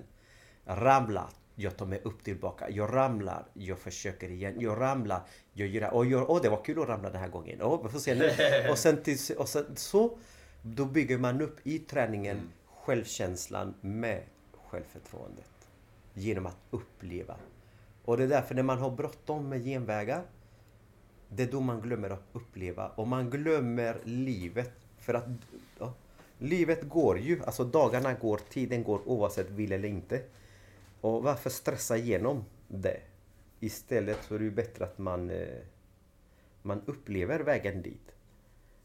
Ramla, 0.66 1.30
jag 1.56 1.78
tar 1.78 1.86
mig 1.86 2.02
upp 2.04 2.24
tillbaka. 2.24 2.70
Jag 2.70 2.94
ramlar, 2.94 3.46
jag 3.54 3.80
försöker 3.80 4.30
igen. 4.30 4.56
Jag 4.60 4.82
ramlar, 4.82 5.22
jag 5.54 5.68
gör 5.68 5.94
och 5.94 6.06
jag, 6.06 6.30
åh 6.30 6.42
det 6.42 6.50
var 6.50 6.64
kul 6.64 6.82
att 6.82 6.88
ramla 6.88 7.10
den 7.10 7.22
här 7.22 7.30
gången. 7.30 7.62
Åh, 7.62 7.90
får 7.90 8.00
se 8.00 8.16
nu. 8.16 8.32
Och 8.72 8.78
sen, 8.78 9.04
till, 9.04 9.18
och 9.38 9.50
sen 9.50 9.76
så, 9.76 10.18
då 10.62 10.86
bygger 10.86 11.18
man 11.18 11.42
upp 11.42 11.68
i 11.68 11.80
träningen 11.80 12.50
självkänslan 12.88 13.74
med 13.82 14.24
självförtroendet. 14.70 15.70
Genom 16.14 16.46
att 16.46 16.58
uppleva. 16.72 17.36
Och 18.06 18.18
det 18.18 18.24
är 18.24 18.28
därför 18.28 18.56
när 18.56 18.64
man 18.64 18.80
har 18.80 18.92
bråttom 18.92 19.50
med 19.50 19.64
genvägar, 19.64 20.24
det 21.30 21.44
är 21.44 21.52
då 21.52 21.60
man 21.60 21.82
glömmer 21.82 22.10
att 22.10 22.24
uppleva. 22.34 22.88
Och 22.88 23.08
man 23.08 23.30
glömmer 23.30 23.98
livet. 24.04 24.72
För 24.98 25.14
att 25.14 25.26
ja, 25.80 25.94
livet 26.38 26.90
går 26.90 27.20
ju, 27.20 27.44
alltså 27.44 27.64
dagarna 27.64 28.14
går, 28.14 28.40
tiden 28.50 28.84
går 28.84 29.02
oavsett 29.08 29.50
vill 29.50 29.72
eller 29.72 29.90
inte. 29.90 30.22
Och 31.02 31.24
varför 31.24 31.50
stressa 31.50 31.98
igenom 31.98 32.46
det? 32.68 33.02
Istället 33.60 34.18
så 34.24 34.36
är 34.36 34.40
det 34.40 34.46
ju 34.46 34.52
bättre 34.52 34.86
att 34.86 34.98
man, 34.98 35.30
eh, 35.30 35.58
man 36.62 36.82
upplever 36.86 37.40
vägen 37.40 37.82
dit. 37.82 38.12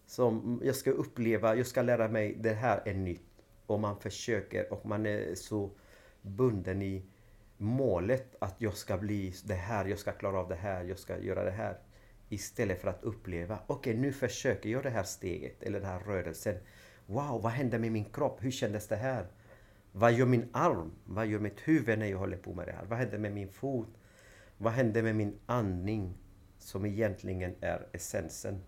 Som 0.06 0.60
jag 0.64 0.76
ska 0.76 0.90
uppleva, 0.90 1.56
jag 1.56 1.66
ska 1.66 1.82
lära 1.82 2.08
mig 2.08 2.36
det 2.40 2.54
här 2.54 2.82
är 2.84 2.94
nytt. 2.94 3.31
Och 3.72 3.80
man 3.80 4.00
försöker 4.00 4.72
och 4.72 4.86
man 4.86 5.06
är 5.06 5.34
så 5.34 5.70
bunden 6.22 6.82
i 6.82 7.02
målet 7.56 8.36
att 8.38 8.54
jag 8.58 8.76
ska 8.76 8.98
bli 8.98 9.34
det 9.44 9.54
här, 9.54 9.84
jag 9.84 9.98
ska 9.98 10.12
klara 10.12 10.40
av 10.40 10.48
det 10.48 10.54
här, 10.54 10.84
jag 10.84 10.98
ska 10.98 11.18
göra 11.18 11.44
det 11.44 11.50
här. 11.50 11.78
Istället 12.28 12.80
för 12.80 12.88
att 12.88 13.02
uppleva, 13.02 13.58
okej 13.66 13.96
nu 13.96 14.12
försöker 14.12 14.70
jag 14.70 14.82
det 14.82 14.90
här 14.90 15.02
steget 15.02 15.62
eller 15.62 15.80
den 15.80 15.88
här 15.88 16.00
rörelsen. 16.00 16.54
Wow, 17.06 17.42
vad 17.42 17.52
hände 17.52 17.78
med 17.78 17.92
min 17.92 18.04
kropp? 18.04 18.44
Hur 18.44 18.50
kändes 18.50 18.88
det 18.88 18.96
här? 18.96 19.26
Vad 19.92 20.12
gör 20.12 20.26
min 20.26 20.48
arm? 20.52 20.92
Vad 21.04 21.26
gör 21.26 21.38
mitt 21.38 21.60
huvud 21.60 21.98
när 21.98 22.06
jag 22.06 22.18
håller 22.18 22.36
på 22.36 22.54
med 22.54 22.66
det 22.66 22.72
här? 22.72 22.84
Vad 22.84 22.98
hände 22.98 23.18
med 23.18 23.32
min 23.32 23.48
fot? 23.48 23.88
Vad 24.58 24.72
hände 24.72 25.02
med 25.02 25.16
min 25.16 25.38
andning? 25.46 26.14
Som 26.58 26.86
egentligen 26.86 27.54
är 27.60 27.86
essensen. 27.92 28.62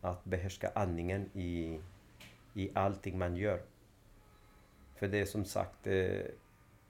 Att 0.00 0.24
behärska 0.24 0.70
andningen 0.74 1.30
i, 1.34 1.80
i 2.54 2.70
allting 2.74 3.18
man 3.18 3.36
gör. 3.36 3.71
För 5.02 5.08
det 5.08 5.20
är 5.20 5.26
som 5.26 5.44
sagt, 5.44 5.86
eh, 5.86 6.20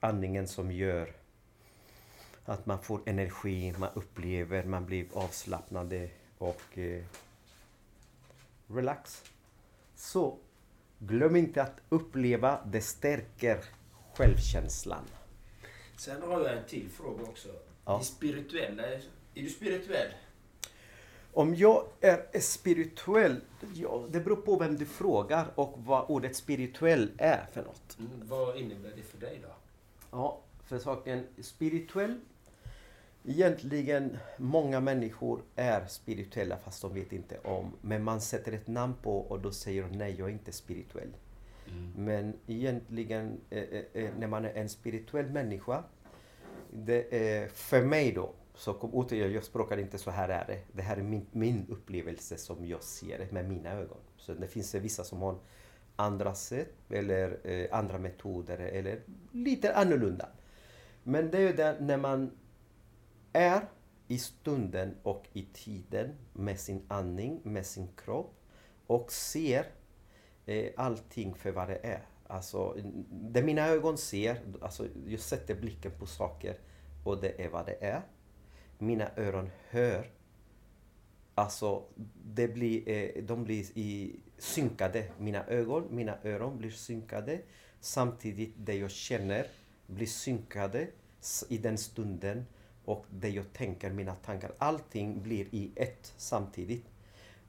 andningen 0.01 0.49
som 0.49 0.73
gör 0.73 1.13
att 2.45 2.67
man 2.67 2.83
får 2.83 3.01
energi, 3.07 3.75
man 3.79 3.91
upplever, 3.95 4.65
man 4.65 4.87
blir 4.87 5.07
avslappnade 5.13 6.11
och 6.39 6.79
eh, 6.79 7.05
relax. 8.67 9.23
Så 9.95 10.39
glöm 10.99 11.37
inte 11.37 11.63
att 11.63 11.81
uppleva, 11.89 12.61
det 12.67 12.81
stärker 12.81 13.65
självkänslan. 14.15 15.05
Sen 15.97 16.23
har 16.23 16.41
jag 16.41 16.59
en 16.59 16.65
till 16.65 16.91
fråga 16.91 17.23
också. 17.23 17.49
Ja. 17.85 17.99
Det 17.99 18.05
spirituella, 18.05 18.83
är 18.87 19.03
du 19.35 19.49
spirituell? 19.49 20.13
Om 21.33 21.55
jag 21.55 21.85
är 22.01 22.41
spirituell? 22.41 23.41
Ja, 23.75 24.05
det 24.11 24.21
beror 24.21 24.37
på 24.37 24.57
vem 24.57 24.77
du 24.77 24.87
frågar 24.87 25.47
och 25.55 25.75
vad 25.77 26.11
ordet 26.11 26.37
spirituell 26.37 27.11
är 27.19 27.47
för 27.53 27.63
något. 27.63 27.99
Mm, 27.99 28.29
vad 28.29 28.57
innebär 28.57 28.93
det 28.97 29.03
för 29.03 29.19
dig 29.19 29.41
då? 29.43 29.55
Ja, 30.11 30.41
för 30.65 30.79
saken 30.79 31.27
spirituell. 31.41 32.21
Egentligen, 33.25 34.19
många 34.37 34.81
människor 34.81 35.43
är 35.57 35.87
spirituella 35.87 36.57
fast 36.57 36.83
de 36.83 36.95
vet 36.95 37.13
inte 37.13 37.39
om. 37.39 37.73
Men 37.81 38.05
man 38.05 38.21
sätter 38.21 38.53
ett 38.53 38.67
namn 38.67 38.95
på 39.03 39.19
och 39.19 39.41
då 39.41 39.53
säger 39.53 39.83
de 39.83 39.99
nej, 39.99 40.15
jag 40.19 40.29
är 40.29 40.33
inte 40.33 40.53
spirituell. 40.53 41.13
Men 41.97 42.35
egentligen, 42.47 43.41
eh, 43.51 43.63
eh, 43.63 43.85
eh, 43.93 44.11
när 44.19 44.27
man 44.27 44.45
är 44.45 44.55
en 44.55 44.69
spirituell 44.69 45.31
människa. 45.31 45.85
Det 46.71 47.15
är, 47.15 47.49
för 47.49 47.83
mig 47.83 48.13
då, 48.13 48.33
så 48.55 48.75
kom, 48.75 48.95
återigen, 48.95 49.33
jag 49.33 49.45
språkar 49.45 49.77
inte 49.77 49.99
så 49.99 50.11
här 50.11 50.29
är 50.29 50.47
det. 50.47 50.59
Det 50.73 50.83
här 50.83 50.97
är 50.97 51.03
min, 51.03 51.27
min 51.33 51.67
upplevelse 51.69 52.37
som 52.37 52.67
jag 52.67 52.83
ser 52.83 53.19
det 53.19 53.33
med 53.33 53.49
mina 53.49 53.71
ögon. 53.71 53.99
Så 54.17 54.35
det 54.35 54.47
finns 54.47 54.75
vissa 54.75 55.05
som 55.05 55.23
har 55.23 55.39
andra 55.97 56.35
sätt 56.35 56.75
eller 56.91 57.39
eh, 57.45 57.79
andra 57.79 57.99
metoder 57.99 58.59
eller 58.59 59.01
lite 59.33 59.75
annorlunda. 59.75 60.29
Men 61.03 61.31
det 61.31 61.39
är 61.39 61.43
ju 61.43 61.53
det 61.53 61.77
när 61.81 61.97
man 61.97 62.31
är 63.33 63.63
i 64.09 64.19
stunden 64.19 64.95
och 65.03 65.29
i 65.33 65.47
tiden 65.53 66.15
med 66.33 66.61
sin 66.61 66.83
andning, 66.89 67.41
med 67.45 67.67
sin 67.67 67.89
kropp 67.97 68.35
och 68.87 69.13
ser 69.13 69.67
eh, 70.47 70.71
allting 70.77 71.35
för 71.35 71.53
vad 71.53 71.69
det 71.69 71.79
är. 71.83 72.03
Alltså, 72.27 72.77
det 73.11 73.43
mina 73.43 73.69
ögon 73.69 73.99
ser, 73.99 74.37
alltså 74.61 74.87
jag 75.07 75.21
sätter 75.21 75.55
blicken 75.55 75.93
på 75.99 76.07
saker 76.07 76.59
och 77.05 77.21
det 77.21 77.45
är 77.45 77.49
vad 77.49 77.67
det 77.67 77.85
är. 77.85 78.03
Mina 78.83 79.11
öron 79.17 79.51
hör. 79.71 80.11
Alltså, 81.35 81.85
det 82.25 82.49
blir, 82.49 82.89
eh, 82.89 83.23
de 83.25 83.45
blir 83.45 83.79
i, 83.79 84.21
synkade. 84.39 85.09
Mina 85.19 85.47
ögon, 85.47 85.89
mina 85.91 86.19
öron 86.25 86.59
blir 86.59 86.71
synkade. 86.71 87.41
Samtidigt 87.81 88.55
det 88.57 88.75
jag 88.75 88.91
känner 88.91 89.47
blir 89.87 90.07
synkade 90.07 90.89
i 91.49 91.59
den 91.59 91.79
stunden. 91.79 92.47
Och 92.85 93.07
det 93.11 93.29
jag 93.29 93.53
tänker, 93.53 93.91
mina 93.91 94.15
tankar. 94.15 94.53
Allting 94.59 95.23
blir 95.23 95.55
i 95.55 95.73
ett 95.77 96.15
samtidigt. 96.17 96.87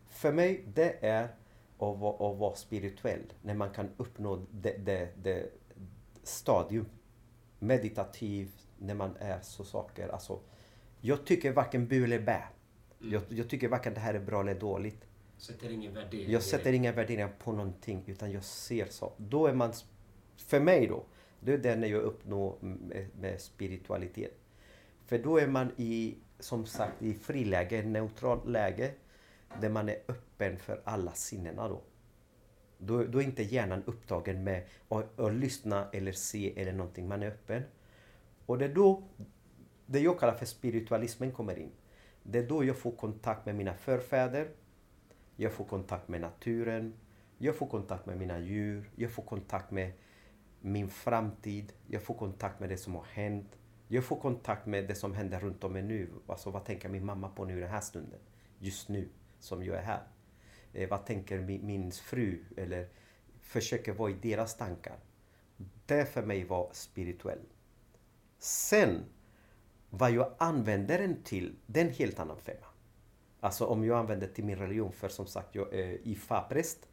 För 0.08 0.32
mig, 0.32 0.64
det 0.74 1.06
är 1.06 1.24
att 1.24 2.00
vara, 2.00 2.32
att 2.32 2.38
vara 2.38 2.56
spirituell. 2.56 3.34
När 3.42 3.54
man 3.54 3.70
kan 3.70 3.90
uppnå 3.98 4.46
det, 4.52 4.78
det, 4.78 5.10
det 5.24 5.50
stadium. 6.24 6.86
Meditativ, 7.60 8.52
när 8.78 8.94
man 8.94 9.16
är 9.20 9.42
så 9.42 9.64
saker. 9.64 10.08
Alltså, 10.08 10.40
jag 11.06 11.26
tycker 11.26 11.52
varken 11.52 11.88
bu 11.88 12.04
eller 12.04 12.20
bä. 12.20 12.44
Jag, 13.00 13.22
jag 13.30 13.50
tycker 13.50 13.68
varken 13.68 13.94
det 13.94 14.00
här 14.00 14.14
är 14.14 14.20
bra 14.20 14.42
eller 14.42 14.60
dåligt. 14.60 15.06
Sätter 15.38 15.72
ingen 15.72 15.94
värdering 15.94 16.32
Jag 16.32 16.44
sätter 16.44 16.74
inga 16.74 16.92
värderingar 16.92 17.32
på 17.40 17.52
någonting 17.52 18.04
utan 18.08 18.32
jag 18.32 18.44
ser 18.44 18.86
så. 18.86 19.14
Då 19.18 19.48
är 19.48 19.54
man, 19.54 19.74
för 20.38 20.60
mig 20.60 20.88
då, 20.88 21.06
det 21.40 21.54
är 21.54 21.58
det 21.58 21.76
när 21.76 21.88
jag 21.88 22.02
uppnår 22.02 22.58
med, 22.62 23.08
med 23.20 23.42
spiritualitet. 23.42 24.38
För 25.06 25.18
då 25.18 25.38
är 25.38 25.48
man 25.48 25.72
i, 25.78 26.16
som 26.40 26.66
sagt, 26.66 27.02
i 27.02 27.14
friläge, 27.14 27.84
neutralt 27.84 28.48
läge. 28.48 28.92
Där 29.62 29.70
man 29.70 29.90
är 29.90 29.98
öppen 30.08 30.58
för 30.58 30.82
alla 30.84 31.14
sinnena 31.14 31.70
då. 31.70 31.82
Då, 32.78 33.04
då 33.04 33.22
är 33.22 33.24
inte 33.24 33.44
hjärnan 33.44 33.84
upptagen 33.86 34.44
med 34.44 34.66
att, 34.90 35.20
att 35.20 35.34
lyssna 35.34 35.90
eller 35.94 36.12
se 36.12 36.62
eller 36.62 36.74
någonting. 36.74 37.08
Man 37.08 37.24
är 37.24 37.28
öppen. 37.28 37.64
Och 38.46 38.58
det 38.58 38.66
är 38.66 38.76
då 38.76 39.04
det 39.86 40.00
jag 40.00 40.20
kallar 40.20 40.34
för 40.34 40.46
spiritualismen 40.46 41.32
kommer 41.32 41.60
in. 41.60 41.72
Det 42.24 42.40
är 42.40 42.48
då 42.48 42.64
jag 42.64 42.78
får 42.78 42.92
kontakt 42.92 43.46
med 43.46 43.56
mina 43.56 43.74
förfäder. 43.74 44.48
Jag 45.36 45.52
får 45.52 45.66
kontakt 45.66 46.08
med 46.08 46.22
naturen. 46.22 46.94
Jag 47.38 47.56
får 47.56 47.68
kontakt 47.68 48.06
med 48.06 48.18
mina 48.18 48.40
djur. 48.40 48.92
Jag 48.96 49.12
får 49.12 49.24
kontakt 49.24 49.72
med 49.72 49.92
min 50.62 50.90
framtid. 50.90 51.74
Jag 51.88 52.04
får 52.04 52.14
kontakt 52.14 52.60
med 52.60 52.70
det 52.70 52.78
som 52.78 52.96
har 52.96 53.04
hänt. 53.04 53.58
Jag 53.88 54.04
får 54.04 54.16
kontakt 54.16 54.66
med 54.66 54.88
det 54.88 54.96
som 54.96 55.14
händer 55.14 55.40
runt 55.40 55.64
om 55.64 55.74
mig 55.74 55.82
nu. 55.82 56.10
Alltså 56.28 56.50
vad 56.50 56.66
tänker 56.66 56.90
min 56.90 57.06
mamma 57.06 57.30
på 57.30 57.46
nu 57.46 57.58
i 57.58 57.62
den 57.62 57.70
här 57.70 57.82
stunden? 57.82 58.20
Just 58.60 58.90
nu, 58.90 59.10
som 59.40 59.64
jag 59.64 59.78
är 59.78 59.82
här. 59.82 60.04
Eh, 60.74 60.90
vad 60.90 61.06
tänker 61.06 61.40
min, 61.40 61.66
min 61.66 61.92
fru? 61.92 62.44
Eller 62.58 62.88
försöker 63.42 63.94
vara 63.94 64.12
i 64.12 64.14
deras 64.14 64.58
tankar. 64.58 64.98
Det 65.86 66.06
för 66.06 66.24
mig 66.24 66.44
var 66.44 66.70
spirituell. 66.74 67.42
Sen, 68.40 69.04
vad 69.96 70.12
jag 70.12 70.32
använder 70.38 70.98
den 70.98 71.24
till, 71.24 71.56
det 71.66 71.82
är 71.82 71.86
en 71.86 71.94
helt 71.94 72.20
annan 72.20 72.38
femma. 72.38 72.66
Alltså 73.40 73.66
om 73.66 73.86
jag 73.86 74.00
använder 74.00 74.28
till 74.28 74.44
min 74.46 74.56
religion, 74.56 74.92
för 74.92 75.10
som 75.10 75.26
sagt 75.26 75.56
jag 75.56 75.74
är 75.74 76.08
IFA-präst. 76.08 76.88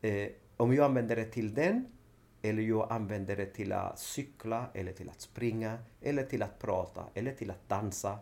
Eh, 0.00 0.28
om 0.56 0.74
jag 0.74 0.84
använder 0.84 1.16
det 1.16 1.24
till 1.24 1.54
den, 1.54 1.86
eller 2.42 2.62
jag 2.62 2.92
använder 2.92 3.36
det 3.36 3.46
till 3.46 3.72
att 3.72 3.98
cykla, 3.98 4.66
eller 4.74 4.92
till 4.92 5.08
att 5.10 5.20
springa, 5.20 5.78
eller 6.00 6.22
till 6.22 6.42
att 6.42 6.58
prata, 6.58 7.04
eller 7.14 7.34
till 7.34 7.50
att 7.50 7.68
dansa, 7.68 8.18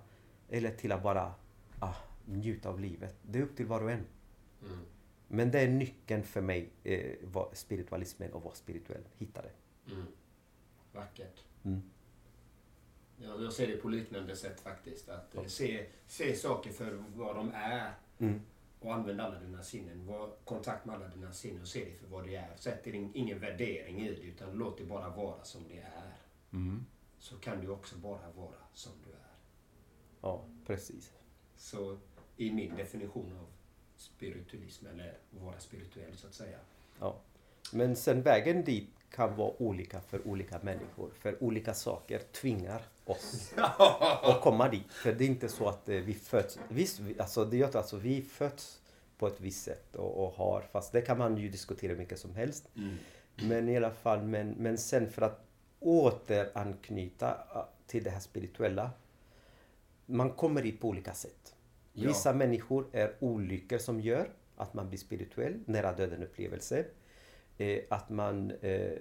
eller 0.48 0.70
till 0.70 0.92
att 0.92 1.02
bara 1.02 1.34
ah, 1.78 1.94
njuta 2.24 2.68
av 2.68 2.80
livet. 2.80 3.16
Det 3.22 3.38
är 3.38 3.42
upp 3.42 3.56
till 3.56 3.66
var 3.66 3.82
och 3.82 3.90
en. 3.90 4.06
Men 5.28 5.50
det 5.50 5.60
är 5.60 5.68
nyckeln 5.68 6.22
för 6.22 6.40
mig, 6.40 6.70
eh, 6.84 7.12
vad 7.22 7.56
spiritualismen 7.56 8.32
och 8.32 8.42
vara 8.42 8.54
spirituell. 8.54 9.02
Hitta 9.16 9.42
det. 9.42 9.52
Vackert. 10.92 11.44
Mm. 11.64 11.82
Ja, 13.18 13.42
jag 13.42 13.52
ser 13.52 13.66
det 13.66 13.76
på 13.76 13.88
liknande 13.88 14.36
sätt 14.36 14.60
faktiskt. 14.60 15.08
Att 15.08 15.34
eh, 15.34 15.44
se, 15.44 15.86
se 16.06 16.34
saker 16.34 16.70
för 16.72 17.04
vad 17.14 17.36
de 17.36 17.52
är. 17.54 17.92
Mm. 18.18 18.40
Och 18.80 18.94
använda 18.94 19.24
alla 19.24 19.40
dina 19.40 19.62
sinnen. 19.62 20.06
Var 20.06 20.30
kontakt 20.44 20.86
med 20.86 20.94
alla 20.94 21.08
dina 21.08 21.32
sinnen 21.32 21.62
och 21.62 21.68
se 21.68 21.84
det 21.84 21.94
för 21.94 22.06
vad 22.06 22.24
det 22.24 22.36
är. 22.36 22.56
Sätt 22.56 22.86
in, 22.86 23.10
ingen 23.14 23.38
värdering 23.38 24.00
i 24.00 24.08
det 24.08 24.20
utan 24.20 24.52
låt 24.52 24.78
det 24.78 24.84
bara 24.84 25.08
vara 25.08 25.44
som 25.44 25.68
det 25.68 25.78
är. 25.78 26.16
Så 27.18 27.36
kan 27.36 27.60
du 27.60 27.68
också 27.68 27.96
bara 27.96 28.30
vara 28.36 28.58
som 28.72 28.92
du 29.04 29.10
är. 29.10 29.34
Ja, 30.20 30.44
precis. 30.66 31.12
Så 31.56 31.98
i 32.36 32.52
min 32.52 32.76
definition 32.76 33.32
av 33.40 33.46
spiritualism, 33.96 34.86
eller 34.86 35.08
att 35.08 35.42
vara 35.42 35.58
spirituell 35.58 36.16
så 36.16 36.26
att 36.26 36.34
säga. 36.34 36.58
Ja. 37.00 37.20
Men 37.72 37.96
sen 37.96 38.22
vägen 38.22 38.64
dit 38.64 38.90
kan 39.10 39.36
vara 39.36 39.62
olika 39.62 40.00
för 40.00 40.28
olika 40.28 40.58
människor. 40.62 41.10
För 41.10 41.42
olika 41.42 41.74
saker 41.74 42.18
tvingar 42.18 42.82
oss 43.06 43.52
att 44.22 44.40
komma 44.40 44.68
dit. 44.68 44.92
För 44.92 45.12
det 45.12 45.24
är 45.24 45.28
inte 45.28 45.48
så 45.48 45.68
att 45.68 45.88
eh, 45.88 45.96
vi 45.96 46.14
föds... 46.14 46.58
Visst, 46.68 47.00
vi- 47.00 47.20
alltså, 47.20 47.44
det 47.44 47.56
gör 47.56 47.76
alltså 47.76 47.96
vi 47.96 48.22
föds 48.22 48.80
på 49.18 49.26
ett 49.26 49.40
visst 49.40 49.64
sätt 49.64 49.96
och, 49.96 50.24
och 50.24 50.32
har... 50.32 50.60
Fast 50.72 50.92
det 50.92 51.00
kan 51.00 51.18
man 51.18 51.36
ju 51.36 51.48
diskutera 51.48 51.94
mycket 51.94 52.18
som 52.18 52.34
helst. 52.34 52.68
Men 53.36 53.68
i 53.68 53.76
alla 53.76 53.90
fall, 53.90 54.22
men, 54.22 54.50
men 54.50 54.78
sen 54.78 55.10
för 55.10 55.22
att 55.22 55.40
återanknyta 55.80 57.28
ah, 57.52 57.68
till 57.86 58.04
det 58.04 58.10
här 58.10 58.20
spirituella. 58.20 58.90
Man 60.06 60.30
kommer 60.30 60.62
dit 60.62 60.80
på 60.80 60.88
olika 60.88 61.14
sätt. 61.14 61.54
Ja. 61.92 62.08
Vissa 62.08 62.32
människor 62.32 62.86
är 62.92 63.14
olyckor 63.20 63.78
som 63.78 64.00
gör 64.00 64.30
att 64.56 64.74
man 64.74 64.88
blir 64.88 64.98
spirituell, 64.98 65.60
nära 65.66 65.92
döden 65.92 66.22
upplevelse. 66.22 66.84
Eh, 67.58 67.78
att 67.90 68.10
man 68.10 68.50
eh, 68.60 68.92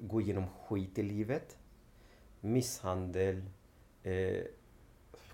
går 0.00 0.22
igenom 0.22 0.44
skit 0.66 0.98
i 0.98 1.02
livet. 1.02 1.56
Misshandel, 2.40 3.42
eh, 4.02 4.44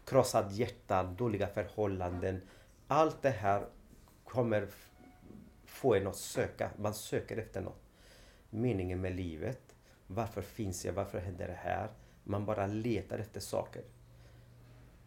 krossad 0.05 0.53
hjärta, 0.53 1.03
dåliga 1.03 1.47
förhållanden. 1.47 2.41
Allt 2.87 3.23
det 3.23 3.31
här 3.31 3.67
kommer 4.25 4.69
få 5.65 5.95
en 5.95 6.07
att 6.07 6.17
söka. 6.17 6.71
Man 6.79 6.95
söker 6.95 7.37
efter 7.37 7.61
något. 7.61 7.83
Meningen 8.51 9.01
med 9.01 9.17
livet. 9.17 9.77
Varför 10.07 10.43
finns 10.43 10.85
jag? 10.85 10.93
Varför 10.93 11.19
händer 11.19 11.47
det 11.47 11.59
här? 11.71 11.89
Man 12.25 12.47
bara 12.47 12.67
letar 12.67 13.19
efter 13.19 13.41
saker. 13.41 13.83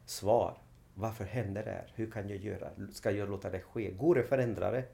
Svar. 0.06 0.58
Varför 0.94 1.26
händer 1.26 1.64
det 1.66 1.72
här? 1.72 1.92
Hur 1.96 2.12
kan 2.12 2.30
jag 2.30 2.38
göra? 2.38 2.70
Ska 2.94 3.12
jag 3.12 3.30
låta 3.30 3.50
det 3.50 3.62
ske? 3.62 3.92
Går 3.92 4.16
det 4.16 4.22
att 4.22 4.28
förändra 4.28 4.72
det? 4.72 4.86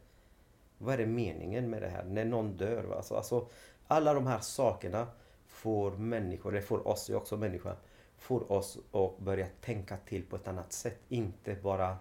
Vad 0.77 0.94
är 0.94 0.98
det 0.98 1.06
meningen 1.06 1.69
med 1.69 1.82
det 1.82 1.90
här? 1.90 2.03
När 2.03 2.26
någon 2.26 2.57
dör? 2.57 2.95
Alltså, 2.95 3.15
alltså, 3.15 3.49
alla 3.88 4.14
de 4.14 4.27
här 4.27 4.40
sakerna 4.40 5.07
får 5.56 5.91
människor, 5.91 6.52
eller 6.52 6.61
får 6.61 6.88
oss, 6.88 7.10
jag 7.10 7.15
är 7.15 7.22
också 7.22 7.38
människa, 7.38 7.76
får 8.18 8.52
oss 8.52 8.77
att 8.91 9.19
börja 9.19 9.48
tänka 9.61 9.98
till 9.98 10.26
på 10.26 10.36
ett 10.36 10.48
annat 10.48 10.73
sätt. 10.73 10.99
Inte 11.07 11.56
bara 11.56 11.98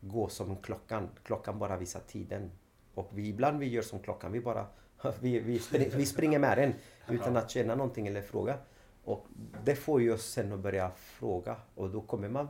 gå 0.00 0.28
som 0.28 0.56
klockan. 0.56 1.08
Klockan 1.22 1.58
bara 1.58 1.76
visar 1.76 2.00
tiden. 2.00 2.50
Och 2.94 3.10
vi, 3.12 3.28
ibland 3.28 3.58
vi 3.58 3.66
gör 3.66 3.82
som 3.82 3.98
klockan. 3.98 4.32
Vi 4.32 4.40
bara 4.40 4.66
Vi, 5.20 5.40
vi, 5.40 5.58
spring, 5.58 5.90
vi 5.96 6.06
springer 6.06 6.38
med 6.38 6.58
den 6.58 6.74
utan 7.08 7.36
att 7.36 7.50
känna 7.50 7.74
någonting 7.74 8.06
eller 8.06 8.22
fråga. 8.22 8.58
Och 9.04 9.26
det 9.64 9.76
får 9.76 10.02
ju 10.02 10.12
oss 10.12 10.26
sen 10.26 10.52
att 10.52 10.60
börja 10.60 10.90
fråga 10.90 11.56
och 11.74 11.90
då 11.90 12.00
kommer 12.00 12.28
man 12.28 12.48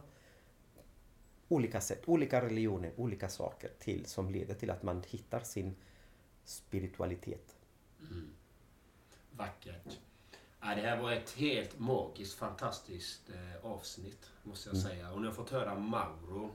olika 1.49 1.81
sätt, 1.81 2.03
olika 2.07 2.45
religioner, 2.45 2.93
olika 2.97 3.29
saker 3.29 3.71
till 3.79 4.07
som 4.07 4.31
leder 4.31 4.55
till 4.55 4.71
att 4.71 4.83
man 4.83 5.03
hittar 5.07 5.41
sin 5.41 5.75
spiritualitet. 6.45 7.57
Mm. 8.01 8.31
Vackert. 9.37 9.99
Ja, 10.61 10.67
det 10.75 10.81
här 10.81 10.97
var 11.03 11.13
ett 11.13 11.31
helt 11.37 11.79
magiskt, 11.79 12.39
fantastiskt 12.39 13.21
eh, 13.29 13.71
avsnitt, 13.71 14.31
måste 14.43 14.69
jag 14.69 14.79
säga. 14.79 15.11
Och 15.13 15.21
ni 15.21 15.27
har 15.27 15.35
fått 15.35 15.51
höra 15.51 15.75
Mauro. 15.75 16.51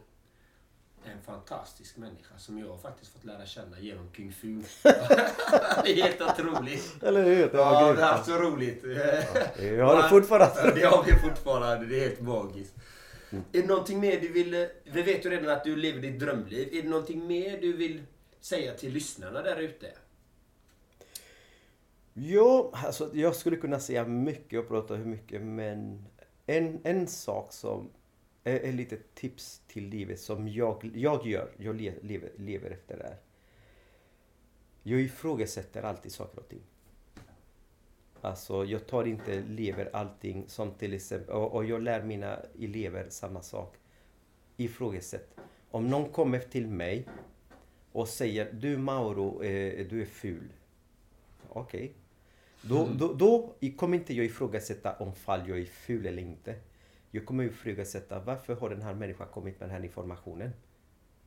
En 1.05 1.21
fantastisk 1.25 1.97
människa 1.97 2.37
som 2.37 2.59
jag 2.59 2.67
har 2.67 2.77
faktiskt 2.77 3.11
fått 3.13 3.23
lära 3.25 3.45
känna 3.45 3.79
genom 3.79 4.09
Kung 4.11 4.33
Fu. 4.33 4.61
det 5.83 5.91
är 5.91 6.03
helt 6.03 6.21
otroligt. 6.21 7.03
Eller 7.03 7.23
hur? 7.23 7.49
Det 7.49 7.57
var 7.57 7.73
Ja, 7.73 7.85
grymt. 7.85 7.97
vi 7.97 8.01
har 8.03 8.11
haft 8.11 8.25
så 8.25 8.37
roligt. 8.37 8.83
Vi 8.83 9.79
har 9.79 10.03
det 10.03 10.09
fortfarande. 10.09 10.55
Ja, 10.65 10.71
det 10.75 10.85
har 10.85 11.03
vi 11.03 11.13
fortfarande. 11.29 11.85
Det 11.85 11.95
är 12.03 12.09
helt 12.09 12.21
magiskt. 12.21 12.73
Är 13.31 13.61
det 13.61 13.67
någonting 13.67 13.99
mer 13.99 14.19
du 14.21 14.27
vill... 14.31 14.67
Vi 14.83 15.01
vet 15.01 15.25
ju 15.25 15.29
redan 15.29 15.49
att 15.49 15.63
du 15.63 15.75
lever 15.75 16.01
ditt 16.01 16.19
drömliv. 16.19 16.69
Är 16.73 16.81
det 16.83 16.89
någonting 16.89 17.27
mer 17.27 17.61
du 17.61 17.73
vill 17.73 18.03
säga 18.41 18.73
till 18.73 18.93
lyssnarna 18.93 19.41
där 19.41 19.57
ute? 19.57 19.91
Jo, 22.21 22.69
alltså 22.73 23.11
jag 23.13 23.35
skulle 23.35 23.57
kunna 23.57 23.79
säga 23.79 24.05
mycket 24.05 24.59
och 24.59 24.67
prata 24.67 24.95
hur 24.95 25.05
mycket 25.05 25.41
men 25.41 26.05
en, 26.45 26.79
en 26.83 27.07
sak 27.07 27.53
som 27.53 27.89
är, 28.43 28.59
är 28.59 28.71
lite 28.71 28.97
tips 29.13 29.61
till 29.67 29.87
livet 29.87 30.19
som 30.19 30.47
jag, 30.47 30.91
jag 30.95 31.27
gör, 31.27 31.51
jag 31.57 31.75
le, 31.75 31.93
lever, 32.01 32.31
lever 32.35 32.69
efter 32.69 32.97
det 32.97 33.03
här. 33.03 33.17
Jag 34.83 35.01
ifrågasätter 35.01 35.83
alltid 35.83 36.11
saker 36.11 36.39
och 36.39 36.49
ting. 36.49 36.61
Alltså 38.21 38.65
jag 38.65 38.87
tar 38.87 39.05
inte, 39.05 39.41
lever 39.41 39.89
allting 39.95 40.43
som 40.47 40.71
till 40.71 40.93
exempel, 40.93 41.35
och, 41.35 41.53
och 41.53 41.65
jag 41.65 41.81
lär 41.81 42.03
mina 42.03 42.39
elever 42.59 43.09
samma 43.09 43.41
sak. 43.41 43.75
Ifrågasätt. 44.57 45.35
Om 45.71 45.87
någon 45.87 46.09
kommer 46.09 46.39
till 46.39 46.67
mig 46.67 47.07
och 47.91 48.07
säger 48.07 48.53
du 48.53 48.77
Mauro, 48.77 49.43
eh, 49.43 49.87
du 49.87 50.01
är 50.01 50.05
ful. 50.05 50.49
Okej. 51.49 51.93
Då, 52.61 52.89
då, 52.95 53.13
då 53.13 53.53
kommer 53.77 53.97
inte 53.97 54.13
jag 54.13 54.25
ifrågasätta 54.25 54.95
om 54.95 55.13
fall 55.13 55.49
jag 55.49 55.59
är 55.59 55.65
ful 55.65 56.05
eller 56.05 56.21
inte. 56.21 56.55
Jag 57.11 57.25
kommer 57.25 57.43
ifrågasätta 57.43 58.19
varför 58.19 58.55
har 58.55 58.69
den 58.69 58.81
här 58.81 58.93
människan 58.93 59.27
kommit 59.27 59.59
med 59.59 59.69
den 59.69 59.75
här 59.75 59.85
informationen? 59.85 60.51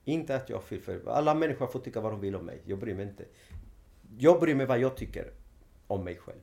Inte 0.04 0.36
att 0.36 0.48
jag 0.48 0.56
är 0.56 0.62
ful, 0.62 0.80
för 0.80 1.10
alla 1.10 1.34
människor 1.34 1.66
får 1.66 1.80
tycka 1.80 2.00
vad 2.00 2.12
de 2.12 2.20
vill 2.20 2.34
om 2.34 2.46
mig. 2.46 2.60
Jag 2.64 2.78
bryr 2.78 2.94
mig 2.94 3.08
inte. 3.08 3.24
Jag 4.18 4.40
bryr 4.40 4.54
mig 4.54 4.66
vad 4.66 4.78
jag 4.78 4.96
tycker 4.96 5.30
om 5.86 6.04
mig 6.04 6.16
själv. 6.16 6.40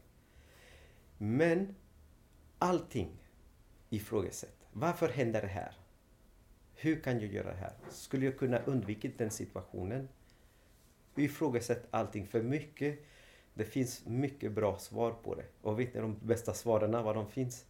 Men 1.18 1.76
allting 2.60 3.10
ifrågasätt. 3.90 4.68
Varför 4.72 5.10
händer 5.10 5.42
det 5.42 5.48
här? 5.48 5.74
Hur 6.76 7.02
kan 7.02 7.20
jag 7.20 7.34
göra 7.34 7.52
det 7.52 7.58
här? 7.58 7.74
Skulle 7.90 8.26
jag 8.26 8.38
kunna 8.38 8.60
undvika 8.60 9.10
den 9.18 9.32
situationen? 9.32 10.10
Ifrågasätt 11.16 11.88
allting 11.92 12.28
för 12.28 12.42
mycket. 12.44 13.00
Det 13.60 13.66
finns 13.66 14.06
mycket 14.06 14.52
bra 14.52 14.78
svar 14.78 15.12
på 15.24 15.36
det. 15.36 15.46
Och 15.62 15.80
vet 15.80 15.94
ni 15.94 16.00
de 16.02 16.16
bästa 16.22 16.54
svaren, 16.54 16.92
var 16.92 17.14
de 17.14 17.28
finns? 17.28 17.66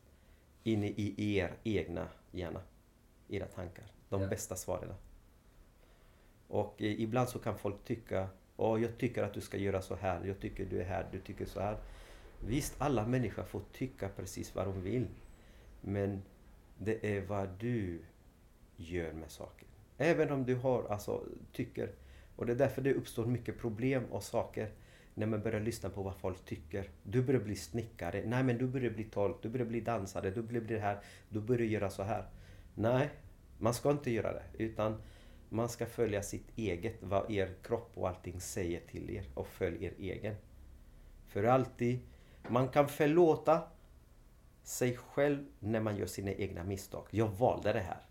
Inne 0.64 0.88
i 0.88 1.38
er 1.38 1.54
egna 1.64 2.08
hjärna. 2.32 2.62
Era 3.30 3.46
tankar. 3.46 3.86
De 4.10 4.22
Ja. 4.22 4.28
bästa 4.28 4.56
svaren. 4.56 4.94
Och 6.48 6.82
eh, 6.82 7.02
ibland 7.02 7.30
så 7.30 7.40
kan 7.40 7.58
folk 7.58 7.84
tycka 7.86 8.30
Åh, 8.58 8.82
jag 8.82 8.98
tycker 8.98 9.24
att 9.24 9.34
du 9.34 9.42
ska 9.42 9.58
göra 9.58 9.82
så 9.82 9.96
här. 9.96 10.26
Jag 10.26 10.40
tycker 10.40 10.66
du 10.66 10.82
är 10.82 10.86
här. 10.86 11.08
Du 11.12 11.20
tycker 11.20 11.46
så 11.46 11.60
här. 11.60 11.78
Visst, 12.46 12.82
alla 12.82 13.08
människor 13.08 13.44
får 13.44 13.62
tycka 13.72 14.10
precis 14.10 14.56
vad 14.56 14.68
de 14.68 14.82
vill. 14.82 15.08
Men 15.82 16.22
det 16.78 17.18
är 17.18 17.22
vad 17.22 17.50
du 17.60 18.00
gör 18.76 19.14
med 19.14 19.32
saker. 19.32 19.68
Även 19.98 20.32
om 20.32 20.46
du 20.46 20.56
har, 20.56 20.84
alltså, 20.84 21.24
tycker. 21.52 21.92
Och 22.36 22.46
det 22.46 22.52
är 22.52 22.56
därför 22.56 22.82
det 22.82 22.94
uppstår 22.94 23.26
mycket 23.26 23.58
problem 23.58 24.06
och 24.12 24.24
saker 24.24 24.72
när 25.20 25.28
man 25.28 25.42
börjar 25.42 25.60
lyssna 25.60 25.90
på 25.90 26.04
vad 26.04 26.16
folk 26.16 26.46
tycker. 26.46 26.90
Du 27.04 27.22
börjar 27.22 27.42
bli 27.42 27.56
snickare. 27.56 28.24
Nej, 28.26 28.44
men 28.44 28.58
du 28.58 28.68
börjar 28.68 28.90
bli 28.92 29.04
tolk. 29.04 29.38
Du 29.42 29.50
börjar 29.50 29.66
bli 29.66 29.82
dansare. 29.82 30.30
Du 30.32 30.42
börjar 30.42 30.62
bli 30.62 30.76
det 30.76 30.82
här. 30.82 31.00
Du 31.30 31.40
börjar 31.40 31.68
göra 31.68 31.90
så 31.90 32.04
här. 32.04 32.26
Nej, 32.76 33.10
man 33.58 33.74
ska 33.74 33.92
inte 33.92 34.12
göra 34.12 34.34
det. 34.34 34.44
Utan 34.64 35.02
man 35.50 35.70
ska 35.70 35.86
följa 35.86 36.24
sitt 36.24 36.48
eget, 36.56 37.04
vad 37.04 37.32
er 37.32 37.54
kropp 37.64 37.92
och 37.96 38.08
allting 38.10 38.42
säger 38.42 38.80
till 38.80 39.10
er. 39.10 39.26
Och 39.34 39.48
följ 39.48 39.86
er 39.86 39.94
egen. 40.00 40.36
För 41.28 41.44
alltid, 41.44 42.00
man 42.48 42.70
kan 42.70 42.88
förlåta 42.88 43.62
sig 44.64 44.98
själv 44.98 45.46
när 45.60 45.80
man 45.80 45.98
gör 45.98 46.06
sina 46.06 46.32
egna 46.32 46.64
misstag. 46.64 47.08
Jag 47.12 47.28
valde 47.28 47.74
det 47.74 47.80
här. 47.80 48.02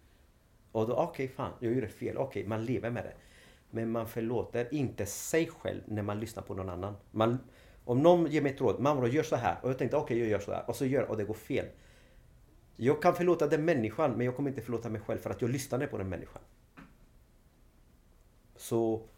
Och 0.73 0.89
då, 0.89 0.95
okej 0.95 1.29
fan, 1.29 1.53
jag 1.61 1.75
gjorde 1.75 1.89
fel. 1.89 2.17
Okej, 2.17 2.47
man 2.47 2.65
lever 2.65 2.91
med 2.91 3.05
det. 3.05 3.15
Men 3.71 3.91
man 3.91 4.09
förlåter 4.09 4.75
inte 4.75 5.07
sig 5.07 5.47
själv 5.47 5.81
när 5.87 6.03
man 6.03 6.21
lyssnar 6.21 6.43
på 6.43 6.55
någon 6.55 6.69
annan. 6.69 6.97
Man, 7.11 7.39
om 7.85 8.03
någon 8.03 8.31
ger 8.31 8.43
mig 8.43 8.53
ett 8.53 8.61
råd, 8.61 8.81
mamma 8.81 9.09
gör 9.09 9.23
så 9.23 9.37
här. 9.37 9.59
Och 9.63 9.71
jag 9.71 9.79
tänkte 9.79 9.97
okej, 9.97 10.19
jag 10.19 10.29
gör 10.29 10.41
så 10.41 10.53
här. 10.53 10.65
Och 10.69 10.77
så 10.77 10.87
gör 10.87 11.11
och 11.11 11.17
det 11.17 11.25
går 11.25 11.35
fel. 11.35 11.67
Jag 12.77 13.03
kan 13.03 13.15
förlåta 13.15 13.47
den 13.47 13.65
människan, 13.65 14.13
men 14.13 14.27
jag 14.27 14.37
kommer 14.37 14.51
inte 14.51 14.63
förlåta 14.63 14.89
mig 14.89 15.01
själv 15.01 15.19
för 15.19 15.31
att 15.31 15.43
jag 15.43 15.51
lyssnade 15.51 15.87
på 15.87 15.99
den 15.99 16.09
människan. 16.09 16.43
Så, 18.57 19.09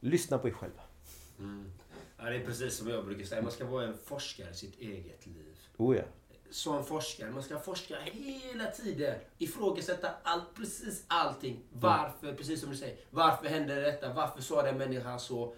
lyssna 0.00 0.38
på 0.38 0.48
er 0.48 0.52
själva. 0.52 0.82
Ja, 2.18 2.30
det 2.30 2.36
är 2.36 2.44
precis 2.44 2.74
som 2.74 2.88
jag 2.88 3.04
brukar 3.04 3.24
säga. 3.24 3.42
Man 3.42 3.50
ska 3.52 3.66
vara 3.66 3.84
en 3.84 3.98
forskare 4.04 4.50
i 4.50 4.54
sitt 4.54 4.80
eget 4.80 5.26
liv. 5.26 5.58
Oh 5.76 5.96
ja. 5.96 6.02
Som 6.52 6.84
forskare, 6.84 7.30
man 7.30 7.42
ska 7.42 7.58
forska 7.58 7.96
hela 8.04 8.66
tiden. 8.66 9.14
Ifrågasätta 9.38 10.08
allt, 10.22 10.54
precis 10.54 11.04
allting. 11.06 11.60
Varför, 11.72 12.32
precis 12.34 12.60
som 12.60 12.70
du 12.70 12.76
säger. 12.76 12.96
Varför 13.10 13.46
hände 13.48 13.80
detta? 13.80 14.12
Varför 14.12 14.42
sa 14.42 14.62
den 14.62 14.78
människan 14.78 15.20
så? 15.20 15.54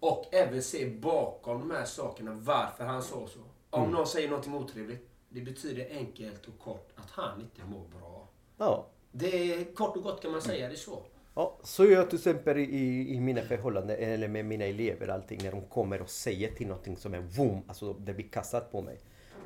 Och 0.00 0.28
även 0.32 0.62
se 0.62 0.86
bakom 0.86 1.60
de 1.60 1.70
här 1.70 1.84
sakerna 1.84 2.32
varför 2.34 2.84
han 2.84 3.02
sa 3.02 3.26
så. 3.26 3.40
Om 3.70 3.90
någon 3.90 4.06
säger 4.06 4.28
någonting 4.28 4.54
otrevligt. 4.54 5.08
Det 5.28 5.40
betyder 5.40 5.88
enkelt 5.90 6.48
och 6.48 6.58
kort 6.58 6.92
att 6.94 7.10
han 7.10 7.40
inte 7.40 7.64
mår 7.64 7.88
bra. 7.98 8.28
Ja. 8.58 8.86
Det 9.12 9.52
är 9.52 9.74
kort 9.74 9.96
och 9.96 10.02
gott 10.02 10.22
kan 10.22 10.32
man 10.32 10.42
säga 10.42 10.68
det 10.68 10.76
så. 10.76 11.02
Ja, 11.34 11.58
så 11.62 11.84
gör 11.84 11.92
jag 11.92 12.10
till 12.10 12.18
exempel 12.18 12.58
i, 12.58 13.14
i 13.14 13.20
mina 13.20 13.42
förhållanden 13.42 13.96
eller 13.98 14.28
med 14.28 14.44
mina 14.44 14.64
elever 14.64 15.08
allting 15.08 15.40
när 15.42 15.50
de 15.50 15.62
kommer 15.62 16.02
och 16.02 16.10
säger 16.10 16.50
till 16.50 16.66
någonting 16.66 16.96
som 16.96 17.14
är 17.14 17.20
boom, 17.20 17.62
alltså 17.68 17.92
det 17.92 18.14
blir 18.14 18.28
kastat 18.28 18.72
på 18.72 18.82
mig. 18.82 19.00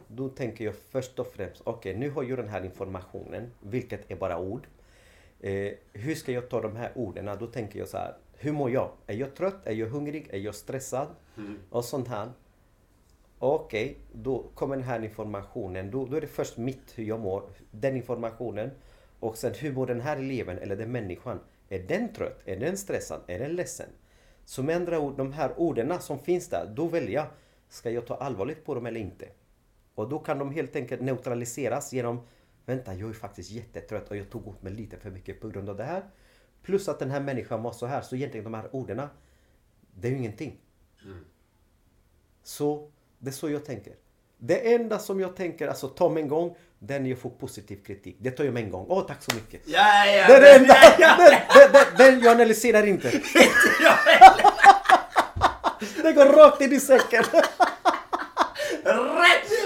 Då 0.08 0.28
tänker 0.28 0.64
jag 0.64 0.74
först 0.74 1.18
och 1.18 1.26
främst, 1.26 1.62
okej 1.64 1.96
nu 1.96 2.10
har 2.10 2.22
jag 2.22 2.38
den 2.38 2.48
här 2.48 2.64
informationen, 2.64 3.50
vilket 3.60 4.10
är 4.10 4.16
bara 4.16 4.38
ord. 4.38 4.66
Eh, 5.40 5.72
hur 5.92 6.14
ska 6.14 6.32
jag 6.32 6.48
ta 6.48 6.60
de 6.60 6.76
här 6.76 6.92
orden? 6.94 7.38
Då 7.40 7.46
tänker 7.46 7.78
jag 7.78 7.88
så 7.88 7.96
här, 7.96 8.16
hur 8.36 8.52
mår 8.52 8.70
jag? 8.70 8.90
Är 9.06 9.14
jag 9.14 9.34
trött? 9.34 9.66
Är 9.66 9.72
jag 9.72 9.86
hungrig? 9.86 10.28
Är 10.30 10.38
jag 10.38 10.54
stressad? 10.54 11.08
Och 11.70 11.84
sånt 11.84 12.08
här. 12.08 12.28
Okej, 13.38 13.96
då 14.12 14.44
kommer 14.54 14.76
den 14.76 14.84
här 14.84 15.04
informationen. 15.04 15.90
Då, 15.90 16.06
då 16.06 16.16
är 16.16 16.20
det 16.20 16.26
först 16.26 16.56
mitt, 16.56 16.92
hur 16.94 17.04
jag 17.04 17.20
mår. 17.20 17.42
Den 17.70 17.96
informationen. 17.96 18.70
Och 19.20 19.36
sen 19.36 19.54
hur 19.54 19.72
mår 19.72 19.86
den 19.86 20.00
här 20.00 20.16
eleven 20.16 20.58
eller 20.58 20.76
den 20.76 20.92
människan? 20.92 21.40
Är 21.68 21.78
den 21.78 22.12
trött? 22.12 22.42
Är 22.44 22.56
den 22.56 22.76
stressad? 22.76 23.20
Är 23.26 23.38
den 23.38 23.56
ledsen? 23.56 23.88
Så 24.44 24.62
med 24.62 24.76
andra 24.76 25.00
ord, 25.00 25.16
de 25.16 25.32
här 25.32 25.52
orden 25.56 26.00
som 26.00 26.18
finns 26.18 26.48
där, 26.48 26.72
då 26.76 26.86
väljer 26.86 27.10
jag. 27.10 27.26
Ska 27.68 27.90
jag 27.90 28.06
ta 28.06 28.14
allvarligt 28.14 28.64
på 28.64 28.74
dem 28.74 28.86
eller 28.86 29.00
inte? 29.00 29.28
Och 29.98 30.08
då 30.08 30.18
kan 30.18 30.38
de 30.38 30.50
helt 30.52 30.76
enkelt 30.76 31.00
neutraliseras 31.00 31.92
genom 31.92 32.20
Vänta, 32.66 32.94
jag 32.94 33.08
är 33.10 33.14
faktiskt 33.14 33.50
jättetrött 33.50 34.08
och 34.10 34.16
jag 34.16 34.30
tog 34.30 34.48
åt 34.48 34.62
mig 34.62 34.72
lite 34.72 34.96
för 34.96 35.10
mycket 35.10 35.40
på 35.40 35.48
grund 35.48 35.68
av 35.68 35.76
det 35.76 35.84
här. 35.84 36.02
Plus 36.62 36.88
att 36.88 36.98
den 36.98 37.10
här 37.10 37.20
människan 37.20 37.62
var 37.62 37.72
så 37.72 37.86
här, 37.86 38.00
så 38.00 38.16
egentligen 38.16 38.44
de 38.44 38.54
här 38.54 38.68
orden, 38.76 39.02
det 39.94 40.08
är 40.08 40.12
ju 40.12 40.18
ingenting. 40.18 40.56
Så 42.42 42.90
det 43.18 43.30
är 43.30 43.32
så 43.32 43.50
jag 43.50 43.64
tänker. 43.64 43.94
Det 44.38 44.74
enda 44.74 44.98
som 44.98 45.20
jag 45.20 45.36
tänker, 45.36 45.68
alltså 45.68 45.88
ta 45.88 46.08
mig 46.08 46.22
en 46.22 46.28
gång, 46.28 46.56
den 46.78 47.06
jag 47.06 47.18
får 47.18 47.30
positiv 47.30 47.76
kritik. 47.84 48.16
Det 48.20 48.30
tar 48.30 48.44
jag 48.44 48.54
med 48.54 48.62
en 48.64 48.70
gång. 48.70 48.86
Åh, 48.88 49.06
tack 49.06 49.22
så 49.22 49.34
mycket. 49.34 49.60
Ja, 49.66 50.06
ja, 50.06 50.26
Det 50.28 50.34
är 50.36 50.40
det 50.40 50.52
men- 50.52 50.60
enda! 50.60 50.74
ja, 50.98 51.16
Den, 51.16 51.72
den, 51.72 51.72
den, 51.96 52.12
den 52.12 52.20
jag 52.24 52.32
analyserar 52.34 52.86
inte. 52.86 53.10
Det 56.02 56.12
går 56.12 56.24
rakt 56.24 56.60
in 56.60 56.72
i 56.72 56.80
säcken. 56.80 57.24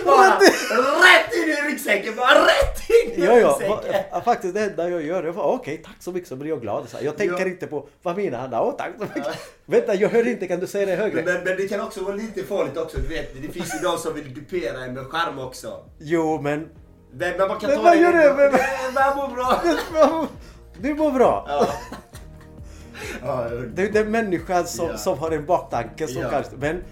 Bara! 0.04 0.38
Rätt 0.38 1.34
in 1.36 1.48
i 1.48 1.70
ryggsäcken! 1.70 2.16
Bara 2.16 2.34
rätt 2.44 2.90
in 3.04 3.22
i 3.22 3.26
Ja, 3.26 3.38
ja. 3.38 3.48
ryggsäcken! 3.48 4.02
va- 4.12 4.20
Faktiskt 4.24 4.54
det 4.54 4.60
enda 4.60 4.88
jag 4.88 5.02
gör, 5.02 5.24
jag 5.24 5.34
bara 5.34 5.46
okej, 5.46 5.82
tack 5.84 5.96
så 6.00 6.12
mycket 6.12 6.28
så 6.28 6.36
blir 6.36 6.48
jag 6.50 6.60
glad. 6.60 6.88
Så 6.88 6.96
Jag 7.00 7.16
tänker 7.16 7.40
Ja. 7.40 7.46
inte 7.46 7.66
på, 7.66 7.86
vad 8.02 8.16
menar 8.16 8.38
han? 8.38 8.54
Åh, 8.54 8.74
tack 8.78 8.90
så 8.98 9.04
mycket. 9.04 9.32
Vänta, 9.66 9.94
jag 9.94 10.08
hör 10.08 10.28
inte, 10.28 10.46
kan 10.46 10.60
du 10.60 10.66
säga 10.66 10.86
det 10.86 10.94
högre? 10.96 11.22
Men, 11.22 11.44
men 11.44 11.56
det 11.56 11.68
kan 11.68 11.80
också 11.80 12.04
vara 12.04 12.14
lite 12.14 12.42
farligt 12.44 12.76
också. 12.76 12.96
Du 13.00 13.08
vet, 13.08 13.42
det 13.42 13.48
finns 13.52 13.74
ju 13.74 13.78
de 13.78 13.98
som 13.98 14.14
vill 14.14 14.34
dupera 14.34 14.84
en 14.84 14.94
med 14.94 15.06
charm 15.06 15.38
också. 15.38 15.84
Jo, 15.98 16.40
men... 16.42 16.68
Men, 17.14 17.36
men 17.36 17.48
man 17.48 17.60
kan 17.60 17.68
Men 17.70 17.76
ta 17.78 17.82
vad 17.84 17.92
det 17.92 17.98
gör 18.00 18.12
du? 18.12 18.18
Men- 18.18 18.52
Det 18.94 18.94
var 18.94 19.16
mår 19.28 19.34
bra. 19.34 20.26
Du 20.80 20.94
mår 20.94 21.10
bra. 21.10 21.46
Ja. 21.48 21.66
Ja, 23.22 23.48
Det 23.74 23.82
är 23.82 23.92
den 23.92 24.10
människan 24.10 24.66
som, 24.66 24.86
Ja. 24.88 24.96
som 24.98 25.18
har 25.18 25.30
en 25.30 25.46
baktanke 25.46 26.08
som 26.08 26.22
Ja. 26.22 26.30
kanske... 26.30 26.52
Men 26.56 26.82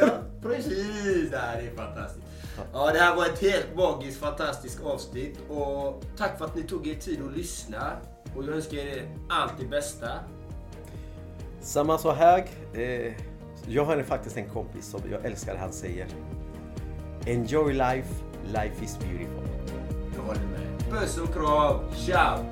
Ja, 0.00 0.08
precis. 0.42 1.30
Det 1.30 1.36
här 1.36 1.58
är 1.58 1.76
fantastiskt. 1.76 2.26
Ja, 2.72 2.92
det 2.92 2.98
här 2.98 3.16
var 3.16 3.26
ett 3.26 3.38
helt 3.38 3.76
magiskt 3.76 4.20
fantastiskt 4.20 4.80
avsnitt. 4.84 5.38
Och 5.48 6.04
tack 6.16 6.38
för 6.38 6.44
att 6.44 6.56
ni 6.56 6.62
tog 6.62 6.86
er 6.86 6.94
tid 6.94 7.22
att 7.26 7.36
lyssna. 7.36 7.92
Och 8.36 8.44
jag 8.44 8.54
önskar 8.54 8.78
er 8.78 9.16
allt 9.28 9.52
det 9.58 9.66
bästa. 9.66 10.08
Samma 11.60 11.98
så 11.98 12.12
här. 12.12 12.46
Eh, 12.74 13.12
jag 13.66 13.84
har 13.84 14.02
faktiskt 14.02 14.36
en 14.36 14.48
kompis 14.48 14.86
som 14.86 15.00
jag 15.10 15.24
älskar. 15.24 15.56
Han 15.56 15.72
säger 15.72 16.06
Enjoy 17.26 17.72
life, 17.72 18.08
life 18.46 18.84
is 18.84 18.98
beautiful. 18.98 19.48
Jag 20.16 20.22
håller 20.22 20.40
med. 20.40 20.90
Puss 20.90 21.18
och 21.18 21.34
kram. 21.34 21.76
Ciao! 22.06 22.51